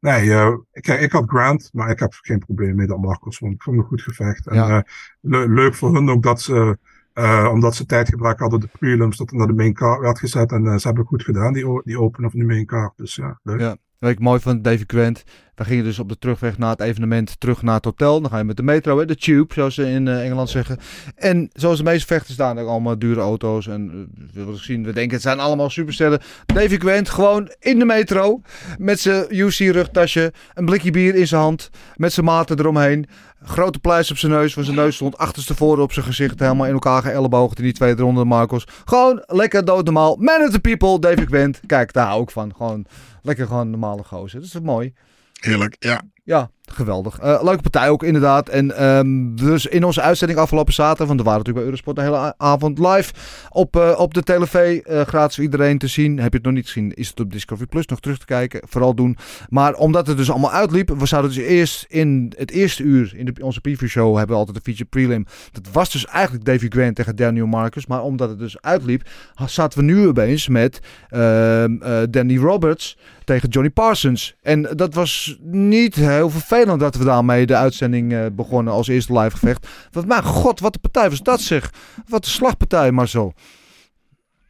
Nee, 0.00 0.32
eh, 0.32 0.54
kijk, 0.70 1.00
ik 1.00 1.12
had 1.12 1.28
Grant, 1.28 1.70
maar 1.72 1.90
ik 1.90 1.98
heb 1.98 2.12
geen 2.12 2.38
probleem 2.38 2.76
mee 2.76 2.86
dat 2.86 2.98
Marcos 2.98 3.38
won. 3.38 3.50
Ik 3.50 3.62
vond 3.62 3.76
het 3.76 3.84
een 3.84 3.90
goed 3.90 4.02
gevecht. 4.02 4.46
En 4.46 4.54
Ja. 4.54 4.68
eh, 4.68 4.82
le- 5.20 5.46
leuk 5.46 5.74
voor 5.74 5.94
hun 5.94 6.10
ook 6.10 6.22
dat 6.22 6.40
ze, 6.40 6.78
eh, 7.12 7.48
omdat 7.52 7.74
ze 7.74 7.86
tijdgebruik 7.86 8.38
hadden, 8.38 8.60
de 8.60 8.68
prelims, 8.78 9.16
dat 9.16 9.30
er 9.30 9.36
naar 9.36 9.46
de 9.46 9.52
main 9.52 9.74
card 9.74 10.00
werd 10.00 10.18
gezet. 10.18 10.52
En 10.52 10.66
eh, 10.66 10.76
ze 10.76 10.86
hebben 10.86 11.00
het 11.02 11.12
goed 11.12 11.22
gedaan, 11.22 11.52
die, 11.52 11.80
die 11.84 12.00
open 12.00 12.24
of 12.24 12.32
de 12.32 12.44
main 12.44 12.66
card. 12.66 12.92
Dus 12.96 13.14
ja, 13.14 13.40
leuk. 13.42 13.60
Ja. 13.60 13.76
Wat 13.98 14.10
ik 14.10 14.18
mooi 14.18 14.40
vond, 14.40 14.64
Davy 14.64 14.84
Grant. 14.86 15.24
We 15.58 15.64
gingen 15.64 15.84
dus 15.84 15.98
op 15.98 16.08
de 16.08 16.18
terugweg 16.18 16.58
na 16.58 16.70
het 16.70 16.80
evenement 16.80 17.40
terug 17.40 17.62
naar 17.62 17.74
het 17.74 17.84
hotel. 17.84 18.20
Dan 18.20 18.30
ga 18.30 18.38
je 18.38 18.44
met 18.44 18.56
de 18.56 18.62
metro, 18.62 19.04
de 19.04 19.16
tube, 19.16 19.54
zoals 19.54 19.74
ze 19.74 19.90
in 19.90 20.08
eh, 20.08 20.24
Engeland 20.24 20.50
zeggen. 20.50 20.78
En 21.14 21.50
zoals 21.52 21.78
de 21.78 21.84
meeste 21.84 22.06
vechters 22.06 22.34
staan 22.34 22.58
allemaal 22.58 22.98
dure 22.98 23.20
auto's. 23.20 23.66
En 23.66 24.10
uh, 24.34 24.44
wat 24.44 24.56
ik 24.56 24.62
zien, 24.62 24.84
we 24.84 24.92
denken 24.92 25.12
het 25.12 25.22
zijn 25.22 25.40
allemaal 25.40 25.70
supersterren. 25.70 26.20
Davy 26.46 26.78
Grant 26.78 27.08
gewoon 27.08 27.52
in 27.60 27.78
de 27.78 27.84
metro. 27.84 28.40
Met 28.78 29.00
zijn 29.00 29.26
UC-rugtasje. 29.28 30.32
Een 30.54 30.64
blikje 30.64 30.90
bier 30.90 31.14
in 31.14 31.26
zijn 31.26 31.40
hand. 31.40 31.70
Met 31.96 32.12
zijn 32.12 32.26
maten 32.26 32.58
eromheen. 32.58 33.06
Grote 33.42 33.78
pluis 33.78 34.10
op 34.10 34.16
zijn 34.16 34.32
neus. 34.32 34.52
Van 34.52 34.64
zijn 34.64 34.76
neus 34.76 34.94
stond 34.94 35.18
achterstevoren 35.18 35.82
op 35.82 35.92
zijn 35.92 36.06
gezicht. 36.06 36.40
Helemaal 36.40 36.66
in 36.66 36.72
elkaar 36.72 37.02
geëlleboogd 37.02 37.58
in 37.58 37.64
die 37.64 37.72
tweede 37.72 38.02
ronde 38.02 38.24
Marcos. 38.24 38.66
Gewoon 38.84 39.22
lekker 39.26 39.64
doodnormaal. 39.64 40.16
Man 40.16 40.40
of 40.40 40.50
the 40.50 40.60
people, 40.60 40.98
Davy 40.98 41.26
Grant. 41.26 41.60
Kijk, 41.66 41.92
daar 41.92 42.06
hou 42.06 42.22
ik 42.22 42.30
van. 42.30 42.54
Gewoon 42.56 42.84
lekker 43.22 43.46
gewoon 43.46 43.70
normale 43.70 44.02
gozer. 44.04 44.40
Dat 44.40 44.48
is 44.48 44.60
mooi. 44.60 44.94
Heerlijk, 45.40 45.76
ja. 45.78 46.02
Ja, 46.28 46.50
geweldig. 46.64 47.18
Eh, 47.18 47.40
leuke 47.42 47.62
partij 47.62 47.88
ook 47.88 48.02
inderdaad. 48.02 48.48
En 48.48 48.76
ehm, 48.76 49.34
dus 49.34 49.66
in 49.66 49.84
onze 49.84 50.00
uitzending 50.00 50.38
afgelopen 50.38 50.72
zaterdag, 50.74 51.06
want 51.06 51.18
we 51.18 51.24
waren 51.24 51.38
natuurlijk 51.38 51.64
bij 51.64 51.64
Eurosport 51.64 51.96
de 51.96 52.02
hele 52.02 52.34
avond 52.36 52.78
live 52.78 53.12
op, 53.48 53.76
eh, 53.76 53.94
op 53.98 54.14
de 54.14 54.22
tv. 54.22 54.78
eh, 54.78 55.00
gratis 55.00 55.34
voor 55.34 55.44
iedereen 55.44 55.78
te 55.78 55.86
zien. 55.86 56.18
Heb 56.18 56.30
je 56.30 56.36
het 56.36 56.46
nog 56.46 56.54
niet 56.54 56.66
gezien, 56.66 56.94
is 56.94 57.08
het 57.08 57.20
op 57.20 57.32
Discovery 57.32 57.66
Plus 57.68 57.86
nog 57.86 58.00
terug 58.00 58.18
te 58.18 58.24
kijken. 58.24 58.60
Vooral 58.68 58.94
doen. 58.94 59.16
Maar 59.48 59.74
omdat 59.74 60.06
het 60.06 60.16
dus 60.16 60.30
allemaal 60.30 60.52
uitliep, 60.52 60.88
we 60.98 61.06
zouden 61.06 61.30
dus 61.30 61.40
eerst 61.40 61.84
in 61.88 62.32
het 62.36 62.50
eerste 62.50 62.82
uur 62.82 63.12
in 63.16 63.24
de, 63.24 63.32
onze 63.42 63.60
preview 63.60 63.88
show 63.88 64.16
hebben 64.16 64.34
we 64.34 64.40
altijd 64.40 64.56
een 64.56 64.62
feature 64.62 64.88
prelim. 64.88 65.26
Dat 65.52 65.68
was 65.72 65.90
dus 65.90 66.06
eigenlijk 66.06 66.44
Davy 66.44 66.68
Grant 66.68 66.96
tegen 66.96 67.16
Daniel 67.16 67.46
Marcus. 67.46 67.86
Maar 67.86 68.02
omdat 68.02 68.28
het 68.28 68.38
dus 68.38 68.60
uitliep, 68.60 69.08
zaten 69.46 69.78
we 69.78 69.84
nu 69.84 70.08
opeens 70.08 70.48
met 70.48 70.80
ehm, 71.08 71.82
eh, 71.82 72.02
Danny 72.10 72.36
Roberts 72.36 72.96
tegen 73.28 73.48
Johnny 73.48 73.70
Parsons. 73.70 74.36
En 74.42 74.62
dat 74.62 74.94
was 74.94 75.38
niet 75.42 75.94
heel 75.94 76.30
vervelend 76.30 76.80
dat 76.80 76.94
we 76.94 77.04
daarmee 77.04 77.46
de 77.46 77.56
uitzending 77.56 78.12
eh, 78.12 78.26
begonnen 78.32 78.72
als 78.72 78.88
eerste 78.88 79.18
live 79.18 79.36
gevecht. 79.36 79.68
Want 79.90 80.06
mijn 80.06 80.22
god, 80.22 80.60
wat 80.60 80.74
een 80.74 80.80
partij 80.80 81.08
was 81.08 81.22
dat 81.22 81.40
zeg. 81.40 81.72
Wat 82.08 82.24
een 82.24 82.30
slagpartij 82.30 82.92
Marcel. 82.92 83.34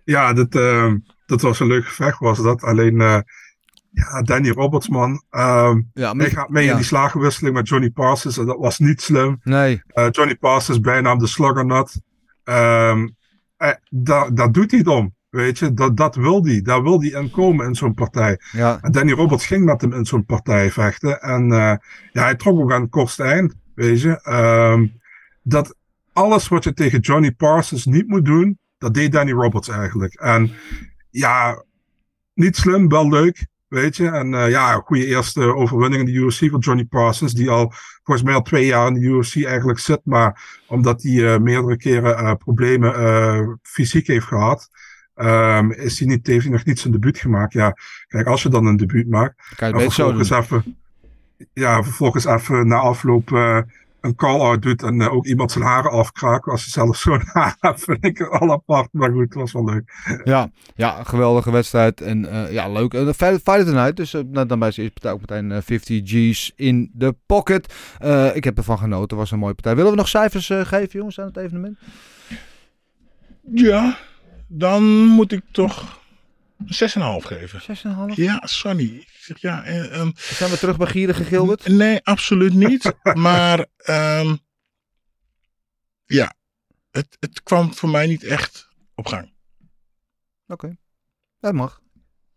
Ja, 0.05 0.33
dat, 0.33 0.55
eh, 0.55 0.93
dat 1.27 1.41
was 1.41 1.61
een 1.61 1.67
leuk 1.67 1.87
gevecht, 1.87 2.19
was 2.19 2.43
dat. 2.43 2.63
Alleen, 2.63 3.01
eh, 3.01 3.21
ja, 3.91 4.23
Danny 4.23 4.51
Roberts, 4.51 4.89
man. 4.89 5.23
ehm 5.31 5.81
Ja, 5.93 6.13
hij 6.17 6.31
gaat 6.31 6.49
mee 6.49 6.65
ja. 6.65 6.71
in 6.71 6.77
die 6.77 6.87
slagenwisseling 6.87 7.55
met 7.55 7.69
Johnny 7.69 7.91
Parsons 7.91 8.39
en 8.39 8.47
dat 8.47 8.59
was 8.59 8.79
niet 8.79 9.03
slim. 9.03 9.41
Nee, 9.43 9.83
Johnny 10.11 10.37
Parsons 10.37 10.81
bijna 10.81 11.17
de 11.17 11.27
sluggernut. 11.27 12.01
Ehm 12.45 13.07
eh, 13.59 13.73
daar, 13.91 14.35
daar 14.35 14.53
doet 14.53 14.71
hij 14.71 14.81
het 14.81 14.89
om. 14.89 15.17
Weet 15.31 15.59
je, 15.59 15.75
dat, 15.75 15.97
dat 15.97 16.15
wil 16.15 16.45
hij. 16.45 16.63
Daar 16.63 16.83
wil 16.83 17.01
hij 17.01 17.11
in 17.11 17.31
komen 17.31 17.67
in 17.67 17.75
zo'n 17.75 17.95
partij. 17.95 18.41
ja. 18.53 18.79
En 18.81 18.93
Danny 18.93 19.13
Roberts 19.13 19.47
ging 19.47 19.65
met 19.65 19.81
hem 19.81 19.93
in 19.93 20.07
zo'n 20.07 20.25
partij 20.25 20.71
vechten. 20.71 21.21
En 21.21 21.53
eh, 21.53 21.75
ja, 22.13 22.23
hij 22.23 22.35
trok 22.35 22.59
ook 22.61 22.73
aan 22.73 22.81
het 22.81 22.91
kortste 22.91 23.23
eind. 23.23 23.55
Weet 23.75 24.01
je, 24.01 24.21
Ehm, 24.23 24.87
dat 25.43 25.77
alles 26.13 26.49
wat 26.49 26.65
je 26.65 26.73
tegen 26.73 27.01
Johnny 27.01 27.33
Parsons 27.33 27.85
niet 27.85 28.09
moet 28.09 28.25
doen, 28.25 28.59
dat 28.79 28.95
deed 28.95 29.13
Danny 29.13 29.33
Roberts 29.33 29.69
eigenlijk. 29.69 30.15
En 30.15 30.51
ja, 31.11 31.63
niet 32.35 32.57
slim, 32.57 32.89
wel 32.89 33.09
leuk. 33.09 33.47
Weet 33.69 33.97
je, 33.97 34.09
en 34.09 34.35
eh, 34.35 34.51
ja, 34.51 34.73
goede 34.75 35.07
eerste 35.07 35.55
overwinning 35.55 36.01
in 36.09 36.15
de 36.15 36.21
UFC 36.21 36.49
voor 36.51 36.59
Johnny 36.59 36.85
Parsons, 36.85 37.35
die 37.35 37.51
al 37.51 37.73
volgens 38.03 38.27
mij 38.27 38.35
al 38.35 38.43
twee 38.43 38.67
jaar 38.67 38.87
in 38.87 38.95
de 38.95 39.01
UFC 39.01 39.45
eigenlijk 39.45 39.79
zit, 39.79 40.01
maar 40.05 40.63
omdat 40.67 41.03
hij 41.03 41.35
eh, 41.35 41.41
meerdere 41.41 41.77
keren 41.77 42.37
problemen 42.37 43.59
fysiek 43.63 44.07
heeft 44.07 44.27
gehad, 44.27 44.71
ehm, 45.19 45.71
is 45.71 45.99
hij 45.99 46.09
niet, 46.09 46.27
heeft 46.27 46.45
hij 46.45 46.53
nog 46.53 46.65
niet 46.65 46.79
zijn 46.81 46.93
debuut 46.93 47.19
gemaakt. 47.19 47.53
Ja, 47.53 47.77
kijk, 48.09 48.27
als 48.27 48.43
je 48.43 48.49
dan 48.49 48.67
een 48.67 48.77
debuut 48.77 49.09
maakt, 49.09 49.55
Kan 49.57 49.69
je 49.69 49.75
en 49.75 49.81
vervolgens 49.81 50.31
even, 50.31 50.77
ja, 51.53 51.83
vervolgens 51.83 52.25
even 52.25 52.69
na 52.69 52.77
afloop 52.77 53.33
eh, 53.33 53.59
een 54.01 54.15
call-out 54.15 54.63
doet 54.63 54.83
en 54.83 55.01
eh, 55.01 55.13
ook 55.13 55.27
iemand 55.27 55.53
zijn 55.53 55.65
haren 55.65 55.91
afkraakt, 55.91 56.47
als 56.47 56.63
hij 56.63 56.71
zelf 56.71 56.97
zo'n 56.97 57.23
haar 57.33 57.79
vind 57.79 58.05
ik 58.05 58.21
al 58.21 58.53
apart, 58.53 58.89
maar 58.93 59.11
goed, 59.11 59.21
het 59.21 59.35
was 59.35 59.53
wel 59.53 59.65
leuk. 59.65 59.93
Ja, 60.25 60.51
ja, 60.75 61.03
geweldige 61.03 61.51
wedstrijd. 61.51 62.01
En 62.01 62.31
eh, 62.31 62.53
ja, 62.53 62.69
leuk. 62.69 62.95
Uh, 62.95 63.09
the 63.09 63.73
Night. 63.73 63.97
Dus 63.97 64.13
nou, 64.13 64.47
dan 64.47 64.59
bij 64.59 64.71
zijn 64.71 64.87
eerste 64.87 65.01
partij 65.01 65.13
ook 65.13 65.21
meteen 65.21 65.53
eh, 65.53 65.63
50 65.63 66.01
G's 66.05 66.53
in 66.57 66.91
de 66.95 67.15
pocket. 67.27 67.75
Eh, 67.99 68.37
ik 68.37 68.45
heb 68.45 68.57
ervan 68.57 68.79
genoten. 68.79 69.17
was 69.17 69.31
een 69.31 69.39
mooie 69.39 69.55
partij. 69.55 69.75
Willen 69.75 69.91
we 69.91 69.97
nog 69.97 70.09
cijfers 70.09 70.47
geven, 70.47 70.89
jongens, 70.91 71.21
aan 71.21 71.27
het 71.27 71.37
evenement? 71.37 71.79
Ja, 73.53 73.99
dan 74.49 74.85
moet 75.05 75.33
ik 75.33 75.43
toch 75.51 76.01
een 76.59 77.21
6,5 77.23 77.27
geven. 77.27 77.61
6,5? 78.11 78.15
Ja, 78.15 78.41
Sonny. 78.47 78.85
Ik 78.85 79.09
zeg 79.21 79.41
ja. 79.41 79.65
eh, 79.65 80.01
ehm, 80.01 80.11
Zijn 80.15 80.51
we 80.51 80.59
terug 80.59 80.77
bij 80.77 80.87
Gierige 80.87 81.25
Gilbert? 81.25 81.67
nee, 81.69 82.05
absoluut 82.05 82.55
niet. 82.55 82.93
maar 83.15 83.67
ehm, 83.77 84.37
ja, 86.05 86.35
het, 86.91 87.17
het 87.21 87.43
kwam 87.43 87.75
voor 87.75 87.89
mij 87.89 88.07
niet 88.07 88.25
echt 88.25 88.69
op 88.95 89.07
gang. 89.07 89.33
Oké. 90.47 90.77
Dat 91.41 91.53
mag. 91.55 91.81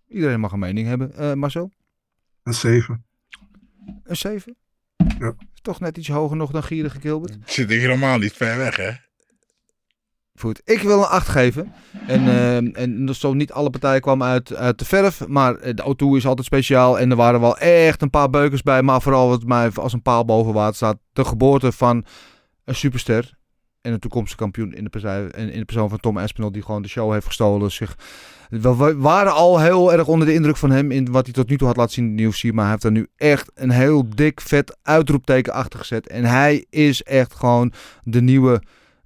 Iedereen 0.08 0.40
mag 0.40 0.52
een 0.52 0.60
mening 0.60 0.88
hebben. 0.88 1.14
Eh 1.14 1.34
Marcel? 1.34 1.72
Een 2.44 2.54
7. 2.54 3.06
Een 4.04 4.18
7? 4.18 4.56
Ja. 5.20 5.34
Toch 5.62 5.80
net 5.80 5.98
iets 5.98 6.08
hoger 6.08 6.38
nog 6.38 6.52
dan 6.52 6.64
Gierige 6.64 7.00
Gilbert? 7.00 7.38
Zit 7.52 7.70
hier 7.70 7.80
helemaal 7.80 8.18
niet 8.18 8.34
ver 8.34 8.58
weg, 8.58 8.76
hè? 8.76 8.92
Goed, 10.40 10.62
ik 10.66 10.82
wil 10.82 10.98
een 10.98 11.08
8 11.08 11.28
geven. 11.28 11.74
En, 12.08 12.28
ehm 12.28 12.66
en 12.66 13.16
zo 13.16 13.34
niet 13.34 13.52
alle 13.52 13.70
partijen 13.70 14.02
kwamen 14.02 14.28
uit, 14.28 14.56
uit 14.56 14.80
de 14.80 14.86
verf. 14.86 15.28
Maar 15.28 15.56
eh, 15.56 15.74
de 15.76 15.84
O2 15.84 16.16
is 16.16 16.26
altijd 16.26 16.48
speciaal. 16.48 17.00
En 17.00 17.10
er 17.10 17.16
waren 17.16 17.40
wel 17.40 17.58
echt 17.58 18.02
een 18.02 18.10
paar 18.10 18.30
beukers 18.30 18.62
bij. 18.62 18.82
Maar 18.82 19.02
vooral 19.02 19.30
wat 19.30 19.44
mij 19.44 19.72
als 19.74 19.94
een 19.94 20.02
paal 20.02 20.26
boven 20.26 20.54
water 20.54 20.76
staat. 20.76 20.98
De 21.14 21.26
geboorte 21.26 21.72
van 21.72 22.06
een 22.66 22.76
superster. 22.76 23.40
En 23.82 23.94
een 23.94 24.00
toekomstige 24.00 24.42
kampioen 24.42 24.74
in 24.74 24.84
de, 24.84 24.90
partij, 24.90 25.26
in 25.26 25.60
de 25.60 25.66
persoon 25.66 25.90
van 25.90 26.00
Tom 26.00 26.18
Aspinall. 26.18 26.52
Die 26.52 26.62
gewoon 26.62 26.82
de 26.82 26.88
show 26.88 27.12
heeft 27.12 27.26
gestolen. 27.26 27.72
Zich, 27.72 27.98
we 28.50 28.96
waren 28.98 29.34
al 29.34 29.60
heel 29.60 29.94
erg 29.94 30.08
onder 30.08 30.28
de 30.28 30.34
indruk 30.34 30.58
van 30.58 30.72
hem. 30.72 30.92
In 30.92 31.12
wat 31.12 31.26
hij 31.26 31.34
tot 31.34 31.50
nu 31.50 31.58
toe 31.58 31.68
had 31.68 31.78
laten 31.78 31.94
zien 31.94 32.10
in 32.10 32.16
de 32.16 32.24
UFC. 32.24 32.44
Maar 32.44 32.64
hij 32.64 32.72
heeft 32.72 32.84
er 32.84 32.92
nu 32.92 33.08
echt 33.16 33.52
een 33.54 33.72
heel 33.72 34.10
dik 34.16 34.42
vet 34.42 34.78
uitroepteken 34.84 35.54
achter 35.54 35.80
gezet. 35.80 36.08
En 36.08 36.26
hij 36.26 36.66
is 36.70 37.04
echt 37.04 37.34
gewoon 37.34 37.74
de 38.04 38.22
nieuwe 38.22 38.62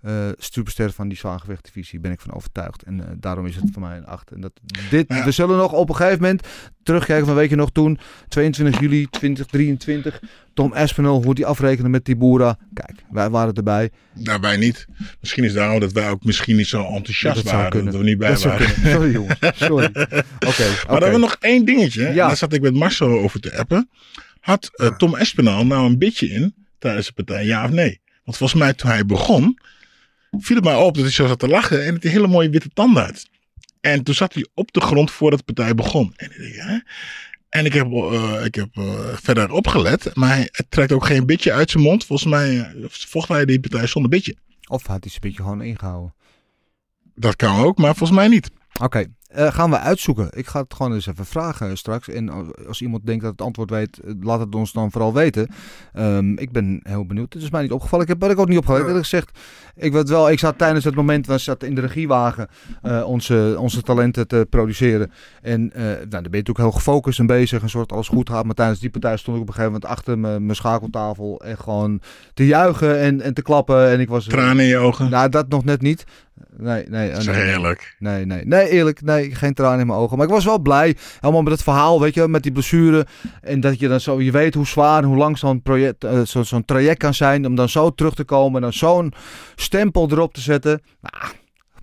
eh 0.05 0.29
superster 0.37 0.91
van 0.91 1.07
die 1.07 1.17
zwaargewichtdivisie, 1.17 1.99
ben 1.99 2.11
ik 2.11 2.19
van 2.19 2.33
overtuigd. 2.33 2.83
En 2.83 2.99
eh, 3.01 3.11
daarom 3.17 3.45
is 3.45 3.55
het 3.55 3.63
voor 3.71 3.81
mij 3.81 3.97
een 3.97 4.05
8. 4.05 4.31
En 4.31 4.41
dat, 4.41 4.51
dit, 4.89 5.05
Ja. 5.07 5.23
We 5.23 5.31
zullen 5.31 5.57
nog 5.57 5.71
op 5.73 5.89
een 5.89 5.95
gegeven 5.95 6.21
moment 6.21 6.47
terugkijken 6.83 7.25
van 7.25 7.35
weet 7.35 7.49
je 7.49 7.55
nog 7.55 7.71
toen, 7.71 7.99
22 8.27 8.79
juli 8.79 9.07
2023, 9.09 10.21
Tom 10.53 10.73
Aspinall, 10.73 11.23
hoe 11.23 11.35
die 11.35 11.45
afrekenen 11.45 11.91
met 11.91 12.03
Tibura. 12.03 12.57
Kijk, 12.73 13.03
wij 13.11 13.29
waren 13.29 13.53
erbij. 13.53 13.91
Daarbij 14.13 14.57
niet. 14.57 14.85
Misschien 15.19 15.43
is 15.43 15.53
daarom 15.53 15.79
dat 15.79 15.91
wij 15.91 16.09
ook 16.09 16.23
misschien 16.23 16.55
niet 16.55 16.67
zo 16.67 16.83
enthousiast 16.85 17.43
dat 17.43 17.53
waren. 17.53 17.69
kunnen. 17.71 17.91
Dat 17.91 18.01
we 18.01 18.07
niet 18.07 18.17
bij 18.17 18.29
Dat 18.29 18.43
waren. 18.43 18.67
Sorry 18.91 19.11
jongens, 19.11 19.39
sorry. 19.53 19.85
Oké, 20.49 20.65
Maar 20.67 20.85
dan 20.87 21.01
hebben 21.01 21.11
we 21.11 21.17
nog 21.17 21.37
één 21.39 21.65
dingetje. 21.65 22.05
En 22.05 22.13
Ja. 22.13 22.27
Daar 22.27 22.37
zat 22.37 22.53
ik 22.53 22.61
met 22.61 22.73
Marcel 22.73 23.07
over 23.19 23.39
te 23.39 23.57
appen. 23.57 23.89
Had 24.39 24.69
eh, 24.73 24.87
Tom 24.87 25.15
Espinal 25.15 25.65
nou 25.65 25.85
een 25.85 25.97
beetje 25.97 26.27
in 26.27 26.55
tijdens 26.79 27.07
de 27.07 27.13
partij, 27.13 27.45
ja 27.45 27.65
of 27.65 27.71
nee? 27.71 28.01
Want 28.23 28.37
volgens 28.37 28.59
mij 28.59 28.73
toen 28.73 28.89
hij 28.89 29.05
begon, 29.05 29.59
viel 30.31 30.55
het 30.55 30.65
mij 30.65 30.75
op 30.75 30.93
dat 30.93 31.03
hij 31.03 31.13
zo 31.13 31.27
zat 31.27 31.39
te 31.39 31.47
lachen 31.47 31.85
en 31.85 31.93
het 31.93 32.05
een 32.05 32.11
hele 32.11 32.27
mooie 32.27 32.49
witte 32.49 32.69
tanden 32.73 33.03
had. 33.03 33.25
En 33.81 34.03
toen 34.03 34.15
zat 34.15 34.33
hij 34.33 34.47
op 34.53 34.71
de 34.71 34.81
grond 34.81 35.11
voordat 35.11 35.39
de 35.39 35.53
partij 35.53 35.75
begon. 35.75 36.13
En 36.15 36.31
ik, 36.31 36.37
denk, 36.37 36.55
hè? 36.55 36.77
En 37.49 37.65
ik 37.65 37.73
heb, 37.73 37.91
eh, 37.91 38.45
ik 38.45 38.55
heb 38.55 38.69
eh, 38.73 38.83
verder 39.13 39.51
opgelet, 39.51 40.15
maar 40.15 40.29
hij 40.29 40.49
het 40.51 40.65
trekt 40.69 40.91
ook 40.91 41.05
geen 41.05 41.25
bitje 41.25 41.51
uit 41.51 41.71
zijn 41.71 41.83
mond. 41.83 42.05
Volgens 42.05 42.29
mij 42.29 42.59
eh, 42.59 42.85
vocht 42.87 43.27
hij 43.27 43.45
die 43.45 43.59
partij 43.59 43.87
zonder 43.87 44.11
bitje. 44.11 44.35
Of 44.67 44.85
had 44.85 45.01
hij 45.01 45.09
zijn 45.09 45.21
beetje 45.21 45.41
gewoon 45.41 45.61
ingehouden. 45.61 46.13
Dat 47.15 47.35
kan 47.35 47.63
ook, 47.63 47.77
maar 47.77 47.95
volgens 47.95 48.17
mij 48.19 48.27
niet. 48.27 48.49
Oké, 48.81 49.05
eh, 49.35 49.53
gaan 49.53 49.69
we 49.69 49.79
uitzoeken. 49.79 50.27
Ik 50.31 50.47
ga 50.47 50.61
het 50.61 50.73
gewoon 50.73 50.93
eens 50.93 51.07
even 51.07 51.25
vragen 51.25 51.77
straks. 51.77 52.09
En 52.09 52.55
als 52.67 52.81
iemand 52.81 53.05
denkt 53.05 53.23
dat 53.23 53.31
het 53.31 53.41
antwoord 53.41 53.69
weet, 53.69 53.99
eh, 53.99 54.13
laat 54.21 54.39
het 54.39 54.55
ons 54.55 54.71
dan 54.71 54.91
vooral 54.91 55.13
weten. 55.13 55.47
Ehm, 55.93 56.37
ik 56.37 56.51
ben 56.51 56.79
heel 56.83 57.05
benieuwd. 57.05 57.33
Het 57.33 57.43
is 57.43 57.49
mij 57.49 57.61
niet 57.61 57.71
opgevallen. 57.71 58.07
Ik 58.07 58.19
heb 58.19 58.31
ik 58.31 58.39
ook 58.39 58.47
niet 58.47 58.57
opgelet. 58.57 58.81
Eerlijk 58.81 58.97
gezegd, 58.99 59.39
ik 59.75 59.91
weet 59.91 60.09
wel, 60.09 60.29
ik 60.31 60.39
zat 60.39 60.57
tijdens 60.57 60.85
het 60.85 60.95
moment, 60.95 61.27
we 61.27 61.37
zaten 61.37 61.67
in 61.67 61.75
de 61.75 61.81
regiewagen 61.81 62.47
eh, 62.81 63.03
onze, 63.07 63.55
onze 63.59 63.81
talenten 63.81 64.27
te 64.27 64.47
produceren. 64.49 65.11
En 65.41 65.73
eh, 65.73 65.83
nou, 65.83 65.97
dan 65.97 66.09
ben 66.09 66.21
je 66.21 66.21
natuurlijk 66.21 66.57
heel 66.57 66.71
gefocust 66.71 67.19
en 67.19 67.25
bezig 67.25 67.61
en 67.61 67.69
soort 67.69 67.91
alles 67.91 68.07
goed 68.07 68.29
gaat. 68.29 68.45
Maar 68.45 68.55
tijdens 68.55 68.79
die 68.79 68.89
partij 68.89 69.17
stond 69.17 69.35
ik 69.35 69.41
op 69.41 69.47
een 69.47 69.53
gegeven 69.53 69.73
moment 69.73 69.91
achter 69.91 70.19
mijn 70.19 70.43
mijn 70.43 70.55
schakeltafel 70.57 71.41
en 71.41 71.57
gewoon 71.57 72.01
te 72.33 72.45
juichen 72.45 72.99
en, 72.99 73.21
en 73.21 73.33
te 73.33 73.41
klappen. 73.41 73.89
En 73.89 73.99
ik 73.99 74.09
was 74.09 74.25
Tranen 74.25 74.63
in 74.63 74.69
je 74.69 74.77
ogen. 74.77 75.09
Nou, 75.09 75.29
dat 75.29 75.47
nog 75.49 75.63
net 75.63 75.81
niet. 75.81 76.05
Nee, 76.57 76.83
is 76.83 76.89
nee, 76.89 77.11
nee. 77.11 77.35
heerlijk. 77.35 77.95
Nee, 77.99 78.25
nee. 78.25 78.45
Nee, 78.45 78.69
eerlijk. 78.69 79.01
Nee, 79.01 79.35
geen 79.35 79.53
tranen 79.53 79.79
in 79.79 79.87
mijn 79.87 79.99
ogen. 79.99 80.17
Maar 80.17 80.25
ik 80.25 80.31
was 80.31 80.45
wel 80.45 80.59
blij. 80.59 80.95
Helemaal 81.19 81.41
met 81.41 81.51
het 81.51 81.63
verhaal, 81.63 82.01
weet 82.01 82.13
je. 82.13 82.27
Met 82.27 82.43
die 82.43 82.51
blessure. 82.51 83.05
En 83.41 83.59
dat 83.59 83.79
je 83.79 83.87
dan 83.87 83.99
zo... 83.99 84.21
Je 84.21 84.31
weet 84.31 84.53
hoe 84.53 84.65
zwaar 84.65 85.03
en 85.03 85.07
hoe 85.07 85.17
lang 85.17 85.37
zo'n 85.37 85.61
project... 85.61 86.03
eh, 86.03 86.21
zo, 86.21 86.43
zo'n 86.43 86.65
traject 86.65 86.99
kan 86.99 87.13
zijn. 87.13 87.45
Om 87.45 87.55
dan 87.55 87.69
zo 87.69 87.89
terug 87.89 88.15
te 88.15 88.23
komen. 88.23 88.55
En 88.55 88.61
dan 88.61 88.73
zo'n 88.73 89.13
stempel 89.55 90.11
erop 90.11 90.33
te 90.33 90.41
zetten. 90.41 90.81
Nou, 91.01 91.33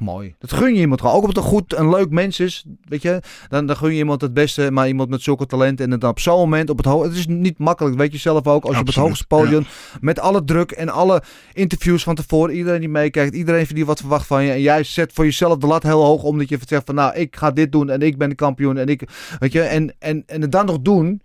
mooi. 0.03 0.35
Dat 0.39 0.53
gun 0.53 0.75
je 0.75 0.81
iemand 0.81 1.01
gewoon. 1.01 1.15
Ook 1.17 1.21
omdat 1.21 1.37
het 1.37 1.45
een 1.45 1.51
goed 1.51 1.73
en 1.73 1.89
leuk 1.89 2.11
mens 2.11 2.41
is. 2.41 2.65
Weet 2.85 3.03
je. 3.03 3.21
Dan, 3.49 3.67
dan 3.67 3.77
gun 3.77 3.91
je 3.91 3.97
iemand 3.97 4.21
het 4.21 4.35
beste. 4.35 4.71
Maar 4.71 4.89
iemand 4.89 5.09
met 5.09 5.23
zulke 5.23 5.47
talent. 5.47 5.81
En 5.81 5.91
dan 5.91 6.11
op 6.11 6.21
zo'n 6.21 6.39
moment 6.39 6.71
op 6.71 6.77
het 6.77 6.87
hoogste... 6.87 7.09
Het 7.09 7.19
is 7.19 7.27
niet 7.27 7.59
makkelijk. 7.59 7.97
Weet 7.97 8.13
je 8.13 8.19
zelf 8.19 8.47
ook. 8.47 8.65
Als 8.65 8.75
je 8.75 8.81
op 8.81 8.87
het 8.87 8.97
hoogste 8.97 9.27
podium... 9.27 9.65
Met 10.01 10.19
alle 10.19 10.45
druk 10.45 10.71
en 10.71 10.89
alle 10.89 11.23
interviews 11.53 12.03
van 12.03 12.15
tevoren. 12.15 12.55
Iedereen 12.55 12.81
die 12.81 12.89
meekijkt. 12.89 13.35
Iedereen 13.35 13.67
die 13.69 13.87
wat 13.87 14.01
verwacht 14.01 14.27
van 14.27 14.45
je. 14.45 14.51
En 14.51 14.61
jij 14.61 14.85
zet 14.85 15.13
voor 15.13 15.25
jezelf 15.25 15.59
de 15.59 15.67
lat 15.67 15.83
heel 15.83 16.05
hoog. 16.05 16.23
Omdat 16.23 16.49
je 16.49 16.59
zegt 16.67 16.87
van 16.87 16.95
nou, 16.95 17.15
ik 17.15 17.37
ga 17.37 17.51
dit 17.51 17.73
doen. 17.73 17.91
En 17.91 18.03
ik 18.03 18.19
ben 18.19 18.29
de 18.29 18.35
kampioen. 18.35 18.77
En 18.77 18.87
ik, 18.87 19.09
weet 19.39 19.53
je. 19.53 19.61
En, 19.61 19.95
en, 19.99 20.23
en 20.27 20.41
het 20.41 20.53
dan 20.53 20.67
nog 20.67 20.81
doen. 20.81 21.23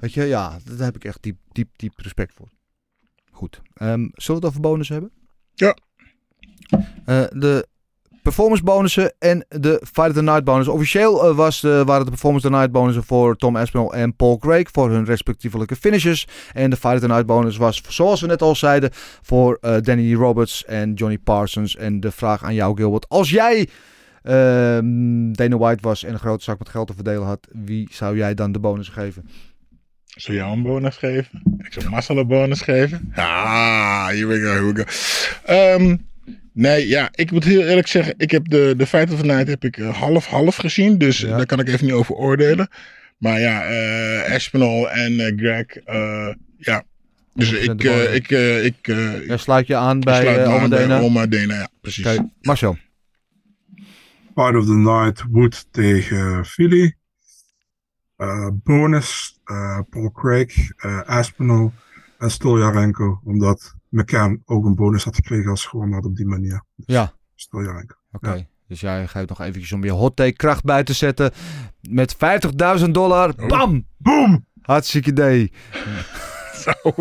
Weet 0.00 0.12
je, 0.12 0.24
ja. 0.24 0.58
Daar 0.64 0.86
heb 0.86 0.96
ik 0.96 1.04
echt 1.04 1.18
diep, 1.20 1.36
diep, 1.52 1.68
diep 1.76 1.92
respect 1.96 2.34
voor. 2.34 2.48
Goed. 3.30 3.60
Ehm, 3.74 4.08
zullen 4.12 4.12
we 4.24 4.32
het 4.32 4.44
over 4.44 4.60
bonus 4.60 4.88
hebben? 4.88 5.10
Ja. 5.54 5.76
Eh, 7.04 7.24
de 7.30 7.68
performance 8.22 8.62
bonussen 8.62 9.12
en 9.18 9.44
de 9.48 9.82
Fight 9.92 10.08
of 10.08 10.14
the 10.14 10.22
Night 10.22 10.44
bonus. 10.44 10.68
Officieel 10.68 11.28
eh, 11.28 11.36
was 11.36 11.60
de, 11.60 11.82
waren 11.86 12.04
de 12.04 12.10
performance 12.10 12.46
of 12.46 12.52
Night 12.52 12.72
bonussen 12.72 13.04
voor 13.04 13.36
Tom 13.36 13.56
Aspinall 13.56 13.88
en 13.88 14.16
Paul 14.16 14.38
Craig 14.38 14.68
voor 14.72 14.90
hun 14.90 15.04
respectievelijke 15.04 15.76
finishes. 15.76 16.28
En 16.52 16.70
de 16.70 16.76
Fight 16.76 16.94
of 16.94 17.00
the 17.00 17.06
Night 17.06 17.26
bonus 17.26 17.56
was, 17.56 17.82
zoals 17.88 18.20
we 18.20 18.26
net 18.26 18.42
al 18.42 18.54
zeiden, 18.54 18.90
voor 19.22 19.58
eh, 19.60 19.76
Danny 19.80 20.14
Roberts 20.14 20.64
en 20.64 20.94
Johnny 20.94 21.18
Parsons. 21.18 21.76
En 21.76 22.00
de 22.00 22.10
vraag 22.10 22.44
aan 22.44 22.54
jou, 22.54 22.76
Gilbert. 22.76 23.08
Als 23.08 23.30
jij 23.30 23.68
ehm, 24.22 25.32
Dana 25.32 25.56
White 25.56 25.82
was 25.82 26.04
en 26.04 26.12
een 26.12 26.18
grote 26.18 26.44
zak 26.44 26.58
met 26.58 26.68
geld 26.68 26.86
te 26.86 26.94
verdelen 26.94 27.26
had, 27.26 27.48
wie 27.50 27.88
zou 27.90 28.16
jij 28.16 28.34
dan 28.34 28.52
de 28.52 28.58
bonus 28.58 28.88
geven? 28.88 29.28
Zou 30.04 30.36
jou 30.36 30.52
een 30.52 30.62
bonus 30.62 30.96
geven? 30.96 31.42
Ik 31.58 31.72
zou 31.72 31.88
Marcel 31.88 32.18
een 32.18 32.26
bonus 32.26 32.60
geven? 32.60 33.12
Ah, 33.14 34.08
we 34.08 34.40
go, 34.40 34.50
here 34.50 34.72
we 34.72 34.74
go. 34.74 34.84
Ehm, 35.44 35.96
nee, 36.60 36.88
ja, 36.88 37.08
ik 37.14 37.30
moet 37.30 37.44
heel 37.44 37.62
eerlijk 37.66 37.86
zeggen, 37.86 38.14
ik 38.16 38.30
heb 38.30 38.48
de, 38.48 38.74
de 38.76 38.86
Fight 38.86 39.12
of 39.12 39.20
the 39.20 39.26
Night 39.26 39.48
heb 39.48 39.64
ik 39.64 39.76
eh, 39.76 39.98
half-half 40.00 40.56
gezien, 40.56 40.98
dus 40.98 41.18
Ja. 41.20 41.36
daar 41.36 41.46
kan 41.46 41.60
ik 41.60 41.68
even 41.68 41.84
niet 41.84 41.94
over 41.94 42.14
oordelen. 42.14 42.68
Maar 43.18 43.40
ja, 43.40 43.64
eh 43.64 44.34
Espinal 44.34 44.90
en 44.90 45.20
eh, 45.20 45.32
Greg, 45.36 45.66
eh, 45.76 46.34
ja. 46.56 46.82
Dus 47.34 47.50
100% 47.50 47.54
ik, 47.62 47.84
eh, 47.84 48.14
ik, 48.14 48.30
eh, 48.30 48.64
ik, 48.64 48.76
eh, 48.88 49.26
Jij 49.26 49.36
sluit 49.36 49.66
je 49.66 49.76
aan 49.76 50.00
bij 50.00 50.22
sluit 50.22 50.38
eh, 50.38 50.54
aan 50.62 50.68
bij. 50.70 51.00
Oma 51.00 51.26
Dena, 51.26 51.54
ja, 51.54 51.68
precies. 51.80 52.06
Oké, 52.06 52.30
Marcel. 52.40 52.76
Part 54.34 54.56
of 54.56 54.64
the 54.66 54.74
Night, 54.76 55.24
Wood 55.30 55.66
tegen 55.70 56.44
Philly. 56.46 56.94
Eh, 58.16 58.48
bonus, 58.52 59.38
eh, 59.44 59.80
Paul 59.90 60.10
Craig, 60.12 60.70
eh 60.76 61.00
Aspinall 61.00 61.70
en 62.18 62.30
Stoljarenko. 62.30 63.20
Omdat 63.24 63.74
McCann 63.90 64.42
ook 64.44 64.64
een 64.64 64.74
bonus 64.74 65.04
had 65.04 65.14
gekregen 65.14 65.50
als 65.50 65.62
ze 65.62 65.68
gewonnen 65.68 65.94
had 65.94 66.04
op 66.04 66.16
die 66.16 66.26
manier. 66.26 66.64
Ja. 66.76 67.12
Stoljarenko. 67.34 67.94
Oké, 68.12 68.46
dus 68.68 68.80
jij 68.80 69.06
geeft 69.06 69.28
nog 69.28 69.40
eventjes 69.40 69.72
om 69.72 69.84
je 69.84 69.90
hot 69.90 70.16
take 70.16 70.32
kracht 70.32 70.64
bij 70.64 70.84
te 70.84 70.92
zetten. 70.92 71.30
Met 71.80 72.16
50.000 72.80 72.90
dollar. 72.90 73.32
Oh. 73.36 73.48
Bam! 73.48 73.86
Boom! 73.96 74.46
Hartstikke 74.62 75.10
idee. 75.10 75.52
Zo, 76.62 76.72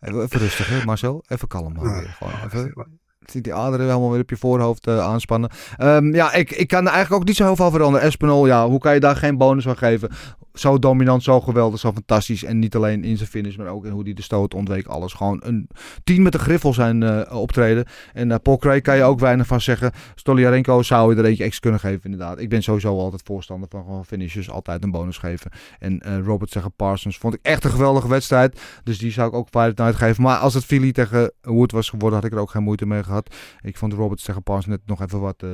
Even, 0.00 0.28
rustig, 0.28 0.68
hè, 0.68 0.84
Marcel. 0.84 1.24
Even 1.28 1.48
kalm. 1.48 1.80
weer. 1.80 2.16
Gewoon 2.18 2.32
even. 2.44 3.00
Zie 3.26 3.40
die 3.40 3.54
aderen 3.54 3.86
helemaal 3.86 4.10
weer 4.10 4.20
op 4.20 4.30
je 4.30 4.36
voorhoofd 4.36 4.86
eh, 4.86 4.98
aanspannen. 4.98 5.50
Ehm, 5.76 6.14
ja, 6.14 6.32
ik, 6.32 6.50
ik 6.50 6.68
kan 6.68 6.86
er 6.86 6.92
eigenlijk 6.92 7.22
ook 7.22 7.28
niet 7.28 7.36
zo 7.36 7.44
heel 7.44 7.56
veel 7.56 7.70
veranderen. 7.70 8.06
Espinol, 8.06 8.46
ja, 8.46 8.68
hoe 8.68 8.78
kan 8.78 8.94
je 8.94 9.00
daar 9.00 9.16
geen 9.16 9.36
bonus 9.36 9.68
aan 9.68 9.76
geven? 9.76 10.10
Zo 10.58 10.78
dominant, 10.78 11.22
zo 11.22 11.40
geweldig, 11.40 11.80
zo 11.80 11.92
fantastisch. 11.92 12.44
En 12.44 12.58
niet 12.58 12.76
alleen 12.76 13.04
in 13.04 13.16
zijn 13.16 13.28
finish, 13.28 13.56
maar 13.56 13.66
ook 13.66 13.84
in 13.84 13.90
hoe 13.90 14.02
hij 14.02 14.12
de 14.12 14.22
stoot 14.22 14.54
ontweek. 14.54 14.86
Alles 14.86 15.12
gewoon 15.12 15.40
een 15.44 15.68
tien 16.04 16.22
met 16.22 16.32
de 16.32 16.38
griffel 16.38 16.74
zijn 16.74 17.02
eh, 17.02 17.40
optreden. 17.40 17.84
En 18.12 18.30
uh, 18.30 18.36
Paul 18.42 18.56
Craig 18.56 18.82
kan 18.82 18.96
je 18.96 19.02
ook 19.02 19.20
weinig 19.20 19.46
van 19.46 19.60
zeggen. 19.60 19.92
Stoliarenko 20.14 20.82
zou 20.82 21.14
je 21.14 21.20
er 21.20 21.26
eentje 21.26 21.44
extra 21.44 21.60
kunnen 21.60 21.80
geven, 21.80 22.10
inderdaad. 22.10 22.38
Ik 22.38 22.48
ben 22.48 22.62
sowieso 22.62 22.98
altijd 22.98 23.22
voorstander 23.24 23.68
van 23.68 23.84
gewoon 23.84 24.04
finishes. 24.04 24.50
Altijd 24.50 24.84
een 24.84 24.90
bonus 24.90 25.18
geven. 25.18 25.50
En 25.78 26.02
uh, 26.06 26.18
Robert 26.18 26.50
tegen 26.50 26.72
Parsons 26.72 27.18
vond 27.18 27.34
ik 27.34 27.40
echt 27.42 27.64
een 27.64 27.70
geweldige 27.70 28.08
wedstrijd. 28.08 28.60
Dus 28.84 28.98
die 28.98 29.10
zou 29.10 29.28
ik 29.28 29.34
ook 29.34 29.48
Fight 29.48 29.78
Night 29.78 29.96
geven. 29.96 30.22
Maar 30.22 30.38
als 30.38 30.54
het 30.54 30.64
Philly 30.64 30.92
tegen 30.92 31.32
Wood 31.40 31.72
was 31.72 31.90
geworden, 31.90 32.18
had 32.18 32.28
ik 32.28 32.34
er 32.34 32.40
ook 32.40 32.50
geen 32.50 32.62
moeite 32.62 32.86
mee 32.86 33.04
gehad. 33.04 33.34
Ik 33.60 33.76
vond 33.76 33.92
Roberts 33.92 34.24
tegen 34.24 34.42
Parsons 34.42 34.66
net 34.66 34.86
nog 34.86 35.02
even 35.02 35.20
wat 35.20 35.44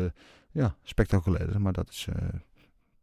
ja, 0.52 0.74
spectaculairder. 0.82 1.60
Maar 1.60 1.72
dat 1.72 1.88
is 1.90 2.08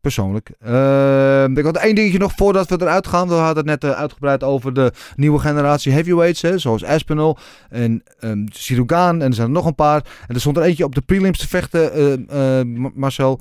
persoonlijk. 0.01 0.51
Uh, 0.65 1.43
ik 1.43 1.63
had 1.63 1.77
één 1.77 1.95
dingetje 1.95 2.17
nog 2.19 2.33
voordat 2.35 2.69
we 2.69 2.81
eruit 2.81 3.07
gaan. 3.07 3.27
We 3.27 3.33
hadden 3.33 3.69
het 3.69 3.81
net 3.81 3.91
uh, 3.91 3.99
uitgebreid 3.99 4.43
over 4.43 4.73
de 4.73 4.91
nieuwe 5.15 5.39
generatie 5.39 5.91
heavyweights. 5.91 6.41
Hè, 6.41 6.57
zoals 6.57 6.83
Aspinall 6.83 7.35
en 7.69 8.03
um, 8.19 8.45
Sirugaan. 8.51 9.21
En 9.21 9.27
er 9.27 9.33
zijn 9.33 9.47
er 9.47 9.53
nog 9.53 9.65
een 9.65 9.75
paar. 9.75 10.05
En 10.27 10.35
er 10.35 10.39
stond 10.39 10.57
er 10.57 10.63
eentje 10.63 10.83
op 10.83 10.95
de 10.95 11.01
prelims 11.01 11.39
te 11.39 11.47
vechten, 11.47 12.25
uh, 12.33 12.89
Marcel. 12.93 13.39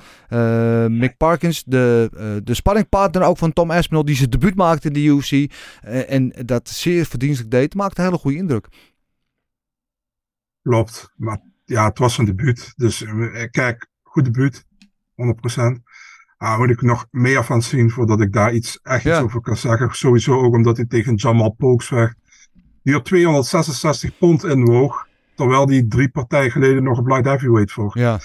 Mick 0.88 1.16
Parkins, 1.16 1.64
de, 1.66 2.40
de 2.44 2.54
sparringpartner 2.54 3.22
ook 3.22 3.38
van 3.38 3.52
Tom 3.52 3.70
Aspinall. 3.70 4.04
Die 4.04 4.16
zijn 4.16 4.30
debuut 4.30 4.54
maakte 4.54 4.86
in 4.86 4.92
de 4.92 5.04
UFC. 5.04 5.52
en 6.08 6.32
dat 6.44 6.68
zeer 6.68 7.06
verdienstelijk 7.06 7.50
deed. 7.50 7.74
Maakte 7.74 8.00
een 8.00 8.06
hele 8.06 8.18
goede 8.18 8.36
indruk. 8.36 8.66
Klopt. 10.62 11.12
Maar 11.16 11.40
ja, 11.64 11.88
het 11.88 11.98
was 11.98 12.18
een 12.18 12.24
debuut. 12.24 12.72
Dus 12.76 13.04
kijk, 13.50 13.88
goed 14.02 14.24
debuut. 14.24 14.64
100%. 15.20 15.82
Ah, 16.40 16.58
moet 16.58 16.70
ik 16.70 16.82
nog 16.82 17.06
meer 17.10 17.44
van 17.44 17.62
zien 17.62 17.90
voordat 17.90 18.20
ik 18.20 18.32
daar 18.32 18.52
iets 18.52 18.78
echt 18.82 19.02
ja. 19.02 19.20
over 19.20 19.40
kan 19.40 19.56
zeggen. 19.56 19.88
Sowieso 19.92 20.40
ook 20.40 20.54
omdat 20.54 20.76
hij 20.76 20.86
tegen 20.86 21.14
Jamal 21.14 21.50
Pokes 21.50 21.86
vecht. 21.86 22.16
Die 22.82 22.96
op 22.96 23.04
266 23.04 24.18
pond 24.18 24.44
inwoog. 24.44 25.06
Terwijl 25.34 25.66
die 25.66 25.86
drie 25.86 26.08
partijen 26.08 26.50
geleden 26.50 26.82
nog 26.82 26.98
een 26.98 27.06
light 27.06 27.24
heavyweight 27.24 27.72
vocht. 27.72 27.98
Ja. 27.98 28.18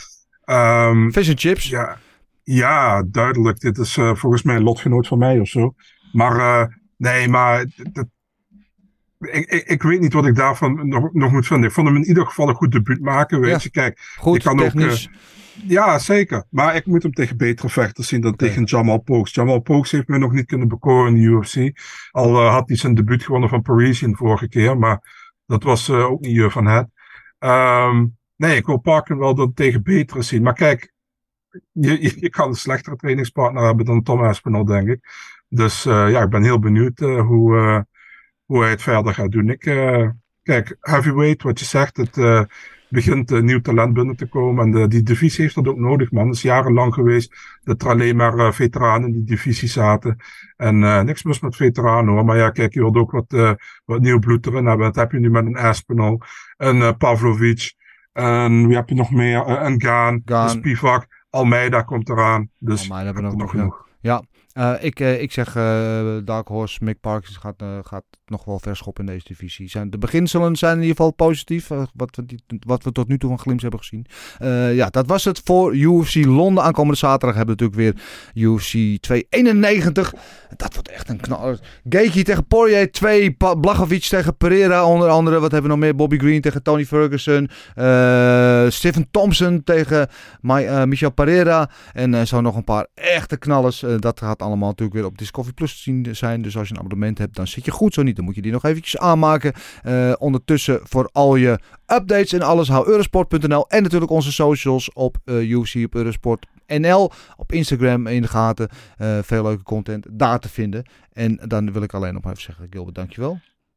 Um, 0.89 1.11
Fish 1.11 1.29
and 1.29 1.39
chips. 1.39 1.69
Ja, 1.69 1.97
ja 2.43 3.03
duidelijk. 3.03 3.59
Dit 3.59 3.77
is 3.77 3.97
uh, 3.97 4.15
volgens 4.15 4.43
mij 4.43 4.55
een 4.55 4.63
lotgenoot 4.63 5.07
van 5.07 5.17
mij 5.17 5.39
of 5.39 5.47
zo. 5.47 5.75
Maar 6.11 6.35
uh, 6.37 6.65
nee, 6.97 7.27
maar 7.27 7.65
dat, 7.91 8.07
ik, 9.19 9.49
ik, 9.49 9.67
ik, 9.67 9.83
weet 9.83 9.99
niet 9.99 10.13
wat 10.13 10.25
ik 10.25 10.35
daarvan 10.35 10.87
nog, 10.87 11.13
nog 11.13 11.31
moet 11.31 11.47
vinden. 11.47 11.67
Ik 11.67 11.75
vond 11.75 11.87
hem 11.87 11.95
in 11.95 12.07
ieder 12.07 12.25
geval 12.25 12.49
een 12.49 12.55
goed 12.55 12.71
debuut 12.71 13.01
maken. 13.01 13.39
Weet 13.39 13.49
ja. 13.49 13.59
je, 13.61 13.69
kijk. 13.69 13.99
Goed, 14.17 14.43
kan 14.43 14.57
technisch. 14.57 15.07
Ook, 15.07 15.13
uh, 15.13 15.19
ja, 15.63 15.99
zeker. 15.99 16.45
Maar 16.49 16.75
ik 16.75 16.85
moet 16.85 17.03
hem 17.03 17.13
tegen 17.13 17.37
betere 17.37 17.69
vechters 17.69 18.07
zien 18.07 18.21
dan 18.21 18.33
okay. 18.33 18.47
tegen 18.47 18.63
Jamal 18.63 18.97
Pokes. 18.97 19.33
Jamal 19.33 19.59
Pokes 19.59 19.91
heeft 19.91 20.07
me 20.07 20.17
nog 20.17 20.31
niet 20.31 20.45
kunnen 20.45 20.67
bekoren 20.67 21.15
in 21.15 21.21
de 21.21 21.27
UFC. 21.27 21.79
Al 22.11 22.41
uh, 22.41 22.51
had 22.51 22.67
hij 22.67 22.77
zijn 22.77 22.95
debuut 22.95 23.23
gewonnen 23.23 23.49
van 23.49 23.61
Parisian 23.61 24.15
vorige 24.15 24.47
keer. 24.47 24.77
Maar 24.77 25.31
dat 25.45 25.63
was 25.63 25.89
uh, 25.89 26.05
ook 26.05 26.19
niet 26.19 26.51
van 26.51 26.65
het. 26.65 26.87
Ehm, 27.39 28.05
nee, 28.35 28.55
ik 28.55 28.65
wil 28.65 28.77
Parkin 28.77 29.17
wel 29.17 29.35
dan 29.35 29.53
tegen 29.53 29.83
betere 29.83 30.21
zien. 30.21 30.43
Maar 30.43 30.53
kijk, 30.53 30.93
je, 31.71 32.01
je, 32.01 32.13
je 32.19 32.29
kan 32.29 32.47
een 32.47 32.55
slechtere 32.55 32.95
trainingspartner 32.95 33.63
hebben 33.63 33.85
dan 33.85 34.03
Tom 34.03 34.23
Aspinall, 34.23 34.63
denk 34.63 34.87
ik. 34.87 34.99
Dus 35.47 35.85
uh, 35.85 36.09
ja, 36.09 36.21
ik 36.21 36.29
ben 36.29 36.43
heel 36.43 36.59
benieuwd 36.59 36.99
hoe, 36.99 37.85
hoe 38.45 38.61
hij 38.61 38.69
het 38.69 38.81
verder 38.81 39.13
gaat 39.13 39.31
doen. 39.31 39.49
Ik, 39.49 39.59
kijk, 40.43 40.77
heavyweight, 40.79 41.41
wat 41.41 41.59
je 41.59 41.65
zegt, 41.65 41.97
het 41.97 42.17
begint 42.95 43.41
nieuw 43.41 43.61
talent 43.61 43.93
binnen 43.93 44.15
te 44.15 44.27
komen. 44.27 44.65
En 44.65 44.71
de, 44.71 44.87
die 44.87 45.03
divisie 45.03 45.43
heeft 45.43 45.55
dat 45.55 45.67
ook 45.67 45.77
nodig, 45.77 46.11
man. 46.11 46.25
Het 46.27 46.35
is 46.35 46.41
jarenlang 46.41 46.93
geweest 46.93 47.35
dat 47.63 47.81
er 47.81 47.89
alleen 47.89 48.15
maar 48.15 48.53
veteranen 48.53 49.07
in 49.07 49.13
die 49.13 49.23
divisie 49.23 49.67
zaten. 49.67 50.17
En 50.57 50.79
niks 51.05 51.23
mis 51.23 51.39
met 51.39 51.55
veteranen 51.55 52.13
hoor. 52.13 52.25
Maar 52.25 52.37
ja, 52.37 52.49
kijk, 52.49 52.73
je 52.73 52.79
wilt 52.79 52.95
ook 52.95 53.11
wat, 53.11 53.57
wat 53.85 54.01
nieuw 54.01 54.19
bloed 54.19 54.45
erin 54.45 54.65
hebben. 54.65 54.85
Dat 54.85 54.95
heb 54.95 55.11
je 55.11 55.19
nu 55.19 55.29
met 55.29 55.45
een 55.45 55.57
Aspinall, 55.57 56.17
een 56.57 56.97
Pavlovic. 56.97 57.73
En 58.13 58.67
wie 58.67 58.75
heb 58.75 58.89
je 58.89 58.95
nog 58.95 59.11
meer? 59.11 59.47
een 59.47 59.81
Gaan, 59.81 60.21
Gaan. 60.25 60.43
een 60.43 60.49
Spivak. 60.49 61.07
Almeida 61.29 61.81
komt 61.81 62.09
eraan. 62.09 62.49
Dus 62.57 62.81
Almeida 62.81 63.05
hebben 63.05 63.23
we 63.23 63.29
nog 63.29 63.37
nog 63.37 63.49
genoeg. 63.51 63.87
Ja, 63.99 64.23
uh, 64.57 64.73
ik, 64.79 64.99
uh, 64.99 65.21
ik 65.21 65.31
zeg 65.31 65.55
uh, 65.55 66.17
Dark 66.23 66.47
Horse, 66.47 66.83
Mick 66.83 66.99
Parks 66.99 67.37
gaat, 67.37 67.63
gaat 67.83 68.03
nog 68.25 68.45
wel 68.45 68.59
verschoppen 68.59 69.05
in 69.05 69.13
deze 69.13 69.25
divisie. 69.27 69.69
Zijn, 69.69 69.89
de 69.89 69.97
beginselen 69.97 70.55
zijn 70.55 70.75
in 70.75 70.81
ieder 70.81 70.95
geval 70.95 71.11
positief, 71.11 71.67
wat, 71.93 72.15
we 72.15 72.39
wat 72.59 72.83
we 72.83 72.91
tot 72.91 73.07
nu 73.07 73.17
toe 73.17 73.29
van 73.29 73.39
Glims 73.39 73.61
hebben 73.61 73.79
gezien. 73.79 74.05
ja, 74.75 74.89
dat 74.89 75.07
was 75.07 75.23
het 75.23 75.41
voor 75.43 75.75
UFC 75.75 76.15
Londen. 76.25 76.63
Aankomende 76.63 76.97
zaterdag 76.97 77.35
hebben 77.35 77.57
we 77.57 77.63
natuurlijk 77.63 77.97
weer 78.33 78.53
UFC 78.53 79.01
291. 79.01 80.13
Dat 80.55 80.73
wordt 80.73 80.89
echt 80.89 81.09
een 81.09 81.19
knal. 81.19 81.57
Gaethje 81.89 82.23
tegen 82.23 82.47
Poirier 82.47 82.91
2, 82.91 83.37
Blachowicz 83.61 84.09
tegen 84.09 84.37
Pereira 84.37 84.85
onder 84.85 85.09
andere. 85.09 85.39
Wat 85.39 85.51
hebben 85.51 85.71
we 85.71 85.77
nog 85.77 85.85
meer? 85.85 85.95
Bobby 85.95 86.17
Green 86.17 86.41
tegen 86.41 86.63
Tony 86.63 86.85
Ferguson. 86.85 87.49
Stephen 88.71 89.07
Thompson 89.11 89.63
tegen 89.63 90.07
My, 90.41 90.85
Michel 90.85 91.11
Pereira. 91.11 91.69
En 91.93 92.27
zo 92.27 92.41
nog 92.41 92.55
een 92.55 92.63
paar 92.63 92.87
echte 92.93 93.37
knallers. 93.37 93.83
dat 93.99 94.19
gaat 94.19 94.41
allemaal 94.45 94.69
natuurlijk 94.69 94.97
weer 94.97 95.05
op 95.05 95.17
Discovery 95.17 95.53
Plus 95.53 95.75
te 95.75 95.81
zien 95.81 96.15
zijn. 96.15 96.41
Dus 96.41 96.57
als 96.57 96.67
je 96.67 96.73
een 96.73 96.79
abonnement 96.79 97.17
hebt, 97.17 97.35
dan 97.35 97.47
zit 97.47 97.65
je 97.65 97.71
goed. 97.71 97.93
Zo 97.93 98.03
niet, 98.03 98.15
dan 98.15 98.25
moet 98.25 98.35
je 98.35 98.41
die 98.41 98.51
nog 98.51 98.63
eventjes 98.63 98.97
aanmaken. 98.97 99.53
Uh, 99.85 100.13
ondertussen 100.17 100.79
voor 100.83 101.09
al 101.11 101.35
je 101.35 101.59
updates 101.85 102.33
en 102.33 102.41
alles, 102.41 102.67
hou 102.67 102.87
eurosport.nl. 102.87 103.69
En 103.69 103.83
natuurlijk 103.83 104.11
onze 104.11 104.31
socials 104.31 104.93
op 104.93 105.17
uh, 105.25 105.49
UFC 105.49 105.75
op 105.75 105.95
Eurosport. 105.95 106.45
NL 106.67 107.11
op 107.37 107.51
Instagram 107.51 108.07
in 108.07 108.21
de 108.21 108.27
gaten. 108.27 108.69
Uh, 108.97 109.19
veel 109.21 109.43
leuke 109.43 109.63
content 109.63 110.05
daar 110.11 110.39
te 110.39 110.49
vinden. 110.49 110.85
En 111.11 111.39
dan 111.47 111.71
wil 111.71 111.81
ik 111.81 111.93
alleen 111.93 112.13
nog 112.13 112.25
even 112.25 112.41
zeggen, 112.41 112.67
Gilbert, 112.69 112.95
dankjewel. 112.95 113.31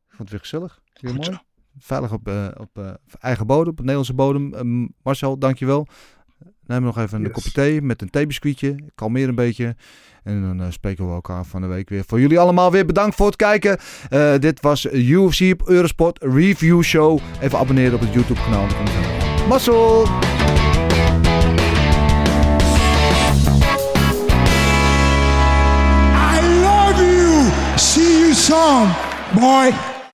Ik 0.08 0.14
vond 0.14 0.18
het 0.18 0.30
weer 0.30 0.40
gezellig. 0.40 0.80
Weer 1.00 1.14
mooi. 1.14 1.38
Veilig 1.78 2.12
op, 2.12 2.30
op 2.56 2.98
eigen 3.20 3.46
bodem, 3.46 3.72
op 3.72 3.78
Nederlandse 3.78 4.14
bodem. 4.14 4.94
Marcel, 5.02 5.38
dankjewel. 5.38 5.86
Neem 6.66 6.82
nog 6.82 6.98
even 6.98 7.18
een 7.18 7.24
yes. 7.24 7.32
kopje 7.32 7.50
thee 7.50 7.82
met 7.82 8.02
een 8.02 8.10
theebiscuitje. 8.10 8.76
Kalmeer 8.94 9.28
een 9.28 9.34
beetje. 9.34 9.76
En 10.24 10.42
dan 10.42 10.60
uh, 10.60 10.66
spreken 10.70 11.06
we 11.06 11.12
elkaar 11.12 11.44
van 11.44 11.60
de 11.60 11.66
week 11.66 11.88
weer. 11.88 12.04
Voor 12.06 12.20
jullie 12.20 12.38
allemaal 12.38 12.70
weer 12.70 12.86
bedankt 12.86 13.16
voor 13.16 13.26
het 13.26 13.36
kijken. 13.36 13.78
Uh, 14.10 14.38
dit 14.38 14.60
was 14.60 14.84
UFC 14.84 15.52
op 15.52 15.68
Eurosport 15.68 16.22
Review 16.22 16.82
Show. 16.82 17.18
Even 17.40 17.58
abonneren 17.58 17.94
op 17.94 18.00
het 18.00 18.12
YouTube 18.12 18.40
kanaal. 18.40 18.66
Mazzel! 19.48 20.06
I 26.14 26.40
love 26.62 27.02
you! 27.02 27.50
See 27.76 28.18
you 28.18 28.34
soon, 28.34 28.88
boy! 29.34 29.97